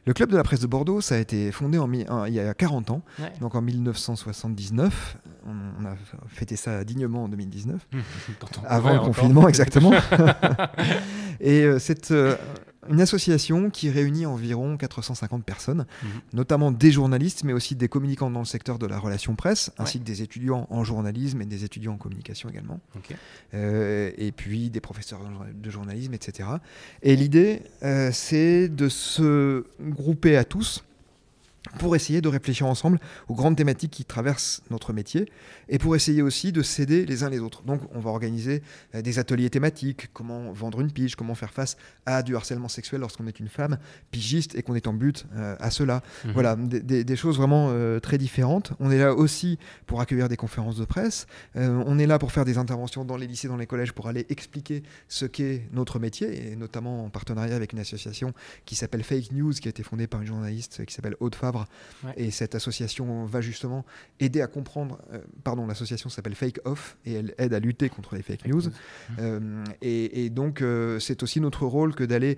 Le 0.05 0.13
club 0.13 0.31
de 0.31 0.37
la 0.37 0.43
presse 0.43 0.61
de 0.61 0.67
Bordeaux, 0.67 1.01
ça 1.01 1.15
a 1.15 1.17
été 1.19 1.51
fondé 1.51 1.77
en, 1.77 1.85
mi- 1.87 2.07
en- 2.09 2.25
il 2.25 2.33
y 2.33 2.39
a 2.39 2.53
40 2.53 2.89
ans, 2.91 3.01
Ouais. 3.19 3.31
donc 3.41 3.53
en 3.55 3.61
1979. 3.61 5.17
On, 5.45 5.51
on 5.81 5.85
a 5.85 5.95
fêté 6.27 6.55
ça 6.55 6.83
dignement 6.83 7.25
en 7.25 7.29
2019, 7.29 7.85
Quand 8.39 8.47
on 8.61 8.65
avant 8.65 8.93
le 8.93 8.99
confinement, 8.99 9.47
exactement. 9.49 9.91
Et 11.41 11.61
euh, 11.63 11.79
c'est 11.79 12.11
euh, 12.11 12.35
une 12.89 13.01
association 13.01 13.69
qui 13.69 13.89
réunit 13.89 14.25
environ 14.25 14.75
450 14.77 15.43
personnes, 15.43 15.85
Mhm. 16.03 16.09
notamment 16.33 16.71
des 16.71 16.91
journalistes, 16.91 17.43
mais 17.43 17.53
aussi 17.53 17.75
des 17.75 17.87
communicants 17.87 18.29
dans 18.31 18.39
le 18.39 18.45
secteur 18.45 18.79
de 18.79 18.85
la 18.87 18.97
relation 18.99 19.35
presse, 19.35 19.71
ainsi 19.77 19.97
Ouais. 19.97 20.03
que 20.03 20.07
des 20.07 20.21
étudiants 20.21 20.67
en 20.69 20.83
journalisme 20.83 21.41
et 21.41 21.45
des 21.45 21.63
étudiants 21.63 21.93
en 21.93 21.97
communication 21.97 22.49
également. 22.49 22.79
Euh, 23.53 24.11
et 24.17 24.31
puis 24.31 24.69
des 24.69 24.81
professeurs 24.81 25.21
de 25.53 25.69
journalisme, 25.69 26.13
etc. 26.13 26.49
Et 27.03 27.15
l'idée, 27.15 27.61
euh, 27.83 28.09
c'est 28.13 28.69
de 28.69 28.89
se 28.89 29.65
grouper 29.81 30.37
à 30.37 30.43
tous 30.43 30.83
pour 31.77 31.95
essayer 31.95 32.21
de 32.21 32.29
réfléchir 32.29 32.65
ensemble 32.67 32.99
aux 33.27 33.35
grandes 33.35 33.57
thématiques 33.57 33.91
qui 33.91 34.05
traversent 34.05 34.61
notre 34.69 34.93
métier 34.93 35.29
et 35.67 35.77
pour 35.77 35.95
essayer 35.95 36.21
aussi 36.21 36.51
de 36.53 36.61
s'aider 36.61 37.05
les 37.05 37.23
uns 37.23 37.29
les 37.29 37.39
autres. 37.39 37.63
Donc 37.63 37.81
on 37.93 37.99
va 37.99 38.09
organiser 38.11 38.63
euh, 38.95 39.01
des 39.01 39.19
ateliers 39.19 39.49
thématiques, 39.49 40.09
comment 40.13 40.51
vendre 40.53 40.79
une 40.79 40.91
pige, 40.91 41.15
comment 41.15 41.35
faire 41.35 41.51
face 41.53 41.75
à 42.05 42.23
du 42.23 42.35
harcèlement 42.35 42.69
sexuel 42.69 43.01
lorsqu'on 43.01 43.27
est 43.27 43.39
une 43.41 43.49
femme 43.49 43.77
pigiste 44.09 44.55
et 44.55 44.63
qu'on 44.63 44.73
est 44.75 44.87
en 44.87 44.93
but 44.93 45.25
euh, 45.35 45.55
à 45.59 45.69
cela. 45.69 46.01
Mhm. 46.25 46.31
Voilà, 46.31 46.55
des, 46.55 46.79
des- 46.79 47.03
des 47.03 47.15
choses 47.17 47.37
vraiment 47.37 47.69
euh, 47.71 47.99
très 47.99 48.17
différentes. 48.17 48.71
On 48.79 48.89
est 48.89 48.97
là 48.97 49.13
aussi 49.13 49.59
pour 49.85 49.99
accueillir 49.99 50.29
des 50.29 50.37
conférences 50.37 50.77
de 50.77 50.85
presse. 50.85 51.27
On 51.55 51.99
est 51.99 52.07
là 52.07 52.19
pour 52.19 52.31
faire 52.31 52.45
des 52.45 52.57
interventions 52.57 53.03
dans 53.03 53.17
les 53.17 53.27
lycées, 53.27 53.47
dans 53.49 53.57
les 53.57 53.67
collèges, 53.67 53.91
pour 53.93 54.07
aller 54.07 54.25
expliquer 54.29 54.83
ce 55.07 55.25
qu'est 55.25 55.67
notre 55.73 55.99
métier, 55.99 56.51
et 56.51 56.55
notamment 56.55 57.03
en 57.05 57.09
partenariat 57.09 57.55
avec 57.55 57.73
une 57.73 57.79
association 57.79 58.33
qui 58.65 58.75
s'appelle 58.75 59.03
Fake 59.03 59.31
News, 59.33 59.51
qui 59.53 59.67
a 59.67 59.71
été 59.71 59.83
fondée 59.83 60.07
par 60.07 60.21
une 60.21 60.27
journaliste 60.27 60.85
qui 60.85 60.93
s'appelle 60.93 61.15
Aude 61.19 61.35
Favre. 61.35 61.48
Ouais. 62.03 62.13
Et 62.17 62.31
cette 62.31 62.55
association 62.55 63.25
va 63.25 63.41
justement 63.41 63.85
aider 64.19 64.41
à 64.41 64.47
comprendre. 64.47 64.99
euh, 65.13 65.19
pardon, 65.43 65.65
l'association 65.67 66.09
s'appelle 66.09 66.35
Fake 66.35 66.59
Off, 66.65 66.97
et 67.05 67.13
elle 67.13 67.33
aide 67.37 67.53
à 67.53 67.59
lutter 67.59 67.89
contre 67.89 68.15
les 68.15 68.21
fake, 68.21 68.41
Fake 68.43 68.51
news. 68.51 68.61
news. 68.61 68.71
Euh, 69.19 69.63
et, 69.81 70.25
et 70.25 70.29
donc, 70.29 70.61
euh, 70.61 70.99
c'est 70.99 71.23
aussi 71.23 71.41
notre 71.41 71.65
rôle 71.65 71.95
que 71.95 72.03
d'aller 72.03 72.37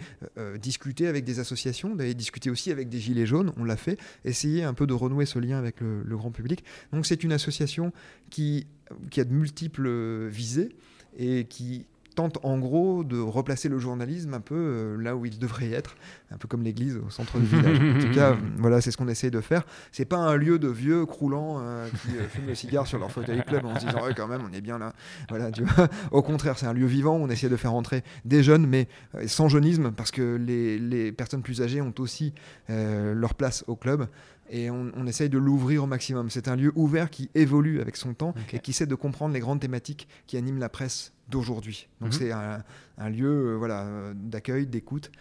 discuter 0.60 1.08
avec 1.08 1.24
des 1.24 1.40
associations, 1.40 1.96
d'aller 1.96 2.14
discuter 2.14 2.50
aussi 2.50 2.72
avec 2.72 2.90
des 2.90 3.00
Gilets 3.00 3.26
jaunes, 3.26 3.52
on 3.58 3.64
l'a 3.64 3.78
fait, 3.78 4.00
essayer 4.26 4.64
un 4.64 4.74
peu 4.74 4.88
de 4.88 4.94
renouer 4.94 5.26
ce 5.26 5.40
lien 5.40 5.58
avec 5.58 5.82
le, 5.82 6.04
le 6.04 6.18
grand 6.18 6.32
public. 6.32 6.64
Donc, 6.94 7.06
c'est 7.06 7.24
une 7.24 7.32
association 7.34 7.92
qui, 8.30 8.68
qui 9.10 9.20
a 9.20 9.24
de 9.24 9.34
multiples 9.34 10.28
visées 10.28 10.70
et 11.18 11.46
qui 11.46 11.86
tente 12.16 12.40
en 12.44 12.58
gros 12.58 13.04
de 13.04 13.20
replacer 13.20 13.70
le 13.70 13.80
journalisme 13.80 14.34
un 14.34 14.40
peu 14.40 14.56
euh, 14.56 14.98
là 14.98 15.16
où 15.16 15.26
il 15.26 15.40
devrait 15.40 15.72
être, 15.72 15.96
un 16.32 16.38
peu 16.38 16.48
comme 16.48 16.64
l'église 16.64 16.98
au 16.98 17.10
centre 17.10 17.40
du 17.40 17.46
village. 17.46 17.80
en 17.80 18.00
tout 18.00 18.14
cas, 18.14 18.38
voilà, 18.58 18.82
c'est 18.82 18.92
ce 18.92 18.98
qu'on 18.98 19.08
essaie 19.08 19.32
de 19.32 19.42
faire. 19.42 19.64
C'est 19.92 20.06
pas 20.06 20.18
un 20.18 20.36
lieu 20.36 20.60
de 20.60 20.68
vieux 20.68 21.06
croulants 21.06 21.60
euh, 21.60 21.88
qui 21.90 22.18
euh, 22.18 22.28
fument 22.28 22.48
le 22.48 22.56
cigare 22.56 22.88
sur 22.88 23.00
leur 23.00 23.12
fauteuil 23.12 23.44
club 23.46 23.66
en 23.66 23.80
se 23.80 23.86
disant 23.86 24.04
ouais, 24.04 24.14
quand 24.16 24.28
même 24.28 24.42
on 24.50 24.54
est 24.54 24.62
bien 24.62 24.78
là. 24.78 24.94
Voilà, 25.30 25.52
tu 25.52 25.64
vois. 25.64 25.88
Au 26.12 26.22
contraire, 26.22 26.58
c'est 26.58 26.68
un 26.68 26.74
lieu 26.74 26.86
vivant 26.86 27.18
où 27.18 27.22
on 27.24 27.30
essaie 27.30 27.50
de 27.50 27.58
faire 27.58 27.74
entrer 27.74 28.04
des 28.26 28.44
jeunes, 28.44 28.68
mais 28.68 28.88
sans 29.28 29.50
jeunisme, 29.50 29.92
parce 29.92 30.12
que 30.12 30.36
les, 30.36 30.78
les, 30.78 31.12
personnes 31.12 31.42
plus 31.42 31.62
âgées 31.62 31.82
ont 31.82 31.94
aussi 32.00 32.34
leur 32.70 33.34
place 33.36 33.64
au 33.68 33.76
club 33.76 34.08
et 34.52 34.70
on, 34.70 34.92
on 34.96 35.08
essaye 35.08 35.30
de 35.30 35.38
l'ouvrir 35.38 35.84
au 35.84 35.88
maximum. 35.88 36.30
C'est 36.30 36.48
un 36.48 36.56
lieu 36.56 36.72
ouvert 36.76 37.10
qui 37.10 37.30
évolue 37.34 37.82
avec 37.82 37.96
son 37.96 38.14
temps 38.14 38.36
et 38.52 38.60
qui 38.60 38.72
essaie 38.72 38.86
de 38.86 38.96
comprendre 38.96 39.34
les 39.34 39.40
grandes 39.40 39.62
thématiques 39.62 40.08
qui 40.28 40.38
animent 40.38 40.60
la 40.60 40.70
presse 40.70 41.14
d'aujourd'hui. 41.30 41.88
Donc 42.02 42.14
mhm. 42.14 42.20
c'est 42.20 42.32
un, 42.32 42.64
un, 42.98 43.10
lieu 43.10 43.54
euh, 43.54 43.56
voilà, 43.56 44.14
d'accueil, 44.14 44.68
d'écoute. 44.68 45.12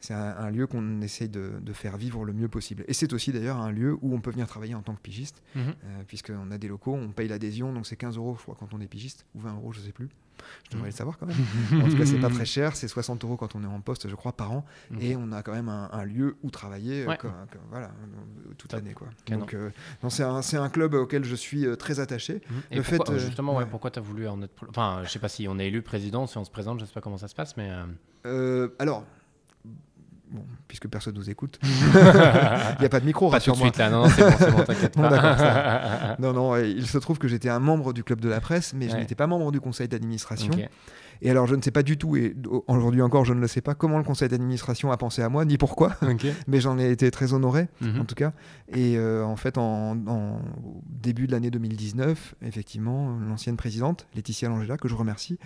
C'est 0.00 0.14
un, 0.14 0.50
lieu 0.50 0.66
qu'on 0.66 1.00
essaye 1.02 1.28
de, 1.28 1.54
de, 1.60 1.72
faire 1.72 1.96
vivre 1.96 2.24
le 2.24 2.32
mieux 2.32 2.48
possible. 2.48 2.84
Et 2.86 2.92
c'est 2.92 3.12
aussi 3.12 3.32
d'ailleurs 3.32 3.56
un 3.56 3.72
lieu 3.72 3.96
où 4.00 4.14
on 4.14 4.20
peut 4.20 4.30
venir 4.30 4.46
travailler 4.46 4.74
en 4.74 4.82
tant 4.82 4.94
que 4.94 5.00
pigiste, 5.00 5.42
mhm. 5.54 5.62
euh, 5.62 6.02
puisqu'on 6.06 6.50
a 6.50 6.58
des 6.58 6.68
locaux, 6.68 6.94
on 6.94 7.08
paye 7.08 7.28
l'adhésion, 7.28 7.72
donc 7.72 7.86
c'est 7.86 7.96
15 7.96 8.16
euros, 8.16 8.36
je 8.38 8.42
crois, 8.42 8.56
quand 8.58 8.72
on 8.74 8.80
est 8.80 8.86
pigiste, 8.86 9.26
ou 9.34 9.40
20 9.40 9.54
euros, 9.54 9.72
je 9.72 9.80
ne 9.80 9.84
sais 9.86 9.92
plus. 9.92 10.08
Je 10.64 10.76
devrais 10.76 10.88
le 10.88 10.94
savoir 10.94 11.18
quand 11.18 11.26
même. 11.26 11.36
en 11.82 11.88
tout 11.88 11.96
cas, 11.96 12.06
c'est 12.06 12.20
pas 12.20 12.30
très 12.30 12.44
cher. 12.44 12.76
C'est 12.76 12.88
60 12.88 13.24
euros 13.24 13.36
quand 13.36 13.54
on 13.54 13.62
est 13.62 13.66
en 13.66 13.80
poste, 13.80 14.08
je 14.08 14.14
crois, 14.14 14.32
par 14.32 14.52
an. 14.52 14.64
Et 15.00 15.16
on 15.16 15.32
a 15.32 15.42
quand 15.42 15.52
même 15.52 15.68
un, 15.68 16.04
lieu 16.04 16.36
où 16.42 16.50
travailler 16.50 17.06
euh, 17.06 17.14
voilà, 17.70 17.90
toute 18.56 18.72
l'année. 18.72 18.94
Donc, 19.28 19.54
euh, 19.54 19.70
c'est 20.08 20.22
un, 20.22 20.62
un, 20.62 20.68
club 20.68 20.94
auquel 20.94 21.24
je 21.24 21.34
suis 21.34 21.66
euh, 21.66 21.76
très 21.76 22.00
attaché. 22.00 22.34
Mhm. 22.34 22.62
Et 22.70 22.76
le 22.76 22.82
pourquoi, 22.82 23.14
fait, 23.14 23.20
justement, 23.20 23.56
ouais. 23.56 23.66
pourquoi 23.66 23.90
tu 23.90 23.98
as 23.98 24.02
voulu 24.02 24.28
en 24.28 24.40
être. 24.42 24.52
Enfin, 24.68 25.02
je 25.04 25.10
sais 25.10 25.18
pas 25.18 25.28
si 25.28 25.48
on 25.48 25.58
est 25.58 25.66
élu 25.66 25.82
président, 25.82 26.26
si 26.26 26.38
on 26.38 26.44
se 26.44 26.50
présente, 26.50 26.80
je 26.80 26.84
sais 26.84 26.92
pas 26.92 27.00
comment 27.00 27.18
ça 27.18 27.28
se 27.28 27.34
passe, 27.34 27.56
mais. 27.56 27.70
alors, 28.78 29.04
Bon, 30.30 30.44
puisque 30.66 30.88
personne 30.88 31.14
nous 31.14 31.30
écoute. 31.30 31.58
Il 31.62 32.80
n'y 32.80 32.86
a 32.86 32.88
pas 32.90 33.00
de 33.00 33.06
micro, 33.06 33.30
Pas 33.30 33.40
tout 33.40 33.52
de 33.52 33.56
suite 33.56 33.78
là, 33.78 33.88
non, 33.88 34.08
c'est 34.08 34.50
bon, 34.50 34.58
bon 34.58 34.64
t'inquiète 34.64 34.94
pas. 34.96 36.16
non, 36.18 36.32
non, 36.32 36.56
il 36.56 36.86
se 36.86 36.98
trouve 36.98 37.18
que 37.18 37.28
j'étais 37.28 37.48
un 37.48 37.60
membre 37.60 37.92
du 37.92 38.04
club 38.04 38.20
de 38.20 38.28
la 38.28 38.40
presse, 38.40 38.74
mais 38.74 38.88
je 38.88 38.96
n'étais 38.96 39.14
pas 39.14 39.26
membre 39.26 39.52
du 39.52 39.60
conseil 39.60 39.88
d'administration. 39.88 40.52
Et 41.22 41.30
alors, 41.30 41.46
je 41.46 41.54
ne 41.54 41.62
sais 41.62 41.70
pas 41.70 41.82
du 41.82 41.98
tout, 41.98 42.16
et 42.16 42.34
aujourd'hui 42.66 43.02
encore, 43.02 43.24
je 43.24 43.32
ne 43.32 43.40
le 43.40 43.48
sais 43.48 43.60
pas, 43.60 43.74
comment 43.74 43.98
le 43.98 44.04
conseil 44.04 44.28
d'administration 44.28 44.92
a 44.92 44.96
pensé 44.96 45.22
à 45.22 45.28
moi, 45.28 45.44
ni 45.44 45.58
pourquoi, 45.58 45.96
mais 46.46 46.60
j'en 46.60 46.78
ai 46.78 46.90
été 46.90 47.10
très 47.10 47.32
honoré, 47.32 47.68
mhm. 47.80 48.00
en 48.00 48.04
tout 48.04 48.14
cas. 48.14 48.32
Et 48.68 48.96
euh, 48.96 49.24
en 49.24 49.36
fait, 49.36 49.58
en, 49.58 49.96
début 50.88 51.26
de 51.26 51.32
l'année 51.32 51.50
2019, 51.50 52.34
effectivement, 52.42 53.16
l'ancienne 53.28 53.56
présidente, 53.56 54.06
Laetitia 54.14 54.48
Langela, 54.48 54.76
que 54.76 54.88
je 54.88 54.94
remercie, 54.94 55.38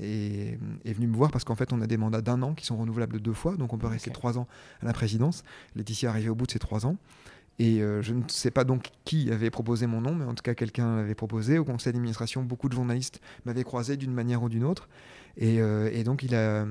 est, 0.00 0.58
est 0.84 0.92
venue 0.92 1.06
me 1.06 1.16
voir 1.16 1.30
parce 1.30 1.44
qu'en 1.44 1.54
fait, 1.54 1.72
on 1.72 1.80
a 1.80 1.86
des 1.86 1.96
mandats 1.96 2.22
d'un 2.22 2.42
an 2.42 2.54
qui 2.54 2.66
sont 2.66 2.76
renouvelables 2.76 3.20
deux 3.20 3.32
fois, 3.32 3.56
donc 3.56 3.72
on 3.72 3.78
peut 3.78 3.86
rester 3.86 4.10
trois 4.10 4.38
ans 4.38 4.46
à 4.82 4.86
la 4.86 4.92
présidence. 4.92 5.44
Laetitia 5.76 6.08
est 6.08 6.12
arrivée 6.12 6.30
au 6.30 6.34
bout 6.34 6.46
de 6.46 6.52
ces 6.52 6.58
trois 6.58 6.86
ans. 6.86 6.96
Et 7.60 7.82
euh, 7.82 8.00
je 8.00 8.14
ne 8.14 8.22
sais 8.26 8.50
pas 8.50 8.64
donc 8.64 8.86
qui 9.04 9.30
avait 9.30 9.50
proposé 9.50 9.86
mon 9.86 10.00
nom, 10.00 10.14
mais 10.14 10.24
en 10.24 10.34
tout 10.34 10.42
cas 10.42 10.54
quelqu'un 10.54 10.96
l'avait 10.96 11.14
proposé. 11.14 11.58
Au 11.58 11.64
conseil 11.64 11.92
d'administration, 11.92 12.42
beaucoup 12.42 12.70
de 12.70 12.72
journalistes 12.72 13.20
m'avaient 13.44 13.64
croisé 13.64 13.98
d'une 13.98 14.14
manière 14.14 14.42
ou 14.42 14.48
d'une 14.48 14.64
autre. 14.64 14.88
Et, 15.36 15.60
euh, 15.60 16.02
donc 16.02 16.22
il 16.22 16.34
a, 16.34 16.64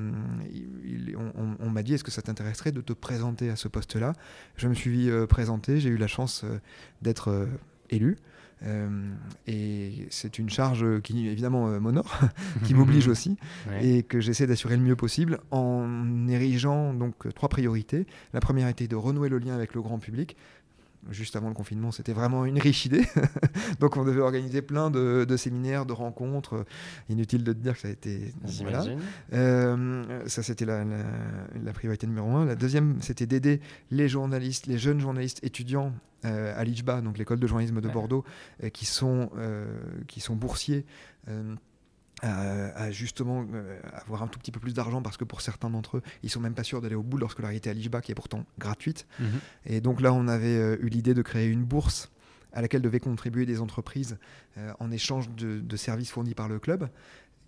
on, 1.60 1.70
m'a 1.70 1.84
dit, 1.84 1.94
est-ce 1.94 2.04
que 2.04 2.12
ça 2.12 2.22
t'intéresserait 2.22 2.72
de 2.72 2.82
te 2.82 2.94
présenter 2.94 3.50
à 3.50 3.56
ce 3.56 3.68
poste-là? 3.68 4.14
Je 4.56 4.68
me 4.68 4.74
suis 4.74 5.10
euh, 5.10 5.26
présenté, 5.28 5.80
j'ai 5.80 5.90
eu 5.90 5.98
la 5.98 6.08
chance 6.08 6.46
d'être 7.02 7.48
élu. 7.90 8.18
et 9.48 10.08
c'est 10.10 10.38
une 10.38 10.50
charge 10.50 11.02
qui 11.02 11.28
évidemment 11.28 11.80
m'honore, 11.80 12.20
qui 12.66 12.74
m'oblige 12.74 13.08
aussi, 13.10 13.38
et 13.82 14.04
que 14.04 14.20
j'essaie 14.20 14.48
d'assurer 14.48 14.78
le 14.78 14.84
mieux 14.84 14.96
possible 14.96 15.40
en 15.52 16.28
érigeant 16.28 16.94
donc 16.94 17.34
trois 17.34 17.50
priorités. 17.50 18.06
La 18.34 18.40
première 18.40 18.68
était 18.68 18.88
de 18.88 18.96
renouer 18.96 19.30
le 19.30 19.40
lien 19.40 19.56
avec 19.56 19.74
le 19.74 19.82
grand 19.82 20.00
public, 20.00 20.36
juste 21.10 21.36
avant 21.36 21.48
le 21.48 21.54
confinement, 21.54 21.92
c'était 21.92 22.14
vraiment 22.14 22.46
une 22.46 22.60
riche 22.60 22.86
idée. 22.86 23.06
Donc 23.80 23.98
on 23.98 24.04
devait 24.04 24.22
organiser 24.22 24.62
plein 24.62 24.90
de, 24.90 25.26
séminaires, 25.38 25.86
de 25.86 25.94
rencontres. 25.94 26.66
Inutile 27.10 27.44
de 27.44 27.54
te 27.54 27.58
dire 27.58 27.74
que 27.74 27.80
ça 27.80 27.88
a 27.88 27.92
été... 27.92 28.34
Voilà. 28.62 28.86
Euh, 29.34 30.28
ça, 30.28 30.44
c'était 30.44 30.66
la, 30.66 30.84
priorité 31.74 32.08
numéro 32.08 32.30
un. 32.32 32.46
La 32.46 32.56
deuxième, 32.56 33.02
c'était 33.02 33.26
d'aider 33.26 33.62
les 33.92 34.10
journalistes, 34.10 34.68
les 34.68 34.78
jeunes 34.78 35.00
journalistes 35.00 35.44
étudiants 35.44 35.94
euh, 36.26 36.54
à 36.60 36.64
l'IJBA, 36.64 37.02
donc 37.02 37.18
l'école 37.18 37.40
de 37.40 37.48
journalisme 37.48 37.80
de 37.82 37.88
Bordeaux, 37.88 38.26
euh, 38.64 38.70
qui, 38.70 38.86
sont, 38.86 39.30
qui 40.08 40.20
sont 40.20 40.36
boursiers 40.36 40.86
à, 42.22 42.92
justement 42.92 43.46
euh, 43.54 43.80
avoir 43.94 44.24
un 44.24 44.28
tout 44.28 44.40
petit 44.40 44.52
peu 44.52 44.60
plus 44.60 44.74
d'argent 44.74 45.02
parce 45.02 45.18
que 45.18 45.24
pour 45.24 45.42
certains 45.42 45.70
d'entre 45.70 45.98
eux, 45.98 46.02
ils 46.24 46.30
sont 46.30 46.40
même 46.40 46.54
pas 46.54 46.64
sûrs 46.64 46.82
d'aller 46.82 46.96
au 46.96 47.04
bout 47.04 47.18
de 47.18 47.22
leur 47.22 47.32
scolarité 47.32 47.70
à 47.70 47.74
l'IJBA 47.74 48.02
qui 48.02 48.12
est 48.12 48.16
pourtant 48.16 48.46
gratuite. 48.58 49.08
Mhm. 49.20 49.28
Et 49.66 49.82
donc 49.82 50.02
là, 50.02 50.14
on 50.14 50.28
avait 50.28 50.58
euh, 50.58 50.78
eu 50.82 50.90
l'idée 50.90 51.14
de 51.14 51.22
créer 51.22 51.48
une 51.48 51.64
bourse 51.64 52.12
à 52.54 52.62
laquelle 52.62 52.82
devaient 52.82 53.00
contribuer 53.00 53.46
des 53.46 53.62
entreprises 53.62 54.18
euh, 54.58 54.72
en 54.80 54.92
échange 54.92 55.30
de, 55.30 55.78
services 55.78 56.12
fournis 56.12 56.34
par 56.34 56.50
le 56.50 56.60
club. 56.60 56.90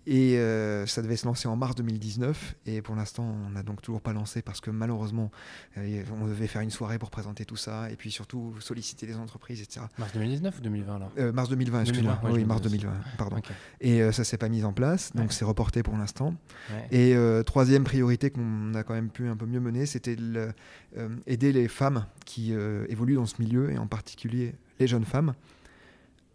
Et 0.06 0.36
euh, 0.36 0.86
ça 0.86 1.00
devait 1.02 1.16
se 1.16 1.26
lancer 1.26 1.48
en 1.48 1.56
mars 1.56 1.74
2019. 1.76 2.56
Et 2.66 2.82
pour 2.82 2.94
l'instant, 2.94 3.24
on 3.46 3.50
n'a 3.50 3.62
donc 3.62 3.82
toujours 3.82 4.00
pas 4.00 4.12
lancé 4.12 4.42
parce 4.42 4.60
que 4.60 4.70
malheureusement, 4.70 5.30
euh, 5.78 6.02
on 6.20 6.26
devait 6.26 6.48
faire 6.48 6.62
une 6.62 6.70
soirée 6.70 6.98
pour 6.98 7.10
présenter 7.10 7.44
tout 7.44 7.56
ça 7.56 7.90
et 7.90 7.96
puis 7.96 8.10
surtout 8.10 8.54
solliciter 8.60 9.06
les 9.06 9.16
entreprises, 9.16 9.60
etc. 9.62 9.86
Mars 9.98 10.12
2019 10.12 10.58
ou 10.58 10.60
2020 10.62 10.96
alors 10.96 11.12
euh, 11.18 11.32
Mars 11.32 11.48
2020, 11.48 11.80
excuse-moi. 11.82 12.20
oui, 12.24 12.44
mars 12.44 12.62
2020, 12.62 12.92
pardon. 13.16 13.36
Et 13.80 14.10
ça 14.12 14.24
s'est 14.24 14.38
pas 14.38 14.48
mis 14.48 14.64
en 14.64 14.72
place, 14.72 15.12
donc 15.14 15.32
c'est 15.32 15.44
reporté 15.44 15.82
pour 15.82 15.96
l'instant. 15.96 16.34
Et 16.90 17.14
troisième 17.46 17.84
priorité 17.84 18.30
qu'on 18.30 18.74
a 18.74 18.82
quand 18.82 18.94
même 18.94 19.10
pu 19.10 19.28
un 19.28 19.36
peu 19.36 19.46
mieux 19.46 19.60
mener, 19.60 19.86
c'était 19.86 20.16
aider 21.26 21.52
les 21.52 21.68
femmes 21.68 22.06
qui 22.24 22.52
évoluent 22.88 23.16
dans 23.16 23.26
ce 23.26 23.40
milieu 23.40 23.70
et 23.70 23.78
en 23.78 23.86
particulier 23.86 24.54
les 24.78 24.86
jeunes 24.86 25.04
femmes 25.04 25.34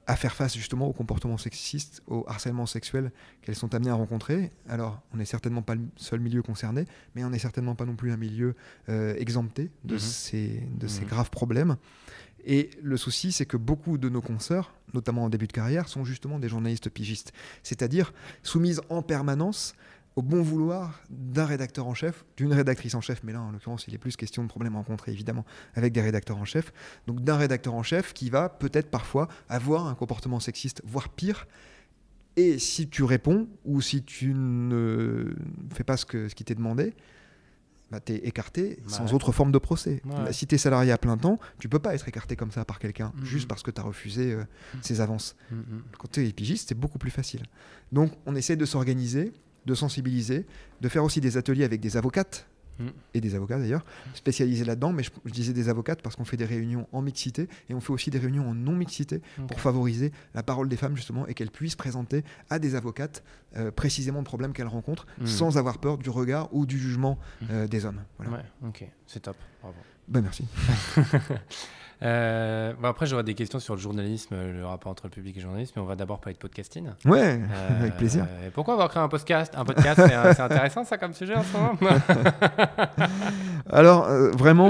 à 0.07 0.15
faire 0.15 0.33
face 0.33 0.55
justement 0.55 0.87
aux 0.87 0.93
comportements 0.93 1.37
sexistes, 1.37 2.01
au 2.07 2.25
harcèlement 2.27 2.65
sexuel 2.65 3.11
qu'elles 3.41 3.55
sont 3.55 3.75
amenées 3.75 3.91
à 3.91 3.93
rencontrer. 3.93 4.51
Alors, 4.69 5.01
on 5.13 5.17
n'est 5.17 5.25
certainement 5.25 5.61
pas 5.61 5.75
le 5.75 5.81
seul 5.97 6.21
milieu 6.21 6.41
concerné, 6.41 6.85
mais 7.13 7.25
on 7.25 7.29
n'est 7.29 7.39
certainement 7.39 7.75
pas 7.75 7.85
non 7.85 7.95
plus 7.95 8.11
un 8.11 8.17
milieu 8.17 8.55
euh, 8.87 9.15
exempté 9.17 9.69
de, 9.83 9.95
mhm. 9.95 9.99
ces, 9.99 10.63
de 10.79 10.87
ces 10.87 11.01
mhm. 11.01 11.07
graves 11.07 11.29
problèmes. 11.29 11.75
Et 12.45 12.69
le 12.81 12.95
souci, 12.95 13.33
c'est 13.33 13.45
que 13.45 13.57
beaucoup 13.57 13.97
de 13.97 14.07
nos 14.07 14.21
consoeurs, 14.21 14.73
notamment 14.93 15.25
en 15.25 15.29
début 15.29 15.47
de 15.47 15.51
carrière, 15.51 15.89
sont 15.89 16.05
justement 16.05 16.39
des 16.39 16.47
journalistes 16.47 16.89
pigistes, 16.89 17.33
c'est-à-dire 17.61 18.13
soumises 18.41 18.81
en 18.89 19.01
permanence 19.01 19.75
au 20.17 20.23
bon 20.23 20.41
vouloir 20.41 20.99
d'un 21.11 21.45
rédacteur 21.45 21.87
en 21.87 21.93
chef, 21.93 22.25
d'une 22.37 22.51
rédactrice 22.51 22.95
en 22.95 23.01
chef, 23.01 23.21
mais 23.23 23.33
là 23.33 23.41
en 23.41 23.51
l'occurrence 23.51 23.85
il 23.87 23.93
est 23.93 23.99
plus 23.99 24.17
question 24.17 24.41
de 24.41 24.47
problèmes 24.47 24.75
rencontrés 24.75 25.11
évidemment 25.11 25.45
avec 25.75 25.93
des 25.93 26.01
rédacteurs 26.01 26.37
en 26.37 26.43
chef, 26.43 26.73
donc 27.05 27.21
d'un 27.21 27.37
rédacteur 27.37 27.75
en 27.75 27.83
chef 27.83 28.13
qui 28.13 28.31
va 28.31 28.49
peut-être 28.49 28.89
parfois 28.89 29.27
avoir 29.47 29.85
un 29.85 29.93
comportement 29.93 30.39
sexiste, 30.39 30.81
voire 30.85 31.09
pire, 31.09 31.45
et 32.35 32.57
si 32.57 32.89
tu 32.89 33.03
réponds 33.03 33.47
ou 33.63 33.79
si 33.79 34.03
tu 34.03 34.33
ne 34.33 35.35
fais 35.71 35.83
pas 35.83 35.97
ce, 35.97 36.05
que, 36.05 36.27
ce 36.29 36.33
qui 36.33 36.43
t'est 36.43 36.55
demandé, 36.55 36.95
bah, 37.91 37.99
tu 37.99 38.13
es 38.13 38.27
écarté 38.27 38.79
sans 38.87 39.13
autre 39.13 39.31
forme 39.31 39.51
de 39.51 39.59
procès. 39.59 40.01
Si 40.31 40.47
tu 40.47 40.55
es 40.55 40.57
salarié 40.57 40.91
à 40.91 40.97
plein 40.97 41.17
temps, 41.17 41.39
tu 41.59 41.69
peux 41.69 41.79
pas 41.79 41.93
être 41.93 42.07
écarté 42.07 42.35
comme 42.35 42.51
ça 42.51 42.65
par 42.65 42.79
quelqu'un, 42.79 43.13
mm-hmm. 43.15 43.23
juste 43.23 43.47
parce 43.47 43.61
que 43.61 43.69
tu 43.69 43.79
as 43.79 43.83
refusé 43.83 44.33
euh, 44.33 44.41
mm-hmm. 44.41 44.81
ses 44.81 45.01
avances. 45.01 45.35
Mm-hmm. 45.53 45.97
Quand 45.99 46.11
tu 46.11 46.21
es 46.21 46.27
épigiste, 46.27 46.69
c'est 46.69 46.77
beaucoup 46.77 46.97
plus 46.97 47.11
facile. 47.11 47.43
Donc 47.91 48.11
on 48.25 48.35
essaie 48.35 48.55
de 48.55 48.65
s'organiser 48.65 49.31
de 49.67 49.75
sensibiliser, 49.75 50.47
de 50.81 50.89
faire 50.89 51.03
aussi 51.03 51.21
des 51.21 51.37
ateliers 51.37 51.65
avec 51.65 51.81
des 51.81 51.97
avocates 51.97 52.47
mm. 52.79 52.87
et 53.13 53.21
des 53.21 53.35
avocats 53.35 53.59
d'ailleurs, 53.59 53.85
spécialisés 54.13 54.63
là-dedans, 54.65 54.93
mais 54.93 55.03
je, 55.03 55.31
disais 55.31 55.53
des 55.53 55.69
avocates 55.69 56.01
parce 56.01 56.15
qu'on 56.15 56.25
fait 56.25 56.37
des 56.37 56.45
réunions 56.45 56.87
en 56.93 57.01
mixité 57.01 57.49
et 57.69 57.73
on 57.75 57.81
fait 57.81 57.91
aussi 57.91 58.09
des 58.09 58.17
réunions 58.17 58.49
en 58.49 58.55
non-mixité 58.55 59.21
pour 59.47 59.59
favoriser 59.59 60.11
la 60.33 60.41
parole 60.41 60.69
des 60.69 60.77
femmes 60.77 60.95
justement 60.95 61.27
et 61.27 61.33
qu'elles 61.33 61.51
puissent 61.51 61.75
présenter 61.75 62.23
à 62.49 62.57
des 62.57 62.75
avocates 62.75 63.23
euh, 63.57 63.69
précisément 63.69 64.19
le 64.19 64.25
problème 64.25 64.53
qu'elles 64.53 64.67
rencontrent 64.67 65.05
mm. 65.19 65.27
sans 65.27 65.57
avoir 65.57 65.77
peur 65.79 65.97
du 65.97 66.09
regard 66.09 66.47
ou 66.53 66.65
du 66.65 66.79
jugement 66.79 67.19
mm. 67.41 67.45
euh, 67.51 67.67
des 67.67 67.85
hommes. 67.85 68.01
Ouais, 68.19 68.27
ok, 68.65 68.87
c'est 69.05 69.19
top, 69.19 69.37
bravo. 69.61 69.77
Ben 70.07 70.21
merci. 70.21 70.45
Euh, 72.03 72.73
bon 72.79 72.87
après, 72.87 73.05
j'aurai 73.07 73.23
des 73.23 73.33
questions 73.33 73.59
sur 73.59 73.75
le 73.75 73.81
journalisme, 73.81 74.35
le 74.35 74.65
rapport 74.65 74.91
entre 74.91 75.05
le 75.05 75.09
public 75.09 75.35
et 75.35 75.39
le 75.39 75.45
journalisme, 75.45 75.73
mais 75.75 75.81
on 75.81 75.85
va 75.85 75.95
d'abord 75.95 76.19
parler 76.19 76.35
de 76.35 76.39
podcasting. 76.39 76.89
Ouais, 77.05 77.41
avec 77.79 77.97
plaisir. 77.97 78.27
Et 78.45 78.49
pourquoi 78.51 78.75
avoir 78.75 78.89
créé 78.89 79.01
un 79.01 79.09
podcast 79.09 79.53
Un 79.55 79.65
podcast, 79.65 80.01
c'est 80.05 80.41
intéressant 80.41 80.83
ça 80.83 80.97
comme 80.97 81.13
sujet 81.13 81.35
en 81.35 81.43
ce 81.43 81.57
moment 81.57 81.77
Alors, 83.69 84.07
euh, 84.07 84.31
vraiment, 84.31 84.69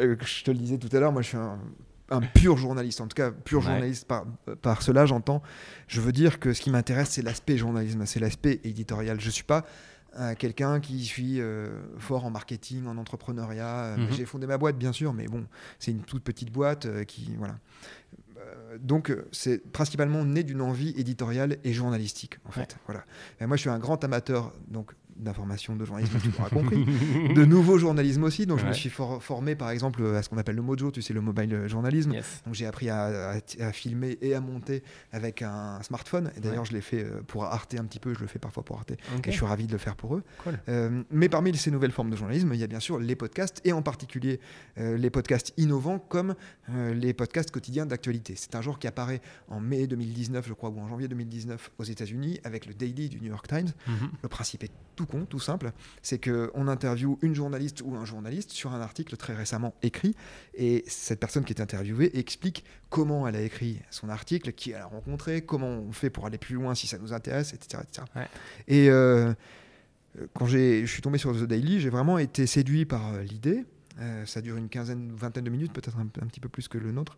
euh, 0.00 0.16
je 0.20 0.44
te 0.44 0.50
le 0.50 0.58
disais 0.58 0.78
tout 0.78 0.94
à 0.94 1.00
l'heure, 1.00 1.12
moi 1.12 1.22
je 1.22 1.28
suis 1.28 1.38
un, 1.38 2.20
pur 2.34 2.56
journaliste, 2.56 3.00
en 3.00 3.06
tout 3.06 3.14
cas 3.14 3.30
pur 3.30 3.60
journaliste 3.60 4.06
par, 4.06 4.24
par 4.62 4.82
cela 4.82 5.04
j'entends. 5.04 5.42
Je 5.88 6.00
veux 6.00 6.12
dire 6.12 6.40
que 6.40 6.52
ce 6.52 6.60
qui 6.60 6.70
m'intéresse, 6.70 7.10
c'est 7.10 7.22
l'aspect 7.22 7.56
journalisme, 7.56 8.06
c'est 8.06 8.20
l'aspect 8.20 8.60
éditorial. 8.64 9.20
Je 9.20 9.30
suis 9.30 9.44
pas 9.44 9.64
quelqu'un 10.38 10.80
qui 10.80 11.04
suis 11.04 11.40
euh, 11.40 11.68
fort 11.98 12.24
en 12.24 12.30
marketing, 12.30 12.86
en 12.86 12.96
entrepreneuriat. 12.96 13.84
Euh, 13.84 13.96
mhm. 13.96 14.12
J'ai 14.12 14.24
fondé 14.24 14.46
ma 14.46 14.58
boîte, 14.58 14.76
bien 14.76 14.92
sûr, 14.92 15.12
mais 15.12 15.26
bon, 15.26 15.44
c'est 15.78 15.90
une 15.90 16.02
toute 16.02 16.22
petite 16.22 16.50
boîte 16.50 16.86
euh, 16.86 17.04
qui, 17.04 17.34
voilà. 17.36 17.58
donc, 18.80 19.14
c'est 19.32 19.58
principalement 19.72 20.24
né 20.24 20.42
d'une 20.42 20.60
envie 20.60 20.90
éditoriale 20.96 21.58
et 21.64 21.72
journalistique, 21.72 22.38
en 22.46 22.50
fait. 22.50 22.78
Voilà. 22.86 23.04
Et 23.40 23.46
moi, 23.46 23.56
je 23.56 23.62
suis 23.62 23.70
un 23.70 23.78
grand 23.78 24.02
amateur 24.04 24.52
donc 24.68 24.92
d'information, 25.18 25.76
de 25.76 25.84
journalisme, 25.84 26.18
tu 26.22 26.30
l'auras 26.30 26.50
compris, 26.50 26.84
de 27.34 27.44
nouveaux 27.44 27.78
journalisme 27.78 28.24
aussi. 28.24 28.46
Donc, 28.46 28.58
je 28.58 28.66
me 28.66 28.72
suis 28.72 28.90
formé, 28.90 29.54
par 29.54 29.70
exemple, 29.70 30.04
à 30.14 30.22
ce 30.22 30.28
qu'on 30.28 30.38
appelle 30.38 30.56
le 30.56 30.62
mojo, 30.62 30.90
tu 30.90 31.02
sais, 31.02 31.14
le 31.14 31.20
mobile 31.20 31.64
journalisme. 31.66 32.12
Donc, 32.44 32.54
j'ai 32.54 32.66
appris 32.66 32.90
à, 32.90 33.40
filmer 33.72 34.18
et 34.22 34.34
à 34.34 34.40
monter 34.40 34.82
avec 35.12 35.42
un 35.42 35.82
smartphone. 35.82 36.30
Et 36.36 36.40
d'ailleurs, 36.40 36.64
je 36.64 36.72
l'ai 36.72 36.80
fait 36.80 37.04
euh, 37.04 37.22
pour 37.26 37.44
Arte 37.44 37.74
un 37.74 37.84
petit 37.84 37.98
peu, 37.98 38.14
je 38.14 38.20
le 38.20 38.26
fais 38.26 38.38
parfois 38.38 38.64
pour 38.64 38.76
Arte. 38.76 38.92
Et 38.92 38.96
je 39.26 39.30
suis 39.30 39.44
ravi 39.44 39.66
de 39.66 39.72
le 39.72 39.78
faire 39.78 39.96
pour 39.96 40.16
eux. 40.16 40.22
Euh, 40.68 41.02
mais 41.10 41.28
parmi 41.28 41.56
ces 41.56 41.70
nouvelles 41.70 41.92
formes 41.92 42.10
de 42.10 42.16
journalisme, 42.16 42.50
il 42.52 42.60
y 42.60 42.64
a 42.64 42.66
bien 42.66 42.80
sûr 42.80 42.98
les 42.98 43.16
podcasts, 43.16 43.60
et 43.64 43.72
en 43.72 43.82
particulier 43.82 44.40
euh, 44.78 44.96
les 44.96 45.10
podcasts 45.10 45.52
innovants 45.56 45.98
comme 45.98 46.34
les 46.68 47.14
podcasts 47.14 47.50
quotidiens 47.50 47.86
d'actualité. 47.86 48.34
C'est 48.36 48.54
un 48.54 48.60
genre 48.60 48.78
qui 48.78 48.86
apparaît 48.86 49.22
en 49.48 49.58
mai 49.58 49.86
2019, 49.86 50.46
je 50.46 50.52
crois, 50.52 50.68
ou 50.68 50.78
en 50.78 50.88
janvier 50.88 51.08
2019 51.08 51.70
aux 51.78 51.84
États-Unis 51.84 52.40
avec 52.44 52.66
le 52.66 52.74
Daily 52.74 53.08
du 53.08 53.20
New 53.20 53.28
York 53.28 53.48
Times. 53.48 53.70
Mhm. 53.86 54.10
Le 54.22 54.28
principe 54.28 54.64
est 54.64 54.70
tout 54.96 55.06
con, 55.08 55.24
tout 55.24 55.40
simple. 55.40 55.72
C'est 56.02 56.22
qu'on 56.22 56.68
interviewe 56.68 57.18
une 57.22 57.34
journaliste 57.34 57.82
ou 57.84 57.96
un 57.96 58.04
journaliste 58.04 58.50
sur 58.50 58.72
un 58.72 58.80
article 58.80 59.16
très 59.16 59.34
récemment 59.34 59.74
écrit. 59.82 60.14
Et 60.54 60.84
cette 60.86 61.18
personne 61.18 61.44
qui 61.44 61.52
est 61.52 61.60
interviewée 61.60 62.16
explique 62.18 62.64
comment 62.90 63.26
elle 63.26 63.36
a 63.36 63.42
écrit 63.42 63.80
son 63.90 64.08
article, 64.08 64.52
qui 64.52 64.70
elle 64.70 64.82
a 64.82 64.86
rencontré, 64.86 65.42
comment 65.42 65.68
on 65.68 65.92
fait 65.92 66.10
pour 66.10 66.26
aller 66.26 66.38
plus 66.38 66.54
loin 66.54 66.74
si 66.74 66.86
ça 66.86 66.98
nous 66.98 67.12
intéresse, 67.12 67.52
etc. 67.52 67.82
Et 68.66 68.88
euh, 68.90 69.32
quand 70.34 70.46
je 70.46 70.86
suis 70.86 71.02
tombé 71.02 71.18
sur 71.18 71.32
The 71.32 71.44
Daily, 71.44 71.80
j'ai 71.80 71.90
vraiment 71.90 72.18
été 72.18 72.46
séduit 72.46 72.84
par 72.84 73.14
euh, 73.14 73.22
l'idée. 73.22 73.64
Euh, 74.00 74.24
ça 74.26 74.40
dure 74.40 74.56
une 74.56 74.68
quinzaine, 74.68 75.12
vingtaine 75.12 75.44
de 75.44 75.50
minutes, 75.50 75.72
peut-être 75.72 75.98
un, 75.98 76.06
petit 76.06 76.40
peu 76.40 76.48
plus 76.48 76.68
que 76.68 76.78
le 76.78 76.92
nôtre. 76.92 77.16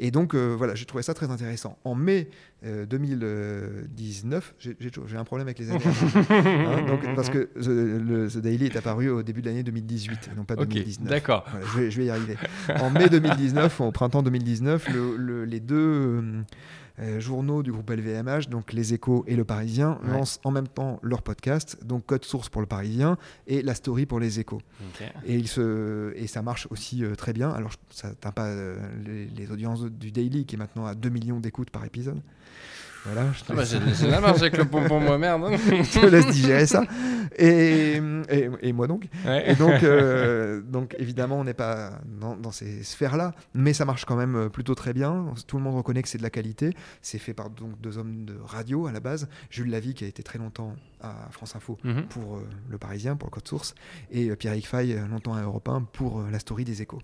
Et 0.00 0.10
donc, 0.12 0.34
euh, 0.34 0.54
voilà, 0.56 0.74
j'ai 0.76 0.84
trouvé 0.84 1.02
ça 1.02 1.12
très 1.12 1.30
intéressant. 1.30 1.76
En 1.84 1.96
mai 1.96 2.28
2019, 2.62 4.54
euh, 4.66 4.72
j'ai 5.06 5.16
un 5.16 5.24
problème 5.24 5.48
avec 5.48 5.58
les 5.58 5.70
années. 5.70 5.80
Hein, 6.30 6.82
donc, 6.86 7.14
parce 7.16 7.30
que 7.30 7.48
The, 7.60 7.66
le, 7.66 8.28
Daily 8.40 8.66
est 8.66 8.76
apparu 8.76 9.08
au 9.10 9.22
début 9.22 9.42
de 9.42 9.48
l'année 9.48 9.62
2018, 9.62 10.30
et 10.32 10.36
non 10.36 10.44
pas 10.44 10.54
2019. 10.56 11.08
D'accord. 11.08 11.44
je, 11.74 11.80
vais, 11.80 12.06
y 12.06 12.10
arriver. 12.10 12.36
En 12.80 12.90
mai 12.90 13.08
2019, 13.08 13.80
au 13.80 13.90
printemps 13.90 14.22
2019, 14.22 14.88
les 15.46 15.60
deux 15.60 15.76
euh, 15.76 16.42
euh, 17.00 17.20
journaux 17.20 17.62
du 17.62 17.70
groupe 17.70 17.90
LVMH, 17.90 18.48
donc 18.48 18.72
Les 18.72 18.94
Échos 18.94 19.24
et 19.26 19.36
Le 19.36 19.44
Parisien, 19.44 19.98
lancent 20.02 20.40
en 20.44 20.50
même 20.50 20.66
temps 20.68 20.98
leur 21.02 21.22
podcast, 21.22 21.78
donc 21.84 22.06
Code 22.06 22.24
Source 22.24 22.48
pour 22.48 22.60
Le 22.60 22.66
Parisien 22.66 23.16
et 23.46 23.62
La 23.62 23.74
Story 23.74 24.06
pour 24.06 24.18
Les 24.18 24.40
Échos. 24.40 24.60
Et, 25.26 25.36
il 25.36 25.48
se, 25.48 26.12
et 26.16 26.26
ça 26.26 26.42
marche 26.42 26.66
aussi 26.70 27.04
euh, 27.04 27.14
très 27.14 27.32
bien. 27.32 27.50
Alors, 27.50 27.72
ça 27.90 28.08
n'atteint 28.08 28.32
pas 28.32 28.46
euh, 28.46 28.76
les, 29.04 29.26
les, 29.26 29.50
audiences 29.50 29.84
du 29.84 30.10
Daily, 30.10 30.44
qui 30.44 30.56
est 30.56 30.58
maintenant 30.58 30.86
à 30.86 30.94
2 30.94 31.08
millions 31.08 31.40
d'écoutes 31.40 31.70
par 31.70 31.84
épisode. 31.84 32.20
Voilà, 33.04 33.30
ah 33.48 33.54
bah, 33.54 33.64
j'ai 33.64 34.10
la 34.10 34.20
marge 34.20 34.42
avec 34.42 34.56
le 34.56 34.64
pompon, 34.64 35.00
moi, 35.00 35.18
merde. 35.18 35.42
je 35.52 36.00
te 36.00 36.06
laisse 36.06 36.26
digérer 36.26 36.66
ça. 36.66 36.84
Et, 37.36 38.00
et, 38.62 38.72
moi 38.72 38.86
donc. 38.86 39.08
Et 39.46 39.54
donc, 39.54 39.82
euh, 39.82 40.60
donc, 40.66 40.94
évidemment, 40.98 41.38
on 41.38 41.44
n'est 41.44 41.54
pas 41.54 42.00
dans, 42.20 42.50
ces 42.50 42.82
sphères-là, 42.82 43.34
mais 43.54 43.72
ça 43.72 43.84
marche 43.84 44.04
quand 44.04 44.16
même 44.16 44.36
euh, 44.36 44.48
plutôt 44.48 44.74
très 44.74 44.92
bien. 44.92 45.32
Tout 45.46 45.58
le 45.58 45.62
monde 45.62 45.76
reconnaît 45.76 46.02
que 46.02 46.08
c'est 46.08 46.18
de 46.18 46.22
la 46.22 46.30
qualité. 46.30 46.74
C'est 47.00 47.18
fait 47.18 47.34
par 47.34 47.50
donc, 47.50 47.80
deux 47.80 47.98
hommes 47.98 48.24
de 48.24 48.34
radio 48.44 48.86
à 48.86 48.92
la 48.92 49.00
base. 49.00 49.28
Jules 49.50 49.70
Lavie, 49.70 49.94
qui 49.94 50.04
a 50.04 50.08
été 50.08 50.22
très 50.22 50.38
longtemps 50.38 50.74
à 51.00 51.14
France 51.30 51.54
Info 51.56 51.78
mhm. 51.84 52.06
pour 52.08 52.36
euh, 52.36 52.48
Le 52.68 52.78
Parisien, 52.78 53.16
pour 53.16 53.28
le 53.28 53.32
Code 53.32 53.46
Source, 53.46 53.74
et 54.10 54.34
Pierre-Yves 54.34 54.66
Fay, 54.66 54.98
longtemps 55.08 55.34
à 55.34 55.42
Europe 55.42 55.68
1 55.68 55.82
pour 55.92 56.22
La 56.30 56.38
Story 56.38 56.64
des 56.64 56.82
Échos. 56.82 57.00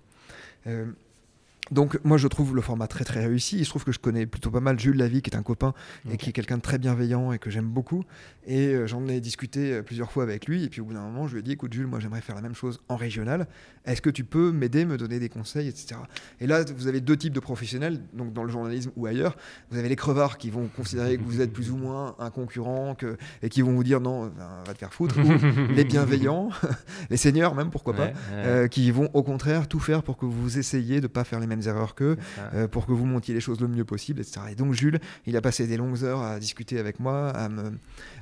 Donc 1.71 1.99
moi 2.03 2.17
je 2.17 2.27
trouve 2.27 2.55
le 2.55 2.61
format 2.61 2.87
très 2.87 3.03
très 3.03 3.25
réussi. 3.25 3.57
Il 3.57 3.65
se 3.65 3.69
trouve 3.69 3.83
que 3.83 3.91
je 3.91 3.99
connais 3.99 4.25
plutôt 4.25 4.51
pas 4.51 4.59
mal 4.59 4.79
Jules 4.79 4.97
Lavie 4.97 5.21
qui 5.21 5.31
est 5.31 5.35
un 5.35 5.43
copain 5.43 5.73
et 6.09 6.17
qui 6.17 6.29
est 6.29 6.33
quelqu'un 6.33 6.57
de 6.57 6.61
très 6.61 6.77
bienveillant 6.77 7.31
et 7.31 7.39
que 7.39 7.49
j'aime 7.49 7.67
beaucoup. 7.67 8.03
Et 8.45 8.67
euh, 8.67 8.87
j'en 8.87 9.07
ai 9.07 9.19
discuté 9.19 9.73
euh, 9.73 9.81
plusieurs 9.81 10.11
fois 10.11 10.23
avec 10.23 10.45
lui. 10.45 10.63
Et 10.63 10.69
puis 10.69 10.81
au 10.81 10.85
bout 10.85 10.93
d'un 10.93 11.01
moment 11.01 11.27
je 11.27 11.33
lui 11.33 11.39
ai 11.39 11.43
dit 11.43 11.53
écoute 11.53 11.73
Jules 11.73 11.87
moi 11.87 11.99
j'aimerais 11.99 12.21
faire 12.21 12.35
la 12.35 12.41
même 12.41 12.55
chose 12.55 12.79
en 12.89 12.95
régional. 12.95 13.47
Est-ce 13.85 14.01
que 14.01 14.09
tu 14.09 14.23
peux 14.23 14.51
m'aider, 14.51 14.85
me 14.85 14.97
donner 14.97 15.19
des 15.19 15.29
conseils, 15.29 15.67
etc. 15.67 15.99
Et 16.39 16.47
là 16.47 16.63
vous 16.75 16.87
avez 16.87 17.01
deux 17.01 17.17
types 17.17 17.33
de 17.33 17.39
professionnels, 17.39 18.01
donc 18.13 18.33
dans 18.33 18.43
le 18.43 18.51
journalisme 18.51 18.91
ou 18.95 19.05
ailleurs. 19.05 19.35
Vous 19.71 19.77
avez 19.77 19.89
les 19.89 19.95
crevards 19.95 20.37
qui 20.37 20.49
vont 20.49 20.67
considérer 20.67 21.17
que 21.17 21.23
vous 21.23 21.41
êtes 21.41 21.51
plus 21.51 21.71
ou 21.71 21.77
moins 21.77 22.15
un 22.19 22.29
concurrent 22.29 22.95
que, 22.95 23.17
et 23.41 23.49
qui 23.49 23.61
vont 23.61 23.73
vous 23.73 23.83
dire 23.83 24.01
non 24.01 24.31
va 24.65 24.73
te 24.73 24.77
faire 24.77 24.93
foutre. 24.93 25.17
ou 25.17 25.71
les 25.73 25.83
bienveillants, 25.83 26.49
les 27.09 27.17
seigneurs 27.17 27.55
même 27.55 27.71
pourquoi 27.71 27.93
pas, 27.93 28.09
euh, 28.31 28.67
qui 28.67 28.91
vont 28.91 29.09
au 29.13 29.23
contraire 29.23 29.67
tout 29.67 29.79
faire 29.79 30.03
pour 30.03 30.17
que 30.17 30.25
vous 30.25 30.57
essayiez 30.57 31.01
de 31.01 31.07
pas 31.07 31.23
faire 31.23 31.39
les 31.39 31.47
mêmes 31.47 31.54
erreurs 31.61 31.95
qu'eux, 31.95 32.17
euh, 32.53 32.67
pour 32.67 32.85
que 32.85 32.91
vous 32.91 33.05
montiez 33.05 33.33
les 33.33 33.39
choses 33.39 33.59
le 33.59 33.67
mieux 33.67 33.85
possible, 33.85 34.21
etc. 34.21 34.41
Et 34.51 34.55
donc 34.55 34.73
Jules, 34.73 34.99
il 35.25 35.35
a 35.37 35.41
passé 35.41 35.67
des 35.67 35.77
longues 35.77 36.03
heures 36.03 36.21
à 36.21 36.39
discuter 36.39 36.79
avec 36.79 36.99
moi, 36.99 37.29
à 37.29 37.49
me, 37.49 37.73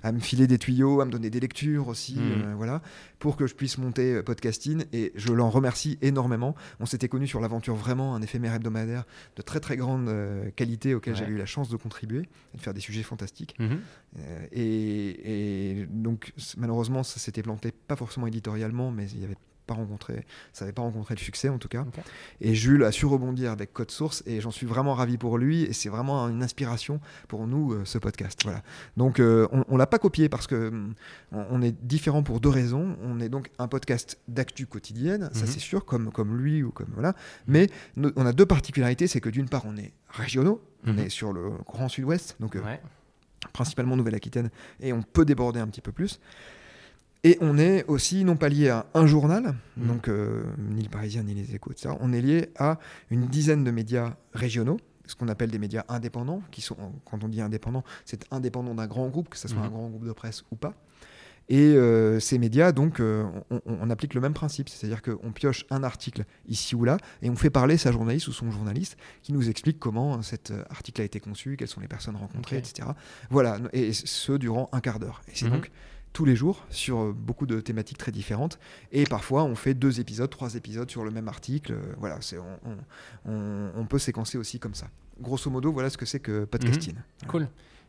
à 0.03 0.11
me 0.11 0.19
filer 0.19 0.47
des 0.47 0.57
tuyaux, 0.57 1.01
à 1.01 1.05
me 1.05 1.11
donner 1.11 1.29
des 1.29 1.39
lectures 1.39 1.87
aussi, 1.87 2.15
mmh. 2.15 2.21
euh, 2.21 2.53
voilà, 2.55 2.81
pour 3.19 3.37
que 3.37 3.47
je 3.47 3.55
puisse 3.55 3.77
monter 3.77 4.15
euh, 4.15 4.23
podcasting. 4.23 4.85
Et 4.93 5.11
je 5.15 5.33
l'en 5.33 5.49
remercie 5.49 5.97
énormément. 6.01 6.55
On 6.79 6.85
s'était 6.85 7.07
connus 7.07 7.27
sur 7.27 7.39
l'aventure 7.39 7.75
vraiment 7.75 8.15
un 8.15 8.21
éphémère 8.21 8.53
hebdomadaire 8.53 9.05
de 9.35 9.41
très 9.41 9.59
très 9.59 9.77
grande 9.77 10.13
qualité 10.55 10.93
auquel 10.95 11.15
j'ai 11.15 11.25
eu 11.25 11.37
la 11.37 11.45
chance 11.45 11.69
de 11.69 11.77
contribuer 11.77 12.27
et 12.53 12.57
de 12.57 12.61
faire 12.61 12.73
des 12.73 12.81
sujets 12.81 13.03
fantastiques. 13.03 13.55
Mmh. 13.59 13.75
et, 14.51 15.79
et, 15.81 15.85
donc 15.89 16.33
malheureusement, 16.57 17.03
ça 17.03 17.19
s'était 17.19 17.43
planté 17.43 17.71
pas 17.71 17.95
forcément 17.95 18.27
éditorialement, 18.27 18.91
mais 18.91 19.07
il 19.11 19.21
y 19.21 19.25
avait 19.25 19.37
pas 19.65 19.73
rencontré, 19.73 20.25
ça 20.51 20.65
n'avait 20.65 20.73
pas 20.73 20.81
rencontré 20.81 21.15
le 21.15 21.19
succès 21.19 21.49
en 21.49 21.57
tout 21.57 21.67
cas. 21.67 21.85
Et 22.41 22.53
Jules 22.53 22.83
a 22.83 22.91
su 22.91 23.05
rebondir 23.05 23.51
avec 23.51 23.73
Code 23.73 23.91
Source 23.91 24.23
et 24.25 24.41
j'en 24.41 24.51
suis 24.51 24.65
vraiment 24.65 24.93
ravi 24.93 25.17
pour 25.17 25.37
lui 25.37 25.63
et 25.63 25.73
c'est 25.73 25.89
vraiment 25.89 26.27
une 26.29 26.43
inspiration 26.43 26.99
pour 27.27 27.47
nous 27.47 27.73
euh, 27.73 27.85
ce 27.85 27.97
podcast. 27.97 28.41
Voilà. 28.43 28.61
Donc 28.97 29.19
euh, 29.19 29.47
on, 29.51 29.63
on 29.67 29.77
l'a 29.77 29.87
pas 29.87 29.99
copié 29.99 30.29
parce 30.29 30.47
que 30.47 30.69
mm, 30.69 30.93
on, 31.31 31.61
est 31.61 31.75
différent 31.85 32.23
pour 32.23 32.39
deux 32.39 32.49
raisons. 32.49 32.97
On 33.03 33.19
est 33.19 33.29
donc 33.29 33.49
un 33.59 33.67
podcast 33.67 34.19
d'actu 34.27 34.65
quotidienne, 34.65 35.29
ça 35.33 35.41
mhm. 35.41 35.47
c'est 35.47 35.59
sûr, 35.59 35.85
comme 35.85 36.11
comme 36.11 36.37
lui 36.37 36.63
ou 36.63 36.71
comme 36.71 36.89
voilà. 36.93 37.13
Mais 37.47 37.69
on 37.97 38.25
a 38.25 38.33
deux 38.33 38.45
particularités, 38.45 39.07
c'est 39.07 39.21
que 39.21 39.29
d'une 39.29 39.49
part 39.49 39.63
on 39.65 39.77
est 39.77 39.93
régionaux, 40.09 40.61
on 40.85 40.93
mhm. 40.93 40.99
est 40.99 41.09
sur 41.09 41.33
le 41.33 41.51
Grand 41.65 41.89
Sud-Ouest, 41.89 42.35
donc 42.39 42.55
euh, 42.55 42.61
principalement 43.51 43.95
Nouvelle-Aquitaine 43.97 44.49
et 44.79 44.93
on 44.93 45.01
peut 45.01 45.25
déborder 45.25 45.59
un 45.59 45.67
petit 45.67 45.81
peu 45.81 45.91
plus. 45.91 46.19
Et 47.23 47.37
on 47.39 47.57
est 47.57 47.85
aussi 47.85 48.25
non 48.25 48.35
pas 48.35 48.49
lié 48.49 48.69
à 48.69 48.85
un 48.93 49.07
journal, 49.07 49.55
mmh. 49.77 49.87
donc 49.87 50.07
euh, 50.09 50.43
ni 50.57 50.83
le 50.83 50.89
Parisien 50.89 51.23
ni 51.23 51.33
les 51.33 51.55
Échos, 51.55 51.71
etc. 51.71 51.95
On 52.01 52.11
est 52.11 52.21
lié 52.21 52.49
à 52.57 52.79
une 53.09 53.27
dizaine 53.27 53.63
de 53.63 53.71
médias 53.71 54.15
régionaux, 54.33 54.77
ce 55.05 55.15
qu'on 55.15 55.29
appelle 55.29 55.49
des 55.49 55.59
médias 55.59 55.85
indépendants, 55.87 56.41
qui 56.51 56.59
sont, 56.59 56.75
quand 57.05 57.23
on 57.23 57.29
dit 57.29 57.39
indépendant, 57.39 57.83
c'est 58.03 58.25
indépendant 58.31 58.75
d'un 58.75 58.87
grand 58.87 59.07
groupe, 59.07 59.29
que 59.29 59.37
ce 59.37 59.47
soit 59.47 59.61
mmh. 59.61 59.65
un 59.65 59.69
grand 59.69 59.89
groupe 59.89 60.05
de 60.05 60.11
presse 60.11 60.43
ou 60.51 60.57
pas. 60.57 60.73
Et 61.49 61.75
euh, 61.75 62.19
ces 62.21 62.39
médias, 62.39 62.71
donc, 62.71 62.99
euh, 62.99 63.25
on, 63.65 63.89
applique 63.89 64.13
le 64.13 64.21
même 64.21 64.33
principe, 64.33 64.69
c'est-à-dire 64.69 65.01
qu'on 65.01 65.31
pioche 65.33 65.65
un 65.69 65.83
article 65.83 66.23
ici 66.47 66.73
ou 66.73 66.85
là, 66.85 66.97
et 67.21 67.29
on 67.29 67.35
fait 67.35 67.49
parler 67.49 67.75
sa 67.77 67.91
journaliste 67.91 68.29
ou 68.29 68.31
son 68.31 68.49
journaliste 68.49 68.97
qui 69.21 69.33
nous 69.33 69.49
explique 69.49 69.77
comment 69.77 70.21
cet 70.21 70.53
article 70.69 71.01
a 71.01 71.03
été 71.03 71.19
conçu, 71.19 71.57
quelles 71.57 71.67
sont 71.67 71.81
les 71.81 71.89
personnes 71.89 72.15
rencontrées, 72.15 72.57
etc. 72.57 72.87
Voilà, 73.29 73.59
et 73.73 73.91
ce 73.91 74.33
durant 74.33 74.69
un 74.71 74.79
quart 74.79 74.99
d'heure. 74.99 75.21
Et 75.27 75.31
c'est 75.35 75.47
mmh. 75.47 75.51
donc 75.51 75.71
tous 76.13 76.25
les 76.25 76.35
jours 76.35 76.63
sur 76.69 76.99
euh, 76.99 77.11
beaucoup 77.11 77.45
de 77.45 77.59
thématiques 77.59 77.97
très 77.97 78.11
différentes. 78.11 78.59
Et 78.91 79.03
parfois, 79.03 79.43
on 79.43 79.55
fait 79.55 79.73
deux 79.73 79.99
épisodes, 79.99 80.29
trois 80.29 80.55
épisodes 80.55 80.89
sur 80.89 81.03
le 81.03 81.11
même 81.11 81.27
article. 81.27 81.73
Euh, 81.73 81.93
voilà, 81.97 82.17
c'est, 82.21 82.37
on, 83.25 83.85
peut 83.85 83.99
séquencer 83.99 84.37
aussi 84.37 84.59
comme 84.59 84.75
ça. 84.75 84.87
Grosso 85.19 85.49
modo, 85.49 85.71
voilà 85.71 85.89
ce 85.89 85.97
que 85.97 86.05
c'est 86.05 86.19
que 86.19 86.45
podcasting. 86.45 86.95
Mhm. 86.95 87.27
Cool. 87.27 87.47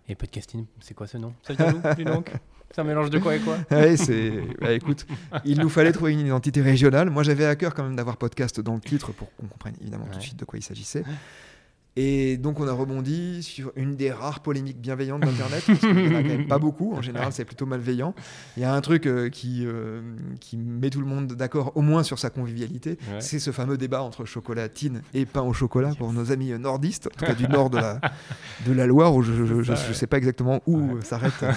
Et 0.09 0.15
podcasting, 0.15 0.67
c'est 0.81 0.95
quoi 0.95 1.07
ce 1.07 1.17
nom? 1.17 1.33
Ça 1.43 1.55
vient 1.55 1.73
d'où, 1.73 2.05
donc 2.05 2.31
c'est 2.75 2.81
un 2.81 2.85
mélange 2.85 3.09
de 3.09 3.19
quoi 3.19 3.37
et 3.37 3.41
quoi? 3.41 3.57
C'est... 3.97 4.33
Bah, 4.61 4.73
écoute, 4.73 5.07
il 5.45 5.61
nous 5.61 5.69
fallait 5.69 5.93
trouver 5.93 6.13
une 6.13 6.21
identité 6.27 6.61
régionale. 6.61 7.09
Moi, 7.09 7.23
j'avais 7.23 7.47
à 7.47 7.55
cœur 7.55 7.73
quand 7.73 7.85
même 7.85 7.95
d'avoir 7.95 8.17
podcast 8.17 8.61
dans 8.61 8.75
le 8.75 8.81
titre 8.81 9.13
pour 9.13 9.33
qu'on 9.37 9.47
comprenne 9.47 9.77
évidemment 9.81 10.07
tout 10.11 10.19
de 10.19 10.23
suite 10.23 10.37
de 10.37 10.45
quoi 10.45 10.59
il 10.59 10.63
s'agissait. 10.63 11.05
Et 11.97 12.39
donc 12.39 12.59
on 12.59 12.67
a 12.67 12.73
rebondi 12.73 13.43
sur 13.45 13.71
une 13.77 13.95
des 13.95 14.11
rares 14.11 14.41
polémiques 14.41 14.81
bienveillantes 14.81 15.21
d'Internet, 15.21 15.63
parce 15.65 15.79
qu'il 15.79 15.95
n'y 15.95 16.09
en 16.09 16.19
a 16.19 16.23
quand 16.23 16.29
même 16.29 16.49
pas 16.49 16.59
beaucoup, 16.59 16.93
en 16.93 17.03
général 17.03 17.29
c'est 17.31 17.45
plutôt 17.45 17.67
malveillant. 17.67 18.15
Il 18.57 18.65
y 18.65 18.67
a 18.67 18.75
un 18.75 18.81
truc 18.81 19.07
euh, 19.07 19.29
qui, 19.29 19.65
euh, 19.65 20.01
qui 20.41 20.57
met 20.57 20.91
tout 20.91 20.99
le 20.99 21.07
monde 21.07 21.35
d'accord, 21.35 21.71
au 21.77 21.83
moins 21.83 22.03
sur 22.03 22.19
sa 22.19 22.31
convivialité, 22.31 22.99
c'est 23.21 23.39
ce 23.39 23.53
fameux 23.53 23.77
débat 23.77 24.03
entre 24.03 24.25
chocolatine 24.25 25.03
et 25.15 25.25
pain 25.25 25.43
au 25.43 25.53
chocolat 25.53 25.93
pour 25.97 26.13
nos 26.13 26.33
amis 26.33 26.51
nordistes, 26.59 27.07
en 27.07 27.17
tout 27.17 27.27
cas 27.27 27.35
du 27.35 27.47
nord 27.47 27.71
de 27.71 27.77
la, 27.77 28.01
de 28.67 28.73
la 28.73 28.87
Loire, 28.87 29.15
où 29.15 29.23
je 29.23 29.33
ne 29.33 29.77
sais 29.95 30.09
pas 30.09 30.19
exactement 30.19 30.63
où 30.67 31.01
s'arrête 31.01 31.33
euh, 31.45 31.53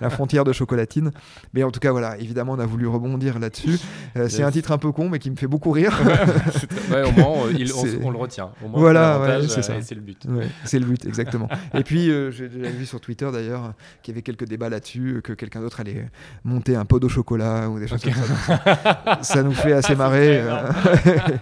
la 0.00 0.10
frontière 0.10 0.44
de 0.44 0.52
chocolatine. 0.52 1.10
Mais 1.54 1.64
en 1.64 1.72
tout 1.72 1.80
cas 1.80 1.90
voilà, 1.90 2.16
évidemment 2.18 2.52
on 2.52 2.60
a 2.60 2.66
voulu 2.66 2.86
rebondir 2.86 3.40
là-dessus. 3.40 3.78
C'est 4.28 4.44
un 4.44 4.50
titre 4.52 4.70
un 4.70 4.78
peu 4.78 4.92
con 4.92 5.08
mais 5.08 5.18
qui 5.18 5.30
me 5.30 5.36
fait 5.36 5.48
beaucoup 5.48 5.72
rire. 5.72 5.98
ouais, 6.92 7.02
au 7.02 7.10
moins 7.10 7.28
on, 7.30 7.46
le 8.12 8.16
retient. 8.16 8.50
voilà, 8.72 9.40
c'est 9.48 9.62
ça. 9.62 9.71
C'est 9.80 9.94
le 9.94 10.00
but. 10.00 10.24
Ouais, 10.26 10.48
c'est 10.64 10.78
le 10.78 10.86
but, 10.86 11.04
exactement. 11.06 11.48
Et 11.74 11.82
puis, 11.82 12.10
euh, 12.10 12.30
j'ai 12.30 12.46
vu 12.48 12.86
sur 12.86 13.00
Twitter 13.00 13.28
d'ailleurs 13.32 13.74
qu'il 14.02 14.12
y 14.12 14.14
avait 14.14 14.22
quelques 14.22 14.46
débats 14.46 14.68
là-dessus, 14.68 15.20
que 15.22 15.32
quelqu'un 15.32 15.60
d'autre 15.60 15.80
allait 15.80 16.10
monter 16.44 16.76
un 16.76 16.84
pot 16.84 17.02
au 17.02 17.08
chocolat 17.08 17.68
ou 17.70 17.78
des 17.78 17.88
choses 17.88 18.02
comme 18.02 18.12
ça. 18.12 19.18
ça 19.22 19.42
nous 19.42 19.52
fait 19.52 19.72
assez 19.72 19.94
marrer. 19.94 20.40
euh, 20.40 20.70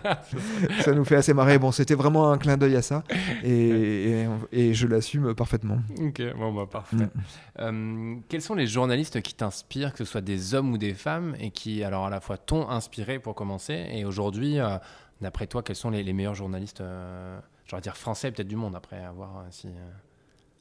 ça 0.80 0.92
nous 0.92 1.04
fait 1.04 1.16
assez 1.16 1.34
marrer. 1.34 1.58
Bon, 1.58 1.72
c'était 1.72 1.94
vraiment 1.94 2.30
un 2.32 2.38
clin 2.38 2.56
d'œil 2.56 2.76
à 2.76 2.82
ça. 2.82 3.02
Et, 3.42 4.22
et, 4.22 4.26
et 4.52 4.74
je 4.74 4.86
l'assume 4.86 5.34
parfaitement. 5.34 5.78
Ok, 6.00 6.22
bon, 6.36 6.52
bah, 6.52 6.66
parfait. 6.70 6.96
Mm. 6.96 7.08
Euh, 7.60 8.16
quels 8.28 8.42
sont 8.42 8.54
les 8.54 8.66
journalistes 8.66 9.20
qui 9.22 9.34
t'inspirent, 9.34 9.92
que 9.92 9.98
ce 9.98 10.04
soit 10.04 10.20
des 10.20 10.54
hommes 10.54 10.72
ou 10.72 10.78
des 10.78 10.94
femmes, 10.94 11.34
et 11.38 11.50
qui, 11.50 11.84
alors, 11.84 12.06
à 12.06 12.10
la 12.10 12.20
fois 12.20 12.36
t'ont 12.36 12.68
inspiré 12.68 13.18
pour 13.18 13.34
commencer, 13.34 13.86
et 13.92 14.04
aujourd'hui, 14.04 14.58
euh, 14.58 14.76
d'après 15.20 15.46
toi, 15.46 15.62
quels 15.62 15.76
sont 15.76 15.90
les, 15.90 16.02
les 16.02 16.12
meilleurs 16.12 16.34
journalistes, 16.34 16.80
euh, 16.80 17.38
j'aurais 17.70 17.80
dire 17.82 17.96
français, 17.96 18.32
peut-être 18.32 18.48
du 18.48 18.56
monde, 18.56 18.74
après, 18.74 19.02
à 19.02 19.12
voir 19.12 19.38
euh, 19.38 19.42
si. 19.50 19.68
euh, 19.68 19.70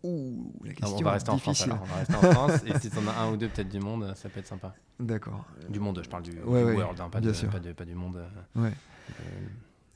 Ouh, 0.04 0.54
la 0.64 0.70
non, 0.70 0.76
question 0.76 0.98
on 0.98 1.02
va 1.02 1.12
rester 1.12 1.30
en 1.32 1.38
France, 1.40 1.62
alors, 1.64 1.80
on 1.82 1.86
va 1.86 1.96
rester 1.96 2.16
en 2.16 2.22
France, 2.22 2.62
et 2.66 2.80
si 2.80 2.90
t'en 2.90 3.06
as 3.08 3.12
un 3.20 3.34
ou 3.34 3.36
deux, 3.38 3.50
peut-être 3.50 3.68
du 3.68 3.80
monde, 3.82 4.14
ça 4.16 4.30
peut 4.30 4.40
être 4.40 4.48
sympa. 4.48 4.74
D'accord. 4.98 5.44
Du 5.68 5.82
monde, 5.82 6.00
je 6.02 6.08
parle 6.10 6.24
du, 6.24 6.32
Ouais, 6.32 6.62
du 6.62 6.66
ouais, 6.68 6.76
world, 6.78 7.00
hein, 7.02 7.10
pas, 7.10 7.20
bien 7.20 7.32
de- 7.32 7.36
sûr. 7.36 7.50
pas 7.50 7.60
de- 7.60 7.74
pas 7.74 7.84
du 7.84 7.96
monde. 7.96 8.16
euh, 8.16 8.62
Ouais. 8.62 8.74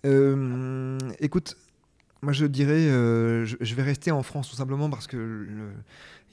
Euh, 0.05 0.97
écoute, 1.19 1.55
moi 2.21 2.33
je 2.33 2.45
dirais, 2.45 2.89
euh, 2.89 3.45
je, 3.45 3.55
je 3.61 3.75
vais 3.75 3.83
rester 3.83 4.11
en 4.11 4.23
France 4.23 4.49
tout 4.49 4.55
simplement 4.55 4.89
parce 4.89 5.07
que 5.07 5.15
le- 5.17 5.73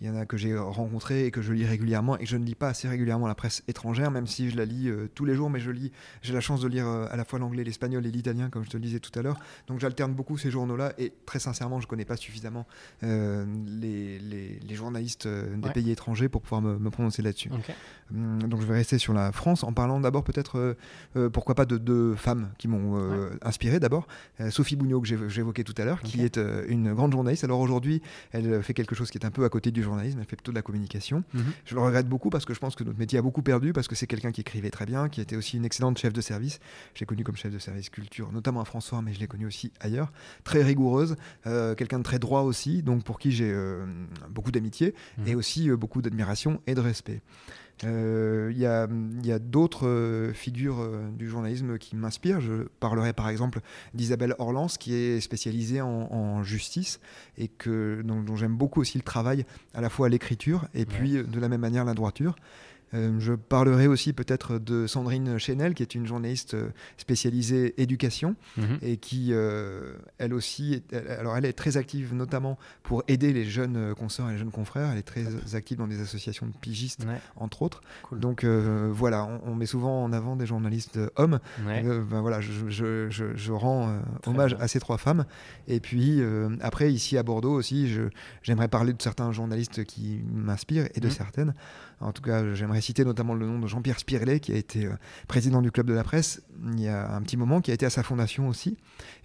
il 0.01 0.07
y 0.07 0.11
en 0.11 0.17
a 0.17 0.25
que 0.25 0.37
j'ai 0.37 0.57
rencontrés 0.57 1.27
et 1.27 1.31
que 1.31 1.43
je 1.43 1.53
lis 1.53 1.67
régulièrement 1.67 2.17
et 2.17 2.25
que 2.25 2.29
je 2.31 2.37
ne 2.39 2.45
lis 2.45 2.55
pas 2.55 2.69
assez 2.69 2.89
régulièrement 2.89 3.27
la 3.27 3.35
presse 3.35 3.63
étrangère, 3.69 4.11
même 4.11 4.27
si 4.27 4.49
je 4.51 4.57
la 4.57 4.65
lis 4.65 4.89
euh, 4.89 5.09
tous 5.15 5.25
les 5.27 5.35
jours, 5.35 5.51
mais 5.51 5.61
je 5.61 5.71
lis, 5.71 5.93
j'ai 6.23 6.33
la 6.33 6.41
chance 6.41 6.61
de 6.63 6.69
lire 6.69 6.87
euh, 6.87 7.07
à 7.11 7.17
la 7.17 7.25
fois 7.25 7.39
l'anglais, 7.39 7.65
l'espagnol 7.65 8.07
et 8.07 8.11
l'italien, 8.11 8.49
comme 8.49 8.65
je 8.65 8.71
te 8.71 8.77
le 8.77 8.83
disais 8.83 8.99
tout 9.01 9.17
à 9.19 9.23
l'heure. 9.23 9.37
Donc 9.67 9.79
j'alterne 9.81 10.15
beaucoup 10.15 10.39
ces 10.39 10.51
journaux-là 10.51 10.95
et 10.99 11.13
très 11.27 11.39
sincèrement, 11.39 11.81
je 11.81 11.87
connais 11.87 12.05
pas 12.07 12.17
suffisamment 12.17 12.67
euh, 13.03 13.45
les, 13.67 14.19
les- 14.19 14.59
les 14.61 14.75
journalistes 14.75 15.29
des 15.29 15.67
Ouais. 15.67 15.73
pays 15.75 15.91
étrangers 15.91 16.29
pour 16.31 16.41
pouvoir 16.43 16.63
me, 16.63 16.79
me 16.79 16.91
prononcer 16.91 17.21
là-dessus. 17.23 17.51
Hum, 18.15 18.43
Donc 18.45 18.61
je 18.63 18.67
vais 18.67 18.75
rester 18.75 18.97
sur 18.99 19.13
la 19.13 19.33
France 19.33 19.63
en 19.65 19.73
parlant 19.73 20.01
d'abord 20.01 20.25
peut-être, 20.25 20.77
pourquoi 21.33 21.55
pas, 21.55 21.65
de 21.67 21.77
deux 21.77 22.15
femmes 22.15 22.51
qui 22.59 22.69
m'ont 22.69 22.97
euh, 22.99 23.31
inspiré 23.43 23.79
d'abord. 23.81 24.07
Sophie 24.51 24.77
Bougnot 24.77 25.01
que 25.01 25.29
j'évoquais 25.29 25.65
tout 25.65 25.75
à 25.77 25.85
l'heure, 25.85 26.01
qui 26.01 26.23
est 26.23 26.39
une 26.69 26.95
grande 26.95 27.13
journaliste. 27.13 27.45
Alors 27.45 27.61
aujourd'hui, 27.61 28.01
elle 28.33 28.63
fait 28.63 28.75
quelque 28.75 28.95
chose 28.95 29.11
qui 29.11 29.19
est 29.19 29.27
un 29.27 29.31
peu 29.31 29.45
à 29.45 29.49
côté 29.49 29.71
du 29.71 29.83
journalisme, 29.91 30.19
elle 30.21 30.25
fait 30.27 30.37
plutôt 30.37 30.53
de 30.53 30.57
la 30.57 30.63
communication. 30.63 31.25
Mhm. 31.35 31.43
Je 31.67 31.75
le 31.75 31.81
regrette 31.81 32.09
beaucoup 32.09 32.31
parce 32.31 32.45
que 32.45 32.55
je 32.55 32.59
pense 32.61 32.75
que 32.77 32.85
notre 32.85 32.99
métier 32.99 33.19
a 33.19 33.23
beaucoup 33.23 33.43
perdu, 33.43 33.73
parce 33.73 33.89
que 33.89 33.95
c'est 33.95 34.07
quelqu'un 34.07 34.33
qui 34.33 34.41
écrivait 34.41 34.71
très 34.71 34.87
bien, 34.87 35.09
qui 35.09 35.21
était 35.21 35.37
aussi 35.37 35.57
une 35.57 35.65
excellente 35.65 35.99
chef 35.99 36.13
de 36.13 36.21
service. 36.21 36.61
J'ai 36.95 37.05
connu 37.07 37.25
comme 37.25 37.37
chef 37.37 37.53
de 37.53 37.59
service 37.59 37.91
culture, 37.91 38.33
notamment 38.33 38.61
à 38.61 38.65
François, 38.65 39.03
mais 39.03 39.13
je 39.13 39.21
l'ai 39.21 39.27
connu 39.27 39.47
aussi 39.47 39.73
ailleurs. 39.81 40.13
Très 40.45 40.63
rigoureuse, 40.63 41.17
euh, 41.47 41.75
quelqu'un 41.75 41.99
de 41.99 42.05
très 42.05 42.19
droit 42.19 42.43
aussi, 42.43 42.83
donc 42.83 43.05
pour 43.05 43.19
qui 43.19 43.33
j'ai 43.33 43.51
euh, 43.53 43.85
beaucoup 44.31 44.51
d'amitié 44.51 44.95
Mhm. 45.19 45.27
et 45.29 45.35
aussi 45.35 45.69
euh, 45.71 45.77
beaucoup 45.77 46.01
d'admiration 46.03 46.61
et 46.67 46.75
de 46.75 46.81
respect. 46.81 47.21
Euh, 47.85 48.51
Il 48.53 48.59
y 48.59 48.67
a, 48.67 48.89
il 48.91 49.27
y 49.27 49.33
a 49.33 49.39
d'autres 49.39 49.87
euh, 49.87 50.33
figures 50.33 50.81
euh, 50.81 51.09
du 51.17 51.29
journalisme 51.29 51.79
qui 51.79 51.97
m'inspirent. 51.97 52.41
Je 52.41 52.65
parlerai 52.81 53.13
par 53.13 53.29
exemple 53.29 53.61
d'Isabelle 53.95 54.35
Orlans, 54.39 54.67
qui 54.67 54.95
est 54.95 55.21
spécialisée 55.21 55.81
en, 55.81 55.89
en 56.13 56.43
justice 56.43 57.01
et 57.39 57.49
que, 57.49 58.03
dont, 58.05 58.21
dont 58.23 58.37
j'aime 58.37 58.57
beaucoup 58.57 58.81
aussi 58.81 58.99
le 58.99 59.05
travail, 59.05 59.47
à 59.75 59.81
la 59.81 59.89
fois 59.89 60.07
à 60.07 60.09
l'écriture 60.11 60.69
et 60.75 60.85
puis 60.85 61.17
euh, 61.17 61.23
de 61.23 61.41
la 61.41 61.49
même 61.49 61.61
manière 61.61 61.85
la 61.85 61.95
droiture. 61.95 62.37
Euh, 62.93 63.19
je 63.21 63.33
parlerai 63.35 63.87
aussi 63.87 64.13
peut-être 64.13 64.59
de 64.59 64.87
Sandrine 64.87 65.39
Chenel, 65.39 65.75
qui 65.75 65.83
est 65.83 65.95
une 65.95 66.07
journaliste 66.07 66.55
euh, 66.55 66.71
spécialisée 66.97 67.81
éducation 67.81 68.35
Mhm. 68.57 68.79
et 68.83 68.97
qui, 68.97 69.29
euh, 69.33 69.95
elle 70.19 70.35
aussi, 70.35 70.75
est- 70.75 70.93
elle- 70.93 71.09
alors 71.09 71.37
elle 71.37 71.45
est 71.45 71.53
très 71.53 71.77
active 71.77 72.15
notamment 72.15 72.59
pour 72.83 73.03
aider 73.09 73.33
les 73.33 73.45
jeunes 73.45 73.95
consoeurs 73.95 74.29
et 74.29 74.33
les 74.33 74.39
jeunes 74.39 74.51
confrères. 74.51 74.91
Elle 74.91 74.99
est 74.99 75.03
très 75.03 75.25
active 75.55 75.79
dans 75.79 75.87
des 75.87 76.01
associations 76.01 76.47
de 76.47 76.53
pigistes, 76.61 77.05
Ouais, 77.05 77.19
entre 77.37 77.63
autres. 77.63 77.81
cool. 78.03 78.21
Donc 78.21 78.45
voilà, 78.45 79.25
on, 79.25 79.53
on 79.53 79.55
met 79.55 79.67
souvent 79.67 80.05
en 80.05 80.13
avant 80.13 80.37
des 80.37 80.47
journalistes 80.47 80.99
hommes. 81.17 81.39
Ouais. 81.67 81.83
Ben 81.83 82.21
voilà, 82.21 82.41
je, 82.41 82.69
je- 82.69 83.09
je- 83.11 83.37
je 83.37 83.53
rends 83.53 84.01
hommage 84.27 84.55
bien. 84.55 84.65
à 84.65 84.69
ces 84.69 84.81
trois 84.81 84.99
femmes. 84.99 85.25
Et 85.69 85.81
puis 85.81 86.21
après, 86.61 86.93
ici 86.93 87.17
à 87.19 87.23
Bordeaux 87.23 87.53
aussi, 87.53 87.89
j'aimerais 88.43 88.69
parler 88.69 88.93
de 88.93 89.03
certains 89.03 89.31
journalistes 89.33 89.85
qui 89.85 90.21
m'inspirent 90.33 90.89
et 90.95 91.01
de 91.01 91.07
Mhm. 91.07 91.13
certaines. 91.13 91.55
En 92.01 92.13
tout 92.13 92.23
cas, 92.23 92.55
j'aimerais 92.55 92.81
citer 92.81 93.05
notamment 93.05 93.35
le 93.35 93.47
nom 93.47 93.59
de 93.59 93.67
Jean-Pierre 93.67 93.99
Spirlet, 93.99 94.41
qui 94.41 94.53
a 94.53 94.57
été 94.57 94.87
euh, 94.87 94.93
président 95.29 95.61
du 95.63 95.71
Club 95.71 95.87
de 95.87 95.93
la 95.93 96.03
Presse 96.03 96.43
il 96.73 96.81
y 96.81 96.89
a 96.89 97.15
un 97.15 97.21
petit 97.23 97.37
moment, 97.37 97.61
qui 97.61 97.71
a 97.71 97.75
été 97.75 97.87
à 97.87 97.91
sa 97.91 98.03
fondation 98.03 98.49
aussi, 98.49 98.77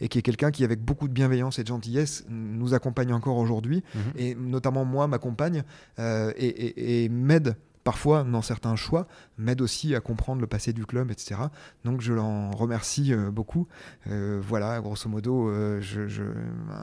et 0.02 0.08
qui 0.10 0.20
est 0.20 0.22
quelqu'un 0.22 0.52
qui, 0.52 0.64
avec 0.64 0.82
beaucoup 0.82 1.08
de 1.08 1.14
bienveillance 1.14 1.58
et 1.60 1.64
de 1.64 1.68
gentillesse, 1.68 2.26
nous 2.30 2.74
accompagne 2.74 3.14
encore 3.14 3.38
aujourd'hui 3.38 3.84
Mhm. 3.94 4.02
et 4.18 4.36
notamment 4.36 4.86
moi 4.86 5.08
m'accompagne 5.08 5.64
euh, 6.00 6.32
et, 6.38 6.48
et- 6.48 7.04
et 7.06 7.10
m'aide 7.10 7.56
parfois 7.84 8.24
dans 8.24 8.42
certains 8.42 8.76
choix, 8.76 9.08
m'aide 9.38 9.62
aussi 9.62 9.94
à 9.94 10.00
comprendre 10.00 10.42
le 10.42 10.48
passé 10.48 10.74
du 10.74 10.86
club, 10.88 11.12
etc. 11.12 11.36
Donc 11.84 12.02
je 12.02 12.14
l'en 12.14 12.50
remercie 12.50 13.14
euh, 13.14 13.30
beaucoup. 13.30 13.68
Euh, 14.10 14.42
voilà, 14.42 14.80
grosso 14.82 15.08
modo, 15.08 15.50
euh, 15.50 15.80
je, 15.82 16.08
je- 16.08 16.24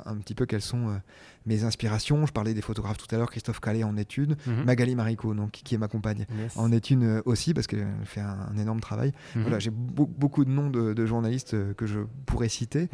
un 0.07 0.17
petit 0.19 0.35
peu 0.37 0.47
quelles 0.47 0.63
sont 0.63 1.01
mes 1.47 1.65
inspirations. 1.65 2.27
Je 2.27 2.33
parlais 2.33 2.55
des 2.55 2.63
photographes 2.63 2.99
tout 2.99 3.13
à 3.15 3.19
l'heure, 3.19 3.31
Christophe 3.31 3.61
Calais 3.61 3.85
en 3.85 3.97
études, 3.97 4.37
Mhm. 4.47 4.65
Magali 4.65 4.95
Marico, 4.95 5.35
donc, 5.35 5.51
qui 5.53 5.75
est 5.75 5.79
ma 5.79 5.89
compagne. 5.89 6.27
Yes. 6.39 6.57
En 6.57 6.71
études 6.73 7.03
euh, 7.03 7.23
aussi, 7.25 7.55
parce 7.55 7.67
qu'elle 7.67 7.87
fait 8.05 8.21
un, 8.21 8.37
un 8.55 8.59
énorme 8.59 8.81
travail. 8.81 9.13
Mhm. 9.37 9.43
Voilà, 9.43 9.59
j'ai 9.59 9.71
beau- 9.71 10.07
beaucoup 10.07 10.45
de 10.45 10.51
noms 10.51 10.71
de, 10.71 10.93
de 10.95 11.07
journalistes 11.07 11.55
euh, 11.55 11.75
que 11.75 11.87
je 11.87 12.01
pourrais 12.27 12.49
citer. 12.49 12.89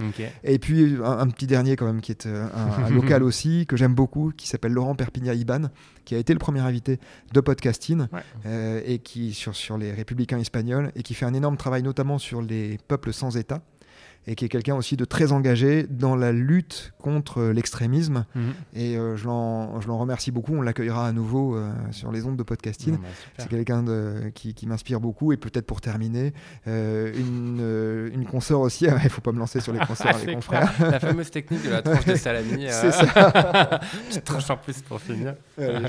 Et 0.45 0.59
puis 0.59 0.97
un, 1.05 1.19
un 1.19 1.27
petit 1.29 1.47
dernier 1.47 1.77
quand 1.77 1.87
même 1.87 2.01
qui 2.01 2.13
est 2.13 2.27
euh, 2.27 2.47
un, 2.55 2.85
un 2.85 2.91
local 2.91 3.23
aussi 3.23 3.67
que 3.67 3.77
j'aime 3.77 3.95
beaucoup, 3.95 4.33
qui 4.37 4.49
s'appelle 4.49 4.73
Laurent 4.73 4.95
Perpignan 4.95 5.33
Iban, 5.33 5.71
qui 6.05 6.15
a 6.15 6.19
été 6.19 6.33
le 6.33 6.39
premier 6.39 6.61
invité 6.61 6.99
de 7.33 7.41
podcasting 7.41 8.07
Ouais. 8.13 8.21
euh, 8.47 8.81
et 8.85 8.99
qui 8.99 9.35
sur 9.35 9.55
sur 9.55 9.77
les 9.79 9.93
républicains 9.93 10.39
espagnols 10.39 10.91
et 10.97 11.03
qui 11.03 11.15
fait 11.15 11.27
un 11.27 11.35
énorme 11.35 11.57
travail 11.57 11.83
notamment 11.83 12.19
sur 12.19 12.41
les 12.43 12.79
peuples 12.89 13.13
sans 13.13 13.37
État 13.37 13.63
et 14.31 14.35
qui 14.35 14.45
est 14.45 14.49
quelqu'un 14.51 14.75
aussi 14.77 14.97
de 14.97 15.05
très 15.07 15.33
engagé 15.33 15.87
dans 15.89 16.15
la 16.15 16.33
lutte 16.33 16.93
contre 16.99 17.43
l'extrémisme 17.45 18.27
Mhm. 18.35 18.43
et 18.75 18.97
euh, 18.99 19.17
je 19.17 19.25
l'en 19.27 19.99
remercie 19.99 20.31
beaucoup. 20.31 20.55
On 20.55 20.61
l'accueillera 20.63 21.07
à 21.09 21.13
nouveau 21.13 21.57
euh, 21.57 21.73
sur 21.93 22.13
les 22.13 22.25
ondes 22.27 22.37
de 22.37 22.43
podcasting. 22.43 22.99
Bah. 22.99 23.09
C'est 23.39 23.49
quelqu'un 23.49 23.85
qui, 24.35 24.53
qui 24.55 24.67
m'inspire 24.67 25.01
beaucoup. 25.01 25.33
Et 25.33 25.37
peut-être 25.39 25.67
pour 25.67 25.81
terminer, 25.81 26.35
euh, 26.67 27.13
une, 27.17 27.59
euh, 27.61 28.11
une 28.13 28.27
consoeur 28.27 28.61
aussi. 28.61 28.85
Il 28.87 28.93
ne 28.93 29.09
faut 29.09 29.23
pas 29.23 29.33
me 29.33 29.39
lancer 29.39 29.61
sur 29.61 29.73
les 29.73 29.79
consoeurs 29.87 30.17
C'est 30.19 30.27
les 30.27 30.35
confrères. 30.35 30.71
La 30.79 31.01
fameuse 31.01 31.31
technique 31.31 31.65
de 31.65 31.71
la 31.71 31.81
tranche 31.83 32.05
de 32.05 32.15
salami. 32.15 32.67
C'est 32.71 32.93
ça. 32.93 33.81
Petite 34.09 34.25
tranche 34.25 34.51
en 34.51 34.57
plus 34.59 34.83
pour 34.83 35.01
finir. 35.01 35.35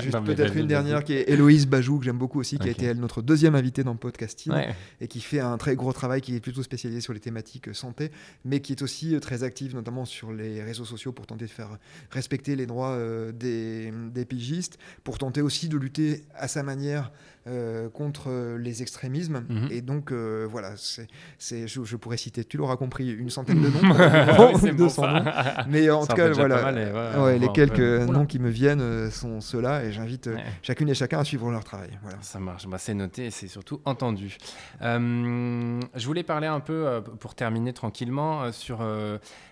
Juste 0.00 0.18
peut-être 0.24 0.56
une 0.56 0.66
dernière 0.66 1.04
qui 1.04 1.12
est 1.12 1.28
Héloïse 1.28 1.66
Bajou, 1.66 1.98
que 1.98 2.04
j'aime 2.06 2.16
beaucoup 2.18 2.40
aussi, 2.40 2.58
qui 2.58 2.68
a 2.68 2.70
été 2.70 2.86
elle 2.86 2.98
notre 2.98 3.20
deuxième 3.22 3.54
invitée 3.54 3.84
dans 3.84 3.92
le 3.92 3.98
podcasting 3.98 4.52
Ouais. 4.52 4.74
et 5.00 5.08
qui 5.08 5.20
fait 5.20 5.40
un 5.40 5.58
très 5.58 5.76
gros 5.76 5.92
travail, 5.92 6.20
qui 6.22 6.34
est 6.34 6.40
plutôt 6.40 6.62
spécialisé 6.62 7.00
sur 7.02 7.12
les 7.12 7.20
thématiques 7.20 7.74
santé, 7.74 8.10
mais 8.44 8.60
qui 8.60 8.72
est 8.72 8.82
aussi 8.82 9.14
euh, 9.14 9.20
très 9.20 9.42
active, 9.42 9.74
notamment 9.74 10.04
sur 10.04 10.32
les 10.32 10.62
réseaux 10.62 10.84
sociaux 10.84 11.12
pour 11.12 11.26
tenter 11.26 11.46
de 11.46 11.50
faire 11.50 11.78
respecter 12.10 12.56
les 12.56 12.66
droits 12.66 12.92
euh, 12.92 13.32
des, 13.32 13.92
des 14.12 14.24
pigistes, 14.24 14.78
pour 15.04 15.18
tenter 15.18 15.42
aussi 15.42 15.68
de 15.68 15.76
lutter 15.76 16.24
à 16.34 16.48
sa 16.48 16.62
manière 16.62 17.12
euh, 17.46 17.88
contre 17.88 18.28
euh, 18.28 18.58
les 18.58 18.82
extrémismes. 18.82 19.44
Mhm. 19.48 19.68
Et 19.70 19.80
donc 19.80 20.12
euh, 20.12 20.46
voilà, 20.50 20.72
c'est, 20.76 21.66
je, 21.66 21.84
je 21.84 21.96
pourrais 21.96 22.16
citer, 22.18 22.44
tu 22.44 22.56
l'auras 22.58 22.76
compris, 22.76 23.10
une 23.10 23.30
centaine 23.30 23.62
de 23.62 23.68
noms, 23.68 23.80
Oui, 24.52 24.58
c'est 24.60 24.72
ou 24.72 24.76
bon, 24.76 24.84
200 24.84 25.06
noms. 25.12 25.24
Mais 25.68 25.88
en 25.90 26.02
Ça 26.02 26.08
tout 26.08 26.16
cas, 26.16 26.28
voilà, 26.30 26.70
et 26.72 26.92
ouais, 26.92 27.22
Ouais, 27.22 27.38
les 27.38 27.48
quelques 27.52 27.78
noms 27.80 28.26
qui 28.26 28.38
me 28.38 28.50
viennent 28.50 29.10
sont 29.10 29.40
ceux-là, 29.40 29.84
et 29.84 29.92
j'invite 29.92 30.26
Ouais. 30.26 30.44
chacune 30.62 30.88
et 30.90 30.94
chacun 30.94 31.20
à 31.20 31.24
suivre 31.24 31.50
leur 31.50 31.64
travail. 31.64 31.98
Voilà. 32.02 32.18
Ça 32.20 32.38
marche, 32.40 32.66
bah, 32.66 32.76
c'est 32.78 32.92
noté 32.94 33.26
et 33.26 33.30
c'est 33.30 33.48
surtout 33.48 33.80
entendu. 33.86 34.36
Je 34.82 36.06
voulais 36.06 36.22
parler 36.22 36.46
un 36.46 36.60
peu, 36.60 37.02
pour 37.20 37.34
terminer 37.34 37.72
tranquillement, 37.72 38.52
sur 38.52 38.84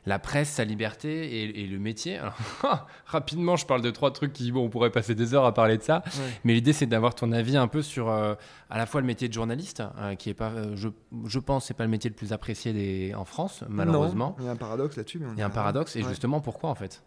la 0.06 0.18
presse, 0.18 0.50
sa 0.50 0.64
liberté 0.64 1.42
et, 1.42 1.62
et 1.62 1.66
le 1.66 1.78
métier. 1.78 2.18
Alors, 2.18 2.36
rapidement, 3.06 3.56
je 3.56 3.66
parle 3.66 3.82
de 3.82 3.90
trois 3.90 4.10
trucs 4.12 4.32
qui, 4.32 4.52
bon, 4.52 4.64
on 4.66 4.68
pourrait 4.68 4.90
passer 4.90 5.14
des 5.14 5.34
heures 5.34 5.44
à 5.44 5.54
parler 5.54 5.78
de 5.78 5.82
ça, 5.82 6.02
mais 6.44 6.54
l'idée 6.54 6.72
c'est 6.72 6.86
d'avoir 6.86 7.14
ton 7.14 7.32
avis 7.32 7.56
un 7.56 7.68
peu 7.68 7.77
sur 7.82 8.08
euh, 8.08 8.34
à 8.70 8.78
la 8.78 8.86
fois 8.86 9.00
le 9.00 9.06
métier 9.06 9.28
de 9.28 9.32
journaliste, 9.32 9.82
euh, 9.98 10.14
qui 10.14 10.30
est 10.30 10.34
pas, 10.34 10.50
euh, 10.50 10.76
je, 10.76 10.88
je 11.26 11.38
pense, 11.38 11.66
c'est 11.66 11.74
pas 11.74 11.84
le 11.84 11.90
métier 11.90 12.10
le 12.10 12.16
plus 12.16 12.32
apprécié 12.32 12.72
des, 12.72 13.14
en 13.14 13.24
France, 13.24 13.64
malheureusement. 13.68 14.36
Non, 14.38 14.44
il 14.44 14.46
y 14.46 14.48
a 14.48 14.52
un 14.52 14.56
paradoxe 14.56 14.96
là-dessus. 14.96 15.20
Il 15.34 15.38
y 15.38 15.42
a 15.42 15.46
un 15.46 15.50
paradoxe, 15.50 15.96
et 15.96 16.02
Ouais. 16.02 16.08
justement, 16.08 16.40
pourquoi 16.40 16.70
en 16.70 16.74
fait? 16.74 17.02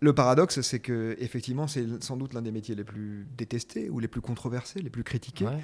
Le 0.00 0.12
paradoxe, 0.12 0.60
c'est 0.60 0.80
que 0.80 1.16
effectivement, 1.18 1.66
c'est 1.66 2.02
sans 2.02 2.16
doute 2.16 2.34
l'un 2.34 2.42
des 2.42 2.50
métiers 2.52 2.74
les 2.74 2.84
plus 2.84 3.26
détestés 3.38 3.88
ou 3.88 4.00
les 4.00 4.08
plus 4.08 4.20
controversés, 4.20 4.80
les 4.80 4.90
plus 4.90 5.04
critiqués. 5.04 5.46
Ouais. 5.46 5.58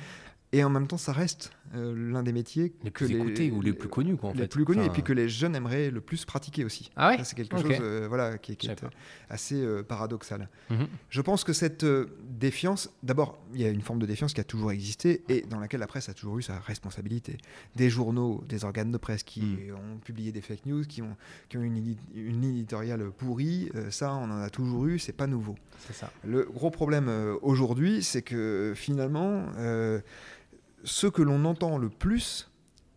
Et 0.52 0.64
en 0.64 0.70
même 0.70 0.88
temps, 0.88 0.96
ça 0.98 1.12
reste 1.12 1.52
euh, 1.76 1.94
l'un 2.10 2.24
des 2.24 2.32
métiers 2.32 2.72
les 2.82 2.90
plus 2.90 3.08
écoutés 3.12 3.52
ou 3.52 3.62
les 3.62 3.72
plus 3.72 3.88
connus, 3.88 4.16
quoi, 4.16 4.30
en 4.30 4.32
les 4.32 4.40
fait. 4.40 4.48
plus 4.48 4.64
connus, 4.64 4.80
Enfin, 4.80 4.88
et 4.88 4.92
puis 4.92 5.04
que 5.04 5.12
les 5.12 5.28
jeunes 5.28 5.54
aimeraient 5.54 5.92
le 5.92 6.00
plus 6.00 6.24
pratiquer 6.24 6.64
aussi. 6.64 6.90
Ah 6.96 7.10
ouais 7.10 7.22
c'est 7.22 7.36
quelque 7.36 7.56
chose 7.56 7.70
euh, 7.80 8.06
voilà, 8.08 8.36
qui, 8.36 8.52
est- 8.52 8.56
qui 8.56 8.66
pas. 8.66 8.90
assez 9.28 9.54
euh, 9.62 9.84
paradoxal. 9.84 10.48
Mhm. 10.70 10.88
Je 11.08 11.20
pense 11.20 11.44
que 11.44 11.52
cette 11.52 11.84
euh, 11.84 12.06
défiance, 12.28 12.90
d'abord, 13.04 13.38
il 13.54 13.60
y 13.60 13.64
a 13.64 13.68
une 13.68 13.80
forme 13.82 14.00
de 14.00 14.06
défiance 14.06 14.32
qui 14.34 14.40
a 14.40 14.44
toujours 14.44 14.72
existé 14.72 15.22
et 15.28 15.42
dans 15.42 15.60
laquelle 15.60 15.78
la 15.78 15.86
presse 15.86 16.08
a 16.08 16.14
toujours 16.14 16.36
eu 16.38 16.42
sa 16.42 16.58
responsabilité. 16.58 17.38
Des 17.76 17.88
journaux, 17.88 18.42
des 18.48 18.64
organes 18.64 18.90
de 18.90 18.98
presse 18.98 19.22
qui 19.22 19.42
Mm. 19.42 19.74
ont 19.76 19.98
publié 20.04 20.32
des 20.32 20.40
fake 20.40 20.66
news, 20.66 20.82
qui 20.82 21.00
ont, 21.02 21.16
qui 21.48 21.58
ont 21.58 21.62
une, 21.62 21.94
une 22.16 22.42
éditoriale 22.42 23.08
pourrie, 23.12 23.70
euh, 23.76 23.92
ça, 23.92 24.14
on 24.14 24.24
en 24.24 24.40
a 24.40 24.50
toujours 24.50 24.86
eu, 24.86 24.98
c'est 24.98 25.12
pas 25.12 25.28
nouveau. 25.28 25.54
C'est 25.86 25.92
ça. 25.94 26.10
Le 26.24 26.42
gros 26.42 26.70
problème 26.70 27.06
euh, 27.08 27.36
aujourd'hui, 27.40 28.02
c'est 28.02 28.22
que 28.22 28.72
finalement, 28.74 29.44
ceux 30.84 31.10
que 31.10 31.22
l'on 31.22 31.44
entend 31.44 31.78
le 31.78 31.88
plus, 31.88 32.50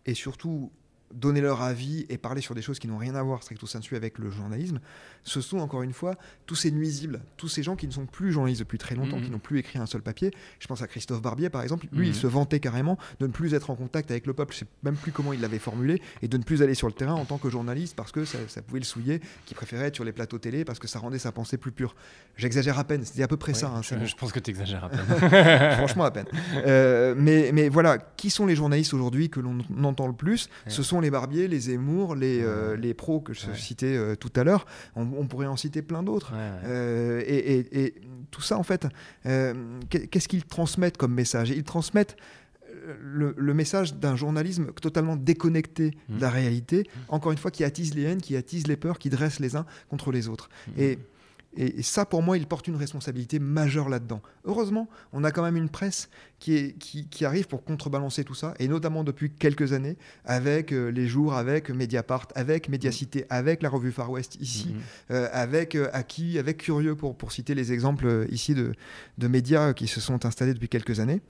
et 0.05 0.13
surtout 0.13 0.71
donner 1.13 1.41
leur 1.41 1.61
avis 1.61 2.05
et 2.09 2.17
parler 2.17 2.41
sur 2.41 2.55
des 2.55 2.61
choses 2.61 2.79
qui 2.79 2.87
n'ont 2.87 2.97
rien 2.97 3.15
à 3.15 3.21
voir 3.21 3.43
stricto 3.43 3.67
sensu 3.67 3.95
avec 3.95 4.17
le 4.17 4.31
journalisme, 4.31 4.79
ce 5.23 5.41
sont 5.41 5.59
encore 5.59 5.83
une 5.83 5.93
fois 5.93 6.15
tous 6.45 6.55
ces 6.55 6.71
nuisibles, 6.71 7.21
tous 7.37 7.47
ces 7.47 7.63
gens 7.63 7.75
qui 7.75 7.87
ne 7.87 7.91
sont 7.91 8.05
plus 8.05 8.31
journalistes 8.31 8.59
depuis 8.59 8.77
très 8.77 8.95
longtemps, 8.95 9.17
Mhm. 9.17 9.23
qui 9.25 9.31
n'ont 9.31 9.39
plus 9.39 9.59
écrit 9.59 9.79
un 9.79 9.85
seul 9.85 10.01
papier. 10.01 10.31
Je 10.59 10.67
pense 10.67 10.81
à 10.81 10.87
Christophe 10.87 11.21
Barbier 11.21 11.49
par 11.49 11.61
exemple, 11.63 11.87
lui 11.93 12.07
il 12.07 12.13
Mhm. 12.13 12.15
se 12.15 12.27
vantait 12.27 12.59
carrément 12.59 12.97
de 13.19 13.27
ne 13.27 13.31
plus 13.31 13.53
être 13.53 13.69
en 13.69 13.75
contact 13.75 14.11
avec 14.11 14.27
le 14.27 14.33
peuple, 14.33 14.53
je 14.53 14.59
sais 14.59 14.65
même 14.83 14.95
plus 14.95 15.11
comment 15.11 15.33
il 15.33 15.41
l'avait 15.41 15.59
formulé, 15.59 16.01
et 16.21 16.27
de 16.27 16.37
ne 16.37 16.43
plus 16.43 16.61
aller 16.61 16.73
sur 16.75 16.87
le 16.87 16.93
terrain 16.93 17.13
en 17.13 17.25
tant 17.25 17.37
que 17.37 17.49
journaliste 17.49 17.95
parce 17.95 18.11
que 18.11 18.25
ça, 18.25 18.37
ça 18.47 18.61
pouvait 18.61 18.79
le 18.79 18.85
souiller, 18.85 19.21
qu'il 19.45 19.55
préférait 19.55 19.85
être 19.87 19.95
sur 19.95 20.03
les 20.03 20.11
plateaux 20.11 20.37
télé 20.39 20.65
parce 20.65 20.79
que 20.79 20.87
ça 20.87 20.99
rendait 20.99 21.19
sa 21.19 21.31
pensée 21.31 21.57
plus 21.57 21.71
pure. 21.71 21.95
J'exagère 22.37 22.77
à 22.79 22.83
peine, 22.83 23.03
c'était 23.05 23.23
à 23.23 23.27
peu 23.27 23.37
près 23.37 23.53
ça. 23.53 23.67
Hein, 23.69 23.81
je, 23.81 23.89
c'est 23.89 23.97
bon. 23.97 24.05
je 24.05 24.15
pense 24.15 24.31
que 24.31 24.39
tu 24.39 24.49
exagères 24.51 24.83
à 24.83 24.89
peine. 24.89 24.99
Franchement, 25.77 26.03
à 26.03 26.11
peine. 26.11 26.25
Euh, 26.65 27.15
mais, 27.17 27.51
mais 27.53 27.69
voilà, 27.69 27.97
qui 27.97 28.29
sont 28.29 28.45
les 28.45 28.55
journalistes 28.55 28.93
aujourd'hui 28.93 29.29
que 29.29 29.39
l'on 29.39 29.59
entend 29.83 30.07
le 30.07 30.13
plus? 30.13 30.45
Ouais. 30.65 30.71
Ce 30.71 30.83
sont 30.83 30.99
les 30.99 31.11
Barbier, 31.11 31.47
les 31.47 31.59
Zemmour, 31.59 32.15
les, 32.15 32.41
euh, 32.41 32.75
les 32.75 32.93
pros 32.93 33.19
que 33.21 33.33
je 33.33 33.47
Ouais. 33.47 33.55
citais 33.55 33.95
euh, 33.95 34.15
tout 34.15 34.31
à 34.35 34.43
l'heure. 34.43 34.65
On, 34.95 35.07
on 35.17 35.27
pourrait 35.27 35.47
en 35.47 35.55
citer 35.57 35.81
plein 35.81 36.03
d'autres. 36.03 36.31
Ouais, 36.33 36.37
ouais. 36.37 36.61
Euh, 36.65 37.21
et, 37.25 37.59
et- 37.59 37.85
et 37.85 37.93
tout 38.31 38.41
ça, 38.41 38.57
en 38.57 38.63
fait, 38.63 38.87
euh, 39.25 39.53
qu'est- 39.89 40.07
qu'est-ce 40.07 40.27
qu'ils 40.27 40.43
transmettent 40.45 40.97
comme 40.97 41.13
message? 41.13 41.49
Ils 41.51 41.63
transmettent 41.63 42.15
euh, 42.69 42.95
le, 42.99 43.33
le 43.37 43.53
message 43.53 43.95
d'un 43.95 44.15
journalisme 44.15 44.71
totalement 44.81 45.15
déconnecté 45.15 45.91
de 46.09 46.19
la 46.21 46.29
réalité, 46.29 46.87
encore 47.07 47.31
une 47.31 47.37
fois, 47.37 47.51
qui 47.51 47.63
attise 47.63 47.93
les 47.93 48.03
haines, 48.03 48.21
qui 48.21 48.35
attise 48.35 48.67
les 48.67 48.75
peurs, 48.77 48.97
qui 48.99 49.09
dresse 49.09 49.39
les 49.39 49.55
uns 49.55 49.65
contre 49.89 50.11
les 50.11 50.27
autres. 50.27 50.49
Et, 50.77 50.97
et, 51.55 51.79
et 51.79 51.83
ça, 51.83 52.05
pour 52.05 52.23
moi, 52.23 52.35
il 52.37 52.47
porte 52.47 52.67
une 52.67 52.75
responsabilité 52.75 53.37
majeure 53.37 53.87
là-dedans. 53.87 54.21
Heureusement, 54.45 54.89
on 55.11 55.23
a 55.23 55.31
quand 55.31 55.43
même 55.43 55.55
une 55.55 55.69
presse 55.69 56.09
qui, 56.43 56.55
est, 56.57 56.77
qui, 56.77 57.07
qui 57.07 57.23
arrive 57.23 57.47
pour 57.47 57.63
contrebalancer 57.63 58.25
tout 58.25 58.35
ça, 58.35 58.53
et 58.59 58.67
notamment 58.67 59.05
depuis 59.05 59.29
quelques 59.31 59.71
années, 59.71 59.95
avec 60.25 60.73
euh, 60.73 60.89
les 60.91 61.07
jours, 61.07 61.35
avec 61.35 61.69
Mediapart, 61.69 62.27
avec 62.35 62.67
Mediacité, 62.67 63.25
avec 63.29 63.63
la 63.63 63.69
revue 63.69 63.93
Far 63.93 64.11
West 64.11 64.35
ici, 64.41 64.67
Mhm. 64.73 64.81
euh, 65.11 65.27
avec 65.31 65.75
euh, 65.75 65.87
Aki, 65.93 66.37
avec 66.39 66.57
Curieux, 66.57 66.95
pour, 66.95 67.15
pour 67.15 67.31
citer 67.31 67.55
les 67.55 67.71
exemples 67.71 68.07
euh, 68.07 68.25
ici 68.29 68.53
de, 68.55 68.73
de 69.19 69.27
médias 69.29 69.71
qui 69.73 69.87
se 69.87 70.01
sont 70.01 70.25
installés 70.25 70.53
depuis 70.53 70.67
quelques 70.67 70.99
années, 70.99 71.21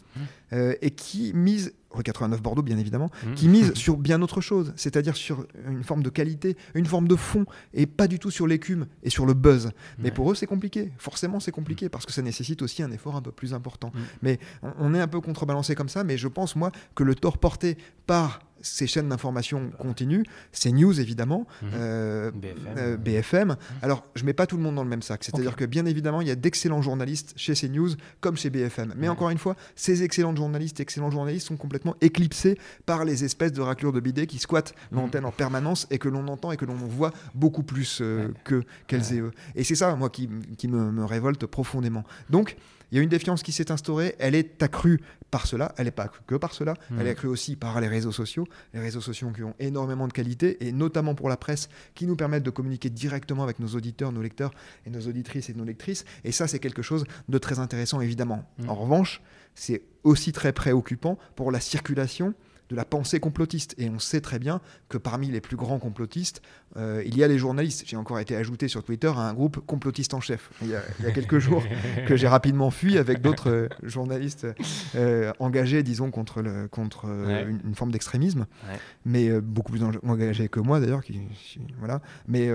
euh, 0.52 0.74
et 0.82 0.90
qui 0.92 1.32
misent, 1.34 1.74
rue 1.92 2.02
89 2.04 2.42
Bordeaux 2.42 2.64
bien 2.64 2.78
évidemment, 2.80 3.12
Mhm. 3.24 3.36
qui 3.36 3.48
misent 3.50 3.74
sur 3.86 3.98
bien 3.98 4.20
autre 4.24 4.42
chose, 4.42 4.74
c'est-à-dire 4.76 5.16
sur 5.16 5.46
une 5.70 5.84
forme 5.84 6.02
de 6.02 6.10
qualité, 6.10 6.58
une 6.74 6.88
forme 6.88 7.08
de 7.08 7.16
fond, 7.16 7.46
et 7.76 7.86
pas 7.86 8.08
du 8.08 8.18
tout 8.18 8.32
sur 8.32 8.48
l'écume 8.48 8.88
et 9.04 9.12
sur 9.12 9.28
le 9.28 9.36
buzz. 9.36 9.70
Mais 10.00 10.06
Ouais. 10.06 10.12
pour 10.12 10.32
eux, 10.32 10.36
c'est 10.36 10.48
compliqué. 10.48 10.92
Forcément, 10.98 11.40
c'est 11.40 11.52
compliqué 11.52 11.88
parce 11.90 12.06
que 12.08 12.12
ça 12.14 12.22
nécessite 12.24 12.62
aussi 12.64 12.82
un 12.82 12.92
effort 12.92 13.16
un 13.16 13.22
peu 13.22 13.32
plus 13.32 13.54
important. 13.54 13.92
Mm. 13.94 14.00
Mais 14.24 14.40
on, 14.64 14.72
on 14.80 14.94
est 14.96 15.02
un 15.04 15.08
peu 15.08 15.22
contrebalancé 15.22 15.76
comme 15.76 15.90
ça, 15.90 16.04
mais 16.04 16.18
je 16.18 16.28
pense, 16.28 16.56
moi, 16.56 16.72
que 16.96 17.04
le 17.04 17.16
tort 17.16 17.38
porté 17.38 17.78
par 18.08 18.40
ces 18.66 18.88
chaînes 18.88 19.10
d'information 19.10 19.72
continues, 19.78 20.24
c'est 20.54 20.72
News 20.72 20.98
évidemment, 21.02 21.46
Mhm. 21.64 21.70
euh, 21.74 22.32
BFM. 22.32 22.74
euh, 22.78 22.96
BFM. 22.98 23.56
Alors, 23.82 24.06
je 24.16 24.24
mets 24.24 24.32
pas 24.32 24.48
tout 24.48 24.56
le 24.56 24.64
monde 24.64 24.76
dans 24.76 24.84
le 24.84 24.90
même 24.90 25.02
sac. 25.02 25.22
C'est-à-dire 25.26 25.58
que 25.58 25.66
bien 25.66 25.86
évidemment, 25.86 26.22
il 26.22 26.30
y 26.30 26.32
a 26.32 26.36
d'excellents 26.36 26.82
journalistes 26.82 27.34
chez 27.36 27.56
CNews 27.56 27.90
comme 28.22 28.38
chez 28.38 28.50
BFM. 28.50 28.94
Mais 28.96 29.10
encore 29.10 29.32
une 29.32 29.38
fois, 29.38 29.58
ces 29.76 30.04
excellents 30.04 30.34
journalistes, 30.34 30.80
excellents 30.80 31.12
journalistes 31.12 31.48
sont 31.48 31.58
complètement 31.58 31.98
éclipsés 32.00 32.58
par 32.86 33.04
les 33.04 33.26
espèces 33.26 33.52
de 33.52 33.60
raclures 33.60 33.92
de 33.92 34.00
bidets 34.00 34.28
qui 34.28 34.40
squattent 34.40 34.74
l'antenne 34.94 35.26
en 35.26 35.32
permanence 35.32 35.86
et 35.92 35.98
que 35.98 36.08
l'on 36.08 36.26
entend 36.30 36.54
et 36.54 36.56
que 36.58 36.64
l'on 36.64 36.76
voit 36.76 37.12
beaucoup 37.36 37.64
plus 37.64 38.00
euh, 38.00 38.30
que 38.46 38.64
qu'elles 38.88 39.14
et 39.14 39.20
eux. 39.20 39.32
Et 39.56 39.66
c'est 39.66 39.76
ça, 39.76 39.94
moi, 39.98 40.10
qui, 40.10 40.30
qui 40.58 40.70
me, 40.70 40.90
me 40.90 41.04
révolte 41.04 41.46
profondément. 41.48 42.06
Donc, 42.30 42.56
il 42.94 42.98
y 42.98 43.00
a 43.00 43.02
une 43.02 43.10
défiance 43.10 43.42
qui 43.42 43.52
s'est 43.52 43.72
instaurée. 43.72 44.14
Elle 44.20 44.36
est 44.36 44.62
accrue 44.62 45.02
par 45.32 45.48
cela. 45.48 45.74
Elle 45.78 45.86
n'est 45.86 45.92
pas 45.92 46.04
accrue 46.04 46.22
que 46.28 46.36
par 46.36 46.54
cela. 46.54 46.76
Elle 47.00 47.08
est 47.08 47.10
accrue 47.10 47.28
aussi 47.28 47.56
par 47.56 47.82
les 47.82 47.88
réseaux 47.88 48.12
sociaux. 48.12 48.46
Les 48.72 48.80
réseaux 48.80 49.02
sociaux 49.02 49.32
qui 49.32 49.42
ont 49.42 49.56
énormément 49.58 50.08
de 50.08 50.14
qualité, 50.14 50.64
et 50.64 50.72
notamment 50.72 51.16
pour 51.16 51.28
la 51.28 51.36
presse, 51.36 51.70
qui 51.96 52.06
nous 52.06 52.16
permettent 52.16 52.44
de 52.44 52.52
communiquer 52.52 52.92
directement 52.92 53.42
avec 53.42 53.58
nos 53.58 53.70
auditeurs, 53.70 54.12
nos 54.12 54.22
lecteurs, 54.22 54.52
et 54.86 54.92
nos 54.92 55.02
auditrices 55.08 55.50
et 55.50 55.56
nos 55.56 55.64
lectrices. 55.64 56.06
Et 56.24 56.32
ça, 56.32 56.46
c'est 56.46 56.60
quelque 56.60 56.84
chose 56.84 57.06
de 57.30 57.38
très 57.40 57.58
intéressant, 57.58 58.00
évidemment. 58.00 58.48
Mhm. 58.60 58.70
En 58.70 58.76
revanche, 58.76 59.24
c'est 59.56 59.82
aussi 60.04 60.32
très 60.32 60.54
préoccupant 60.54 61.18
pour 61.36 61.52
la 61.52 61.60
circulation 61.60 62.36
de 62.70 62.76
la 62.76 62.86
pensée 62.86 63.20
complotiste. 63.20 63.76
Et 63.78 63.90
on 63.90 64.00
sait 64.00 64.22
très 64.22 64.40
bien 64.40 64.62
que 64.90 64.98
parmi 64.98 65.28
les 65.30 65.42
plus 65.42 65.56
grands 65.58 65.80
complotistes, 65.80 66.42
euh, 66.78 67.04
il 67.06 67.18
y 67.18 67.24
a 67.24 67.28
les 67.28 67.38
journalistes. 67.38 67.84
J'ai 67.86 67.98
encore 67.98 68.20
été 68.20 68.36
ajouté 68.36 68.68
sur 68.68 68.84
Twitter 68.84 69.08
à 69.16 69.20
un 69.30 69.34
groupe 69.34 69.60
complotiste 69.66 70.14
en 70.14 70.22
chef. 70.22 70.50
Il 70.62 70.70
y 70.70 70.76
a, 70.76 70.82
il 71.00 71.06
y 71.06 71.08
a 71.08 71.12
quelques 71.12 71.40
jours 71.48 71.64
que 72.08 72.16
j'ai 72.16 72.28
rapidement 72.28 72.72
fui 72.72 72.98
avec 72.98 73.22
d'autres 73.22 73.50
euh, 73.50 73.68
journalistes 73.84 74.48
euh, 74.96 75.32
engagés, 75.40 75.84
disons, 75.84 76.10
contre, 76.12 76.42
le, 76.42 76.68
contre 76.68 77.08
Ouais. 77.08 77.44
une, 77.44 77.60
une 77.66 77.76
forme 77.76 77.92
d'extrémisme, 77.92 78.46
Ouais. 78.70 78.80
mais 79.06 79.42
beaucoup 79.42 79.72
plus 79.72 79.84
en- 79.84 79.92
engagés 80.08 80.48
que 80.50 80.60
moi 80.60 80.80
d'ailleurs. 80.80 81.04
Qui, 81.04 81.20
qui- 81.44 81.60
voilà. 81.80 82.02
Mais 82.28 82.50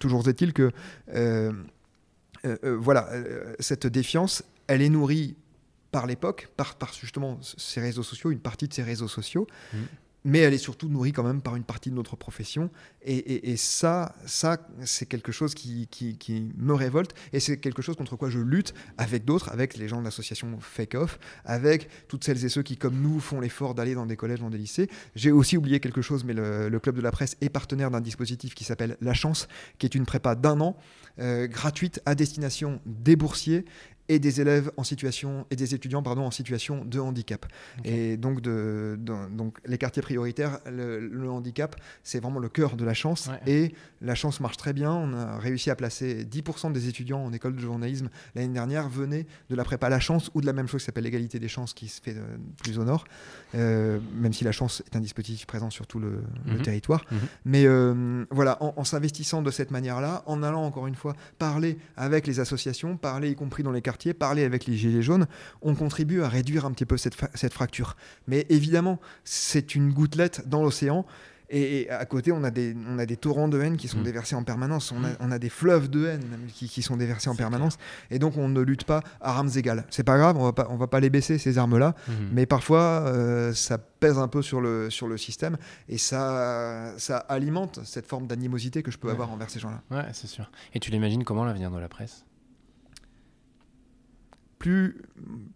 toujours 0.00 0.26
est-il 0.28 0.52
que 0.52 0.70
voilà, 2.62 3.08
cette 3.58 3.86
défiance, 3.86 4.42
elle 4.66 4.82
est 4.82 4.88
nourrie 4.88 5.36
par 5.90 6.06
l'époque, 6.06 6.48
par, 6.56 6.76
par 6.76 6.92
justement 6.92 7.38
ces 7.42 7.80
réseaux 7.80 8.02
sociaux, 8.02 8.30
une 8.30 8.40
partie 8.40 8.68
de 8.68 8.74
ces 8.74 8.82
réseaux 8.82 9.08
sociaux, 9.08 9.46
Mhm. 9.72 9.80
mais 10.24 10.40
elle 10.40 10.52
est 10.52 10.58
surtout 10.58 10.88
nourrie 10.88 11.12
quand 11.12 11.22
même 11.22 11.40
par 11.40 11.56
une 11.56 11.62
partie 11.64 11.88
de 11.90 11.94
notre 11.94 12.16
profession. 12.16 12.70
Et, 13.02 13.16
et- 13.16 13.50
et 13.52 13.56
ça, 13.56 14.14
ça 14.26 14.58
c'est 14.84 15.06
quelque 15.06 15.32
chose 15.32 15.54
qui, 15.54 15.86
qui- 15.90 16.18
qui 16.18 16.52
me 16.58 16.74
révolte, 16.74 17.14
et 17.32 17.40
c'est 17.40 17.56
quelque 17.58 17.80
chose 17.80 17.96
contre 17.96 18.16
quoi 18.16 18.28
je 18.28 18.38
lutte 18.40 18.74
avec 18.98 19.24
d'autres, 19.24 19.48
avec 19.50 19.78
les 19.78 19.88
gens 19.88 20.00
de 20.00 20.04
l'association 20.04 20.58
Fake 20.60 20.94
Off, 20.94 21.18
avec 21.46 21.88
toutes 22.08 22.24
celles 22.24 22.44
et 22.44 22.48
ceux 22.50 22.62
qui, 22.62 22.76
comme 22.76 23.00
nous, 23.00 23.18
font 23.20 23.40
l'effort 23.40 23.74
d'aller 23.74 23.94
dans 23.94 24.04
des 24.06 24.16
collèges, 24.16 24.40
dans 24.40 24.50
des 24.50 24.58
lycées. 24.58 24.90
J'ai 25.14 25.30
aussi 25.32 25.56
oublié 25.56 25.80
quelque 25.80 26.02
chose, 26.02 26.24
mais 26.24 26.34
le, 26.34 26.68
le 26.68 26.80
Club 26.80 26.96
de 26.96 27.00
la 27.00 27.12
Presse 27.12 27.36
est 27.40 27.48
partenaire 27.48 27.90
d'un 27.90 28.02
dispositif 28.02 28.54
qui 28.54 28.64
s'appelle 28.64 28.98
La 29.00 29.14
Chance, 29.14 29.48
qui 29.78 29.86
est 29.86 29.94
une 29.94 30.04
prépa 30.04 30.34
d'un 30.34 30.60
an, 30.60 30.76
euh, 31.20 31.46
gratuite 31.46 32.02
à 32.04 32.14
destination 32.14 32.80
des 32.84 33.16
boursiers 33.16 33.64
et 34.08 34.18
des 34.18 34.40
élèves 34.40 34.70
en 34.76 34.84
situation 34.84 35.46
et 35.50 35.56
des 35.56 35.74
étudiants 35.74 36.02
pardon 36.02 36.22
en 36.22 36.30
situation 36.30 36.84
de 36.84 36.98
handicap 37.00 37.46
et 37.84 38.16
donc 38.16 38.40
de, 38.40 38.96
de- 38.98 39.36
donc 39.36 39.58
les 39.66 39.78
quartiers 39.78 40.02
prioritaires 40.02 40.58
le, 40.70 40.98
le 41.00 41.30
handicap 41.30 41.76
c'est 42.02 42.20
vraiment 42.20 42.40
le 42.40 42.48
cœur 42.48 42.76
de 42.76 42.84
la 42.84 42.94
chance 42.94 43.28
Ouais. 43.28 43.40
et 43.46 43.74
la 44.00 44.14
chance 44.14 44.40
marche 44.40 44.56
très 44.56 44.72
bien 44.72 44.92
on 44.92 45.12
a 45.14 45.38
réussi 45.38 45.70
à 45.70 45.76
placer 45.76 46.24
10% 46.24 46.72
des 46.72 46.88
étudiants 46.88 47.22
en 47.24 47.32
école 47.32 47.54
de 47.56 47.60
journalisme 47.60 48.08
l'année 48.34 48.52
dernière 48.52 48.88
venaient 48.88 49.26
de 49.50 49.56
la 49.56 49.64
prépa 49.64 49.88
la 49.88 50.00
chance 50.00 50.30
ou 50.34 50.40
de 50.40 50.46
la 50.46 50.52
même 50.52 50.68
chose 50.68 50.80
qui 50.82 50.86
s'appelle 50.86 51.04
l'égalité 51.04 51.38
des 51.38 51.48
chances 51.48 51.74
qui 51.74 51.88
se 51.88 52.00
fait 52.00 52.16
euh, 52.16 52.36
plus 52.62 52.78
au 52.78 52.84
nord 52.84 53.04
Euh, 53.54 53.98
même 54.14 54.32
si 54.34 54.44
la 54.44 54.52
chance 54.52 54.82
est 54.86 54.94
un 54.96 55.00
dispositif 55.00 55.46
présent 55.46 55.70
sur 55.70 55.86
tout 55.86 55.98
le, 55.98 56.22
le 56.46 56.54
Mhm. 56.56 56.62
territoire 56.62 57.04
Mhm. 57.10 57.18
mais 57.46 57.64
euh, 57.66 58.24
voilà, 58.30 58.62
en, 58.62 58.74
en 58.76 58.84
s'investissant 58.84 59.40
de 59.42 59.50
cette 59.50 59.70
manière-là, 59.70 60.22
en 60.26 60.42
allant 60.42 60.64
encore 60.64 60.86
une 60.86 60.94
fois 60.94 61.14
parler 61.38 61.78
avec 61.96 62.26
les 62.26 62.40
associations, 62.40 62.96
parler 62.98 63.30
y 63.30 63.34
compris 63.34 63.62
dans 63.62 63.72
les 63.72 63.80
quartiers, 63.80 63.97
parler 64.14 64.44
avec 64.44 64.66
les 64.66 64.76
gilets 64.76 65.02
jaunes, 65.02 65.26
on 65.62 65.74
contribue 65.74 66.22
à 66.22 66.28
réduire 66.28 66.64
un 66.66 66.72
petit 66.72 66.86
peu 66.86 66.96
cette, 66.96 67.14
fracture. 67.52 67.96
Mais 68.26 68.46
évidemment, 68.48 68.98
c'est 69.24 69.74
une 69.74 69.92
gouttelette 69.92 70.48
dans 70.48 70.62
l'océan. 70.62 71.04
Et, 71.50 71.80
et 71.80 71.90
à 71.90 72.04
côté, 72.04 72.30
on 72.30 72.44
a, 72.44 72.50
des, 72.50 72.76
on 72.86 72.98
a 72.98 73.06
des 73.06 73.16
torrents 73.16 73.48
de 73.48 73.58
haine 73.58 73.78
qui 73.78 73.88
sont 73.88 74.00
Mm. 74.00 74.02
déversés 74.02 74.34
en 74.36 74.42
permanence. 74.44 74.92
On 74.92 75.02
a, 75.02 75.08
on 75.20 75.30
a 75.30 75.38
des 75.38 75.48
fleuves 75.48 75.88
de 75.88 76.04
haine 76.06 76.22
qui, 76.52 76.68
qui 76.68 76.82
sont 76.82 76.98
déversés 76.98 77.30
en 77.30 77.34
permanence. 77.36 77.78
Et 78.10 78.18
donc, 78.18 78.36
on 78.36 78.50
ne 78.50 78.60
lutte 78.60 78.84
pas 78.84 79.02
à 79.22 79.30
armes 79.38 79.48
égales. 79.56 79.86
C'est 79.88 80.02
pas 80.04 80.18
grave, 80.18 80.36
on 80.36 80.44
va 80.44 80.52
pas, 80.52 80.66
on 80.68 80.76
va 80.76 80.88
pas 80.88 81.00
les 81.00 81.08
baisser, 81.08 81.38
ces 81.38 81.56
armes-là. 81.56 81.94
Mhm. 82.06 82.14
Mais 82.32 82.44
parfois, 82.44 83.04
euh, 83.06 83.54
ça 83.54 83.78
pèse 83.78 84.18
un 84.18 84.28
peu 84.28 84.42
sur 84.42 84.60
le, 84.60 84.90
sur 84.90 85.08
le 85.08 85.16
système 85.16 85.56
et 85.88 85.96
ça, 85.96 86.92
ça 86.98 87.16
alimente 87.16 87.80
cette 87.82 88.06
forme 88.06 88.26
d'animosité 88.26 88.82
que 88.82 88.90
je 88.90 88.98
peux 88.98 89.08
Ouais. 89.08 89.14
avoir 89.14 89.30
envers 89.32 89.48
ces 89.48 89.58
gens-là. 89.58 89.80
Ouais, 89.90 90.04
c'est 90.12 90.26
sûr. 90.26 90.50
Et 90.74 90.80
tu 90.80 90.90
l'imagines 90.90 91.24
comment 91.24 91.46
l'avenir 91.46 91.70
de 91.70 91.78
la 91.78 91.88
presse? 91.88 92.26
Plus 94.58 95.00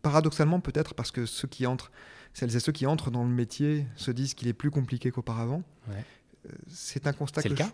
paradoxalement, 0.03 0.61
peut-être 0.61 0.95
parce 0.95 1.11
que 1.11 1.27
ceux 1.27 1.49
qui 1.49 1.67
entrent, 1.67 1.91
celles 2.35 2.55
et 2.55 2.61
ceux 2.61 2.73
qui 2.73 2.87
entrent 2.87 3.11
dans 3.11 3.25
le 3.25 3.31
métier 3.31 3.87
se 3.97 4.11
disent 4.11 4.35
qu'il 4.35 4.49
est 4.49 4.53
plus 4.53 4.71
compliqué 4.71 5.11
qu'auparavant. 5.11 5.63
Ouais. 5.89 6.05
Euh, 6.47 6.53
C'est 6.69 7.07
un 7.07 7.13
constat 7.13 7.43
C'est 7.43 7.49
le 7.49 7.57
je- 7.57 7.63
cas? 7.63 7.71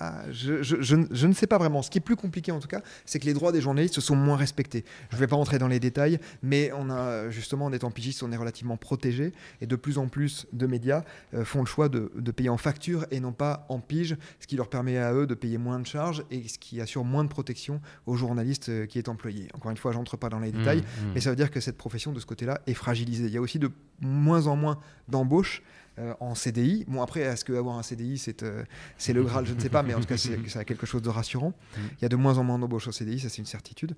Ah, 0.00 0.22
je, 0.30 0.62
je, 0.62 0.76
je, 0.80 0.96
je, 1.10 1.26
ne 1.26 1.32
sais 1.32 1.46
pas 1.46 1.58
vraiment. 1.58 1.82
Ce 1.82 1.90
qui 1.90 1.98
est 1.98 2.02
plus 2.02 2.16
compliqué 2.16 2.52
en 2.52 2.60
tout 2.60 2.68
cas, 2.68 2.82
c'est 3.04 3.18
que 3.18 3.26
les 3.26 3.34
droits 3.34 3.52
des 3.52 3.60
journalistes 3.60 4.00
sont 4.00 4.16
moins 4.16 4.36
respectés. 4.36 4.84
Je 5.10 5.16
ne 5.16 5.20
vais 5.20 5.26
pas 5.26 5.36
rentrer 5.36 5.58
dans 5.58 5.68
les 5.68 5.80
détails, 5.80 6.18
mais 6.42 6.70
on 6.76 6.90
a 6.90 7.30
justement 7.30 7.66
en 7.66 7.72
étant 7.72 7.90
pigiste, 7.90 8.22
on 8.22 8.30
est 8.32 8.36
relativement 8.36 8.76
protégé 8.76 9.32
et 9.60 9.66
de 9.66 9.76
plus 9.76 9.98
en 9.98 10.08
plus 10.08 10.46
de 10.52 10.66
médias 10.66 11.02
euh, 11.34 11.44
font 11.44 11.60
le 11.60 11.66
choix 11.66 11.88
de, 11.88 12.12
de, 12.14 12.30
payer 12.30 12.48
en 12.48 12.56
facture 12.56 13.06
et 13.10 13.20
non 13.20 13.32
pas 13.32 13.66
en 13.68 13.80
pige, 13.80 14.16
ce 14.40 14.46
qui 14.46 14.56
leur 14.56 14.68
permet 14.68 14.98
à 14.98 15.12
eux 15.12 15.26
de 15.26 15.34
payer 15.34 15.58
moins 15.58 15.80
de 15.80 15.86
charges 15.86 16.24
et 16.30 16.46
ce 16.46 16.58
qui 16.58 16.80
assure 16.80 17.04
moins 17.04 17.24
de 17.24 17.28
protection 17.28 17.80
aux 18.06 18.16
journalistes 18.16 18.68
euh, 18.68 18.86
qui 18.86 18.98
est 18.98 19.08
employé. 19.08 19.48
Encore 19.54 19.70
une 19.70 19.76
fois, 19.76 19.92
j'entre 19.92 20.16
pas 20.16 20.28
dans 20.28 20.38
les 20.38 20.52
détails, 20.52 20.78
mmh, 20.78 21.06
mmh. 21.06 21.12
mais 21.14 21.20
ça 21.20 21.30
veut 21.30 21.36
dire 21.36 21.50
que 21.50 21.60
cette 21.60 21.76
profession 21.76 22.12
de 22.12 22.20
ce 22.20 22.26
côté-là 22.26 22.60
est 22.66 22.74
fragilisée. 22.74 23.26
Il 23.26 23.32
y 23.32 23.36
a 23.36 23.40
aussi 23.40 23.58
de 23.58 23.70
moins 24.00 24.46
en 24.46 24.56
moins 24.56 24.78
d'embauches 25.08 25.62
euh, 25.98 26.14
en 26.20 26.34
CDI. 26.34 26.84
Bon, 26.88 27.02
après, 27.02 27.20
est-ce 27.20 27.44
qu'avoir 27.44 27.78
un 27.78 27.82
CDI, 27.82 28.18
c'est 28.18 28.42
euh, 28.42 28.64
c'est 28.96 29.12
le 29.12 29.22
Graal 29.24 29.46
Je 29.46 29.54
ne 29.54 29.60
sais 29.60 29.68
pas, 29.68 29.82
mais 29.82 29.94
en 29.94 30.00
tout 30.00 30.06
cas, 30.06 30.16
c'est 30.16 30.64
quelque 30.64 30.86
chose 30.86 31.02
de 31.02 31.08
rassurant. 31.08 31.50
Mmh. 31.50 31.80
Il 31.98 32.02
y 32.02 32.04
a 32.04 32.08
de 32.08 32.16
moins 32.16 32.38
en 32.38 32.44
moins 32.44 32.58
d'embauches 32.58 32.88
en 32.88 32.92
CDI, 32.92 33.20
ça 33.20 33.28
c'est 33.28 33.38
une 33.38 33.46
certitude. 33.46 33.94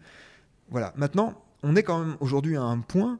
Voilà. 0.71 0.93
Maintenant, 0.97 1.43
on 1.63 1.77
est 1.77 1.83
quand 1.83 1.99
même 1.99 2.17
aujourd'hui 2.21 2.57
à 2.57 2.63
un 2.63 2.79
point 2.81 3.19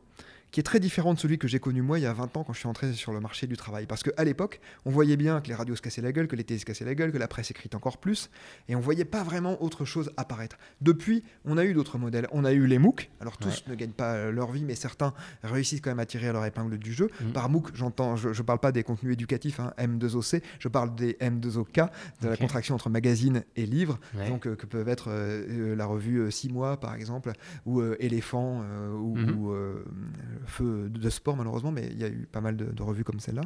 qui 0.51 0.61
est 0.61 0.65
très 0.65 0.81
différent 0.81 1.15
de 1.15 1.19
celui 1.19 1.39
que 1.39 1.49
j'ai 1.49 1.61
connu 1.61 1.83
moi 1.83 1.99
il 1.99 2.03
y 2.03 2.07
a 2.07 2.13
20 2.13 2.37
ans 2.37 2.45
quand 2.45 2.53
je 2.53 2.59
suis 2.59 2.69
entré 2.69 2.93
sur 2.93 3.13
le 3.13 3.21
marché 3.21 3.47
du 3.47 3.57
travail. 3.57 3.87
Parce 3.87 4.03
qu'à 4.03 4.25
l'époque, 4.25 4.61
on 4.85 4.91
voyait 4.91 5.17
bien 5.17 5.41
que 5.41 5.49
les 5.49 5.55
radios 5.55 5.77
se 5.77 5.83
cassaient 5.83 6.03
la 6.03 6.13
gueule, 6.13 6.29
que 6.29 6.37
les 6.37 6.45
télés 6.45 6.61
se 6.61 6.65
cassaient 6.65 6.85
la 6.85 6.95
gueule, 6.95 7.13
que 7.13 7.19
la 7.19 7.29
presse 7.29 7.51
écrite 7.51 7.75
encore 7.75 7.99
plus, 7.99 8.31
et 8.69 8.77
on 8.77 8.81
voyait 8.81 9.05
pas 9.05 9.23
vraiment 9.23 9.63
autre 9.63 9.85
chose 9.85 10.13
apparaître. 10.17 10.57
Depuis, 10.81 11.23
on 11.45 11.59
a 11.59 11.65
eu 11.65 11.75
d'autres 11.75 11.99
modèles. 11.99 12.29
On 12.33 12.45
a 12.45 12.53
eu 12.53 12.67
les 12.67 12.79
MOOC, 12.79 13.11
alors 13.21 13.37
tous 13.37 13.49
ouais. 13.49 13.73
ne 13.73 13.75
gagnent 13.75 13.91
pas 13.91 14.31
leur 14.31 14.53
vie, 14.53 14.65
mais 14.65 14.75
certains 14.75 15.15
réussissent 15.43 15.81
quand 15.81 15.91
même 15.91 16.01
à 16.01 16.07
tirer 16.07 16.29
à 16.29 16.33
leur 16.33 16.45
épingle 16.45 16.79
du 16.79 16.93
jeu. 16.93 17.11
Mmh. 17.21 17.33
Par 17.33 17.49
MOOC, 17.49 17.71
j'entends, 17.75 18.17
je 18.17 18.29
ne 18.29 18.43
parle 18.43 18.61
pas 18.61 18.73
des 18.73 18.83
contenus 18.83 19.13
éducatifs, 19.13 19.61
hein, 19.61 19.73
M2OC, 19.79 20.43
je 20.59 20.69
parle 20.69 20.95
des 20.95 21.15
M2OK, 21.15 21.41
de 21.41 21.83
okay. 21.83 21.91
la 22.23 22.37
contraction 22.37 22.75
entre 22.75 22.91
magazine 22.91 23.45
et 23.57 23.67
livre, 23.67 23.99
ouais. 24.15 24.29
donc 24.29 24.47
euh, 24.47 24.57
que 24.57 24.67
peuvent 24.67 24.89
être 24.89 25.09
euh, 25.09 25.75
la 25.75 25.87
revue 25.87 26.31
6 26.31 26.49
euh, 26.49 26.53
mois 26.53 26.79
par 26.79 26.95
exemple, 26.95 27.33
ou 27.67 27.81
euh, 27.81 27.97
Éléphant, 27.99 28.63
ou, 28.95 29.17
mmh. 29.17 29.31
ou 29.31 29.55
Feu 30.47 30.89
de 30.89 31.11
sport 31.11 31.37
malheureusement, 31.37 31.73
mais 31.73 31.89
il 31.91 31.99
y 31.99 32.05
a 32.05 32.09
eu 32.09 32.27
pas 32.31 32.41
mal 32.41 32.57
de, 32.57 32.67
de 32.67 32.83
revues 32.83 33.05
comme 33.05 33.21
celle-là, 33.21 33.43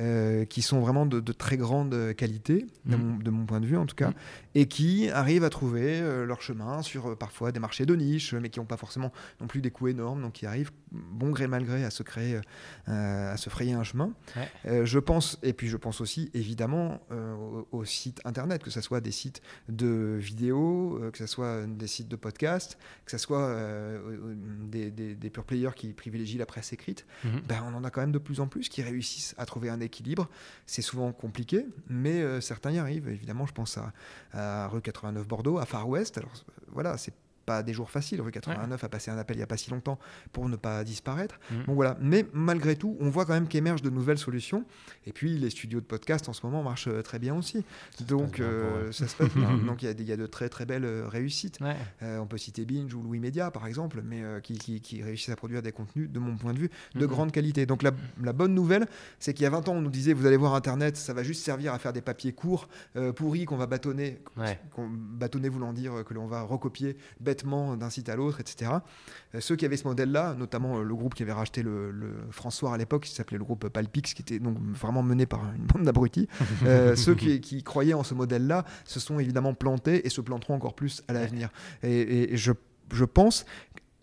euh, 0.00 0.44
qui 0.44 0.62
sont 0.62 0.80
vraiment 0.80 1.06
de, 1.06 1.20
de, 1.20 1.32
très 1.32 1.56
grande 1.56 2.14
qualité, 2.14 2.66
mmh. 2.84 2.90
de, 2.90 2.96
mon, 2.96 3.16
de, 3.16 3.30
mon, 3.30 3.46
point 3.46 3.60
de 3.60 3.66
vue 3.66 3.76
en 3.76 3.86
tout 3.86 3.96
cas, 3.96 4.10
mmh. 4.10 4.14
et 4.54 4.68
qui 4.68 5.10
arrivent 5.10 5.44
à 5.44 5.50
trouver 5.50 6.00
euh, 6.00 6.26
leur 6.26 6.42
chemin 6.42 6.82
sur 6.82 7.08
euh, 7.08 7.16
parfois 7.16 7.52
des 7.52 7.60
marchés 7.60 7.86
de 7.86 7.94
niche, 7.94 8.34
mais 8.34 8.50
qui 8.50 8.58
n'ont 8.60 8.66
pas 8.66 8.76
forcément 8.76 9.12
non 9.40 9.46
plus 9.46 9.60
des 9.60 9.70
coûts 9.70 9.88
énormes, 9.88 10.22
donc 10.22 10.34
qui 10.34 10.46
arrivent 10.46 10.70
bon 10.92 11.30
gré 11.30 11.46
mal 11.46 11.64
gré 11.64 11.84
à 11.84 11.90
se 11.90 12.02
créer, 12.02 12.40
à 12.86 13.36
se 13.36 13.50
frayer 13.50 13.74
un 13.74 13.82
chemin. 13.82 14.12
Ouais. 14.36 14.86
je 14.86 14.98
pense, 14.98 15.38
et 15.42 15.52
puis 15.52 15.68
je 15.68 15.76
pense 15.76 16.00
aussi 16.00 16.30
évidemment 16.32 17.02
aux, 17.10 17.68
aux, 17.72 17.84
sites 17.84 18.22
internet, 18.24 18.62
que 18.62 18.70
ce 18.70 18.80
soit 18.80 19.02
des 19.02 19.10
sites 19.10 19.42
de 19.68 20.16
vidéos, 20.18 20.98
que 21.12 21.18
ce 21.18 21.26
soit 21.26 21.66
des 21.66 21.86
sites 21.86 22.08
de 22.08 22.16
podcast, 22.16 22.78
que 23.04 23.10
ce 23.10 23.18
soit 23.18 23.54
des, 24.62 24.90
des, 24.90 25.14
des 25.14 25.30
pure 25.30 25.44
players 25.44 25.74
qui 25.76 25.92
privilégient 25.92 26.17
la 26.38 26.46
presse 26.46 26.72
écrite, 26.72 27.06
mmh. 27.24 27.28
ben, 27.46 27.64
on 27.66 27.74
en 27.74 27.84
a 27.84 27.90
quand 27.90 28.00
même 28.00 28.12
de 28.12 28.18
plus 28.18 28.40
en 28.40 28.46
plus 28.46 28.68
qui 28.68 28.82
réussissent 28.82 29.34
à 29.38 29.46
trouver 29.46 29.68
un 29.70 29.80
équilibre. 29.80 30.28
C'est 30.66 30.82
souvent 30.82 31.12
compliqué, 31.12 31.66
mais 31.88 32.20
euh, 32.20 32.40
certains 32.40 32.72
y 32.72 32.78
arrivent. 32.78 33.08
Évidemment, 33.08 33.46
je 33.46 33.52
pense 33.52 33.78
à, 33.78 33.92
à 34.32 34.68
rue 34.68 34.80
89 34.80 35.26
Bordeaux, 35.26 35.58
à 35.58 35.66
Far 35.66 35.88
West. 35.88 36.18
Alors 36.18 36.32
voilà, 36.72 36.98
c'est 36.98 37.14
pas 37.48 37.62
des 37.62 37.72
jours 37.72 37.90
faciles. 37.90 38.20
Rue 38.20 38.30
89 38.30 38.70
ouais. 38.70 38.84
a 38.84 38.88
passé 38.88 39.10
un 39.10 39.18
appel 39.18 39.36
il 39.36 39.40
n'y 39.40 39.44
a 39.44 39.46
pas 39.46 39.56
si 39.56 39.70
longtemps 39.70 39.98
pour 40.32 40.48
ne 40.48 40.56
pas 40.56 40.84
disparaître. 40.84 41.40
Mmh. 41.50 41.54
Bon, 41.66 41.74
voilà. 41.74 41.96
Mais 42.00 42.26
malgré 42.32 42.76
tout, 42.76 42.96
on 43.00 43.10
voit 43.10 43.24
quand 43.24 43.32
même 43.32 43.48
qu'émergent 43.48 43.82
de 43.82 43.90
nouvelles 43.90 44.18
solutions. 44.18 44.64
Et 45.06 45.12
puis, 45.12 45.38
les 45.38 45.50
studios 45.50 45.80
de 45.80 45.86
podcast 45.86 46.28
en 46.28 46.32
ce 46.32 46.44
moment 46.44 46.62
marchent 46.62 46.88
euh, 46.88 47.02
très 47.02 47.18
bien 47.18 47.34
aussi. 47.34 47.64
Ça 47.96 48.04
Donc, 48.04 48.40
euh, 48.40 48.92
ça 48.92 49.08
se 49.08 49.16
passe 49.16 49.32
bien. 49.34 49.56
Donc, 49.66 49.82
il 49.82 50.00
y, 50.00 50.04
y, 50.04 50.12
a 50.12 50.16
de 50.16 50.26
très 50.26 50.48
très 50.48 50.66
belles 50.66 50.84
euh, 50.84 51.08
réussites. 51.08 51.58
Ouais. 51.60 51.76
Euh, 52.02 52.18
on 52.18 52.26
peut 52.26 52.38
citer 52.38 52.64
Binge 52.64 52.92
ou 52.94 53.02
Louis 53.02 53.18
Media, 53.18 53.50
par 53.50 53.66
exemple, 53.66 54.02
mais 54.04 54.22
euh, 54.22 54.40
qui, 54.40 54.58
qui, 54.58 54.80
qui, 54.80 55.02
réussissent 55.02 55.30
à 55.30 55.36
produire 55.36 55.62
des 55.62 55.72
contenus, 55.72 56.10
de 56.10 56.18
mon 56.18 56.36
point 56.36 56.52
de 56.52 56.58
vue, 56.58 56.70
de 56.94 57.06
mmh. 57.06 57.08
grande 57.08 57.32
qualité. 57.32 57.66
Donc, 57.66 57.82
la, 57.82 57.92
la 58.22 58.32
bonne 58.32 58.54
nouvelle, 58.54 58.86
c'est 59.18 59.32
qu'il 59.32 59.44
y 59.44 59.46
a 59.46 59.50
20 59.50 59.68
ans, 59.68 59.74
on 59.74 59.80
nous 59.80 59.90
disait 59.90 60.12
vous 60.12 60.26
allez 60.26 60.36
voir 60.36 60.54
Internet, 60.54 60.96
ça 60.96 61.14
va 61.14 61.22
juste 61.22 61.44
servir 61.44 61.72
à 61.72 61.78
faire 61.78 61.92
des 61.92 62.00
papiers 62.00 62.32
courts, 62.32 62.68
pourris, 63.16 63.44
qu'on 63.44 63.56
va 63.56 63.66
bâtonner. 63.66 64.18
Ouais. 64.36 64.58
Bâtonner 64.76 65.48
voulant 65.48 65.72
dire 65.72 66.04
que 66.04 66.14
l'on 66.14 66.26
va 66.26 66.42
recopier 66.42 66.96
bêtement 67.20 67.37
d'un 67.44 67.90
site 67.90 68.08
à 68.08 68.16
l'autre, 68.16 68.40
etc. 68.40 68.70
Euh, 69.34 69.40
ceux 69.40 69.56
qui 69.56 69.64
avaient 69.64 69.76
ce 69.76 69.86
modèle-là, 69.86 70.34
notamment 70.34 70.78
euh, 70.78 70.82
le 70.82 70.94
groupe 70.94 71.14
qui 71.14 71.22
avait 71.22 71.32
racheté 71.32 71.62
le, 71.62 71.90
le 71.90 72.12
François 72.30 72.74
à 72.74 72.76
l'époque, 72.76 73.04
qui 73.04 73.14
s'appelait 73.14 73.38
le 73.38 73.44
groupe 73.44 73.68
Palpix, 73.68 74.14
qui 74.14 74.22
était 74.22 74.38
donc 74.38 74.58
vraiment 74.60 75.02
mené 75.02 75.26
par 75.26 75.40
une 75.54 75.66
bande 75.66 75.84
d'abrutis, 75.84 76.28
euh, 76.64 76.96
ceux 76.96 77.14
qui, 77.14 77.40
qui, 77.40 77.62
croyaient 77.62 77.94
en 77.94 78.04
ce 78.04 78.14
modèle-là 78.14 78.64
se 78.84 79.00
sont 79.00 79.18
évidemment 79.18 79.54
plantés 79.54 80.06
et 80.06 80.10
se 80.10 80.20
planteront 80.20 80.54
encore 80.54 80.74
plus 80.74 81.02
à 81.08 81.12
l'avenir. 81.12 81.50
Et, 81.82 82.32
et 82.32 82.36
je, 82.36 82.52
je 82.92 83.04
pense 83.04 83.44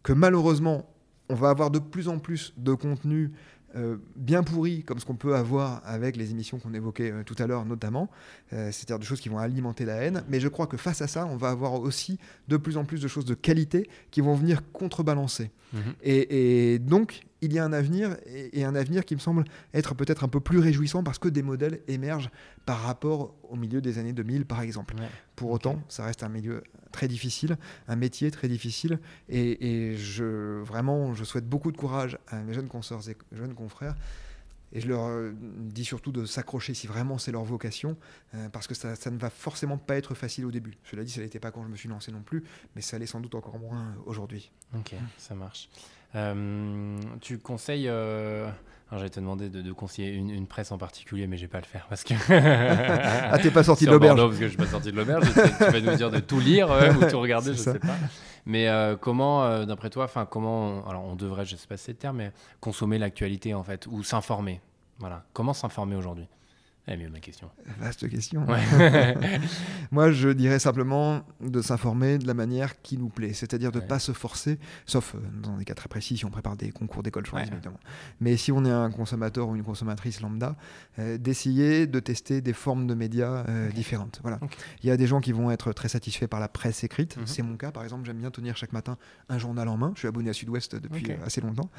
que 0.04 0.14
malheureusement, 0.14 0.90
on 1.30 1.36
va 1.36 1.50
avoir 1.50 1.72
de 1.72 1.80
plus 1.80 2.08
en 2.08 2.20
plus 2.20 2.54
de 2.58 2.74
contenu 2.74 3.32
euh, 3.76 3.98
bien 4.16 4.42
pourri, 4.44 4.84
comme 4.84 5.00
ce 5.00 5.06
qu'on 5.06 5.16
peut 5.16 5.36
avoir 5.36 5.82
avec 5.86 6.16
les 6.16 6.32
émissions 6.32 6.60
qu'on 6.60 6.74
évoquait 6.74 7.12
euh, 7.12 7.24
tout 7.24 7.36
à 7.40 7.48
l'heure 7.48 7.66
notamment, 7.66 8.10
euh, 8.54 8.72
c'est-à-dire 8.72 9.00
des 9.00 9.06
choses 9.06 9.20
qui 9.20 9.28
vont 9.28 9.38
alimenter 9.38 9.84
la 9.84 9.96
haine, 9.96 10.24
mais 10.30 10.40
je 10.40 10.48
crois 10.48 10.68
que 10.68 10.78
face 10.78 11.02
à 11.02 11.08
ça, 11.08 11.26
on 11.26 11.36
va 11.36 11.50
avoir 11.50 11.74
aussi 11.74 12.18
de 12.48 12.56
plus 12.56 12.78
en 12.78 12.86
plus 12.86 13.02
de 13.02 13.08
choses 13.08 13.26
de 13.26 13.34
qualité 13.34 13.90
qui 14.12 14.22
vont 14.22 14.34
venir 14.34 14.62
contrebalancer. 14.72 15.52
Mmh. 15.74 15.78
Et, 16.04 16.74
et, 16.74 16.80
donc, 16.80 17.24
il 17.46 17.54
y 17.54 17.60
a 17.60 17.64
un 17.64 17.74
avenir, 17.74 18.18
et, 18.26 18.60
et 18.60 18.66
un 18.66 18.76
avenir 18.76 19.06
qui 19.06 19.16
me 19.16 19.20
semble 19.20 19.46
être 19.74 19.96
peut-être 19.96 20.24
un 20.24 20.28
peu 20.28 20.40
plus 20.40 20.60
réjouissant 20.60 21.04
parce 21.04 21.20
que 21.20 21.30
des 21.30 21.44
modèles 21.44 21.80
émergent 21.88 22.30
par 22.66 22.82
rapport 22.82 23.36
au 23.44 23.56
milieu 23.56 23.82
des 23.82 23.98
années 23.98 24.14
2000, 24.14 24.46
par 24.46 24.62
exemple. 24.62 24.96
Ouais. 24.96 25.08
Pour 25.36 25.52
autant, 25.52 25.74
okay. 25.74 25.84
ça 25.90 26.06
reste 26.06 26.24
un 26.24 26.30
milieu 26.30 26.64
très 26.92 27.08
difficile, 27.08 27.58
un 27.88 27.96
métier 27.96 28.32
très 28.32 28.48
difficile, 28.48 29.00
et, 29.30 29.92
et, 29.92 29.98
je, 29.98 30.62
vraiment, 30.62 31.14
je 31.14 31.24
souhaite 31.24 31.48
beaucoup 31.48 31.72
de 31.72 31.78
courage 31.78 32.18
à 32.28 32.38
mes 32.38 32.54
jeunes 32.54 32.68
consoeurs 32.70 33.08
et 33.10 33.18
jeunes 33.32 33.54
confrères. 33.54 33.96
Et 34.72 34.82
je 34.82 34.88
leur 34.88 35.06
euh, 35.06 35.32
dis 35.40 35.86
surtout 35.86 36.12
de 36.12 36.26
s'accrocher 36.26 36.74
si 36.74 36.88
vraiment 36.88 37.18
c'est 37.18 37.32
leur 37.32 37.44
vocation, 37.44 37.98
euh, 38.34 38.50
parce 38.50 38.68
que 38.68 38.74
ça, 38.74 38.96
ça, 38.96 39.10
ne 39.10 39.18
va 39.18 39.30
forcément 39.30 39.78
pas 39.78 39.96
être 39.96 40.16
facile 40.16 40.46
au 40.46 40.52
début. 40.52 40.74
Cela 40.84 41.04
dit, 41.04 41.12
ça 41.12 41.22
n'était 41.22 41.40
pas 41.40 41.52
quand 41.52 41.64
je 41.64 41.70
me 41.70 41.76
suis 41.76 41.88
lancé 41.88 42.12
non 42.12 42.22
plus, 42.22 42.44
mais 42.76 42.82
ça 42.82 42.98
l'est 43.00 43.06
sans 43.06 43.22
doute 43.22 43.36
encore 43.36 43.60
moins 43.60 43.96
aujourd'hui. 44.06 44.52
Ok, 44.74 44.96
ça 45.18 45.36
marche. 45.36 45.70
Euh, 46.16 46.98
tu 47.22 47.40
conseilles. 47.40 47.88
Euh... 47.88 48.48
Alors, 48.90 49.00
j'allais 49.00 49.10
te 49.10 49.20
demander 49.20 49.50
de, 49.50 49.64
de 49.64 49.72
conseiller 49.72 50.12
une, 50.12 50.30
une, 50.30 50.46
presse 50.46 50.72
en 50.72 50.78
particulier, 50.78 51.26
mais 51.26 51.38
je 51.38 51.44
vais 51.44 51.48
pas 51.48 51.60
le 51.60 51.66
faire 51.66 51.88
parce 51.90 52.04
que. 52.04 52.14
ah, 53.32 53.38
t'es 53.40 53.50
pas 53.50 53.64
sorti 53.64 53.86
de 53.86 53.92
l'auberge. 53.92 54.20
Parce 54.20 54.38
que 54.38 54.44
je 54.44 54.50
suis 54.50 54.58
pas 54.58 54.68
sorti 54.68 54.92
de 54.92 54.96
l'auberge. 54.96 55.26
tu 55.34 55.64
vas 55.66 55.82
nous 55.82 55.96
dire 55.96 56.12
de 56.12 56.20
tout 56.20 56.40
lire 56.40 56.72
euh, 56.72 56.94
ou 56.94 57.10
tout 57.10 57.20
regarder, 57.20 57.54
je 57.54 57.58
ça. 57.58 57.74
sais 57.74 57.80
pas. 57.80 57.96
Mais 58.46 58.68
euh, 58.68 58.96
comment, 58.96 59.44
euh, 59.44 59.66
d'après 59.66 59.90
toi, 59.90 60.04
enfin 60.04 60.28
comment, 60.30 60.84
on, 60.86 60.90
alors 60.90 61.04
on 61.04 61.16
devrait, 61.16 61.46
je 61.46 61.56
sais 61.56 61.66
pas 61.68 61.78
si 61.78 61.86
c'est 61.86 61.92
le 61.94 61.98
terme, 61.98 62.18
mais 62.18 62.32
consommer 62.60 63.00
l'actualité 63.00 63.56
en 63.56 63.64
fait, 63.64 63.88
ou 63.88 64.04
s'informer. 64.04 64.62
Voilà. 65.00 65.24
Comment 65.34 65.54
s'informer 65.54 65.96
aujourd'hui? 65.96 66.28
Eh 66.88 66.98
bien, 66.98 67.10
ma 67.10 67.20
question. 67.20 67.50
Vaste 67.80 68.08
question. 68.08 68.46
Ouais. 68.48 69.16
Moi, 69.92 70.12
je 70.12 70.30
dirais 70.30 70.60
simplement 70.60 71.24
de 71.42 71.62
s'informer 71.62 72.20
de 72.20 72.28
la 72.28 72.36
manière 72.36 72.80
qui 72.84 73.00
nous 73.00 73.10
plaît, 73.10 73.34
c'est-à-dire 73.34 73.72
de 73.72 73.78
ne 73.78 73.82
ouais. 73.82 73.88
pas 73.88 73.98
se 73.98 74.12
forcer, 74.12 74.60
sauf 74.86 75.16
euh, 75.16 75.20
dans 75.42 75.58
des 75.58 75.66
cas 75.66 75.74
très 75.74 75.90
précis, 75.90 76.18
si 76.18 76.26
on 76.26 76.30
prépare 76.30 76.56
des 76.56 76.72
concours 76.72 77.02
d'école 77.02 77.26
journalisme, 77.26 77.54
ouais. 77.54 77.58
évidemment. 77.58 77.80
Mais 78.20 78.38
si 78.38 78.52
on 78.52 78.64
est 78.66 78.72
un 78.72 78.92
consommateur 78.92 79.50
ou 79.50 79.56
une 79.56 79.64
consommatrice 79.64 80.22
lambda, 80.22 80.56
euh, 81.00 81.18
d'essayer 81.18 81.88
de 81.88 82.00
tester 82.00 82.42
des 82.42 82.54
formes 82.54 82.86
de 82.86 82.94
médias 82.94 83.46
euh, 83.50 83.66
okay. 83.66 83.76
différentes. 83.76 84.20
Voilà. 84.22 84.38
Okay. 84.44 84.58
Il 84.84 84.88
y 84.88 84.92
a 84.92 84.98
des 84.98 85.08
gens 85.08 85.22
qui 85.22 85.32
vont 85.32 85.50
être 85.50 85.74
très 85.74 85.90
satisfaits 85.90 86.28
par 86.28 86.40
la 86.40 86.48
presse 86.48 86.84
écrite. 86.84 87.18
Mm 87.18 87.22
-hmm. 87.24 87.28
C'est 87.28 87.42
mon 87.42 87.58
cas, 87.58 87.72
par 87.72 87.84
exemple. 87.84 88.06
J'aime 88.06 88.20
bien 88.20 88.32
tenir 88.32 88.56
chaque 88.58 88.74
matin 88.74 88.98
un 89.30 89.40
journal 89.40 89.68
en 89.70 89.78
main. 89.78 89.92
Je 89.96 90.00
suis 90.00 90.08
abonné 90.08 90.30
à 90.30 90.34
Sud-Ouest 90.34 90.76
depuis 90.76 91.06
okay. 91.06 91.18
assez 91.26 91.42
longtemps. 91.42 91.70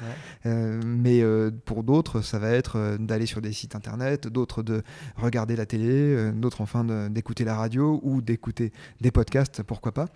Euh, 0.45 0.81
mais 0.85 1.23
pour 1.65 1.83
d'autres, 1.83 2.21
ça 2.21 2.39
va 2.39 2.49
être 2.49 2.97
d'aller 2.99 3.25
sur 3.25 3.41
des 3.41 3.53
sites 3.53 3.75
internet, 3.75 4.27
d'autres 4.27 4.63
de 4.63 4.83
regarder 5.15 5.55
la 5.55 5.65
télé, 5.65 5.87
euh, 5.87 6.31
d'autres 6.31 6.61
enfin 6.61 7.09
d'écouter 7.09 7.43
la 7.43 7.55
radio 7.55 7.99
ou 8.03 8.21
d'écouter 8.21 8.71
des 9.01 9.11
podcasts, 9.11 9.63
pourquoi 9.63 9.91
pas. 9.91 10.07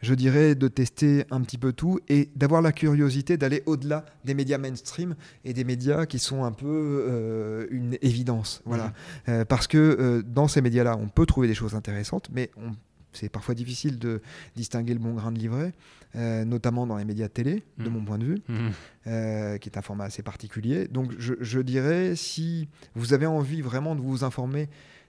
Je 0.00 0.14
dirais 0.14 0.54
de 0.54 0.68
tester 0.68 1.24
un 1.30 1.40
petit 1.40 1.58
peu 1.58 1.72
tout 1.72 1.98
et 2.08 2.30
d'avoir 2.36 2.62
la 2.62 2.72
curiosité 2.72 3.36
d'aller 3.36 3.62
au-delà 3.66 4.04
des 4.24 4.34
médias 4.34 4.58
mainstream 4.58 5.14
et 5.44 5.52
des 5.52 5.64
médias 5.64 6.06
qui 6.06 6.18
sont 6.18 6.44
un 6.44 6.52
peu 6.52 6.66
euh, 7.08 7.66
une 7.70 7.98
évidence. 8.02 8.62
Voilà. 8.64 8.86
Mmh. 8.86 8.92
Euh, 9.30 9.44
parce 9.44 9.66
que 9.66 9.78
euh, 9.78 10.22
dans 10.22 10.48
ces 10.48 10.60
médias-là, 10.60 10.96
on 10.96 11.08
peut 11.08 11.26
trouver 11.26 11.48
des 11.48 11.54
choses 11.54 11.74
intéressantes, 11.74 12.28
mais 12.32 12.50
on 12.56 12.72
c'est 13.12 13.28
parfois 13.28 13.54
difficile 13.54 13.98
de 13.98 14.20
distinguer 14.56 14.94
le 14.94 15.00
bon 15.00 15.14
grain 15.14 15.32
de 15.32 15.38
livret, 15.38 15.72
euh, 16.16 16.44
notamment 16.44 16.86
dans 16.86 16.96
les 16.96 17.04
médias 17.04 17.28
de 17.28 17.32
télé, 17.32 17.62
mmh. 17.78 17.84
de 17.84 17.88
mon 17.88 18.04
point 18.04 18.18
de 18.18 18.24
vue, 18.24 18.42
mmh. 18.48 18.68
euh, 19.06 19.58
qui 19.58 19.68
est 19.68 19.78
un 19.78 19.82
format 19.82 20.04
assez 20.04 20.22
particulier. 20.22 20.88
Donc 20.88 21.12
je, 21.18 21.34
je, 21.40 21.60
dirais, 21.60 22.16
si 22.16 22.68
vous 22.94 23.12
avez 23.12 23.26
envie 23.26 23.60
vraiment 23.60 23.94
de 23.94 24.00
vous 24.00 24.24
informer 24.24 24.68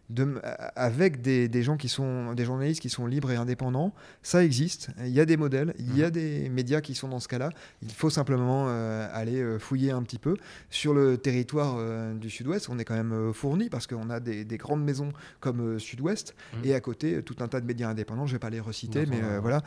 de, 0.09 0.41
avec 0.75 1.21
des, 1.21 1.47
des, 1.47 1.61
gens 1.61 1.77
qui 1.77 1.87
sont 1.87 2.33
des 2.33 2.45
journalistes 2.45 2.81
qui 2.81 2.89
sont 2.89 3.05
libres 3.05 3.31
et 3.31 3.35
indépendants. 3.35 3.93
Ça 4.23 4.43
existe. 4.43 4.89
Il 5.05 5.11
y 5.11 5.19
a 5.19 5.25
des 5.25 5.37
modèles, 5.37 5.73
il 5.77 5.95
y 5.97 6.03
a 6.03 6.07
mhm. 6.07 6.11
des 6.11 6.49
médias 6.49 6.81
qui 6.81 6.95
sont 6.95 7.07
dans 7.07 7.19
ce 7.19 7.27
cas-là. 7.27 7.49
Il 7.83 7.91
faut 7.91 8.09
simplement 8.09 8.65
euh, 8.69 9.07
aller 9.13 9.39
euh, 9.39 9.59
fouiller 9.59 9.91
un 9.91 10.01
petit 10.01 10.17
peu. 10.17 10.35
Sur 10.69 10.93
le 10.93 11.17
territoire 11.17 11.75
euh, 11.77 12.13
du 12.15 12.29
Sud-Ouest, 12.29 12.69
on 12.69 12.79
est 12.79 12.85
quand 12.85 12.95
même 12.95 13.33
fourni 13.33 13.69
parce 13.69 13.85
qu'on 13.85 14.09
a 14.09 14.19
des, 14.19 14.45
des, 14.45 14.57
grandes 14.57 14.83
maisons 14.83 15.13
comme 15.39 15.79
Sud-Ouest 15.79 16.35
mhm. 16.53 16.65
et 16.65 16.73
à 16.73 16.79
côté 16.79 17.21
tout 17.21 17.35
un 17.39 17.47
tas 17.47 17.61
de 17.61 17.65
médias 17.65 17.89
indépendants. 17.89 18.25
Je 18.25 18.33
vais 18.33 18.39
pas 18.39 18.49
les 18.49 18.59
reciter, 18.59 19.05
mais 19.05 19.21
voilà. 19.39 19.61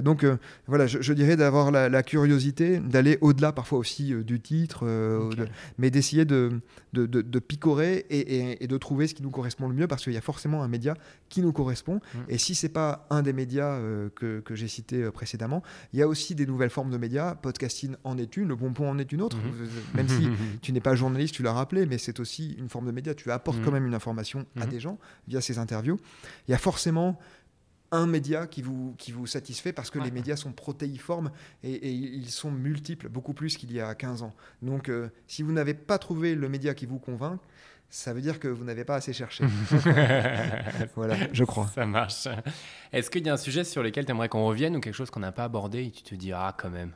donc 0.00 0.24
voilà, 0.66 0.86
je, 0.86 1.12
dirais 1.12 1.36
d'avoir 1.36 1.70
la, 1.70 2.02
curiosité, 2.02 2.78
d'aller 2.78 3.18
au-delà 3.20 3.52
parfois 3.52 3.78
aussi 3.78 4.14
du 4.24 4.40
titre, 4.40 4.86
mais 5.78 5.90
d'essayer 5.90 6.24
de, 6.24 6.60
de, 6.92 7.06
de, 7.06 7.38
picorer 7.38 8.06
et, 8.10 8.36
et, 8.36 8.64
et 8.64 8.66
de 8.66 8.76
trouver 8.78 9.06
ce 9.06 9.14
qui 9.14 9.22
nous 9.22 9.30
correspond 9.30 9.71
mieux 9.72 9.86
parce 9.86 10.04
qu'il 10.04 10.12
y 10.12 10.16
a 10.16 10.22
forcément 10.22 10.62
un 10.62 10.68
média 10.68 10.94
qui 11.28 11.42
nous 11.42 11.52
correspond. 11.52 12.00
Mmh. 12.14 12.18
Et 12.28 12.38
si 12.38 12.54
c'est 12.54 12.68
pas 12.68 13.06
un 13.10 13.22
des 13.22 13.32
médias 13.32 13.76
euh, 13.76 14.08
que, 14.14 14.40
que 14.40 14.54
j'ai 14.54 14.68
cité 14.68 15.02
euh, 15.02 15.10
précédemment, 15.10 15.62
il 15.92 15.98
y 15.98 16.02
a 16.02 16.08
aussi 16.08 16.34
des 16.34 16.46
nouvelles 16.46 16.70
formes 16.70 16.90
de 16.90 16.98
médias. 16.98 17.34
Podcasting 17.34 17.96
en 18.04 18.18
est 18.18 18.36
une, 18.36 18.48
le 18.48 18.56
bon 18.56 18.72
en 18.78 18.98
est 18.98 19.12
une 19.12 19.22
autre. 19.22 19.36
Mmh. 19.36 19.52
Euh, 19.60 19.66
même 19.94 20.08
si 20.08 20.28
tu 20.62 20.72
n'es 20.72 20.80
pas 20.80 20.94
journaliste, 20.94 21.34
tu 21.34 21.42
l'as 21.42 21.52
rappelé, 21.52 21.86
mais 21.86 21.98
c'est 21.98 22.20
aussi 22.20 22.52
une 22.58 22.68
forme 22.68 22.86
de 22.86 22.92
média. 22.92 23.14
Tu 23.14 23.30
apportes 23.30 23.58
mmh. 23.58 23.64
quand 23.64 23.72
même 23.72 23.86
une 23.86 23.94
information 23.94 24.46
à 24.60 24.66
des 24.66 24.80
gens 24.80 24.98
via 25.28 25.40
ces 25.40 25.58
interviews. 25.58 25.98
Il 26.48 26.50
y 26.50 26.54
a 26.54 26.58
forcément 26.58 27.18
un 27.90 28.06
média 28.06 28.46
qui 28.46 28.62
vous, 28.62 28.94
qui 28.96 29.12
vous 29.12 29.26
satisfait 29.26 29.74
parce 29.74 29.90
que 29.90 29.98
les 29.98 30.10
médias 30.10 30.36
sont 30.36 30.52
protéiformes 30.52 31.30
et, 31.62 31.92
ils 31.92 32.30
sont 32.30 32.50
multiples, 32.50 33.10
beaucoup 33.10 33.34
plus 33.34 33.58
qu'il 33.58 33.70
y 33.70 33.80
a 33.80 33.94
15 33.94 34.22
ans. 34.22 34.34
Donc, 34.62 34.90
si 35.26 35.42
vous 35.42 35.52
n'avez 35.52 35.74
pas 35.74 35.98
trouvé 35.98 36.34
le 36.34 36.48
média 36.48 36.72
qui 36.72 36.86
vous 36.86 36.98
convainc, 36.98 37.38
ça 37.92 38.14
veut 38.14 38.22
dire 38.22 38.40
que 38.40 38.48
vous 38.48 38.64
n'avez 38.64 38.86
pas 38.86 38.94
assez 38.94 39.12
cherché. 39.12 39.44
voilà, 40.96 41.14
je 41.30 41.44
crois. 41.44 41.66
Ça 41.74 41.84
marche. 41.84 42.26
Est-ce 42.90 43.10
qu'il 43.10 43.26
y 43.26 43.28
a 43.28 43.34
un 43.34 43.36
sujet 43.36 43.64
sur 43.64 43.82
lequel 43.82 44.06
tu 44.06 44.12
aimerais 44.12 44.30
qu'on 44.30 44.46
revienne 44.46 44.74
ou 44.76 44.80
quelque 44.80 44.94
chose 44.94 45.10
qu'on 45.10 45.20
n'a 45.20 45.30
pas 45.30 45.44
abordé 45.44 45.84
et 45.84 45.90
tu 45.90 46.02
te 46.02 46.14
dis, 46.14 46.32
ah, 46.32 46.56
quand 46.58 46.70
même 46.70 46.92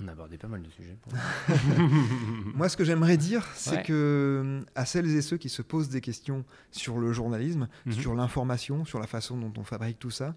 On 0.00 0.08
a 0.08 0.10
abordé 0.10 0.36
pas 0.36 0.48
mal 0.48 0.62
de 0.62 0.68
sujets. 0.68 0.96
Moi, 2.56 2.68
ce 2.68 2.76
que 2.76 2.82
j'aimerais 2.82 3.16
dire, 3.16 3.46
c'est 3.54 3.84
que 3.84 4.64
à 4.74 4.84
celles 4.84 5.14
et 5.16 5.22
ceux 5.22 5.36
qui 5.36 5.48
se 5.48 5.62
posent 5.62 5.88
des 5.88 6.00
questions 6.00 6.44
sur 6.72 6.98
le 6.98 7.12
journalisme, 7.12 7.68
mhm. 7.86 7.92
sur 7.92 8.16
l'information, 8.16 8.84
sur 8.84 8.98
la 8.98 9.06
façon 9.06 9.36
dont 9.36 9.52
on 9.58 9.62
fabrique 9.62 10.00
tout 10.00 10.10
ça, 10.10 10.34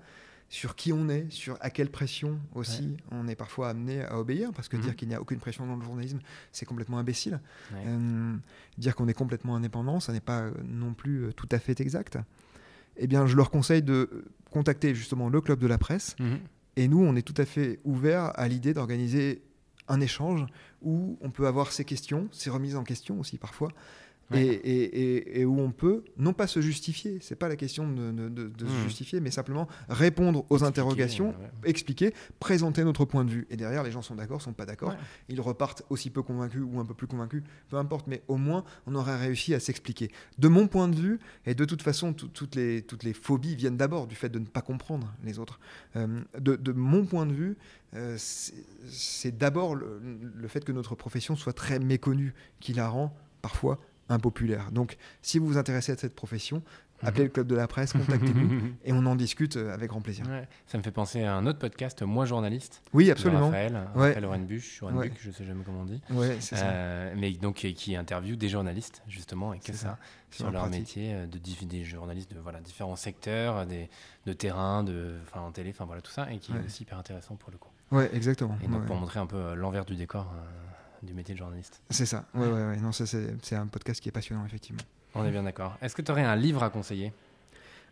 sur 0.50 0.76
qui 0.76 0.94
on 0.94 1.10
est, 1.10 1.30
sur 1.32 1.58
à 1.60 1.70
quelle 1.70 1.90
pression 1.90 2.40
aussi 2.54 2.98
on 3.12 3.28
est 3.28 3.36
parfois 3.36 3.70
amené 3.70 4.04
à 4.04 4.20
obéir, 4.20 4.52
parce 4.54 4.68
que 4.68 4.78
dire 4.78 4.92
mhm. 4.92 4.96
qu'il 4.96 5.08
n'y 5.08 5.16
a 5.16 5.22
aucune 5.22 5.40
pression 5.40 5.66
dans 5.66 5.76
le 5.76 5.84
journalisme, 5.84 6.20
c'est 6.52 6.66
complètement 6.66 6.98
imbécile. 6.98 7.40
Euh, 7.74 8.36
dire 8.78 8.96
qu'on 8.96 9.08
est 9.08 9.14
complètement 9.14 9.56
indépendant, 9.56 10.00
ça 10.00 10.14
n'est 10.14 10.20
pas 10.20 10.42
euh, 10.42 10.54
non 10.64 10.94
plus 10.94 11.26
euh, 11.26 11.34
tout 11.34 11.50
à 11.52 11.60
fait 11.60 11.80
exact. 11.80 12.18
Eh 12.98 13.08
bien, 13.08 13.26
je 13.26 13.36
leur 13.36 13.50
conseille 13.50 13.82
de 13.82 14.26
contacter 14.52 14.96
justement 14.96 15.30
le 15.30 15.42
club 15.42 15.60
de 15.60 15.68
la 15.68 15.78
presse. 15.78 16.16
Mhm. 16.20 16.40
Et 16.78 16.88
nous, 16.88 17.04
on 17.04 17.16
est 17.16 17.22
tout 17.22 17.40
à 17.42 17.46
fait 17.46 17.80
ouvert 17.84 18.32
à 18.36 18.48
l'idée 18.48 18.74
d'organiser 18.74 19.42
un 19.88 20.02
échange 20.02 20.46
où 20.82 21.18
on 21.22 21.30
peut 21.30 21.48
avoir 21.48 21.72
ces 21.72 21.86
questions, 21.86 22.28
ces 22.32 22.50
remises 22.50 22.76
en 22.76 22.84
question 22.84 23.20
aussi 23.20 23.38
parfois, 23.38 23.70
et, 24.34 25.45
où 25.45 25.60
on 25.60 25.72
peut 25.72 26.03
non 26.18 26.34
pas 26.34 26.47
se 26.47 26.60
justifier, 26.61 27.19
c'est 27.22 27.35
pas 27.35 27.47
la 27.47 27.56
question 27.56 27.88
de, 27.88 28.41
se 28.60 28.64
mmh. 28.64 28.84
justifier, 28.84 29.19
mais 29.19 29.31
simplement 29.31 29.68
répondre 29.89 30.45
aux 30.49 30.64
interrogations, 30.64 31.35
expliquer, 31.64 32.14
présenter 32.39 32.84
notre 32.84 33.06
point 33.06 33.23
de 33.23 33.30
vue. 33.30 33.47
Et 33.49 33.57
derrière, 33.57 33.84
les 33.84 33.91
gens 33.91 34.02
sont 34.02 34.15
d'accord, 34.15 34.41
sont 34.41 34.53
pas 34.53 34.65
d'accord, 34.65 34.95
ils 35.30 35.41
repartent 35.41 35.84
aussi 35.89 36.10
peu 36.10 36.23
convaincus 36.23 36.64
ou 36.65 36.80
un 36.80 36.85
peu 36.85 36.93
plus 36.93 37.07
convaincus, 37.07 37.43
peu 37.69 37.77
importe, 37.77 38.07
mais 38.07 38.23
au 38.27 38.38
moins 38.38 38.64
on 38.88 38.95
aurait 38.95 39.18
réussi 39.18 39.53
à 39.53 39.60
s'expliquer. 39.60 40.11
De 40.39 40.47
mon 40.47 40.68
point 40.68 40.88
de 40.88 40.95
vue, 40.95 41.19
et 41.45 41.53
de 41.53 41.65
toute 41.65 41.81
façon, 41.81 42.14
toutes, 42.14 42.56
les, 42.56 42.81
toutes 42.81 43.03
les 43.03 43.14
phobies 43.14 43.56
viennent 43.56 43.77
d'abord 43.77 44.07
du 44.07 44.15
fait 44.15 44.30
de 44.30 44.39
ne 44.39 44.45
pas 44.45 44.61
comprendre 44.61 45.14
les 45.23 45.39
autres. 45.39 45.60
Euh, 45.95 46.22
de, 46.39 46.72
mon 46.72 47.06
point 47.06 47.26
de 47.26 47.34
vue, 47.34 47.57
euh, 47.93 48.15
c'est 48.18 49.38
d'abord 49.38 49.76
le, 49.76 50.02
le 50.35 50.47
fait 50.47 50.65
que 50.65 50.72
notre 50.72 50.95
profession 50.95 51.35
soit 51.35 51.53
très 51.53 51.80
méconnue 51.80 52.34
qui 52.60 52.73
la 52.73 52.89
rend 52.89 53.15
parfois 53.41 53.80
impopulaire. 54.10 54.72
Donc, 54.72 54.98
si 55.22 55.40
vous 55.40 55.48
vous 55.48 55.57
intéressez 55.57 55.91
à 55.91 55.98
cette 55.98 56.15
profession, 56.15 56.57
mhm. 56.57 57.07
appelez 57.07 57.23
le 57.23 57.30
club 57.30 57.48
de 57.48 57.56
la 57.56 57.68
presse, 57.68 57.94
contactez-nous 57.94 58.73
et 58.86 58.94
on 58.94 59.06
en 59.06 59.15
discute 59.15 59.57
euh, 59.57 59.73
avec 59.73 59.90
grand 59.90 60.02
plaisir. 60.02 60.26
Ça 60.68 60.77
me 60.77 60.84
fait 60.84 60.91
penser 60.91 61.23
à 61.23 61.36
un 61.36 61.45
autre 61.45 61.60
podcast, 61.60 62.02
Moi 62.03 62.26
journaliste. 62.26 62.82
Oui, 62.94 63.10
absolument. 63.10 63.48
Raphaël, 63.48 63.73
ouais. 63.95 64.07
Raphaël 64.07 64.26
Orenbuch, 64.26 64.84
Orenbuch, 64.84 65.14
je 65.19 65.32
sais 65.32 65.44
jamais 65.44 65.64
comment 65.64 65.82
on 65.82 65.86
dit. 65.86 66.02
Ouais, 66.11 66.38
c'est 66.40 66.56
ça. 66.56 66.68
Euh, 66.68 67.14
mais 67.18 67.32
donc 67.32 67.56
qui 67.56 67.95
interviewe 67.95 68.36
des 68.36 68.49
journalistes 68.49 69.02
justement 69.07 69.53
et 69.53 69.60
que 69.60 69.73
ça, 69.73 69.98
sur 70.30 70.52
leur 70.52 70.69
métier, 70.69 71.14
euh, 71.14 71.26
de 71.26 71.40
des 71.65 71.84
journalistes 71.84 72.34
de 72.34 72.40
voilà 72.40 72.60
différents 72.60 72.95
secteurs, 72.95 73.65
des 73.65 73.90
de 74.26 74.34
terrain, 74.34 74.84
de 74.84 75.15
enfin 75.23 75.41
en 75.41 75.52
télé, 75.52 75.72
enfin 75.72 75.86
voilà 75.86 76.02
tout 76.02 76.11
ça 76.11 76.32
et 76.32 76.38
qui 76.38 76.52
est 76.52 76.65
aussi 76.65 76.84
hyper 76.84 76.98
intéressant 76.98 77.36
pour 77.36 77.52
le 77.52 77.57
coup. 77.57 77.69
Ouais, 77.91 78.10
exactement. 78.14 78.57
Et 78.64 78.68
donc 78.68 78.86
pour 78.86 78.95
montrer 78.95 79.19
un 79.19 79.27
peu 79.27 79.56
l'envers 79.56 79.86
du 79.86 79.95
décor 79.95 80.34
du 81.04 81.14
métier 81.14 81.34
de 81.34 81.40
journaliste. 81.40 81.82
C'est 81.90 82.06
ça, 82.06 82.26
ouais, 82.34 82.48
ouais, 82.48 82.66
ouais. 82.68 82.78
Non, 82.78 82.92
c'est 82.92 83.56
un 83.56 83.68
podcast 83.68 84.02
qui 84.02 84.10
est 84.10 84.12
passionnant, 84.12 84.46
effectivement. 84.46 84.82
On 85.16 85.26
est 85.26 85.32
bien 85.32 85.44
d'accord. 85.44 85.78
Est-ce 85.82 85.96
que 85.96 86.02
tu 86.02 86.12
aurais 86.12 86.24
un 86.24 86.36
livre 86.36 86.64
à 86.64 86.70
conseiller? 86.70 87.14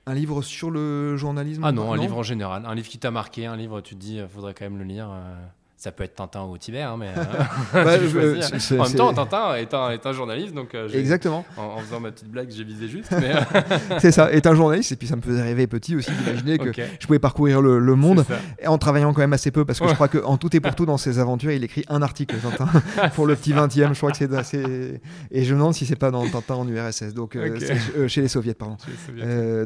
Un 0.06 0.14
livre 0.14 0.42
sur 0.42 0.70
le 0.70 1.16
journalisme? 1.16 1.64
Ah 1.64 1.72
non, 1.72 1.94
un 1.94 1.98
livre 1.98 2.18
en 2.18 2.24
général. 2.24 2.66
Un 2.66 2.76
livre 2.76 2.90
qui 2.90 3.00
t'a 3.00 3.12
marqué, 3.12 3.46
un 3.46 3.56
livre, 3.56 3.80
tu 3.80 3.96
te 3.96 4.00
dis, 4.00 4.18
il 4.18 4.28
faudrait 4.28 4.54
quand 4.54 4.66
même 4.66 4.78
le 4.78 4.84
lire. 4.84 5.10
Euh. 5.10 5.46
Ça 5.84 5.91
peut 5.91 6.05
être 6.05 6.15
Tintin 6.15 6.45
ou 6.45 6.57
Tibet, 6.57 6.81
hein, 6.81 6.95
mais 6.97 7.10
euh, 7.76 7.84
bah, 7.84 8.80
en 8.80 8.84
même 8.84 8.93
temps, 8.93 9.14
Tintin 9.14 9.55
est 9.55 9.73
un, 9.73 9.89
est 9.89 10.05
un 10.05 10.14
journaliste, 10.14 10.53
donc 10.53 10.76
euh, 10.76 10.88
exactement. 10.93 11.43
En, 11.57 11.80
faisant 11.80 11.99
ma 11.99 12.10
petite 12.11 12.30
blague, 12.30 12.49
j'ai 12.49 12.64
visé 12.64 12.88
juste. 12.88 13.14
c'est 13.99 14.14
ça, 14.14 14.31
est 14.31 14.47
un 14.47 14.55
journaliste, 14.55 14.93
et 14.93 14.95
puis 14.95 15.10
ça 15.10 15.18
me 15.18 15.22
faisait 15.22 15.41
rêver 15.41 15.68
petit 15.68 15.97
aussi 15.97 16.10
d'imaginer 16.10 16.57
que 16.57 16.72
je 16.73 17.05
pouvais 17.05 17.19
parcourir 17.19 17.61
le, 17.61 17.95
monde 17.95 18.23
en 18.65 18.77
travaillant 18.77 19.11
quand 19.11 19.19
même 19.19 19.34
assez 19.34 19.51
peu, 19.51 19.65
parce 19.65 19.81
que 19.81 19.89
je 19.89 19.93
crois 19.93 20.07
qu'en 20.07 20.38
tout 20.38 20.55
et 20.55 20.61
pour 20.61 20.73
tout 20.73 20.85
dans 20.85 20.95
ses 20.95 21.19
aventures, 21.19 21.51
il 21.51 21.65
écrit 21.65 21.84
un 21.89 22.01
article 22.01 22.38
Tintin 22.38 22.69
pour 23.14 23.26
le 23.26 23.35
petit 23.35 23.51
20e. 23.51 23.89
Je 23.89 23.97
crois 23.97 24.11
que 24.11 24.18
c'est 24.18 24.34
assez, 24.34 25.01
et 25.31 25.43
je 25.43 25.53
me 25.53 25.60
demande 25.60 25.73
si 25.73 25.85
c'est 25.85 25.97
pas 25.97 26.11
dans 26.11 26.26
Tintin 26.30 26.55
en 26.55 26.65
URSS, 26.65 27.14
donc 27.14 27.35
euh, 27.35 28.07
chez 28.07 28.22
les 28.22 28.30
soviets, 28.30 28.53
pardon. 28.53 28.77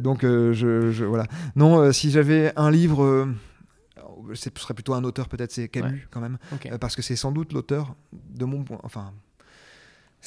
donc 0.02 0.23
je, 0.23 0.89
je, 0.91 1.06
voilà. 1.06 1.27
Non, 1.56 1.91
si 1.91 2.10
j'avais 2.10 2.53
un 2.56 2.72
livre 2.72 3.27
ce 4.34 4.49
serait 4.56 4.74
plutôt 4.74 4.94
un 4.94 5.04
auteur, 5.04 5.28
peut-être, 5.30 5.52
c'est 5.52 5.68
Camus 5.68 6.08
quand 6.12 6.22
même, 6.22 6.38
euh, 6.66 6.78
parce 6.78 6.95
que 6.95 7.02
c'est 7.02 7.16
sans 7.16 7.32
doute 7.32 7.54
l'auteur 7.54 7.95
de 8.12 8.45
mon 8.45 8.64
point. 8.64 8.80
Enfin, 8.84 9.14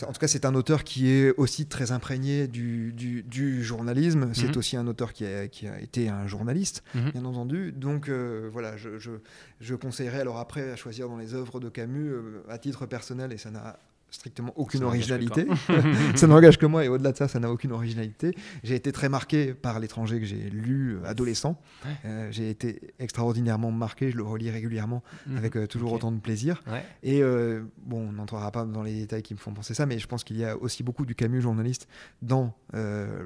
en 0.02 0.12
tout 0.12 0.20
cas, 0.20 0.28
c'est 0.28 0.44
un 0.44 0.54
auteur 0.54 0.84
qui 0.84 1.10
est 1.10 1.34
aussi 1.36 1.66
très 1.66 1.92
imprégné 1.92 2.48
du, 2.48 2.92
du, 2.92 3.62
journalisme. 3.62 4.30
C'est 4.34 4.48
mhm. 4.48 4.56
aussi 4.56 4.76
un 4.76 4.86
auteur 4.86 5.12
qui 5.12 5.26
a, 5.26 5.48
qui 5.48 5.66
a, 5.66 5.80
été 5.80 6.08
un 6.08 6.26
journaliste, 6.26 6.82
mhm. 6.94 7.10
bien 7.10 7.24
entendu. 7.24 7.72
Donc 7.72 8.08
euh, 8.08 8.48
voilà, 8.52 8.76
je, 8.76 8.98
je, 8.98 9.12
je, 9.60 9.74
conseillerais 9.74 10.20
alors 10.20 10.38
après 10.38 10.70
à 10.70 10.76
choisir 10.76 11.08
dans 11.08 11.18
les 11.18 11.34
œuvres 11.34 11.60
de 11.60 11.68
Camus 11.68 12.10
euh, 12.10 12.42
à 12.48 12.58
titre 12.58 12.86
personnel, 12.86 13.32
et 13.32 13.38
ça 13.38 13.50
n'a 13.50 13.78
strictement 14.10 14.52
aucune 14.56 14.82
originalité. 14.84 15.46
ça 16.14 16.26
n'engage 16.26 16.58
que 16.58 16.66
moi 16.66 16.84
et 16.84 16.88
au-delà 16.88 17.12
de 17.12 17.16
ça, 17.16 17.28
ça 17.28 17.38
n'a 17.40 17.50
aucune 17.50 17.72
originalité. 17.72 18.34
J'ai 18.62 18.74
été 18.74 18.92
très 18.92 19.08
marqué 19.08 19.54
par 19.54 19.80
l'étranger 19.80 20.20
que 20.20 20.26
j'ai 20.26 20.50
lu 20.50 20.96
euh, 20.96 21.08
adolescent. 21.08 21.60
Euh, 22.04 22.28
j'ai 22.30 22.50
été 22.50 22.92
extraordinairement 22.98 23.70
marqué, 23.70 24.10
je 24.10 24.16
le 24.16 24.22
relis 24.22 24.50
régulièrement 24.50 25.02
mhm. 25.26 25.36
avec 25.36 25.56
euh, 25.56 25.66
toujours 25.66 25.92
autant 25.92 26.12
de 26.12 26.20
plaisir. 26.20 26.62
Et 27.02 27.22
bon, 27.84 28.08
on 28.08 28.12
n'entrera 28.12 28.50
pas 28.50 28.64
dans 28.64 28.82
les 28.82 28.94
détails 28.94 29.22
qui 29.22 29.34
me 29.34 29.38
font 29.38 29.52
penser 29.52 29.74
ça, 29.74 29.86
mais 29.86 29.98
je 29.98 30.06
pense 30.06 30.24
qu'il 30.24 30.38
y 30.38 30.44
a 30.44 30.56
aussi 30.56 30.82
beaucoup 30.82 31.04
du 31.04 31.14
Camus 31.14 31.40
journaliste 31.40 31.88
dans 32.22 32.54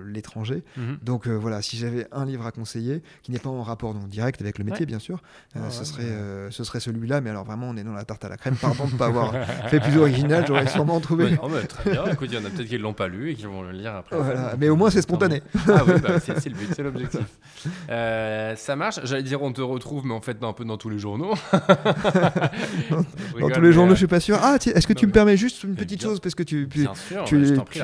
l'étranger. 0.07 0.63
Mhm. 0.77 0.99
Donc 1.03 1.27
voilà, 1.27 1.63
si 1.63 1.77
j'avais 1.77 2.07
un 2.13 2.25
livre 2.25 2.47
à 2.47 2.53
conseiller, 2.53 3.03
qui 3.23 3.33
n'est 3.33 3.39
pas 3.39 3.51
en 3.51 3.63
rapport 3.63 3.95
donc, 3.95 4.09
direct 4.09 4.41
avec 4.41 4.59
le 4.59 4.65
métier, 4.65 4.87
bien 4.87 4.99
sûr, 4.99 5.23
ce, 5.71 5.85
serait, 5.85 6.51
ce 6.51 6.65
serait 6.65 6.81
celui-là. 6.81 7.21
Mais 7.21 7.31
alors 7.31 7.45
vraiment, 7.45 7.69
on 7.69 7.77
est 7.77 7.85
dans 7.85 7.93
la 7.93 8.05
tarte 8.05 8.25
à 8.25 8.29
la 8.29 8.37
crème. 8.37 8.57
Pardon 8.57 8.87
de 8.87 8.93
ne 8.93 8.99
pas 8.99 9.07
avoir 9.07 9.33
fait 9.69 9.81
plus 9.81 9.97
original. 9.97 10.45
J'aurais 10.47 10.67
sûrement 10.79 11.01
trouver. 11.01 11.37
très 11.69 11.91
bien. 11.91 12.05
Écoute, 12.07 12.29
il 12.31 12.39
y 12.39 12.43
en 12.43 12.45
a 12.45 12.51
peut-être 12.51 12.69
qui 12.69 12.75
ne 12.75 12.83
l'ont 12.83 12.93
pas 12.93 13.09
lu 13.09 13.31
et 13.31 13.35
qui 13.35 13.47
vont 13.47 13.63
le 13.63 13.73
lire 13.73 13.95
après. 13.95 14.17
Mais 14.59 14.69
au 14.69 14.77
moins, 14.77 14.91
c'est 14.91 15.03
spontané. 15.03 15.43
ah 15.69 15.83
oui, 15.87 15.95
bah, 16.03 16.21
c'est 16.21 16.47
le 16.47 16.55
but, 16.55 16.69
c'est 16.75 16.83
l'objectif. 16.83 17.21
Euh, 17.91 18.55
ça 18.57 18.77
marche. 18.77 19.01
J'allais 19.05 19.23
dire, 19.23 19.43
on 19.43 19.53
te 19.53 19.63
retrouve, 19.63 20.05
mais 20.05 20.13
en 20.13 20.21
fait, 20.21 20.37
un 20.43 20.53
peu 20.53 20.67
dans 20.67 20.77
tous 20.77 20.91
les 20.91 20.99
journaux. 20.99 21.33
dans 23.41 23.51
tous 23.51 23.61
les 23.61 23.73
journaux, 23.73 23.93
je 23.93 23.99
suis 23.99 24.07
pas 24.07 24.21
sûr. 24.21 24.39
Ah, 24.43 24.57
est-ce 24.57 24.87
que 24.87 24.93
tu 24.93 25.07
me 25.07 25.13
permets 25.13 25.37
juste 25.37 25.65
une 25.65 25.75
petite 25.75 26.03
chose 26.03 26.21
parce 26.21 26.35
que 26.35 26.43
tu, 26.43 26.69
tu, 26.69 26.87
tu, 27.25 27.59
tu 27.71 27.81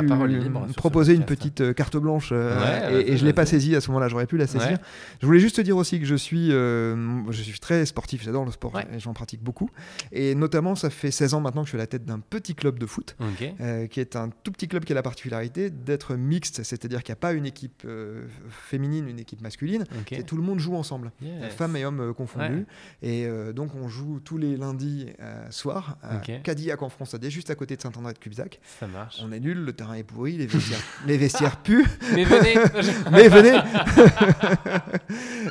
proposais 0.77 1.15
une 1.15 1.25
petite 1.25 1.62
euh, 1.62 1.73
carte 1.73 1.97
blanche 1.97 2.31
euh, 2.33 3.01
et, 3.07 3.17
je 3.17 3.25
l'ai 3.25 3.33
pas 3.33 3.47
saisie 3.47 3.75
à 3.75 3.81
ce 3.81 3.89
moment-là. 3.89 4.09
J'aurais 4.09 4.27
pu 4.27 4.37
la 4.37 4.47
saisir. 4.47 4.79
Je 5.21 5.27
voulais 5.27 5.41
juste 5.41 5.57
te 5.57 5.62
dire 5.62 5.77
aussi 5.77 5.99
que 5.99 6.07
je 6.07 6.17
suis, 6.17 6.51
je 6.51 7.43
suis 7.43 7.61
très 7.61 7.87
sportif. 7.87 8.23
J'adore 8.23 8.45
le 8.45 8.51
sport 8.51 8.79
et 8.79 8.99
j'en 8.99 9.15
pratique 9.15 9.43
beaucoup. 9.43 9.71
Et 10.12 10.35
notamment, 10.35 10.75
ça 10.75 10.91
fait 10.91 11.11
16 11.11 11.35
ans 11.35 11.41
maintenant 11.41 11.62
que 11.62 11.67
je 11.67 11.71
suis 11.71 11.79
à 11.79 11.83
la 11.83 11.87
tête 11.87 12.05
d'un 12.05 12.21
petit 12.21 12.55
club 12.55 12.79
de 12.81 12.86
foot, 12.86 13.15
euh, 13.61 13.86
qui 13.86 14.01
est 14.01 14.16
un 14.16 14.31
tout 14.43 14.51
petit 14.51 14.66
club 14.66 14.85
qui 14.85 14.93
a 14.93 14.97
la 14.97 15.02
particularité 15.02 15.70
d'être 15.70 16.16
mixte, 16.16 16.65
c'est-à-dire 16.65 17.05
qu'il 17.05 17.12
n'y 17.12 17.19
a 17.19 17.20
pas 17.20 17.32
une 17.32 17.47
équipe 17.47 17.82
euh, 17.85 18.24
féminine, 18.48 19.09
une 19.09 19.20
équipe 19.20 19.40
masculine. 19.43 19.82
Ok. 20.01 20.07
C'est 20.16 20.24
tout 20.27 20.36
le 20.36 20.43
monde 20.43 20.59
joue 20.59 20.74
ensemble, 20.74 21.12
Yes. 21.23 21.52
femmes 21.55 21.77
et 21.77 21.85
hommes 21.85 22.01
euh, 22.01 22.12
confondus. 22.12 22.66
Et 23.02 23.28
donc 23.55 23.74
on 23.77 23.89
joue 23.89 24.19
tous 24.24 24.39
les 24.39 24.57
lundis 24.57 25.07
soir 25.51 25.98
à 26.02 26.16
Ok. 26.16 26.43
Cadillac 26.43 26.82
en 26.82 26.89
France, 26.89 27.15
juste 27.28 27.51
à 27.51 27.55
côté 27.55 27.77
de 27.77 27.82
Saint-André-de-Cubzac. 27.82 28.61
Ça 28.81 28.86
marche. 28.86 29.20
On 29.23 29.31
est 29.32 29.40
nul, 29.40 29.59
le 29.65 29.73
terrain 29.73 29.94
est 29.94 30.02
pourri, 30.02 30.36
les 30.39 30.47
vestiaires, 30.47 30.81
les 31.07 31.19
vestiaires 31.19 31.59
puent. 31.62 31.86
Mais 32.15 32.24
venez 32.24 32.55
mais 33.12 33.28
venez 33.28 33.52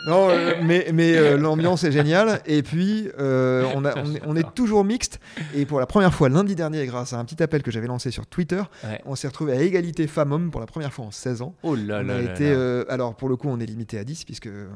Non, 0.08 0.30
mais, 0.64 0.88
mais 0.94 1.38
l'ambiance 1.38 1.84
est 1.84 1.92
géniale. 1.92 2.42
Et 2.46 2.64
puis, 2.64 3.08
on, 3.18 3.86
a- 3.86 3.94
on 4.04 4.16
est, 4.16 4.22
on 4.26 4.36
est 4.36 4.54
toujours 4.56 4.84
mixte. 4.84 5.20
Et 5.56 5.66
pour 5.66 5.80
la 5.80 5.86
première 5.86 6.14
fois 6.14 6.30
lundi 6.30 6.56
dernier, 6.56 6.86
grâce 6.86 7.14
à 7.14 7.19
un 7.20 7.26
petit 7.26 7.42
appel 7.44 7.62
que 7.64 7.72
j'avais 7.72 7.88
lancé 7.88 8.12
sur 8.12 8.26
Twitter, 8.26 8.62
Ouais. 8.84 9.02
on 9.06 9.16
s'est 9.16 9.28
retrouvé 9.28 9.54
à 9.54 9.62
égalité 9.62 10.08
femmes-hommes 10.08 10.52
pour 10.52 10.60
la 10.62 10.68
première 10.68 10.92
fois 10.94 11.06
en 11.06 11.12
16 11.12 11.42
ans. 11.42 11.54
Oh 11.64 11.76
là 11.76 12.00
On 12.02 12.04
là 12.04 12.16
a 12.16 12.22
là 12.22 12.32
été, 12.34 12.50
là. 12.50 12.56
euh, 12.58 12.86
alors 12.90 13.16
pour 13.16 13.30
le 13.30 13.36
coup, 13.36 13.48
on 13.50 13.60
est 13.60 13.66
limité 13.66 13.98
à 14.00 14.04
10 14.04 14.26
puisque 14.26 14.48
euh, 14.48 14.68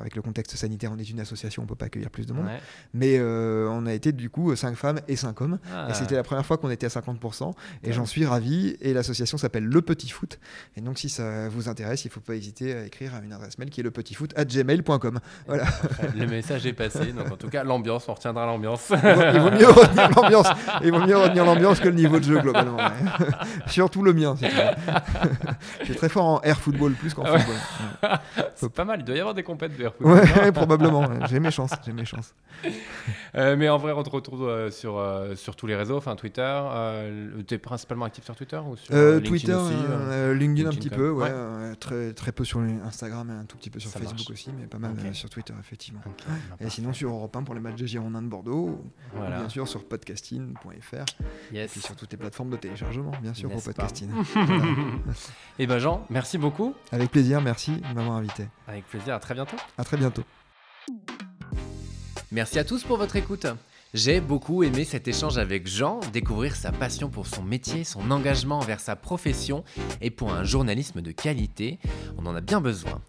avec 0.00 0.14
le 0.16 0.22
contexte 0.22 0.54
sanitaire, 0.56 0.90
on 0.92 0.98
est 0.98 1.08
une 1.10 1.20
association, 1.20 1.62
on 1.62 1.66
peut 1.66 1.74
pas 1.74 1.86
accueillir 1.86 2.10
plus 2.10 2.26
de 2.26 2.32
monde. 2.32 2.46
Ouais. 2.46 2.60
Mais 2.94 3.16
euh, 3.18 3.68
on 3.70 3.86
a 3.86 3.92
été 3.92 4.12
du 4.12 4.30
coup 4.30 4.54
5 4.54 4.76
femmes 4.76 5.00
et 5.08 5.16
5 5.16 5.40
hommes. 5.40 5.58
Ah. 5.74 5.88
Et 5.90 5.94
c'était 5.94 6.14
la 6.16 6.22
première 6.22 6.44
fois 6.46 6.56
qu'on 6.58 6.70
était 6.70 6.86
à 6.86 6.90
50%. 6.90 7.50
Et 7.82 7.86
Ouais. 7.88 7.92
j'en 7.92 8.06
suis 8.06 8.24
ravi. 8.26 8.76
Et 8.80 8.92
l'association 8.92 9.38
s'appelle 9.38 9.64
Le 9.64 9.82
Petit 9.82 10.08
Foot. 10.10 10.38
Et 10.76 10.80
donc, 10.80 10.98
si 10.98 11.08
ça 11.08 11.48
vous 11.48 11.68
intéresse, 11.68 12.04
il 12.04 12.08
ne 12.08 12.12
faut 12.12 12.20
pas 12.20 12.34
hésiter 12.34 12.74
à 12.74 12.84
écrire 12.84 13.14
à 13.14 13.20
une 13.24 13.32
adresse 13.32 13.58
mail 13.58 13.70
qui 13.70 13.80
est 13.80 13.84
lepetitfoot.gmail.com. 13.84 15.18
Voilà. 15.46 15.64
Ouais, 15.64 16.08
Le 16.16 16.26
message 16.26 16.66
est 16.66 16.72
passé, 16.72 17.12
donc 17.12 17.30
en 17.32 17.36
tout 17.36 17.48
cas 17.48 17.64
l'ambiance, 17.64 18.08
on 18.08 18.14
retiendra 18.14 18.46
l'ambiance. 18.46 18.90
Il 18.90 18.96
vaut- 18.98 19.22
il 19.34 19.40
vaut 19.40 19.50
mieux 19.50 19.68
retenir 19.68 20.10
l'ambiance. 20.10 20.46
Il 20.84 20.90
vaut 20.92 21.06
mieux 21.06 21.16
retenir 21.16 21.44
l'ambiance 21.44 21.80
que 21.86 21.94
le 21.94 22.00
niveau 22.00 22.18
de 22.18 22.24
jeu, 22.24 22.40
globalement. 22.40 22.76
ouais. 22.76 23.26
Surtout 23.66 24.02
le 24.02 24.12
mien. 24.12 24.34
Je 25.80 25.84
suis 25.84 25.94
très 25.96 26.08
fort 26.08 26.24
en 26.26 26.40
air 26.42 26.58
football 26.58 26.92
plus 26.92 27.14
qu'en 27.14 27.22
Ouais. 27.24 27.38
football. 27.38 28.18
C'est 28.54 28.72
pas 28.72 28.84
mal, 28.84 29.00
il 29.00 29.04
doit 29.04 29.16
y 29.16 29.20
avoir 29.20 29.34
des 29.34 29.42
compètes 29.42 29.76
de 29.76 29.84
air 29.84 29.92
football. 29.94 30.20
ouais, 30.42 30.52
probablement. 30.52 31.08
J'ai 31.28 31.40
mes 31.40 31.50
chances. 31.50 31.70
J'ai 31.84 31.92
mes 31.92 32.04
chances. 32.04 32.34
Euh, 33.34 33.54
mais 33.56 33.68
en 33.68 33.76
vrai, 33.78 33.92
on 33.92 34.02
te 34.02 34.10
retrouve 34.10 34.48
euh, 34.48 34.70
sur, 34.70 34.96
euh, 34.98 35.34
sur 35.34 35.56
tous 35.56 35.66
les 35.66 35.76
réseaux, 35.76 35.96
enfin 35.96 36.16
Twitter. 36.16 36.60
Tu 37.46 37.54
es 37.54 37.58
principalement 37.58 38.04
actif 38.06 38.24
sur 38.24 38.34
Twitter 38.34 38.56
ou 38.66 38.76
sur 38.76 38.94
LinkedIn 38.94 39.28
Twitter, 39.28 39.54
aussi, 39.54 40.38
LinkedIn 40.38 40.68
un 40.68 40.72
petit 40.72 40.90
peu, 40.90 41.10
ouais, 41.10 41.30
très, 41.78 42.12
très 42.12 42.32
peu 42.32 42.44
sur 42.44 42.60
Instagram 42.84 43.30
et 43.30 43.40
un 43.42 43.44
tout 43.44 43.56
petit 43.56 43.70
peu 43.70 43.78
sur 43.78 43.90
Ça 43.90 43.98
Facebook 44.00 44.18
marche. 44.28 44.30
aussi, 44.30 44.50
mais 44.58 44.66
pas 44.66 44.78
mal 44.78 44.92
sur 45.12 45.28
Twitter, 45.30 45.52
effectivement. 45.60 46.00
Et 46.60 46.70
sinon 46.70 46.92
sur 46.92 47.10
Europe 47.10 47.36
1 47.36 47.42
pour 47.42 47.54
les 47.54 47.60
matchs 47.60 47.76
des 47.76 47.86
Girondins 47.86 48.22
de 48.22 48.28
Bordeaux, 48.28 48.82
Voilà. 49.14 49.36
bien 49.38 49.48
sûr 49.48 49.68
sur 49.68 49.84
podcasting.fr, 49.84 51.04
Yes. 51.52 51.75
Puis 51.76 51.84
sur 51.84 51.94
toutes 51.94 52.10
les 52.10 52.16
plateformes 52.16 52.48
de 52.48 52.56
téléchargement, 52.56 53.12
bien 53.20 53.34
sûr, 53.34 53.50
pour 53.50 53.62
podcasting. 53.62 54.08
Voilà. 54.34 54.64
Et 55.58 55.66
ben 55.66 55.78
Jean, 55.78 56.06
merci 56.08 56.38
beaucoup. 56.38 56.74
Avec 56.90 57.10
plaisir, 57.10 57.42
merci 57.42 57.72
de 57.72 57.94
m'avoir 57.94 58.16
invité. 58.16 58.48
Avec 58.66 58.86
plaisir, 58.86 59.14
à 59.14 59.18
très 59.18 59.34
bientôt. 59.34 59.56
À 59.76 59.84
très 59.84 59.98
bientôt. 59.98 60.22
Merci 62.32 62.58
à 62.58 62.64
tous 62.64 62.82
pour 62.82 62.96
votre 62.96 63.16
écoute. 63.16 63.46
J'ai 63.94 64.20
beaucoup 64.20 64.62
aimé 64.64 64.84
cet 64.84 65.06
échange 65.06 65.38
avec 65.38 65.66
Jean, 65.68 66.00
découvrir 66.12 66.56
sa 66.56 66.72
passion 66.72 67.08
pour 67.08 67.26
son 67.26 67.42
métier, 67.42 67.84
son 67.84 68.10
engagement 68.10 68.58
envers 68.58 68.80
sa 68.80 68.96
profession 68.96 69.62
et 70.00 70.10
pour 70.10 70.32
un 70.32 70.44
journalisme 70.44 71.00
de 71.00 71.12
qualité. 71.12 71.78
On 72.18 72.26
en 72.26 72.34
a 72.34 72.40
bien 72.40 72.60
besoin. 72.60 73.00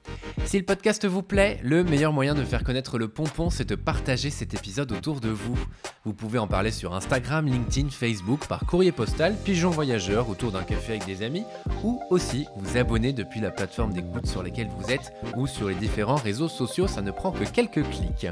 Si 0.45 0.57
le 0.57 0.63
podcast 0.63 1.05
vous 1.05 1.23
plaît, 1.23 1.59
le 1.63 1.83
meilleur 1.83 2.13
moyen 2.13 2.35
de 2.35 2.43
faire 2.43 2.63
connaître 2.63 2.97
le 2.97 3.09
pompon, 3.09 3.49
c'est 3.49 3.67
de 3.67 3.75
partager 3.75 4.29
cet 4.29 4.53
épisode 4.53 4.91
autour 4.91 5.19
de 5.19 5.29
vous. 5.29 5.57
Vous 6.05 6.13
pouvez 6.13 6.39
en 6.39 6.47
parler 6.47 6.71
sur 6.71 6.95
Instagram, 6.95 7.47
LinkedIn, 7.47 7.89
Facebook, 7.89 8.47
par 8.47 8.65
courrier 8.65 8.93
postal, 8.93 9.35
pigeon 9.43 9.71
voyageur, 9.71 10.29
autour 10.29 10.53
d'un 10.53 10.63
café 10.63 10.93
avec 10.93 11.05
des 11.05 11.21
amis, 11.21 11.43
ou 11.83 11.99
aussi 12.11 12.45
vous 12.55 12.77
abonner 12.77 13.11
depuis 13.11 13.41
la 13.41 13.51
plateforme 13.51 13.91
d'écoute 13.91 14.27
sur 14.27 14.41
laquelle 14.41 14.69
vous 14.77 14.89
êtes, 14.89 15.11
ou 15.35 15.47
sur 15.47 15.67
les 15.67 15.75
différents 15.75 16.15
réseaux 16.15 16.47
sociaux, 16.47 16.87
ça 16.87 17.01
ne 17.01 17.11
prend 17.11 17.31
que 17.31 17.43
quelques 17.43 17.83
clics. 17.89 18.27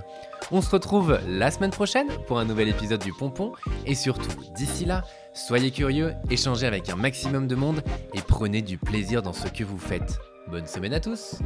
On 0.51 0.61
se 0.61 0.69
retrouve 0.69 1.19
la 1.27 1.51
semaine 1.51 1.71
prochaine 1.71 2.07
pour 2.27 2.39
un 2.39 2.45
nouvel 2.45 2.69
épisode 2.69 3.01
du 3.03 3.11
Pompon, 3.11 3.53
et 3.85 3.95
surtout, 3.95 4.29
d'ici 4.55 4.85
là, 4.85 5.03
soyez 5.33 5.71
curieux, 5.71 6.13
échangez 6.29 6.67
avec 6.67 6.89
un 6.89 6.95
maximum 6.95 7.47
de 7.47 7.55
monde, 7.55 7.81
et 8.13 8.21
prenez 8.21 8.61
du 8.61 8.77
plaisir 8.77 9.21
dans 9.21 9.33
ce 9.33 9.47
que 9.47 9.63
vous 9.63 9.79
faites. 9.79 10.19
Bonne 10.47 10.67
semaine 10.67 10.93
à 10.93 10.99
tous 10.99 11.39